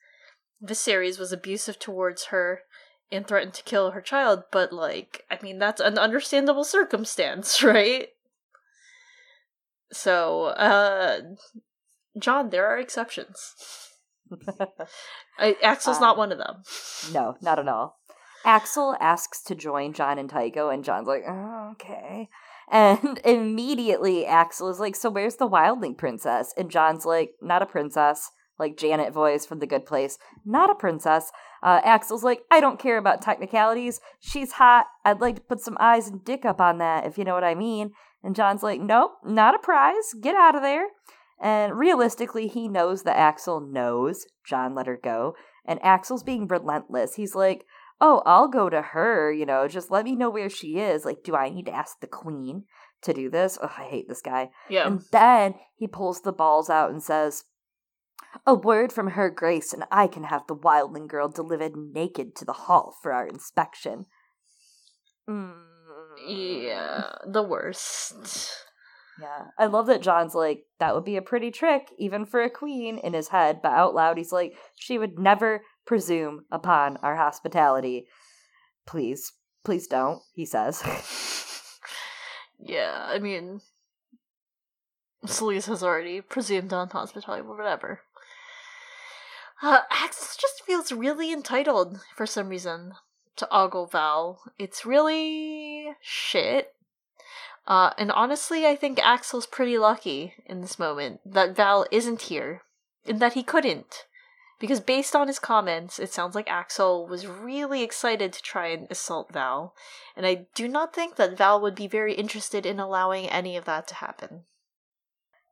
Viserys 0.63 1.17
was 1.17 1.31
abusive 1.31 1.79
towards 1.79 2.25
her 2.25 2.61
and 3.11 3.27
threatened 3.27 3.53
to 3.55 3.63
kill 3.63 3.91
her 3.91 4.01
child, 4.01 4.43
but 4.51 4.71
like, 4.71 5.25
I 5.31 5.39
mean, 5.41 5.59
that's 5.59 5.81
an 5.81 5.97
understandable 5.97 6.63
circumstance, 6.63 7.63
right? 7.63 8.09
So, 9.91 10.45
uh, 10.45 11.21
Jon, 12.17 12.49
there 12.49 12.67
are 12.67 12.77
exceptions. 12.77 13.55
I, 15.39 15.55
Axell's 15.63 15.99
not 16.01 16.13
Um, 16.13 16.17
one 16.19 16.31
of 16.31 16.37
them. 16.37 16.63
No, 17.11 17.35
not 17.41 17.59
at 17.59 17.67
all. 17.67 17.97
Axell 18.45 18.95
asks 18.99 19.41
to 19.43 19.55
join 19.55 19.93
Jon 19.93 20.17
and 20.17 20.29
Tycho, 20.29 20.69
and 20.69 20.83
Jon's 20.83 21.07
like, 21.07 21.23
oh, 21.27 21.71
okay. 21.73 22.29
And 22.71 23.19
immediately 23.25 24.25
Axell 24.25 24.69
is 24.69 24.79
like, 24.79 24.95
so 24.95 25.09
where's 25.09 25.35
the 25.35 25.49
wildling 25.49 25.97
princess? 25.97 26.53
And 26.55 26.69
Jon's 26.69 27.05
like, 27.05 27.33
not 27.41 27.61
a 27.61 27.65
princess. 27.65 28.31
Like 28.59 28.77
Janet 28.77 29.13
voice 29.13 29.45
from 29.45 29.59
The 29.59 29.67
Good 29.67 29.85
Place, 29.85 30.17
not 30.45 30.69
a 30.69 30.75
princess. 30.75 31.31
Uh, 31.63 31.81
Axell's 31.83 32.23
like, 32.23 32.41
I 32.51 32.59
don't 32.59 32.79
care 32.79 32.97
about 32.97 33.21
technicalities. 33.21 33.99
She's 34.19 34.53
hot. 34.53 34.87
I'd 35.05 35.21
like 35.21 35.35
to 35.35 35.41
put 35.41 35.61
some 35.61 35.77
eyes 35.79 36.07
and 36.07 36.23
dick 36.23 36.45
up 36.45 36.59
on 36.59 36.77
that, 36.77 37.05
if 37.05 37.17
you 37.17 37.23
know 37.23 37.33
what 37.33 37.43
I 37.43 37.55
mean. 37.55 37.91
And 38.23 38.35
Jon's 38.35 38.63
like, 38.63 38.81
nope, 38.81 39.13
not 39.25 39.55
a 39.55 39.59
prize. 39.59 40.13
Get 40.21 40.35
out 40.35 40.55
of 40.55 40.61
there. 40.61 40.87
And 41.41 41.79
realistically, 41.79 42.47
he 42.47 42.67
knows 42.67 43.03
that 43.03 43.17
Axell 43.17 43.61
knows 43.61 44.25
Jon 44.45 44.75
let 44.75 44.87
her 44.87 44.99
go. 45.01 45.35
And 45.65 45.79
Axell's 45.83 46.23
being 46.23 46.47
relentless. 46.47 47.15
He's 47.15 47.35
like, 47.35 47.65
oh, 48.01 48.21
I'll 48.25 48.47
go 48.47 48.69
to 48.69 48.81
her, 48.81 49.31
you 49.31 49.45
know, 49.45 49.67
just 49.67 49.91
let 49.91 50.05
me 50.05 50.15
know 50.15 50.29
where 50.29 50.49
she 50.49 50.79
is. 50.79 51.05
Like, 51.05 51.23
do 51.23 51.35
I 51.35 51.49
need 51.49 51.65
to 51.65 51.75
ask 51.75 51.99
the 51.99 52.07
queen 52.07 52.63
to 53.01 53.13
do 53.13 53.29
this? 53.29 53.57
Ugh, 53.61 53.71
I 53.77 53.83
hate 53.83 54.07
this 54.07 54.21
guy. 54.21 54.49
Yeah. 54.69 54.87
And 54.87 55.01
then 55.11 55.55
he 55.75 55.87
pulls 55.87 56.21
the 56.21 56.31
balls 56.31 56.69
out 56.69 56.91
and 56.91 57.03
says, 57.03 57.43
A 58.45 58.53
word 58.53 58.91
from 58.91 59.11
her 59.11 59.29
grace, 59.29 59.73
and 59.73 59.83
I 59.91 60.07
can 60.07 60.23
have 60.23 60.47
the 60.47 60.55
wildling 60.55 61.07
girl 61.07 61.29
delivered 61.29 61.75
naked 61.75 62.35
to 62.37 62.45
the 62.45 62.53
hall 62.53 62.95
for 63.01 63.11
our 63.11 63.27
inspection. 63.27 64.05
Mm. 65.29 65.53
yeah, 66.27 67.11
the 67.27 67.43
worst. 67.43 68.51
Yeah. 69.21 69.47
I 69.57 69.65
love 69.65 69.87
that 69.87 70.01
Jon's 70.01 70.33
like, 70.33 70.63
that 70.79 70.95
would 70.95 71.05
be 71.05 71.17
a 71.17 71.21
pretty 71.21 71.51
trick, 71.51 71.89
even 71.97 72.25
for 72.25 72.41
a 72.41 72.49
queen, 72.49 72.97
in 72.97 73.13
his 73.13 73.27
head, 73.29 73.59
but 73.61 73.73
out 73.73 73.93
loud 73.93 74.17
he's 74.17 74.31
like, 74.31 74.55
she 74.75 74.97
would 74.97 75.19
never 75.19 75.61
presume 75.85 76.45
upon 76.51 76.97
our 76.97 77.17
hospitality. 77.17 78.07
Please, 78.87 79.33
please 79.63 79.87
don't, 79.87 80.21
he 80.33 80.45
says. 80.45 80.81
Yeah, 82.59 83.07
I 83.07 83.19
mean, 83.19 83.61
Selyse 85.25 85.67
has 85.67 85.83
already 85.83 86.21
presumed 86.21 86.73
on 86.73 86.89
hospitality, 86.89 87.43
but 87.45 87.57
whatever. 87.57 88.01
Uh, 89.61 89.81
Axell 89.89 90.37
just 90.39 90.63
feels 90.65 90.91
really 90.91 91.33
entitled 91.33 91.99
for 92.15 92.25
some 92.25 92.49
reason 92.49 92.93
to 93.35 93.47
ogle 93.51 93.87
Val. 93.87 94.41
It's 94.57 94.85
really 94.85 95.95
shit. 96.01 96.73
Uh, 97.67 97.91
and 97.97 98.11
honestly, 98.11 98.65
I 98.65 98.75
think 98.75 98.99
Axell's 98.99 99.45
pretty 99.45 99.77
lucky 99.77 100.33
in 100.45 100.61
this 100.61 100.79
moment 100.79 101.19
that 101.25 101.55
Val 101.55 101.85
isn't 101.91 102.23
here, 102.23 102.61
and 103.05 103.19
that 103.19 103.33
he 103.33 103.43
couldn't. 103.43 104.05
Because 104.59 104.79
based 104.79 105.15
on 105.15 105.27
his 105.27 105.39
comments, 105.39 105.99
it 105.99 106.11
sounds 106.11 106.35
like 106.35 106.49
Axell 106.49 107.07
was 107.07 107.27
really 107.27 107.81
excited 107.83 108.33
to 108.33 108.41
try 108.41 108.67
and 108.67 108.87
assault 108.89 109.31
Val, 109.31 109.73
and 110.15 110.25
I 110.25 110.47
do 110.55 110.67
not 110.67 110.93
think 110.93 111.15
that 111.15 111.37
Val 111.37 111.61
would 111.61 111.75
be 111.75 111.87
very 111.87 112.13
interested 112.13 112.65
in 112.65 112.79
allowing 112.79 113.29
any 113.29 113.55
of 113.55 113.65
that 113.65 113.87
to 113.87 113.95
happen. 113.95 114.43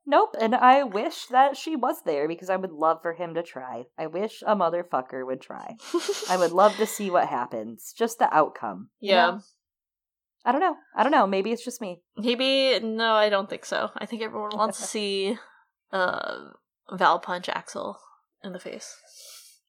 Nope, 0.09 0.35
and 0.39 0.55
I 0.55 0.83
wish 0.83 1.25
that 1.27 1.57
she 1.57 1.75
was 1.75 1.97
there 2.05 2.29
because 2.29 2.49
I 2.49 2.55
would 2.55 2.71
love 2.71 3.01
for 3.01 3.11
him 3.13 3.33
to 3.33 3.43
try. 3.43 3.87
I 3.97 4.07
wish 4.07 4.41
a 4.47 4.55
motherfucker 4.55 5.25
would 5.25 5.41
try. 5.41 5.75
I 6.29 6.37
would 6.37 6.53
love 6.53 6.77
to 6.77 6.85
see 6.85 7.11
what 7.11 7.27
happens, 7.27 7.93
just 7.95 8.17
the 8.17 8.33
outcome. 8.33 8.89
you 9.01 9.11
Yeah. 9.13 9.25
know? 9.31 9.41
I 10.45 10.53
don't 10.53 10.61
know. 10.61 10.77
I 10.95 11.03
don't 11.03 11.11
know. 11.11 11.27
Maybe 11.27 11.51
it's 11.51 11.65
just 11.65 11.81
me. 11.81 12.01
Maybe 12.15 12.79
no, 12.81 13.15
I 13.15 13.27
don't 13.27 13.49
think 13.49 13.65
so. 13.65 13.91
I 13.97 14.05
think 14.05 14.21
everyone 14.21 14.51
wants 14.55 14.79
to 14.79 14.87
see 14.95 15.37
uh 15.91 16.51
Val 16.89 17.19
punch 17.19 17.49
Axell 17.49 17.99
in 18.41 18.53
the 18.53 18.59
face. 18.59 18.95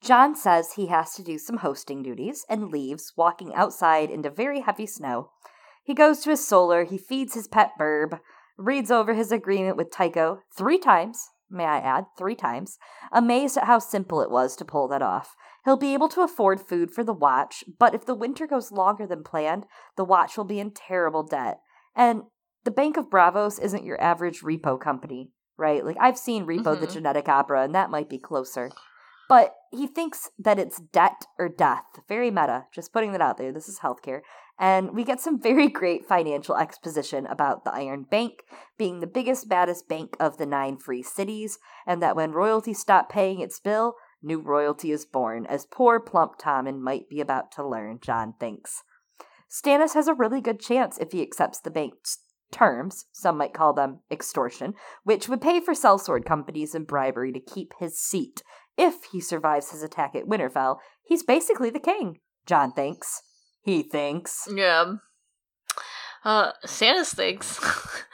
Jon 0.00 0.36
says 0.36 0.74
he 0.74 0.86
has 0.86 1.14
to 1.14 1.24
do 1.24 1.36
some 1.36 1.56
hosting 1.58 2.04
duties 2.04 2.46
and 2.48 2.70
leaves, 2.70 3.12
walking 3.16 3.52
outside 3.56 4.08
into 4.08 4.30
very 4.30 4.60
heavy 4.60 4.86
snow. 4.86 5.30
He 5.82 5.94
goes 5.94 6.20
to 6.20 6.30
his 6.30 6.46
solar, 6.46 6.84
he 6.84 6.96
feeds 6.96 7.34
his 7.34 7.48
pet 7.48 7.72
burb, 7.80 8.20
reads 8.58 8.90
over 8.90 9.14
his 9.14 9.32
agreement 9.32 9.76
with 9.76 9.90
Tycho 9.90 10.40
three 10.54 10.78
times, 10.78 11.30
may 11.48 11.64
I 11.64 11.78
add, 11.78 12.06
three 12.18 12.34
times, 12.34 12.78
amazed 13.12 13.56
at 13.56 13.64
how 13.64 13.78
simple 13.78 14.20
it 14.20 14.30
was 14.30 14.56
to 14.56 14.64
pull 14.64 14.88
that 14.88 15.00
off. 15.00 15.34
He'll 15.64 15.76
be 15.76 15.94
able 15.94 16.08
to 16.08 16.22
afford 16.22 16.60
food 16.60 16.90
for 16.90 17.04
the 17.04 17.14
watch, 17.14 17.64
but 17.78 17.94
if 17.94 18.04
the 18.04 18.14
winter 18.14 18.46
goes 18.46 18.72
longer 18.72 19.06
than 19.06 19.22
planned, 19.22 19.64
the 19.96 20.04
watch 20.04 20.36
will 20.36 20.44
be 20.44 20.60
in 20.60 20.72
terrible 20.72 21.22
debt. 21.22 21.60
And 21.94 22.22
the 22.64 22.70
Bank 22.70 22.96
of 22.96 23.08
Braavos 23.08 23.60
isn't 23.62 23.84
your 23.84 24.00
average 24.00 24.42
repo 24.42 24.78
company, 24.78 25.30
right? 25.56 25.84
Like, 25.84 25.96
I've 26.00 26.18
seen 26.18 26.46
Repo 26.46 26.78
the 26.78 26.86
Mhm. 26.86 26.92
Genetic 26.92 27.28
Opera, 27.28 27.62
and 27.62 27.74
that 27.74 27.90
might 27.90 28.08
be 28.08 28.18
closer. 28.18 28.70
But 29.28 29.54
he 29.70 29.86
thinks 29.86 30.30
that 30.38 30.58
it's 30.58 30.80
debt 30.80 31.26
or 31.38 31.48
death. 31.48 31.84
Very 32.08 32.30
meta. 32.30 32.66
Just 32.72 32.92
putting 32.92 33.12
that 33.12 33.20
out 33.20 33.36
there. 33.36 33.52
This 33.52 33.68
is 33.68 33.80
healthcare. 33.80 34.22
And 34.58 34.94
we 34.94 35.04
get 35.04 35.20
some 35.20 35.40
very 35.40 35.68
great 35.68 36.06
financial 36.06 36.56
exposition 36.56 37.26
about 37.26 37.64
the 37.64 37.72
Iron 37.72 38.04
Bank 38.10 38.42
being 38.76 38.98
the 38.98 39.06
biggest, 39.06 39.48
baddest 39.48 39.88
bank 39.88 40.16
of 40.18 40.36
the 40.36 40.46
nine 40.46 40.78
free 40.78 41.02
cities, 41.02 41.58
and 41.86 42.02
that 42.02 42.16
when 42.16 42.32
royalty 42.32 42.74
stopped 42.74 43.12
paying 43.12 43.40
its 43.40 43.60
bill, 43.60 43.94
new 44.22 44.40
royalty 44.40 44.90
is 44.90 45.06
born, 45.06 45.46
as 45.46 45.66
poor 45.66 46.00
plump 46.00 46.38
Tommen 46.38 46.80
might 46.80 47.08
be 47.08 47.20
about 47.20 47.52
to 47.52 47.66
learn, 47.66 48.00
Jon 48.02 48.34
thinks. 48.40 48.82
Stannis 49.48 49.94
has 49.94 50.08
a 50.08 50.14
really 50.14 50.40
good 50.40 50.60
chance 50.60 50.98
if 50.98 51.12
he 51.12 51.22
accepts 51.22 51.60
the 51.60 51.70
bank's 51.70 52.18
terms, 52.50 53.06
some 53.12 53.36
might 53.36 53.54
call 53.54 53.72
them 53.72 54.00
extortion, 54.10 54.74
which 55.04 55.28
would 55.28 55.40
pay 55.40 55.60
for 55.60 55.74
sellsword 55.74 56.24
companies 56.24 56.74
and 56.74 56.86
bribery 56.86 57.32
to 57.32 57.40
keep 57.40 57.72
his 57.78 57.98
seat. 57.98 58.42
If 58.76 59.04
he 59.12 59.20
survives 59.20 59.70
his 59.70 59.82
attack 59.82 60.14
at 60.14 60.26
Winterfell, 60.26 60.78
he's 61.04 61.22
basically 61.22 61.70
the 61.70 61.78
king, 61.78 62.18
Jon 62.46 62.72
thinks. 62.72 63.22
He 63.68 63.82
thinks. 63.82 64.48
Yeah. 64.50 64.94
Uh, 66.24 66.52
Stannis 66.66 67.14
thinks. 67.14 67.60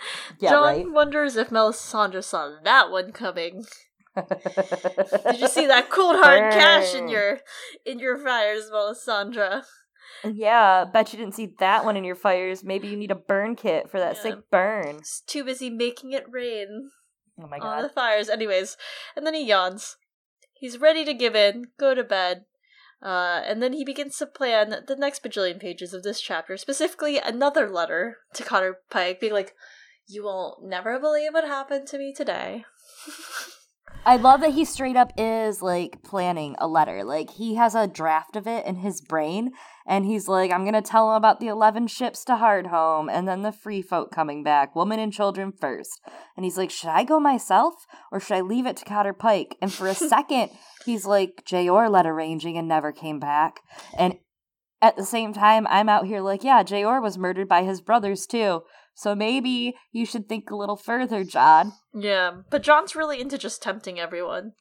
Yeah, 0.41 0.51
Jon 0.51 0.63
right? 0.65 0.91
wonders 0.91 1.37
if 1.37 1.51
Melisandre 1.51 2.23
saw 2.23 2.57
that 2.65 2.91
one 2.91 3.13
coming. 3.13 3.65
Did 4.17 5.41
you 5.41 5.47
see 5.47 5.67
that 5.67 5.91
cold 5.91 6.17
hard 6.17 6.53
cash 6.53 6.93
in 6.95 7.09
your 7.09 7.39
in 7.87 8.01
your 8.01 8.19
fires, 8.19 8.69
Melisandre? 8.73 9.63
Yeah, 10.25 10.87
bet 10.93 11.13
you 11.13 11.19
didn't 11.21 11.37
see 11.37 11.55
that 11.61 11.85
one 11.85 11.97
in 11.97 12.03
your 12.05 12.17
fires. 12.17 12.65
Maybe 12.65 12.89
you 12.89 12.97
need 12.97 13.13
a 13.13 13.15
burn 13.15 13.55
kit 13.55 13.89
for 13.89 14.01
that 14.01 14.17
Yeah. 14.17 14.23
sick 14.23 14.39
burn. 14.51 14.97
He's 14.99 15.23
too 15.27 15.45
busy 15.45 15.71
making 15.71 16.13
it 16.13 16.25
rain 16.29 16.91
Oh 17.41 17.47
my 17.47 17.59
on 17.59 17.83
the 17.83 17.89
fires. 17.89 18.29
Anyways, 18.29 18.77
and 19.17 19.25
then 19.25 19.35
he 19.35 19.45
yawns. 19.45 19.97
He's 20.53 20.79
ready 20.79 21.05
to 21.05 21.15
give 21.15 21.37
in, 21.37 21.67
go 21.79 21.95
to 21.95 22.03
bed. 22.03 22.45
Uh, 23.05 23.43
and 23.45 23.63
then 23.63 23.75
he 23.75 23.85
begins 23.85 24.17
to 24.17 24.27
plan 24.27 24.75
the 24.87 24.97
next 24.97 25.23
bajillion 25.23 25.61
pages 25.61 25.93
of 25.93 26.03
this 26.03 26.21
chapter, 26.21 26.57
specifically 26.57 27.19
another 27.19 27.69
letter 27.69 28.19
to 28.33 28.43
Cotter 28.43 28.81
Pike, 28.91 29.21
being 29.21 29.35
like, 29.35 29.55
You 30.07 30.25
will 30.25 30.59
never 30.65 30.99
believe 30.99 31.35
what 31.35 31.45
happened 31.45 31.87
to 31.89 31.99
me 31.99 32.15
today. 32.15 32.65
I 34.07 34.17
love 34.17 34.43
that 34.43 34.53
he 34.53 34.67
straight 34.67 34.97
up 34.97 35.13
is 35.17 35.63
like 35.63 36.03
planning 36.03 36.57
a 36.59 36.69
letter. 36.69 37.05
Like 37.05 37.31
he 37.31 37.55
has 37.55 37.75
a 37.75 37.87
draft 37.87 38.37
of 38.37 38.47
it 38.47 38.67
in 38.67 38.77
his 38.77 39.01
brain 39.01 39.53
and 39.87 40.05
he's 40.05 40.29
like, 40.29 40.51
I'm 40.51 40.65
gonna 40.65 40.83
tell 40.83 41.11
him 41.11 41.17
about 41.17 41.41
the 41.41 41.47
eleven 41.49 41.87
ships 41.87 42.23
to 42.27 42.33
Hardhome 42.33 43.11
and 43.11 43.27
then 43.27 43.41
the 43.41 43.53
free 43.53 43.81
folk 43.81 44.11
coming 44.11 44.45
back, 44.45 44.77
women 44.77 45.01
and 45.01 45.11
children 45.11 45.53
first. 45.53 46.03
And 46.37 46.45
he's 46.45 46.59
like, 46.59 46.71
Should 46.71 46.91
I 46.91 47.05
go 47.05 47.19
myself 47.19 47.87
or 48.13 48.21
should 48.21 48.37
I 48.37 48.41
leave 48.43 48.67
it 48.67 48.77
to 48.79 48.85
Cotter 48.85 49.15
Pike? 49.15 49.57
And 49.63 49.73
for 49.73 49.89
a 49.89 49.95
second, 49.95 50.51
he's 50.85 51.07
like, 51.07 51.43
Jeor 51.47 51.91
led 51.91 52.05
arranging 52.05 52.59
and 52.59 52.69
never 52.69 52.93
came 52.93 53.19
back. 53.19 53.61
And 53.97 54.19
at 54.83 54.97
the 54.97 55.05
same 55.07 55.33
time, 55.33 55.67
I'm 55.71 55.89
out 55.89 56.07
here 56.07 56.21
like, 56.21 56.45
yeah, 56.45 56.63
Jeor 56.63 57.01
was 57.01 57.17
murdered 57.17 57.49
by 57.49 57.63
his 57.63 57.81
brothers 57.81 58.27
too. 58.27 58.65
So 58.95 59.15
maybe 59.15 59.75
you 59.93 60.07
should 60.07 60.29
think 60.29 60.51
a 60.51 60.57
little 60.57 60.77
further, 60.77 61.25
Jon. 61.25 61.73
Yeah, 61.93 62.33
but 62.51 62.63
Jon's 62.63 62.95
really 62.95 63.21
into 63.21 63.37
just 63.39 63.63
tempting 63.63 63.99
everyone 63.99 64.53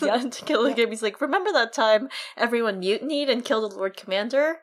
Yep. 0.00 0.30
to 0.30 0.44
kill 0.44 0.62
the 0.62 0.72
game. 0.74 0.90
He's 0.90 1.02
like, 1.02 1.20
remember 1.20 1.50
that 1.52 1.72
time 1.72 2.08
everyone 2.36 2.78
mutinied 2.80 3.28
and 3.28 3.44
killed 3.44 3.70
the 3.72 3.76
Lord 3.76 3.96
Commander? 3.96 4.58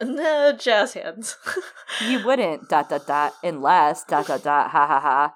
No, 0.00 0.52
jazz 0.52 0.94
hands. 0.94 1.36
You 2.08 2.24
wouldn't 2.24 2.68
dot 2.68 2.88
dot 2.90 3.06
dot 3.06 3.34
unless 3.42 4.02
dot 4.04 4.26
dot 4.26 4.42
dot 4.42 4.70
ha 4.70 4.86
ha 4.86 5.00
ha. 5.00 5.34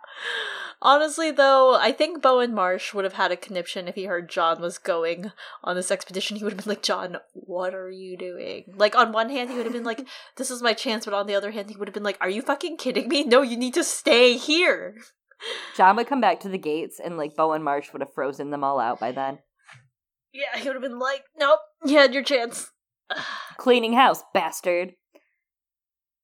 Honestly, 0.81 1.33
though, 1.33 1.75
I 1.75 1.91
think 1.91 2.23
Bowen 2.23 2.55
Marsh 2.55 2.95
would 2.95 3.05
have 3.05 3.15
had 3.15 3.33
a 3.33 3.37
conniption 3.37 3.89
if 3.89 3.97
he 3.97 4.05
heard 4.05 4.31
Jon 4.31 4.61
was 4.61 4.79
going 4.79 5.33
on 5.65 5.75
this 5.75 5.91
expedition. 5.91 6.37
He 6.37 6.45
would 6.45 6.53
have 6.53 6.65
been 6.65 6.71
like, 6.71 6.83
Jon, 6.83 7.17
what 7.33 7.75
are 7.75 7.91
you 7.91 8.17
doing? 8.17 8.75
Like, 8.77 8.95
on 8.95 9.11
one 9.11 9.29
hand, 9.29 9.51
he 9.51 9.57
would 9.57 9.67
have 9.67 9.73
been 9.73 9.85
like, 9.85 10.07
this 10.37 10.51
is 10.51 10.63
my 10.63 10.75
chance, 10.75 11.05
but 11.05 11.15
on 11.15 11.27
the 11.27 11.35
other 11.35 11.51
hand, 11.51 11.71
he 11.71 11.77
would 11.77 11.89
have 11.89 11.95
been 11.95 12.05
like, 12.05 12.19
are 12.21 12.31
you 12.31 12.43
fucking 12.43 12.77
kidding 12.77 13.09
me? 13.09 13.25
No, 13.25 13.43
you 13.43 13.57
need 13.57 13.75
to 13.75 13.83
stay 13.83 14.37
here. 14.37 14.95
Jon 15.77 15.97
would 15.97 16.07
come 16.07 16.21
back 16.21 16.41
to 16.41 16.49
the 16.49 16.59
gates 16.59 17.01
and 17.05 17.17
like 17.17 17.37
Bowen 17.37 17.63
Marsh 17.63 17.93
would 17.93 18.03
have 18.03 18.13
frozen 18.13 18.51
them 18.51 18.65
all 18.65 18.79
out 18.79 19.01
by 19.01 19.13
then. 19.13 19.39
Yeah, 20.33 20.59
he 20.59 20.69
would 20.69 20.75
have 20.75 20.83
been 20.83 20.99
like, 20.99 21.25
nope, 21.37 21.61
you 21.85 21.97
had 21.97 22.15
your 22.15 22.23
chance. 22.23 22.71
Cleaning 23.57 23.95
house, 23.95 24.23
bastard. 24.35 24.95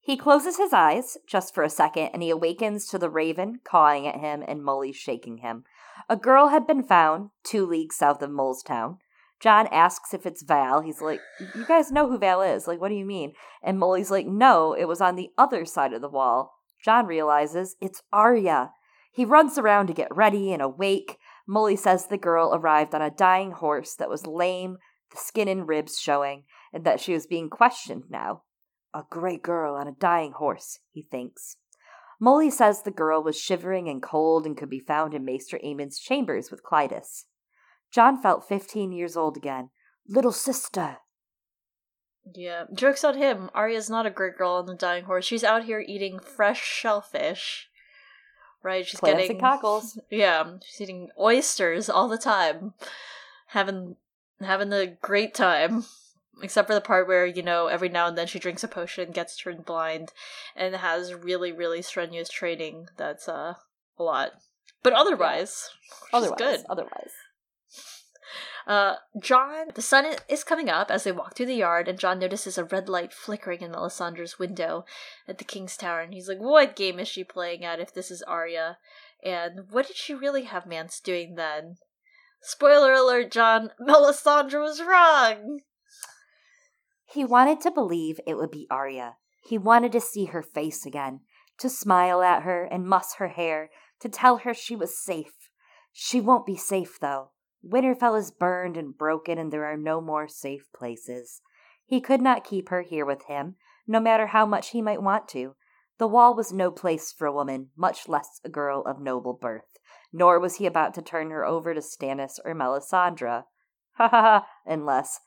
He 0.05 0.19
closes 0.19 0.59
his 0.59 0.75
eyes 0.75 1.17
just 1.27 1.55
for 1.55 1.65
a 1.65 1.71
second 1.71 2.11
and 2.13 2.23
he 2.23 2.29
awakens 2.29 2.87
to 2.89 2.99
the 2.99 3.09
raven 3.09 3.61
cawing 3.65 4.07
at 4.07 4.21
him 4.21 4.45
and 4.47 4.61
Mully 4.61 4.95
shaking 4.95 5.39
him. 5.39 5.65
A 6.11 6.17
girl 6.17 6.49
had 6.49 6.67
been 6.67 6.83
found 6.83 7.31
two 7.43 7.65
leagues 7.65 7.97
south 7.97 8.21
of 8.21 8.29
Molestown. 8.29 8.99
Jon 9.41 9.67
asks 9.69 10.13
if 10.13 10.27
it's 10.27 10.43
Val. 10.43 10.83
He's 10.83 11.01
like, 11.01 11.21
You 11.55 11.65
guys 11.67 11.91
know 11.91 12.07
who 12.09 12.19
Val 12.19 12.43
is. 12.43 12.67
Like, 12.67 12.83
what 12.83 12.91
do 12.91 12.95
you 12.95 13.07
mean? 13.07 13.33
And 13.63 13.81
Mully's 13.81 14.11
like, 14.11 14.27
No, 14.27 14.75
it 14.75 14.85
was 14.85 15.01
on 15.01 15.17
the 15.17 15.31
other 15.39 15.65
side 15.65 15.95
of 15.95 16.03
the 16.03 16.09
wall. 16.11 16.53
Jon 16.85 17.07
realizes 17.07 17.75
it's 17.81 18.03
Arya. 18.13 18.73
He 19.11 19.25
runs 19.25 19.57
around 19.57 19.87
to 19.87 19.95
get 19.95 20.15
ready 20.15 20.53
and 20.53 20.61
awake. 20.61 21.17
Mully 21.49 21.79
says 21.79 22.07
the 22.07 22.19
girl 22.19 22.55
arrived 22.55 22.95
on 22.95 23.01
a 23.01 23.11
dying 23.11 23.53
horse 23.53 23.95
that 23.95 24.11
was 24.11 24.27
lame, 24.27 24.77
the 25.11 25.17
skin 25.17 25.49
and 25.49 25.67
ribs 25.67 25.99
showing, 25.99 26.45
and 26.75 26.85
that 26.85 27.01
she 27.01 27.15
was 27.15 27.27
being 27.27 27.49
questioned 27.49 28.05
now. 28.11 28.43
A 28.95 29.03
gray 29.11 29.37
girl 29.37 29.75
on 29.75 29.89
a 29.89 29.93
dying 29.93 30.33
horse, 30.33 30.79
he 30.93 31.03
thinks. 31.03 31.57
Mully 32.23 32.51
says 32.51 32.83
the 32.83 32.93
girl 32.93 33.23
was 33.23 33.39
shivering 33.39 33.89
and 33.89 34.01
cold 34.01 34.47
and 34.47 34.57
could 34.57 34.71
be 34.71 34.79
found 34.79 35.15
in 35.15 35.25
Maester 35.25 35.59
Aemon's 35.65 35.99
chambers 35.99 36.51
with 36.51 36.63
Clydas. 36.63 37.25
Jon 37.91 38.23
felt 38.23 38.49
fifteen 38.49 38.93
years 38.93 39.17
old 39.17 39.37
again. 39.37 39.71
Little 40.09 40.33
sister. 40.33 40.99
Yeah, 42.33 42.65
joke's 42.73 43.05
on 43.05 43.17
him. 43.17 43.51
Arya's 43.55 43.91
not 43.91 44.07
a 44.07 44.11
great 44.11 44.37
girl 44.37 44.53
on 44.53 44.67
the 44.67 44.75
dying 44.75 45.05
horse. 45.05 45.25
She's 45.25 45.45
out 45.45 45.65
here 45.65 45.85
eating 45.87 46.19
fresh 46.19 46.63
shellfish. 46.63 47.69
Right? 48.63 48.87
She's 48.87 49.01
Classic 49.01 49.19
getting 49.19 49.41
cockles. 49.41 49.99
Yeah, 50.11 50.57
she's 50.65 50.81
eating 50.81 51.11
oysters 51.21 51.91
all 51.91 52.09
the 52.09 52.17
time. 52.17 52.73
Having 53.49 53.97
having 54.41 54.73
a 54.73 54.87
great 54.87 55.35
time. 55.35 55.85
Except 56.43 56.67
for 56.67 56.75
the 56.75 56.81
part 56.81 57.07
where, 57.07 57.27
you 57.27 57.43
know, 57.43 57.69
every 57.69 57.89
now 57.89 58.07
and 58.09 58.19
then 58.19 58.27
she 58.27 58.39
drinks 58.39 58.65
a 58.65 58.69
potion, 58.69 59.13
gets 59.13 59.37
turned 59.37 59.65
blind, 59.65 60.13
and 60.57 60.75
has 60.75 61.15
really, 61.15 61.53
really 61.53 61.81
strenuous 61.81 62.29
training 62.29 62.89
that's 62.97 63.29
uh 63.29 63.55
a 63.99 64.03
lot. 64.03 64.33
But 64.83 64.93
otherwise, 64.93 65.71
she's 65.81 66.09
Otherwise, 66.13 66.39
good. 66.39 66.61
otherwise. 66.69 67.13
Uh, 68.67 68.95
Jon, 69.19 69.67
the 69.75 69.83
sun 69.83 70.07
is 70.29 70.43
coming 70.43 70.71
up 70.71 70.91
as 70.91 71.05
they 71.05 71.13
walk 71.13 71.35
through 71.37 71.47
the 71.47 71.55
yard, 71.55 71.87
and 71.87 71.99
Jon 71.99 72.19
notices 72.19 72.57
a 72.57 72.65
red 72.65 72.89
light 72.89 73.13
flickering 73.13 73.61
in 73.61 73.73
Melisandre's 73.73 74.39
window 74.39 74.87
at 75.29 75.39
the 75.39 75.45
King's 75.45 75.77
Tower, 75.77 76.01
and 76.01 76.15
he's 76.15 76.29
like, 76.29 76.39
What 76.39 76.77
game 76.77 76.99
is 76.99 77.09
she 77.09 77.25
playing 77.25 77.65
at 77.65 77.81
if 77.81 77.93
this 77.93 78.11
is 78.11 78.23
Arya? 78.23 78.79
And 79.23 79.71
what 79.71 79.87
did 79.87 79.97
she 79.97 80.15
really 80.15 80.45
have 80.45 80.67
Mance 80.67 81.01
doing 81.01 81.35
then? 81.35 81.77
Spoiler 82.41 82.93
alert, 82.93 83.31
Jon, 83.31 83.71
Melisandre 83.81 84.61
was 84.61 84.83
wrong! 84.83 85.61
He 87.07 87.25
wanted 87.25 87.61
to 87.63 87.71
believe 87.71 88.19
it 88.27 88.37
would 88.37 88.51
be 88.51 88.67
Arya. 88.71 89.17
He 89.47 89.59
wanted 89.59 89.93
to 89.93 90.01
see 90.01 90.27
her 90.27 90.43
face 90.43 90.87
again, 90.87 91.21
to 91.59 91.69
smile 91.69 92.23
at 92.23 92.43
her 92.43 92.65
and 92.65 92.89
muss 92.89 93.15
her 93.15 93.29
hair, 93.29 93.71
to 94.01 94.09
tell 94.09 94.39
her 94.39 94.55
she 94.55 94.75
was 94.75 94.99
safe. 94.99 95.51
She 95.93 96.21
won't 96.21 96.47
be 96.47 96.57
safe, 96.57 96.99
though. 96.99 97.31
Winterfell 97.65 98.19
is 98.19 98.31
burned 98.31 98.77
and 98.77 98.97
broken, 98.97 99.39
and 99.39 99.53
there 99.53 99.65
are 99.65 99.77
no 99.77 100.01
more 100.01 100.29
safe 100.29 100.67
places. 100.75 101.41
He 101.87 102.01
could 102.01 102.21
not 102.21 102.45
keep 102.45 102.69
her 102.71 102.83
here 102.83 103.07
with 103.07 103.25
him, 103.27 103.57
no 103.87 104.01
matter 104.01 104.29
how 104.29 104.47
much 104.47 104.71
he 104.71 104.83
might 104.83 105.03
want 105.03 105.29
to. 105.29 105.55
The 105.99 106.09
wall 106.09 106.35
was 106.35 106.53
no 106.53 106.71
place 106.71 107.13
for 107.13 107.27
a 107.27 107.33
woman, 107.33 107.71
much 107.77 108.09
less 108.09 108.41
a 108.45 108.49
girl 108.49 108.83
of 108.83 109.01
noble 109.01 109.35
birth, 109.35 109.79
nor 110.13 110.41
was 110.41 110.57
he 110.57 110.67
about 110.67 110.95
to 110.95 111.03
turn 111.03 111.31
her 111.31 111.45
over 111.45 111.73
to 111.73 111.81
Stannis 111.81 112.41
or 112.45 112.55
Melisandre. 112.55 113.45
Ha 113.93 114.09
ha 114.09 114.23
ha, 114.23 114.47
unless. 114.67 115.21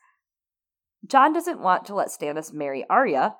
Jon 1.06 1.32
doesn't 1.32 1.60
want 1.60 1.84
to 1.86 1.94
let 1.94 2.08
Stannis 2.08 2.52
marry 2.52 2.84
Arya 2.88 3.36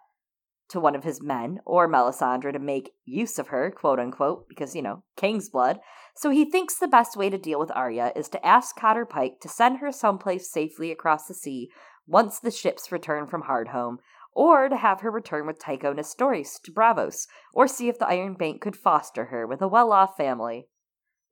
to 0.70 0.80
one 0.80 0.94
of 0.94 1.05
his 1.05 1.22
men, 1.22 1.60
or 1.64 1.89
Melisandre 1.89 2.52
to 2.52 2.59
make 2.59 2.93
use 3.06 3.39
of 3.39 3.48
her, 3.48 3.70
quote 3.70 3.98
unquote, 3.98 4.48
because, 4.48 4.76
you 4.76 4.82
know, 4.82 5.02
king's 5.16 5.48
blood. 5.48 5.80
So 6.14 6.30
he 6.30 6.44
thinks 6.44 6.78
the 6.78 6.86
best 6.86 7.16
way 7.16 7.30
to 7.30 7.39
deal 7.39 7.59
with 7.59 7.70
Arya 7.74 8.12
is 8.14 8.28
to 8.30 8.47
ask 8.47 8.76
Cotter 8.76 9.06
Pike 9.06 9.40
to 9.40 9.48
send 9.48 9.78
her 9.78 9.90
someplace 9.90 10.51
safely 10.51 10.90
across 10.90 11.26
the 11.26 11.35
sea 11.35 11.70
once 12.06 12.39
the 12.39 12.51
ships 12.51 12.93
return 12.93 13.26
from 13.26 13.44
Hardhome, 13.44 13.97
or 14.35 14.68
to 14.68 14.76
have 14.76 15.01
her 15.01 15.10
return 15.10 15.47
with 15.47 15.59
Tycho 15.59 15.94
Nestoris 15.94 16.60
to 16.64 16.72
Braavos, 16.72 17.26
or 17.52 17.66
see 17.66 17.89
if 17.89 17.98
the 17.98 18.09
Iron 18.09 18.35
Bank 18.35 18.60
could 18.60 18.76
foster 18.76 19.26
her 19.26 19.47
with 19.47 19.62
a 19.62 19.68
well 19.68 19.93
off 19.93 20.16
family. 20.16 20.68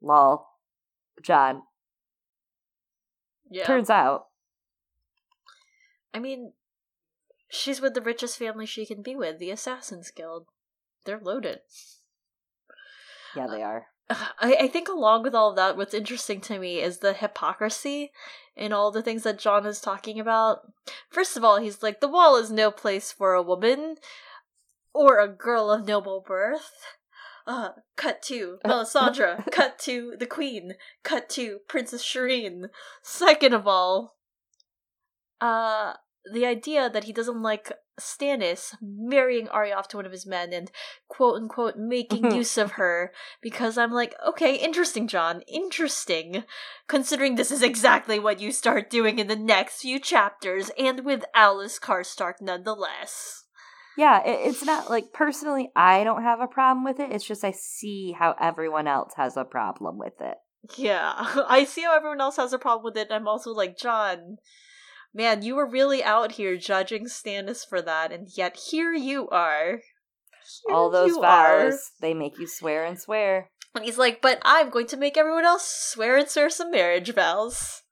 Lol. 0.00 0.46
Jon. 1.22 1.62
Yeah. 3.50 3.64
Turns 3.64 3.90
out. 3.90 4.26
I 6.16 6.18
mean, 6.18 6.54
she's 7.50 7.82
with 7.82 7.92
the 7.92 8.00
richest 8.00 8.38
family 8.38 8.64
she 8.64 8.86
can 8.86 9.02
be 9.02 9.14
with, 9.14 9.38
the 9.38 9.50
Assassin's 9.50 10.10
Guild. 10.10 10.46
They're 11.04 11.20
loaded. 11.20 11.58
Yeah, 13.36 13.46
they 13.46 13.62
are. 13.62 13.88
I, 14.10 14.56
I 14.62 14.68
think 14.68 14.88
along 14.88 15.24
with 15.24 15.34
all 15.34 15.50
of 15.50 15.56
that, 15.56 15.76
what's 15.76 15.92
interesting 15.92 16.40
to 16.42 16.58
me 16.58 16.80
is 16.80 16.98
the 16.98 17.12
hypocrisy 17.12 18.12
in 18.56 18.72
all 18.72 18.90
the 18.90 19.02
things 19.02 19.24
that 19.24 19.38
Jon 19.38 19.66
is 19.66 19.78
talking 19.78 20.18
about. 20.18 20.60
First 21.10 21.36
of 21.36 21.44
all, 21.44 21.58
he's 21.58 21.82
like, 21.82 22.00
the 22.00 22.08
wall 22.08 22.36
is 22.36 22.50
no 22.50 22.70
place 22.70 23.12
for 23.12 23.34
a 23.34 23.42
woman 23.42 23.96
or 24.94 25.20
a 25.20 25.28
girl 25.28 25.70
of 25.70 25.86
noble 25.86 26.24
birth. 26.26 26.72
Uh, 27.46 27.72
cut 27.96 28.22
to 28.22 28.58
Melisandre. 28.64 29.50
cut 29.52 29.78
to 29.80 30.16
the 30.18 30.26
Queen. 30.26 30.76
Cut 31.02 31.28
to 31.30 31.58
Princess 31.68 32.02
Shireen. 32.02 32.70
Second 33.02 33.52
of 33.52 33.66
all, 33.66 34.16
uh, 35.42 35.92
the 36.32 36.46
idea 36.46 36.90
that 36.90 37.04
he 37.04 37.12
doesn't 37.12 37.42
like 37.42 37.72
Stannis 38.00 38.74
marrying 38.82 39.48
Arya 39.48 39.74
off 39.74 39.88
to 39.88 39.96
one 39.96 40.06
of 40.06 40.12
his 40.12 40.26
men 40.26 40.52
and 40.52 40.70
quote 41.08 41.36
unquote 41.40 41.76
making 41.76 42.24
mm-hmm. 42.24 42.36
use 42.36 42.58
of 42.58 42.72
her 42.72 43.12
because 43.40 43.78
I'm 43.78 43.92
like, 43.92 44.14
okay, 44.26 44.56
interesting, 44.56 45.08
Jon, 45.08 45.42
interesting. 45.48 46.44
Considering 46.88 47.36
this 47.36 47.50
is 47.50 47.62
exactly 47.62 48.18
what 48.18 48.40
you 48.40 48.52
start 48.52 48.90
doing 48.90 49.18
in 49.18 49.28
the 49.28 49.36
next 49.36 49.80
few 49.80 49.98
chapters, 49.98 50.70
and 50.78 51.04
with 51.04 51.24
Alys 51.34 51.78
Karstark 51.78 52.34
nonetheless. 52.40 53.44
Yeah, 53.96 54.22
it, 54.22 54.48
it's 54.48 54.64
not 54.64 54.90
like 54.90 55.12
personally, 55.12 55.70
I 55.74 56.04
don't 56.04 56.22
have 56.22 56.40
a 56.40 56.46
problem 56.46 56.84
with 56.84 57.00
it. 57.00 57.12
It's 57.12 57.24
just 57.24 57.44
I 57.44 57.52
see 57.52 58.12
how 58.12 58.34
everyone 58.40 58.86
else 58.86 59.14
has 59.16 59.36
a 59.36 59.44
problem 59.44 59.96
with 59.96 60.20
it. 60.20 60.36
Yeah, 60.76 61.12
I 61.48 61.64
see 61.64 61.82
how 61.82 61.96
everyone 61.96 62.20
else 62.20 62.36
has 62.36 62.52
a 62.52 62.58
problem 62.58 62.84
with 62.84 62.96
it. 62.96 63.08
I'm 63.10 63.26
also 63.26 63.52
like, 63.52 63.78
Jon, 63.78 64.36
Man, 65.16 65.40
you 65.40 65.56
were 65.56 65.64
really 65.64 66.04
out 66.04 66.32
here 66.32 66.58
judging 66.58 67.06
Stannis 67.06 67.66
for 67.66 67.80
that, 67.80 68.12
and 68.12 68.28
yet 68.36 68.54
here 68.70 68.92
you 68.92 69.30
are. 69.30 69.80
Here 70.66 70.76
All 70.76 70.90
those 70.90 71.16
vows, 71.16 71.72
are. 71.72 71.78
they 72.02 72.12
make 72.12 72.38
you 72.38 72.46
swear 72.46 72.84
and 72.84 73.00
swear. 73.00 73.48
And 73.74 73.82
he's 73.82 73.96
like, 73.96 74.20
but 74.20 74.42
I'm 74.44 74.68
going 74.68 74.86
to 74.88 74.96
make 74.98 75.16
everyone 75.16 75.46
else 75.46 75.66
swear 75.66 76.18
and 76.18 76.28
swear 76.28 76.50
some 76.50 76.70
marriage 76.70 77.14
vows. 77.14 77.82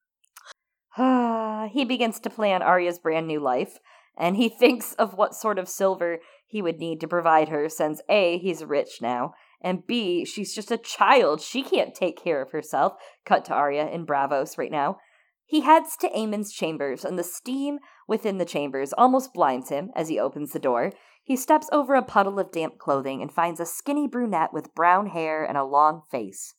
he 1.72 1.86
begins 1.86 2.20
to 2.20 2.28
plan 2.28 2.60
Arya's 2.60 2.98
brand 2.98 3.26
new 3.26 3.40
life, 3.40 3.78
and 4.18 4.36
he 4.36 4.48
thinks 4.60 4.92
of 4.92 5.14
what 5.14 5.34
sort 5.34 5.58
of 5.58 5.66
silver 5.66 6.18
he 6.46 6.60
would 6.60 6.78
need 6.78 7.00
to 7.00 7.08
provide 7.08 7.48
her 7.48 7.70
since 7.70 8.02
A, 8.10 8.36
he's 8.36 8.62
rich 8.62 8.98
now, 9.00 9.32
and 9.62 9.86
B, 9.86 10.26
she's 10.26 10.54
just 10.54 10.70
a 10.70 10.76
child. 10.76 11.40
She 11.40 11.62
can't 11.62 11.94
take 11.94 12.22
care 12.22 12.42
of 12.42 12.50
herself. 12.50 12.92
Cut 13.24 13.46
to 13.46 13.54
Arya 13.54 13.88
in 13.88 14.04
Braavos 14.04 14.58
right 14.58 14.70
now. 14.70 14.98
He 15.46 15.60
heads 15.60 15.96
to 15.98 16.10
Aemon's 16.16 16.52
chambers, 16.52 17.04
and 17.04 17.18
the 17.18 17.24
steam 17.24 17.78
within 18.08 18.38
the 18.38 18.44
chambers 18.44 18.92
almost 18.94 19.34
blinds 19.34 19.68
him 19.68 19.90
as 19.94 20.08
he 20.08 20.18
opens 20.18 20.52
the 20.52 20.58
door. 20.58 20.92
He 21.22 21.36
steps 21.36 21.68
over 21.72 21.94
a 21.94 22.02
puddle 22.02 22.38
of 22.38 22.50
damp 22.50 22.78
clothing 22.78 23.22
and 23.22 23.32
finds 23.32 23.60
a 23.60 23.66
skinny 23.66 24.06
brunette 24.06 24.52
with 24.52 24.74
brown 24.74 25.06
hair 25.08 25.44
and 25.44 25.56
a 25.56 25.64
long 25.64 26.02
face. 26.10 26.54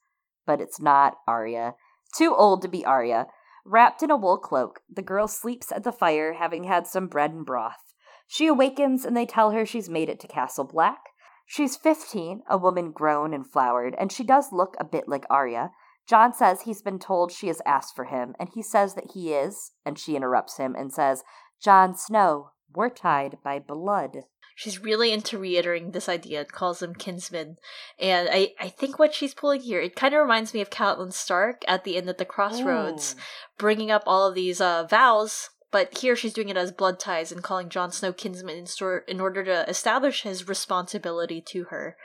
But 0.45 0.61
it's 0.61 0.79
not 0.79 1.17
Arya. 1.27 1.75
Too 2.15 2.33
old 2.33 2.61
to 2.61 2.67
be 2.67 2.85
Arya. 2.85 3.27
Wrapped 3.65 4.03
in 4.03 4.11
a 4.11 4.15
wool 4.15 4.37
cloak, 4.37 4.81
the 4.87 5.01
girl 5.01 5.27
sleeps 5.27 5.71
at 5.71 5.83
the 5.83 5.91
fire, 5.91 6.33
having 6.33 6.65
had 6.65 6.85
some 6.85 7.07
bread 7.07 7.31
and 7.31 7.45
broth. 7.45 7.93
She 8.27 8.47
awakens, 8.47 9.05
and 9.05 9.17
they 9.17 9.25
tell 9.25 9.51
her 9.51 9.65
she's 9.65 9.89
made 9.89 10.09
it 10.09 10.19
to 10.21 10.27
Castle 10.27 10.65
Black. 10.65 10.99
She's 11.47 11.75
15, 11.75 12.43
a 12.47 12.57
woman 12.57 12.91
grown 12.91 13.33
and 13.33 13.45
flowered, 13.45 13.95
and 13.99 14.11
she 14.11 14.23
does 14.23 14.51
look 14.51 14.75
a 14.79 14.85
bit 14.85 15.07
like 15.07 15.25
Arya. 15.29 15.71
Jon 16.07 16.33
says 16.33 16.61
he's 16.61 16.81
been 16.81 16.99
told 16.99 17.31
she 17.31 17.47
has 17.47 17.61
asked 17.65 17.95
for 17.95 18.05
him, 18.05 18.35
and 18.39 18.49
he 18.53 18.61
says 18.61 18.93
that 18.93 19.11
he 19.13 19.33
is, 19.33 19.71
and 19.85 19.97
she 19.97 20.15
interrupts 20.15 20.57
him 20.57 20.75
and 20.75 20.93
says, 20.93 21.23
Jon 21.61 21.95
Snow, 21.95 22.51
we're 22.73 22.89
tied 22.89 23.37
by 23.43 23.59
blood. 23.59 24.23
She's 24.55 24.81
really 24.81 25.11
into 25.11 25.37
reiterating 25.37 25.91
this 25.91 26.07
idea 26.07 26.39
and 26.39 26.51
calls 26.51 26.81
him 26.81 26.95
kinsman. 26.95 27.57
And 27.99 28.29
I, 28.31 28.53
I 28.59 28.69
think 28.69 28.97
what 28.97 29.13
she's 29.13 29.33
pulling 29.33 29.61
here, 29.61 29.81
it 29.81 29.97
kind 29.97 30.13
of 30.13 30.21
reminds 30.21 30.53
me 30.53 30.61
of 30.61 30.69
Catelyn 30.69 31.11
Stark 31.11 31.63
at 31.67 31.83
the 31.83 31.97
end 31.97 32.07
at 32.07 32.17
the 32.17 32.25
crossroads, 32.25 33.15
bringing 33.57 33.91
up 33.91 34.03
all 34.05 34.27
of 34.27 34.35
these 34.35 34.61
uh, 34.61 34.85
vows. 34.89 35.49
But 35.71 35.97
here 35.97 36.15
she's 36.15 36.33
doing 36.33 36.47
it 36.47 36.55
as 36.55 36.71
blood 36.71 36.99
ties 36.99 37.33
and 37.33 37.43
calling 37.43 37.67
Jon 37.67 37.91
Snow 37.91 38.13
kinsman 38.13 38.57
in, 38.57 38.65
store, 38.65 38.99
in 38.99 39.19
order 39.19 39.43
to 39.43 39.69
establish 39.69 40.21
his 40.21 40.47
responsibility 40.47 41.41
to 41.47 41.65
her. 41.65 41.97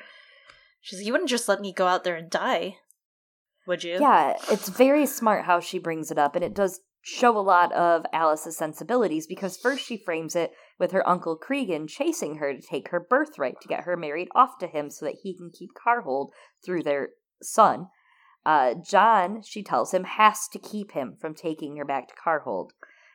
She's 0.81 0.99
like, 0.99 1.07
You 1.07 1.13
wouldn't 1.13 1.31
just 1.31 1.49
let 1.49 1.61
me 1.61 1.73
go 1.73 1.87
out 1.87 2.03
there 2.03 2.17
and 2.17 2.29
die, 2.29 2.79
would 3.67 3.85
you? 3.85 3.99
Yeah, 4.01 4.37
it's 4.51 4.69
very 4.69 5.07
smart 5.07 5.45
how 5.45 5.61
she 5.61 5.79
brings 5.79 6.11
it 6.11 6.19
up, 6.19 6.35
and 6.35 6.45
it 6.45 6.55
does 6.55 6.81
show 7.03 7.37
a 7.37 7.41
lot 7.41 7.73
of 7.73 8.05
Alys's 8.13 8.57
sensibilities 8.57 9.27
because 9.27 9.57
first 9.57 9.85
she 9.85 9.97
frames 9.97 10.37
it 10.37 10.53
with 10.79 10.93
her 10.93 11.09
uncle 11.09 11.37
Cregan 11.37 11.87
chasing 11.87 12.37
her 12.37 12.53
to 12.53 12.61
take 12.61 12.89
her 12.89 13.01
birthright 13.01 13.61
to 13.61 13.69
get 13.69 13.85
her 13.85 13.97
married 13.97 14.29
off 14.35 14.59
to 14.59 14.67
him 14.67 14.91
so 14.91 15.07
that 15.07 15.17
he 15.23 15.35
can 15.35 15.51
keep 15.51 15.71
Karhold 15.75 16.29
through 16.65 16.83
their 16.83 17.11
son. 17.43 17.89
Uh, 18.45 18.75
Jon, 18.75 19.43
she 19.43 19.63
tells 19.63 19.93
him, 19.93 20.05
has 20.05 20.49
to 20.49 20.59
keep 20.59 20.93
him 20.93 21.17
from 21.21 21.35
taking 21.35 21.77
her 21.77 21.85
back 21.85 22.09
to 22.09 22.15
Karhold. 22.15 22.71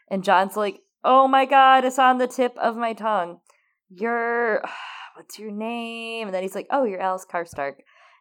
And 0.10 0.24
Jon's 0.24 0.56
like, 0.56 0.82
oh 1.04 1.28
my 1.28 1.46
god, 1.46 1.86
it's 1.86 2.00
on 2.00 2.18
the 2.18 2.28
tip 2.28 2.56
of 2.58 2.76
my 2.76 2.94
tongue. 2.94 3.40
You're, 3.90 4.64
what's 5.16 5.40
your 5.40 5.52
name? 5.52 6.28
And 6.28 6.36
then 6.36 6.44
he's 6.44 6.56
like, 6.56 6.68
oh, 6.72 6.86
you're 6.86 7.02
Alys 7.02 7.26
Karstark. 7.26 7.76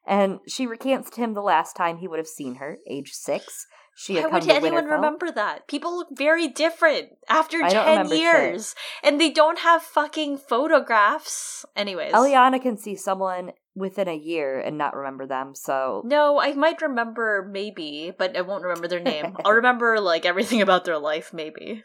And 0.07 0.41
she 0.47 0.67
recants 0.67 1.11
to 1.11 1.21
him 1.21 1.35
the 1.35 1.41
last 1.43 1.75
time 1.77 1.99
he 1.99 2.09
would 2.09 2.19
have 2.19 2.29
seen 2.29 2.57
her, 2.57 2.79
age 2.89 3.13
six. 3.13 3.67
She 3.97 4.17
had 4.17 4.31
Why 4.33 4.41
would 4.41 4.51
anyone 4.51 4.85
Winterfell. 4.85 4.91
remember 4.91 5.31
that? 5.31 5.69
People 5.69 5.97
look 5.97 6.09
very 6.13 6.49
different 6.49 7.11
after 7.29 7.63
I 7.63 7.69
10 7.69 7.87
remember 7.87 8.09
shit. 8.15 8.21
years. 8.21 8.75
And 9.05 9.21
they 9.21 9.31
don't 9.31 9.61
have 9.61 9.83
fucking 9.83 10.39
photographs. 10.39 11.65
Anyways. 11.77 12.13
Eliana 12.13 12.61
can 12.61 12.77
see 12.77 12.97
someone 12.97 13.53
within 13.77 14.09
a 14.09 14.17
year 14.17 14.59
and 14.61 14.77
not 14.79 14.95
remember 14.97 15.27
them, 15.27 15.55
so 15.55 16.03
No, 16.05 16.41
I 16.41 16.53
might 16.55 16.83
remember 16.83 17.49
maybe, 17.51 18.13
but 18.17 18.37
I 18.37 18.41
won't 18.43 18.63
remember 18.65 18.89
their 18.89 19.01
name. 19.01 19.37
I'll 19.45 19.53
remember 19.53 20.01
like 20.01 20.25
everything 20.27 20.61
about 20.61 20.85
their 20.85 20.99
life 20.99 21.33
maybe. 21.33 21.85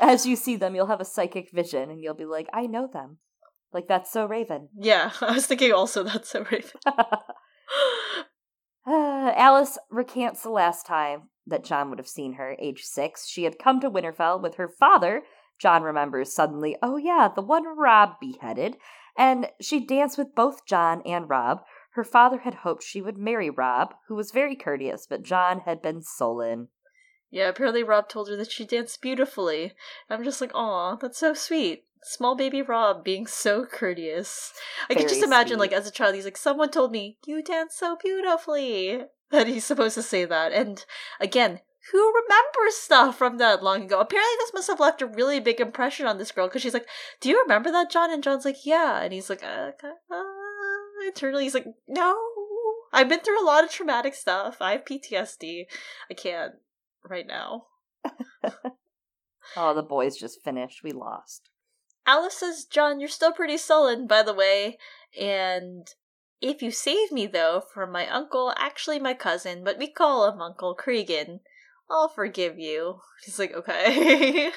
as 0.00 0.26
you 0.26 0.36
see 0.36 0.56
them, 0.56 0.74
you'll 0.74 0.86
have 0.86 1.00
a 1.00 1.04
psychic 1.04 1.50
vision 1.52 1.90
and 1.90 2.00
you'll 2.00 2.14
be 2.14 2.24
like, 2.26 2.48
I 2.52 2.66
know 2.66 2.88
them. 2.90 3.18
Like, 3.72 3.88
that's 3.88 4.10
so 4.12 4.24
Raven. 4.26 4.68
Yeah, 4.78 5.10
I 5.20 5.32
was 5.32 5.46
thinking 5.46 5.72
also 5.72 6.04
that's 6.04 6.30
so 6.30 6.44
Raven. 6.50 6.70
Uh, 8.86 9.32
Alys 9.34 9.78
recants 9.90 10.42
the 10.42 10.50
last 10.50 10.84
time 10.84 11.30
that 11.46 11.64
Jon 11.64 11.88
would 11.88 11.98
have 11.98 12.06
seen 12.06 12.34
her, 12.34 12.54
age 12.58 12.82
six. 12.82 13.26
She 13.26 13.44
had 13.44 13.58
come 13.58 13.80
to 13.80 13.90
Winterfell 13.90 14.42
with 14.42 14.56
her 14.56 14.68
father. 14.68 15.22
Jon 15.58 15.82
remembers 15.82 16.34
suddenly, 16.34 16.76
oh 16.82 16.98
yeah, 16.98 17.30
the 17.34 17.40
one 17.40 17.64
Robb 17.78 18.20
beheaded. 18.20 18.76
And 19.16 19.48
she 19.58 19.80
danced 19.86 20.18
with 20.18 20.34
both 20.34 20.66
Jon 20.66 21.00
and 21.06 21.30
Robb. 21.30 21.62
Her 21.92 22.04
father 22.04 22.40
had 22.40 22.56
hoped 22.56 22.82
she 22.82 23.00
would 23.00 23.16
marry 23.16 23.48
Robb, 23.48 23.94
who 24.08 24.16
was 24.16 24.32
very 24.32 24.54
courteous, 24.56 25.06
but 25.08 25.22
Jon 25.22 25.60
had 25.60 25.80
been 25.80 26.02
sullen. 26.02 26.68
yeah, 27.30 27.48
apparently 27.48 27.82
Robb 27.82 28.08
told 28.10 28.28
her 28.28 28.36
that 28.36 28.52
she 28.52 28.66
danced 28.66 29.00
beautifully. 29.00 29.72
I'm 30.10 30.24
just 30.24 30.40
like, 30.40 30.54
aw, 30.54 30.96
that's 30.96 31.18
so 31.18 31.32
sweet. 31.32 31.84
Small 32.04 32.36
baby 32.36 32.62
Robb 32.62 33.02
being 33.04 33.26
so 33.26 33.64
courteous. 33.64 34.52
I 34.90 34.94
Very 34.94 35.06
just 35.06 35.22
imagine, 35.22 35.56
sweet. 35.58 35.70
like, 35.70 35.72
as 35.72 35.86
a 35.86 35.90
child, 35.90 36.14
he's 36.14 36.24
like, 36.24 36.36
someone 36.36 36.70
told 36.70 36.92
me, 36.92 37.18
you 37.26 37.42
dance 37.42 37.74
so 37.74 37.96
beautifully. 37.96 39.02
That 39.30 39.46
he's 39.48 39.64
supposed 39.64 39.94
to 39.94 40.02
say 40.02 40.26
that. 40.26 40.52
And 40.52 40.84
again, 41.18 41.60
who 41.90 42.12
remembers 42.14 42.76
stuff 42.76 43.18
from 43.18 43.38
that 43.38 43.64
long 43.64 43.82
ago? 43.84 43.98
Apparently, 43.98 44.34
this 44.38 44.52
must 44.54 44.68
have 44.68 44.78
left 44.78 45.02
a 45.02 45.06
really 45.06 45.40
big 45.40 45.60
impression 45.60 46.06
on 46.06 46.18
this 46.18 46.30
girl 46.30 46.46
because 46.46 46.62
she's 46.62 46.74
like, 46.74 46.86
Do 47.20 47.30
you 47.30 47.40
remember 47.42 47.72
that, 47.72 47.90
Jon? 47.90 48.12
And 48.12 48.22
Jon's 48.22 48.44
like, 48.44 48.64
Yeah. 48.64 49.00
And 49.02 49.12
he's 49.12 49.28
like, 49.30 49.42
uh, 49.42 49.72
uh, 49.82 50.22
Internally, 51.06 51.44
he's 51.44 51.54
like, 51.54 51.66
No. 51.88 52.16
I've 52.92 53.08
been 53.08 53.20
through 53.20 53.42
a 53.42 53.46
lot 53.46 53.64
of 53.64 53.70
traumatic 53.70 54.14
stuff. 54.14 54.58
I 54.60 54.72
have 54.72 54.84
PTSD. 54.84 55.64
I 56.10 56.14
can't 56.14 56.52
right 57.08 57.26
now. 57.26 57.64
Oh, 59.56 59.74
the 59.74 59.82
boys 59.82 60.16
just 60.16 60.42
finished. 60.42 60.82
We 60.82 60.92
lost. 60.92 61.50
Alys 62.06 62.34
says, 62.34 62.64
Jon, 62.64 63.00
you're 63.00 63.08
still 63.08 63.32
pretty 63.32 63.56
sullen, 63.56 64.06
by 64.06 64.22
the 64.22 64.34
way. 64.34 64.78
And 65.18 65.86
if 66.40 66.62
you 66.62 66.70
save 66.70 67.10
me, 67.10 67.26
though, 67.26 67.62
from 67.72 67.92
my 67.92 68.06
uncle, 68.08 68.52
actually 68.56 68.98
my 68.98 69.14
cousin, 69.14 69.64
but 69.64 69.78
we 69.78 69.86
call 69.86 70.30
him 70.30 70.40
Uncle 70.40 70.74
Cregan, 70.74 71.40
I'll 71.90 72.08
forgive 72.08 72.58
you. 72.58 73.00
He's 73.24 73.38
like, 73.38 73.52
okay. 73.52 74.50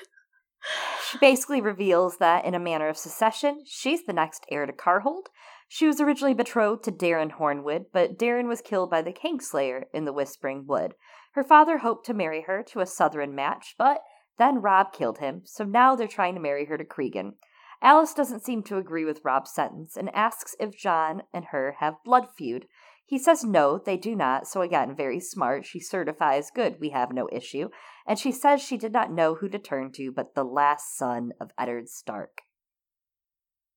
She 1.09 1.17
basically 1.21 1.61
reveals 1.61 2.17
that, 2.17 2.45
in 2.45 2.53
a 2.53 2.59
manner 2.59 2.89
of 2.89 2.97
secession, 2.97 3.63
she's 3.65 4.05
the 4.05 4.13
next 4.13 4.45
heir 4.51 4.65
to 4.65 4.73
Karhold. 4.73 5.27
She 5.69 5.87
was 5.87 5.99
originally 5.99 6.33
betrothed 6.33 6.83
to 6.85 6.91
Daryn 6.91 7.31
Hornwood, 7.37 7.85
but 7.91 8.17
Daryn 8.17 8.47
was 8.47 8.61
killed 8.61 8.89
by 8.89 9.01
the 9.01 9.11
Kingslayer 9.11 9.83
in 9.93 10.05
the 10.05 10.13
Whispering 10.13 10.65
Wood. 10.65 10.95
Her 11.33 11.43
father 11.43 11.79
hoped 11.79 12.05
to 12.07 12.13
marry 12.13 12.43
her 12.47 12.63
to 12.69 12.79
a 12.79 12.85
southern 12.85 13.35
match, 13.35 13.75
but 13.77 14.01
then 14.37 14.61
Robb 14.61 14.93
killed 14.93 15.17
him, 15.17 15.41
so 15.45 15.63
now 15.63 15.95
they're 15.95 16.07
trying 16.07 16.35
to 16.35 16.41
marry 16.41 16.65
her 16.65 16.77
to 16.77 16.85
Cregan. 16.85 17.33
Alys 17.81 18.13
doesn't 18.13 18.43
seem 18.43 18.63
to 18.63 18.77
agree 18.77 19.05
with 19.05 19.23
Robb's 19.23 19.51
sentence 19.51 19.95
and 19.95 20.13
asks 20.15 20.55
if 20.59 20.77
Jon 20.77 21.23
and 21.33 21.45
her 21.45 21.77
have 21.79 22.03
blood 22.03 22.27
feud. 22.35 22.67
He 23.05 23.17
says 23.17 23.43
no, 23.43 23.77
they 23.77 23.97
do 23.97 24.15
not, 24.15 24.47
so 24.47 24.61
again, 24.61 24.95
very 24.95 25.19
smart. 25.19 25.65
She 25.65 25.79
certifies, 25.79 26.51
good, 26.51 26.77
we 26.79 26.89
have 26.89 27.13
no 27.13 27.29
issue. 27.31 27.69
And 28.05 28.19
she 28.19 28.31
says 28.31 28.61
she 28.61 28.77
did 28.77 28.91
not 28.91 29.11
know 29.11 29.35
who 29.35 29.47
to 29.49 29.59
turn 29.59 29.91
to 29.93 30.11
but 30.11 30.35
the 30.35 30.43
last 30.43 30.97
son 30.97 31.31
of 31.39 31.51
Eddard 31.57 31.87
Stark. 31.87 32.41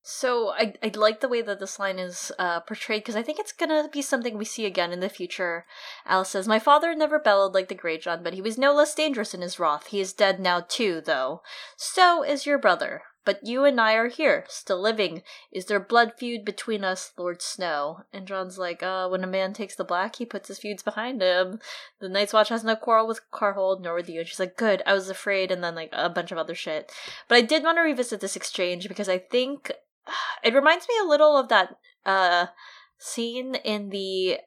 So 0.03 0.51
I 0.51 0.75
I 0.83 0.91
like 0.95 1.21
the 1.21 1.29
way 1.29 1.43
that 1.43 1.61
this 1.61 1.79
line 1.79 1.99
is 1.99 2.33
uh, 2.39 2.61
portrayed 2.61 3.03
because 3.03 3.17
I 3.17 3.23
think 3.23 3.39
it's 3.39 3.53
gonna 3.53 3.89
be 3.93 4.01
something 4.01 4.39
we 4.39 4.47
see 4.47 4.65
again 4.65 4.93
in 4.93 5.01
the 5.01 5.11
future. 5.11 5.67
Alys 6.07 6.29
says, 6.29 6.49
"My 6.49 6.59
father 6.59 6.95
never 6.95 7.19
bellowed 7.19 7.53
like 7.53 7.69
the 7.69 7.75
Greatjon, 7.75 8.23
but 8.25 8.33
he 8.33 8.41
was 8.41 8.57
no 8.57 8.73
less 8.73 8.95
dangerous 8.95 9.35
in 9.35 9.43
his 9.43 9.59
wrath. 9.59 9.89
He 9.89 10.01
is 10.01 10.15
dead 10.15 10.41
now 10.41 10.61
too, 10.61 11.03
though. 11.03 11.43
So 11.77 12.23
is 12.23 12.47
your 12.47 12.59
brother. 12.59 13.03
But 13.27 13.47
you 13.47 13.67
and 13.67 13.79
I 13.79 13.93
are 13.95 14.09
here, 14.09 14.47
still 14.49 14.81
living. 14.81 15.23
Is 15.53 15.67
there 15.67 15.79
blood 15.79 16.15
feud 16.17 16.43
between 16.43 16.83
us, 16.83 17.13
Lord 17.19 17.43
Snow?" 17.43 18.05
And 18.15 18.27
Jon's 18.27 18.57
like, 18.57 18.83
"Uh, 18.83 19.07
when 19.09 19.23
a 19.23 19.27
man 19.27 19.53
takes 19.53 19.77
the 19.77 19.85
black, 19.85 20.17
he 20.17 20.25
puts 20.25 20.49
his 20.49 20.59
feuds 20.59 20.83
behind 20.83 21.21
him. 21.21 21.61
The 22.01 22.09
Night's 22.09 22.33
Watch 22.33 22.49
has 22.49 22.65
no 22.65 22.75
quarrel 22.77 23.07
with 23.07 23.21
Karhold, 23.31 23.83
nor 23.83 23.95
with 23.95 24.09
you." 24.09 24.21
And 24.21 24.29
she's 24.29 24.41
like, 24.41 24.57
"Good. 24.57 24.83
I 24.87 24.95
was 24.95 25.11
afraid," 25.11 25.51
and 25.51 25.63
then 25.63 25.75
like 25.75 25.91
a 25.93 26.09
bunch 26.09 26.33
of 26.33 26.39
other 26.39 26.55
shit. 26.55 26.91
But 27.29 27.37
I 27.37 27.43
did 27.43 27.63
want 27.63 27.77
to 27.77 27.83
revisit 27.83 28.21
this 28.21 28.37
exchange 28.37 28.89
because 28.89 29.09
I 29.11 29.19
think 29.19 29.71
it 30.43 30.55
reminds 30.55 30.87
me 30.89 30.95
a 31.03 31.09
little 31.09 31.37
of 31.37 31.49
that 31.49 31.77
uh 32.05 32.47
scene 32.99 33.55
in 33.55 33.91
the 33.91 34.39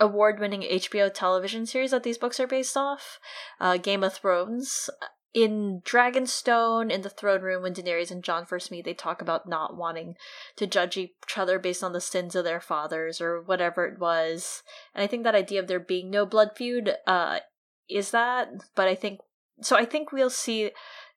award-winning 0.00 0.62
HBO 0.62 1.12
television 1.12 1.64
series 1.64 1.92
that 1.92 2.02
these 2.02 2.18
books 2.18 2.40
are 2.40 2.46
based 2.46 2.76
off, 2.76 3.20
uh, 3.60 3.76
Game 3.76 4.02
of 4.02 4.14
Thrones. 4.14 4.90
In 5.32 5.80
Dragonstone, 5.82 6.90
in 6.90 7.00
the 7.00 7.08
throne 7.08 7.40
room, 7.40 7.62
when 7.62 7.72
Daenerys 7.72 8.10
and 8.10 8.22
Jon 8.22 8.44
first 8.44 8.70
meet, 8.70 8.84
they 8.84 8.92
talk 8.92 9.22
about 9.22 9.48
not 9.48 9.76
wanting 9.76 10.16
to 10.56 10.66
judge 10.66 10.98
each 10.98 11.12
other 11.36 11.58
based 11.58 11.82
on 11.82 11.94
the 11.94 12.02
sins 12.02 12.34
of 12.34 12.44
their 12.44 12.60
fathers 12.60 13.18
or 13.18 13.40
whatever 13.40 13.86
it 13.86 13.98
was. 13.98 14.62
And 14.94 15.02
I 15.02 15.06
think 15.06 15.24
that 15.24 15.34
idea 15.34 15.60
of 15.60 15.68
there 15.68 15.80
being 15.80 16.10
no 16.10 16.26
blood 16.26 16.50
feud 16.54 16.96
uh, 17.06 17.38
is 17.88 18.10
that, 18.10 18.48
but 18.74 18.88
I 18.88 18.94
think 18.94 19.20
so. 19.62 19.74
I 19.74 19.86
think 19.86 20.12
we'll 20.12 20.28
see 20.28 20.72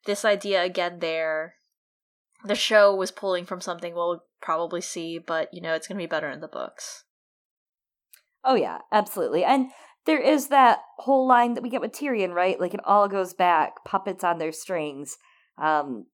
this 0.05 0.23
idea 0.23 0.63
again 0.63 0.99
there. 0.99 1.55
The 2.45 2.55
show 2.55 2.93
was 2.95 3.11
pulling 3.11 3.45
from 3.45 3.61
something 3.61 3.93
we'll 3.93 4.23
probably 4.41 4.81
see, 4.81 5.17
but 5.17 5.49
you 5.53 5.61
know, 5.61 5.73
it's 5.73 5.87
going 5.87 5.97
to 5.97 6.03
be 6.03 6.07
better 6.07 6.29
in 6.29 6.41
the 6.41 6.47
books. 6.47 7.03
Oh 8.43 8.55
yeah, 8.55 8.79
absolutely. 8.91 9.43
And 9.43 9.71
there 10.05 10.21
is 10.21 10.47
that 10.47 10.79
whole 10.99 11.27
line 11.27 11.55
that 11.55 11.63
we 11.63 11.69
get 11.69 11.81
with 11.81 11.91
Tyrion, 11.93 12.33
right? 12.33 12.59
Like 12.59 12.73
it 12.73 12.85
all 12.85 13.07
goes 13.07 13.33
back, 13.33 13.83
puppets 13.85 14.23
on 14.23 14.37
their 14.37 14.51
strings. 14.51 15.17
Um 15.61 16.05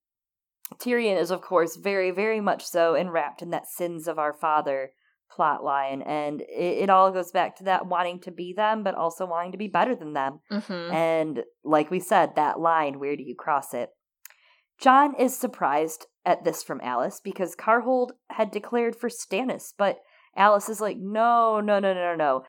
Tyrion 0.79 1.19
is 1.19 1.31
of 1.31 1.41
course 1.41 1.75
very, 1.75 2.11
very 2.11 2.39
much 2.39 2.63
so 2.65 2.95
enwrapped 2.95 3.41
in 3.41 3.49
that 3.49 3.67
sins 3.67 4.07
of 4.07 4.17
our 4.17 4.31
father 4.31 4.91
plot 5.29 5.63
line 5.63 6.01
and 6.01 6.41
it, 6.41 6.83
it 6.83 6.89
all 6.89 7.09
goes 7.11 7.31
back 7.31 7.55
to 7.55 7.63
that 7.63 7.85
wanting 7.85 8.19
to 8.19 8.31
be 8.31 8.53
them 8.53 8.83
but 8.83 8.95
also 8.95 9.25
wanting 9.25 9.53
to 9.53 9.57
be 9.57 9.67
better 9.67 9.95
than 9.95 10.11
them 10.11 10.39
Mm-hmm. 10.51 10.93
and 10.93 11.43
like 11.63 11.89
we 11.89 12.01
said 12.01 12.35
that 12.35 12.59
line 12.59 12.99
where 12.99 13.15
do 13.15 13.23
you 13.23 13.33
cross 13.33 13.73
it 13.73 13.91
jon 14.81 15.13
is 15.15 15.37
surprised 15.37 16.07
at 16.25 16.43
this 16.43 16.63
from 16.63 16.79
alys 16.81 17.21
because 17.23 17.55
karhold 17.55 18.11
had 18.31 18.51
declared 18.51 18.95
for 18.95 19.09
stannis 19.09 19.73
but 19.77 19.97
alice 20.35 20.69
is 20.69 20.81
like 20.81 20.97
no 20.97 21.59
no 21.59 21.79
no 21.79 21.93
no 21.93 22.15
no 22.15 22.43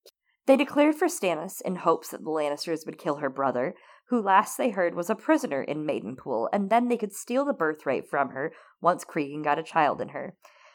they 0.47 0.57
declared 0.57 0.95
for 0.95 1.09
stannis 1.09 1.61
in 1.63 1.77
hopes 1.77 2.11
that 2.11 2.25
the 2.25 2.31
lannisters 2.31 2.87
would 2.87 2.99
kill 2.99 3.17
her 3.17 3.31
brother 3.31 3.75
who 4.09 4.21
last 4.21 4.59
they 4.59 4.71
heard 4.71 4.95
was 4.95 5.09
a 5.09 5.15
prisoner 5.15 5.63
in 5.63 5.87
maidenpool 5.87 6.49
and 6.53 6.71
then 6.71 6.89
they 6.89 6.97
could 6.97 7.13
steal 7.13 7.45
the 7.45 7.53
birthright 7.53 8.09
from 8.09 8.31
her 8.31 8.53
once 8.81 9.05
cregan 9.05 9.43
got 9.43 9.59
a 9.59 9.63
child 9.63 10.01
in 10.01 10.09
her 10.09 10.35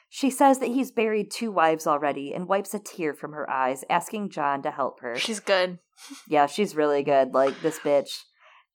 she 0.09 0.29
says 0.29 0.59
that 0.59 0.67
he's 0.67 0.91
buried 0.91 1.31
two 1.31 1.51
wives 1.51 1.85
already 1.85 2.33
and 2.33 2.47
wipes 2.47 2.73
a 2.73 2.79
tear 2.79 3.13
from 3.13 3.33
her 3.33 3.49
eyes, 3.49 3.83
asking 3.89 4.29
Jon 4.29 4.61
to 4.63 4.71
help 4.71 5.01
her. 5.01 5.17
She's 5.17 5.39
good. 5.39 5.79
Yeah, 6.27 6.45
she's 6.45 6.75
really 6.75 7.03
good, 7.03 7.33
like 7.33 7.61
this 7.61 7.79
bitch. 7.79 8.23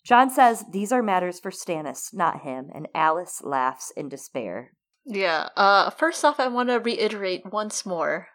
Jon 0.04 0.30
says 0.30 0.64
these 0.70 0.90
are 0.92 1.02
matters 1.02 1.38
for 1.38 1.50
Stannis, 1.50 2.12
not 2.12 2.42
him, 2.42 2.70
and 2.74 2.88
Alys 2.94 3.40
laughs 3.44 3.92
in 3.96 4.08
despair. 4.08 4.72
Yeah. 5.04 5.48
Uh 5.56 5.90
first 5.90 6.24
off 6.24 6.40
I 6.40 6.48
want 6.48 6.68
to 6.68 6.78
reiterate 6.78 7.52
once 7.52 7.86
more 7.86 8.28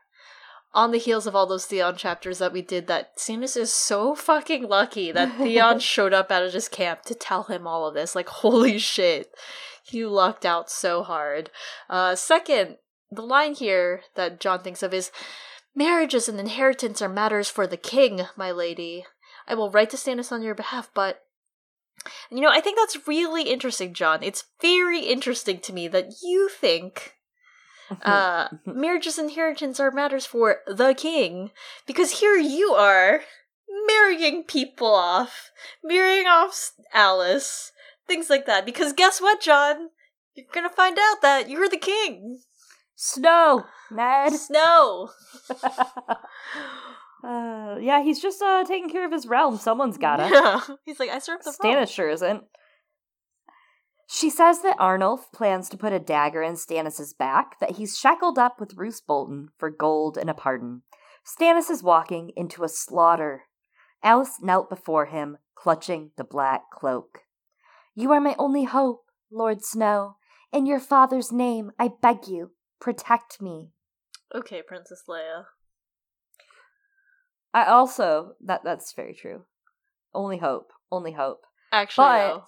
on 0.73 0.91
the 0.91 0.98
heels 0.98 1.26
of 1.26 1.35
all 1.35 1.48
those 1.48 1.65
Theon 1.65 1.95
chapters 1.95 2.39
that 2.39 2.53
we 2.53 2.61
did 2.61 2.88
that 2.88 3.18
Stannis 3.18 3.57
is 3.57 3.72
so 3.72 4.15
fucking 4.15 4.64
lucky 4.68 5.11
that 5.11 5.38
Theon 5.38 5.80
showed 5.80 6.14
up 6.14 6.31
out 6.31 6.44
of 6.44 6.53
his 6.53 6.68
camp 6.68 7.03
to 7.03 7.15
tell 7.15 7.44
him 7.44 7.68
all 7.68 7.88
of 7.88 7.94
this. 7.94 8.15
Like 8.15 8.30
holy 8.44 8.77
shit. 8.77 9.30
He 9.84 10.06
lucked 10.06 10.45
out 10.45 10.69
so 10.69 11.03
hard. 11.03 11.49
Uh 11.89 12.15
second, 12.15 12.77
the 13.11 13.22
line 13.22 13.53
here 13.53 14.02
that 14.15 14.39
Jon 14.39 14.61
thinks 14.61 14.84
of 14.84 14.94
is 14.94 15.11
marriages 15.76 16.27
and 16.27 16.39
inheritance 16.39 17.02
are 17.02 17.10
matters 17.10 17.49
for 17.49 17.68
the 17.68 17.77
king, 17.77 18.22
my 18.35 18.52
lady. 18.52 19.06
I 19.48 19.56
will 19.56 19.72
write 19.72 19.89
to 19.91 19.98
Stannis 19.98 20.31
on 20.31 20.41
your 20.41 20.56
behalf, 20.56 20.89
but 20.94 21.22
you 22.30 22.41
know, 22.41 22.49
I 22.49 22.61
think 22.61 22.78
that's 22.78 23.07
really 23.07 23.44
interesting, 23.44 23.94
Jon. 23.94 24.24
It's 24.24 24.45
very 24.61 24.99
interesting 24.99 25.60
to 25.61 25.74
me 25.74 25.88
that 25.88 26.14
you 26.24 26.49
think 26.49 27.14
uh, 28.03 28.49
marriages 28.65 29.18
and 29.18 29.30
inheritance 29.30 29.80
are 29.80 29.91
matters 29.91 30.26
for 30.26 30.57
the 30.68 30.94
king, 30.94 31.52
because 31.86 32.19
here 32.19 32.36
you 32.36 32.74
are 32.74 33.22
marrying 33.88 34.44
people 34.44 34.94
off, 34.94 35.52
marrying 35.84 36.28
off 36.28 36.72
Alys, 36.94 37.72
things 38.07 38.30
like 38.30 38.45
that. 38.45 38.65
Because 38.65 38.94
guess 38.94 39.22
what, 39.22 39.41
Jon? 39.41 39.90
You're 40.36 40.45
gonna 40.52 40.69
find 40.69 40.98
out 40.99 41.22
that 41.22 41.49
you're 41.49 41.69
the 41.69 41.78
king. 41.78 42.41
Snow, 42.95 43.65
Ned. 43.91 44.34
Snow. 44.34 45.10
uh, 47.23 47.77
yeah, 47.81 48.03
he's 48.03 48.22
just 48.22 48.41
uh, 48.41 48.64
taking 48.64 48.89
care 48.89 49.06
of 49.06 49.11
his 49.11 49.27
realm. 49.27 49.57
Someone's 49.57 49.98
gotta. 49.98 50.30
Yeah. 50.31 50.61
He's 50.85 50.99
like, 50.99 51.10
I 51.10 51.19
serve 51.19 51.44
the. 51.44 51.52
Stannis 51.52 51.89
sure 51.89 52.10
isn't. 52.10 52.44
She 54.10 54.30
says 54.30 54.61
that 54.61 54.77
Arnulf 54.80 55.31
plans 55.34 55.68
to 55.69 55.77
put 55.77 55.91
a 55.91 55.99
dagger 55.99 56.41
in 56.41 56.53
Stannis's 56.53 57.14
back, 57.14 57.60
that 57.60 57.72
he's 57.72 57.98
shackled 57.98 58.39
up 58.39 58.60
with 58.60 58.77
Roose 58.77 59.02
Bolton 59.02 59.49
for 59.57 59.69
gold 59.69 60.18
and 60.18 60.30
a 60.30 60.34
pardon. 60.34 60.84
Stannis 61.26 61.69
is 61.69 61.84
walking 61.84 62.31
into 62.38 62.64
a 62.64 62.69
slaughter. 62.69 63.44
Alys 64.03 64.35
knelt 64.41 64.69
before 64.69 65.07
him, 65.07 65.38
clutching 65.56 66.11
the 66.15 66.23
black 66.23 66.72
cloak. 66.72 67.23
You 67.95 68.14
are 68.14 68.22
my 68.22 68.35
only 68.39 68.64
hope, 68.64 69.02
Lord 69.30 69.64
Snow. 69.64 70.15
In 70.53 70.65
your 70.65 70.80
father's 70.80 71.31
name, 71.34 71.72
I 71.77 71.89
beg 72.02 72.27
you, 72.27 72.52
protect 72.80 73.41
me. 73.41 73.72
Okay, 74.34 74.61
Princess 74.65 75.03
Leia. 75.10 75.45
I 77.58 77.66
also 77.66 78.36
that 78.46 78.64
that's 78.64 78.94
very 78.94 79.16
true. 79.16 79.46
Only 80.14 80.38
hope, 80.38 80.72
only 80.92 81.14
hope. 81.14 81.42
Actually, 81.72 82.06
But- 82.06 82.38
no. 82.38 82.44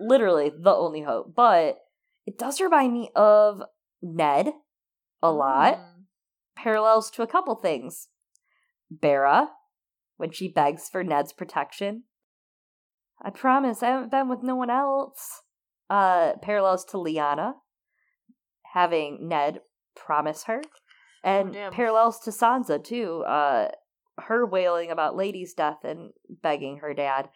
literally 0.00 0.48
the 0.48 0.74
only 0.74 1.02
hope. 1.02 1.34
But 1.34 1.78
it 2.26 2.38
does 2.38 2.60
remind 2.60 2.92
me 2.94 3.10
of 3.14 3.62
Ned 4.00 4.54
a 5.22 5.30
lot. 5.30 5.74
Mm. 5.76 6.04
Parallels 6.56 7.10
to 7.12 7.22
a 7.22 7.26
couple 7.26 7.54
things. 7.56 8.08
Bera, 8.90 9.50
when 10.16 10.30
she 10.30 10.48
begs 10.48 10.88
for 10.88 11.04
Ned's 11.04 11.32
protection. 11.34 12.04
I 13.20 13.30
promise 13.30 13.82
I 13.82 13.88
haven't 13.88 14.10
been 14.10 14.28
with 14.28 14.42
no 14.42 14.54
one 14.56 14.70
else. 14.70 15.42
Uh 15.90 16.34
parallels 16.40 16.84
to 16.86 16.96
Lyanna, 16.96 17.54
having 18.72 19.28
Ned 19.28 19.60
promise 19.94 20.44
her. 20.44 20.62
And 21.22 21.52
damn. 21.52 21.72
parallels 21.72 22.18
to 22.20 22.30
Sansa 22.30 22.82
too. 22.82 23.22
Uh 23.26 23.70
her 24.22 24.46
wailing 24.46 24.90
about 24.90 25.16
Lady's 25.16 25.54
death 25.54 25.84
and 25.84 26.12
begging 26.42 26.78
her 26.78 26.94
dad. 26.94 27.28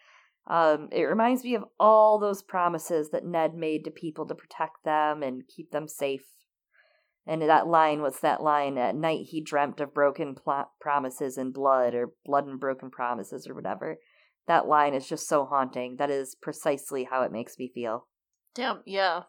Um, 0.49 0.87
it 0.91 1.03
reminds 1.03 1.43
me 1.43 1.55
of 1.55 1.65
all 1.79 2.19
those 2.19 2.41
promises 2.41 3.09
that 3.11 3.25
Ned 3.25 3.53
made 3.53 3.83
to 3.83 3.91
people 3.91 4.25
to 4.27 4.35
protect 4.35 4.83
them 4.85 5.21
and 5.21 5.47
keep 5.47 5.71
them 5.71 5.87
safe. 5.87 6.25
And 7.25 7.41
that 7.41 7.67
line 7.67 8.01
was 8.01 8.21
that 8.21 8.41
line 8.41 8.77
at 8.77 8.95
night 8.95 9.27
he 9.29 9.41
dreamt 9.41 9.81
of 9.81 9.93
broken 9.93 10.35
pl- 10.35 10.71
promises 10.79 11.37
and 11.37 11.53
blood, 11.53 11.93
or 11.93 12.13
blood 12.25 12.47
and 12.47 12.59
broken 12.59 12.89
promises, 12.89 13.47
or 13.47 13.53
whatever. 13.53 13.97
That 14.47 14.67
line 14.67 14.93
is 14.93 15.09
just 15.09 15.27
so 15.27 15.45
haunting. 15.45 15.97
That 15.97 16.09
is 16.09 16.35
precisely 16.41 17.03
how 17.03 17.23
it 17.23 17.33
makes 17.33 17.59
me 17.59 17.69
feel. 17.73 18.07
Damn, 18.55 18.81
yeah. 18.85 19.23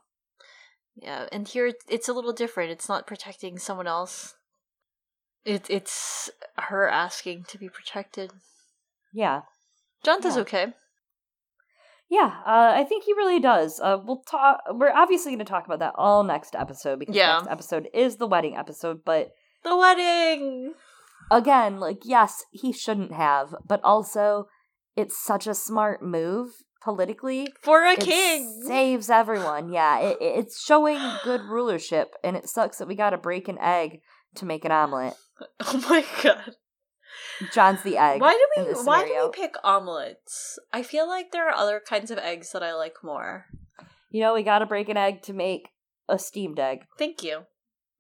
Yeah, 0.95 1.27
and 1.33 1.47
here 1.49 1.73
it's 1.89 2.09
a 2.09 2.13
little 2.13 2.33
different. 2.33 2.71
It's 2.71 2.89
not 2.89 3.09
protecting 3.09 3.59
someone 3.59 3.89
else. 3.89 4.37
It 5.49 5.67
it's 5.71 6.31
her 6.59 6.87
asking 6.89 7.45
to 7.49 7.59
be 7.59 7.69
protected. 7.69 8.33
Yeah. 9.13 9.43
John 10.05 10.21
does 10.21 10.37
Yeah. 10.37 10.43
okay. 10.43 10.67
Yeah, 12.11 12.33
uh, 12.47 12.73
I 12.75 12.85
think 12.85 13.05
he 13.05 13.13
really 13.13 13.39
does. 13.39 13.81
Uh, 13.81 13.99
we'll 14.03 14.23
talk. 14.23 14.61
We're 14.73 14.93
obviously 14.93 15.33
going 15.33 15.41
to 15.41 15.45
talk 15.45 15.67
about 15.67 15.81
that 15.81 15.93
all 15.97 16.25
next 16.25 16.55
episode 16.55 16.99
because 16.99 17.15
Yeah. 17.15 17.37
next 17.37 17.49
episode 17.51 17.89
is 17.93 18.17
the 18.17 18.27
wedding 18.27 18.57
episode. 18.57 19.05
But 19.05 19.33
The 19.63 19.77
wedding. 19.77 20.73
again, 21.31 21.79
like, 21.81 21.99
yes, 22.05 22.45
he 22.51 22.73
shouldn't 22.73 23.13
have, 23.13 23.55
but 23.67 23.81
also, 23.85 24.47
it's 24.97 25.23
such 25.23 25.47
a 25.47 25.55
smart 25.55 26.03
move 26.03 26.49
politically. 26.83 27.53
For 27.63 27.85
a 27.85 27.93
It 27.93 28.01
king. 28.01 28.63
saves 28.67 29.11
everyone. 29.11 29.69
Yeah, 29.71 29.99
it, 29.99 30.17
it- 30.21 30.39
it's 30.39 30.63
showing 30.65 31.01
good 31.25 31.43
rulership, 31.43 32.15
and 32.25 32.37
it 32.39 32.49
sucks 32.49 32.79
that 32.79 32.89
we 32.89 32.95
got 32.95 33.11
to 33.11 33.19
break 33.19 33.49
an 33.49 33.59
egg 33.59 34.01
to 34.39 34.47
make 34.47 34.65
an 34.65 34.73
omelet. 34.73 35.15
oh 35.61 35.85
my 35.89 36.05
god. 36.23 36.57
Jon's 37.53 37.83
the 37.83 37.97
egg. 37.97 38.21
Why 38.21 38.33
do 38.33 38.65
we 38.65 38.73
why 38.85 39.05
do 39.05 39.15
we 39.15 39.31
pick 39.31 39.55
omelets? 39.63 40.59
I 40.73 40.83
feel 40.83 41.07
like 41.09 41.31
there 41.31 41.49
are 41.49 41.55
other 41.55 41.81
kinds 41.87 42.11
of 42.11 42.19
eggs 42.19 42.53
that 42.53 42.63
I 42.63 42.75
like 42.75 42.97
more. 43.03 43.47
You 44.11 44.23
know, 44.23 44.35
we 44.35 44.43
got 44.43 44.61
to 44.61 44.67
break 44.67 44.89
an 44.89 44.97
egg 44.97 45.23
to 45.23 45.33
make 45.33 45.69
a 46.09 46.19
steamed 46.19 46.59
egg. 46.59 46.81
Thank 46.99 47.23
you. 47.23 47.43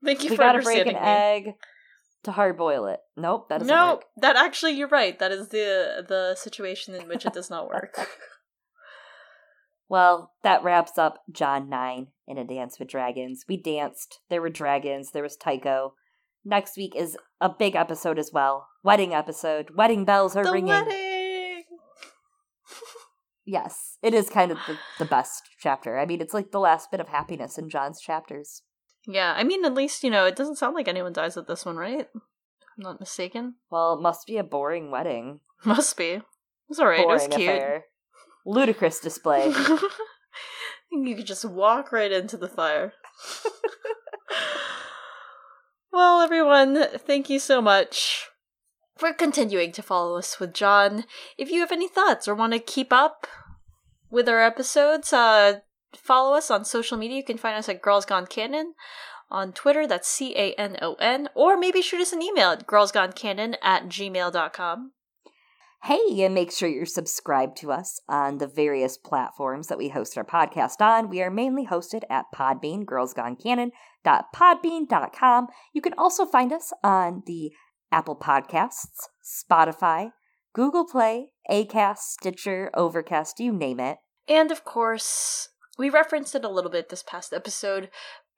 Thank 0.04 0.24
you 0.24 0.30
we 0.30 0.36
for 0.36 0.42
got 0.42 0.52
to 0.52 0.62
break 0.62 0.86
an 0.86 0.94
me. 0.94 1.00
egg 1.00 1.44
to 2.24 2.32
hard 2.32 2.56
boil 2.56 2.86
it. 2.86 3.00
Nope, 3.16 3.48
that 3.48 3.58
doesn't 3.58 3.74
no, 3.74 3.94
work. 3.94 4.04
that 4.18 4.36
actually 4.36 4.72
you're 4.72 4.88
right. 4.88 5.18
That 5.18 5.32
is 5.32 5.48
the 5.48 6.04
the 6.06 6.34
situation 6.36 6.94
in 6.94 7.08
which 7.08 7.26
it 7.26 7.32
does 7.32 7.50
not 7.50 7.68
work. 7.68 7.96
Well, 9.88 10.32
that 10.42 10.62
wraps 10.62 10.98
up 10.98 11.22
Jon 11.32 11.68
9 11.68 12.08
in 12.26 12.38
A 12.38 12.44
Dance 12.44 12.78
with 12.78 12.88
Dragons. 12.88 13.44
We 13.48 13.56
danced. 13.56 14.20
There 14.28 14.42
were 14.42 14.50
dragons. 14.50 15.12
There 15.12 15.22
was 15.22 15.36
Tycho. 15.36 15.94
Next 16.48 16.78
week 16.78 16.96
is 16.96 17.14
a 17.42 17.50
big 17.50 17.76
episode 17.76 18.18
as 18.18 18.32
well. 18.32 18.68
Wedding 18.82 19.12
episode. 19.12 19.68
Wedding 19.76 20.06
bells 20.06 20.34
are 20.34 20.44
the 20.44 20.52
ringing. 20.52 20.68
wedding. 20.68 21.64
Yes, 23.50 23.96
it 24.02 24.12
is 24.12 24.28
kind 24.28 24.52
of 24.52 24.58
the, 24.66 24.76
the 24.98 25.06
best 25.06 25.42
chapter. 25.58 25.98
I 25.98 26.04
mean, 26.04 26.20
it's 26.20 26.34
like 26.34 26.50
the 26.50 26.60
last 26.60 26.90
bit 26.90 27.00
of 27.00 27.08
happiness 27.08 27.56
in 27.56 27.70
Jon's 27.70 27.98
chapters. 27.98 28.60
Yeah, 29.06 29.32
I 29.34 29.42
mean, 29.42 29.64
at 29.64 29.72
least 29.72 30.04
you 30.04 30.10
know 30.10 30.26
it 30.26 30.36
doesn't 30.36 30.56
sound 30.56 30.74
like 30.74 30.86
anyone 30.86 31.14
dies 31.14 31.38
at 31.38 31.48
this 31.48 31.64
one, 31.64 31.76
right? 31.76 32.08
I'm 32.14 32.20
not 32.76 33.00
mistaken. 33.00 33.54
Well, 33.70 33.94
it 33.94 34.02
must 34.02 34.26
be 34.26 34.36
a 34.36 34.44
boring 34.44 34.90
wedding. 34.90 35.40
Must 35.64 35.96
be. 35.96 36.20
It's 36.68 36.78
alright. 36.78 37.00
It 37.00 37.06
was 37.08 37.26
cute. 37.28 37.48
affair. 37.48 37.84
Ludicrous 38.44 39.00
display. 39.00 39.50
you 40.92 41.16
could 41.16 41.26
just 41.26 41.46
walk 41.46 41.90
right 41.90 42.12
into 42.12 42.36
the 42.36 42.48
fire. 42.48 42.92
Well, 45.92 46.20
everyone, 46.20 46.86
thank 46.98 47.30
you 47.30 47.38
so 47.38 47.60
much 47.60 48.28
for 48.96 49.12
continuing 49.12 49.72
to 49.72 49.82
follow 49.82 50.16
us 50.18 50.38
with 50.38 50.52
Jon. 50.52 51.04
If 51.36 51.50
you 51.50 51.60
have 51.60 51.72
any 51.72 51.88
thoughts 51.88 52.28
or 52.28 52.34
want 52.34 52.52
to 52.52 52.58
keep 52.58 52.92
up 52.92 53.26
with 54.10 54.28
our 54.28 54.42
episodes. 54.42 55.12
Uh, 55.12 55.60
follow 55.94 56.36
us 56.36 56.50
on 56.50 56.64
social 56.64 56.98
media. 56.98 57.16
You 57.16 57.24
can 57.24 57.38
find 57.38 57.56
us 57.56 57.68
at 57.68 57.82
Girls 57.82 58.04
Gone 58.04 58.26
Canon 58.26 58.74
on 59.30 59.52
Twitter. 59.52 59.86
That's 59.86 60.08
C 60.08 60.34
A 60.36 60.54
N 60.54 60.76
O 60.82 60.94
N. 60.94 61.28
Or 61.34 61.56
maybe 61.56 61.82
shoot 61.82 62.00
us 62.00 62.12
an 62.12 62.22
email 62.22 62.50
at 62.50 62.66
girlsgonecanon 62.66 63.56
at 63.62 63.88
gmail.com. 63.88 64.92
Hey, 65.84 66.22
and 66.22 66.34
make 66.34 66.50
sure 66.50 66.68
you're 66.68 66.86
subscribed 66.86 67.56
to 67.58 67.70
us 67.70 68.00
on 68.08 68.38
the 68.38 68.48
various 68.48 68.96
platforms 68.96 69.68
that 69.68 69.78
we 69.78 69.90
host 69.90 70.18
our 70.18 70.24
podcast 70.24 70.80
on. 70.80 71.08
We 71.08 71.22
are 71.22 71.30
mainly 71.30 71.66
hosted 71.66 72.02
at 72.10 72.24
Podbean, 72.34 72.84
girlsgonecanon.podbean.com. 72.84 75.46
You 75.72 75.80
can 75.80 75.94
also 75.96 76.26
find 76.26 76.52
us 76.52 76.72
on 76.82 77.22
the 77.26 77.52
Apple 77.92 78.16
Podcasts, 78.16 79.06
Spotify, 79.24 80.10
Google 80.52 80.84
Play, 80.84 81.28
Acast, 81.48 81.98
Stitcher, 81.98 82.72
Overcast, 82.74 83.38
you 83.38 83.52
name 83.52 83.78
it. 83.78 83.98
And 84.26 84.50
of 84.50 84.64
course, 84.64 85.50
we 85.78 85.90
referenced 85.90 86.34
it 86.34 86.44
a 86.44 86.50
little 86.50 86.72
bit 86.72 86.88
this 86.88 87.04
past 87.04 87.32
episode, 87.32 87.88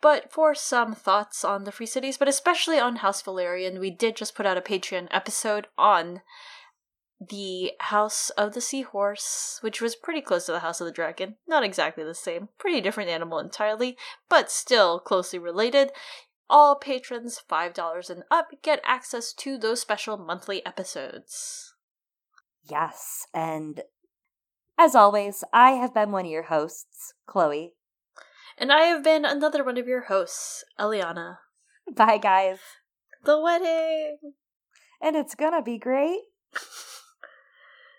but 0.02 0.30
for 0.30 0.54
some 0.54 0.94
thoughts 0.94 1.42
on 1.44 1.64
the 1.64 1.72
Free 1.72 1.86
Cities, 1.86 2.18
but 2.18 2.28
especially 2.28 2.78
on 2.78 2.96
House 2.96 3.22
Velaryon, 3.22 3.80
we 3.80 3.90
did 3.90 4.16
just 4.16 4.34
put 4.34 4.44
out 4.46 4.58
a 4.58 4.62
Patreon 4.62 5.08
episode 5.10 5.68
on 5.78 6.20
the 7.20 7.72
House 7.80 8.30
of 8.30 8.54
the 8.54 8.60
Seahorse, 8.60 9.58
which 9.60 9.80
was 9.80 9.94
pretty 9.94 10.22
close 10.22 10.46
to 10.46 10.52
the 10.52 10.60
House 10.60 10.80
of 10.80 10.86
the 10.86 10.92
Dragon. 10.92 11.36
Not 11.46 11.62
exactly 11.62 12.02
the 12.02 12.14
same, 12.14 12.48
pretty 12.58 12.80
different 12.80 13.10
animal 13.10 13.38
entirely, 13.38 13.96
but 14.28 14.50
still 14.50 14.98
closely 14.98 15.38
related. 15.38 15.92
All 16.48 16.76
patrons 16.76 17.40
$5 17.48 18.10
and 18.10 18.24
up 18.30 18.48
get 18.62 18.80
access 18.84 19.32
to 19.34 19.58
those 19.58 19.80
special 19.80 20.16
monthly 20.16 20.64
episodes. 20.64 21.74
Yes, 22.64 23.26
and 23.34 23.82
as 24.78 24.94
always, 24.94 25.44
I 25.52 25.72
have 25.72 25.92
been 25.92 26.10
one 26.10 26.24
of 26.24 26.30
your 26.30 26.44
hosts, 26.44 27.12
Chloe. 27.26 27.74
And 28.56 28.72
I 28.72 28.84
have 28.84 29.04
been 29.04 29.24
another 29.24 29.62
one 29.62 29.76
of 29.76 29.86
your 29.86 30.04
hosts, 30.04 30.64
Eliana. 30.78 31.36
Bye, 31.94 32.18
guys. 32.18 32.58
The 33.24 33.38
wedding! 33.38 34.18
And 35.02 35.16
it's 35.16 35.34
gonna 35.34 35.62
be 35.62 35.78
great. 35.78 36.20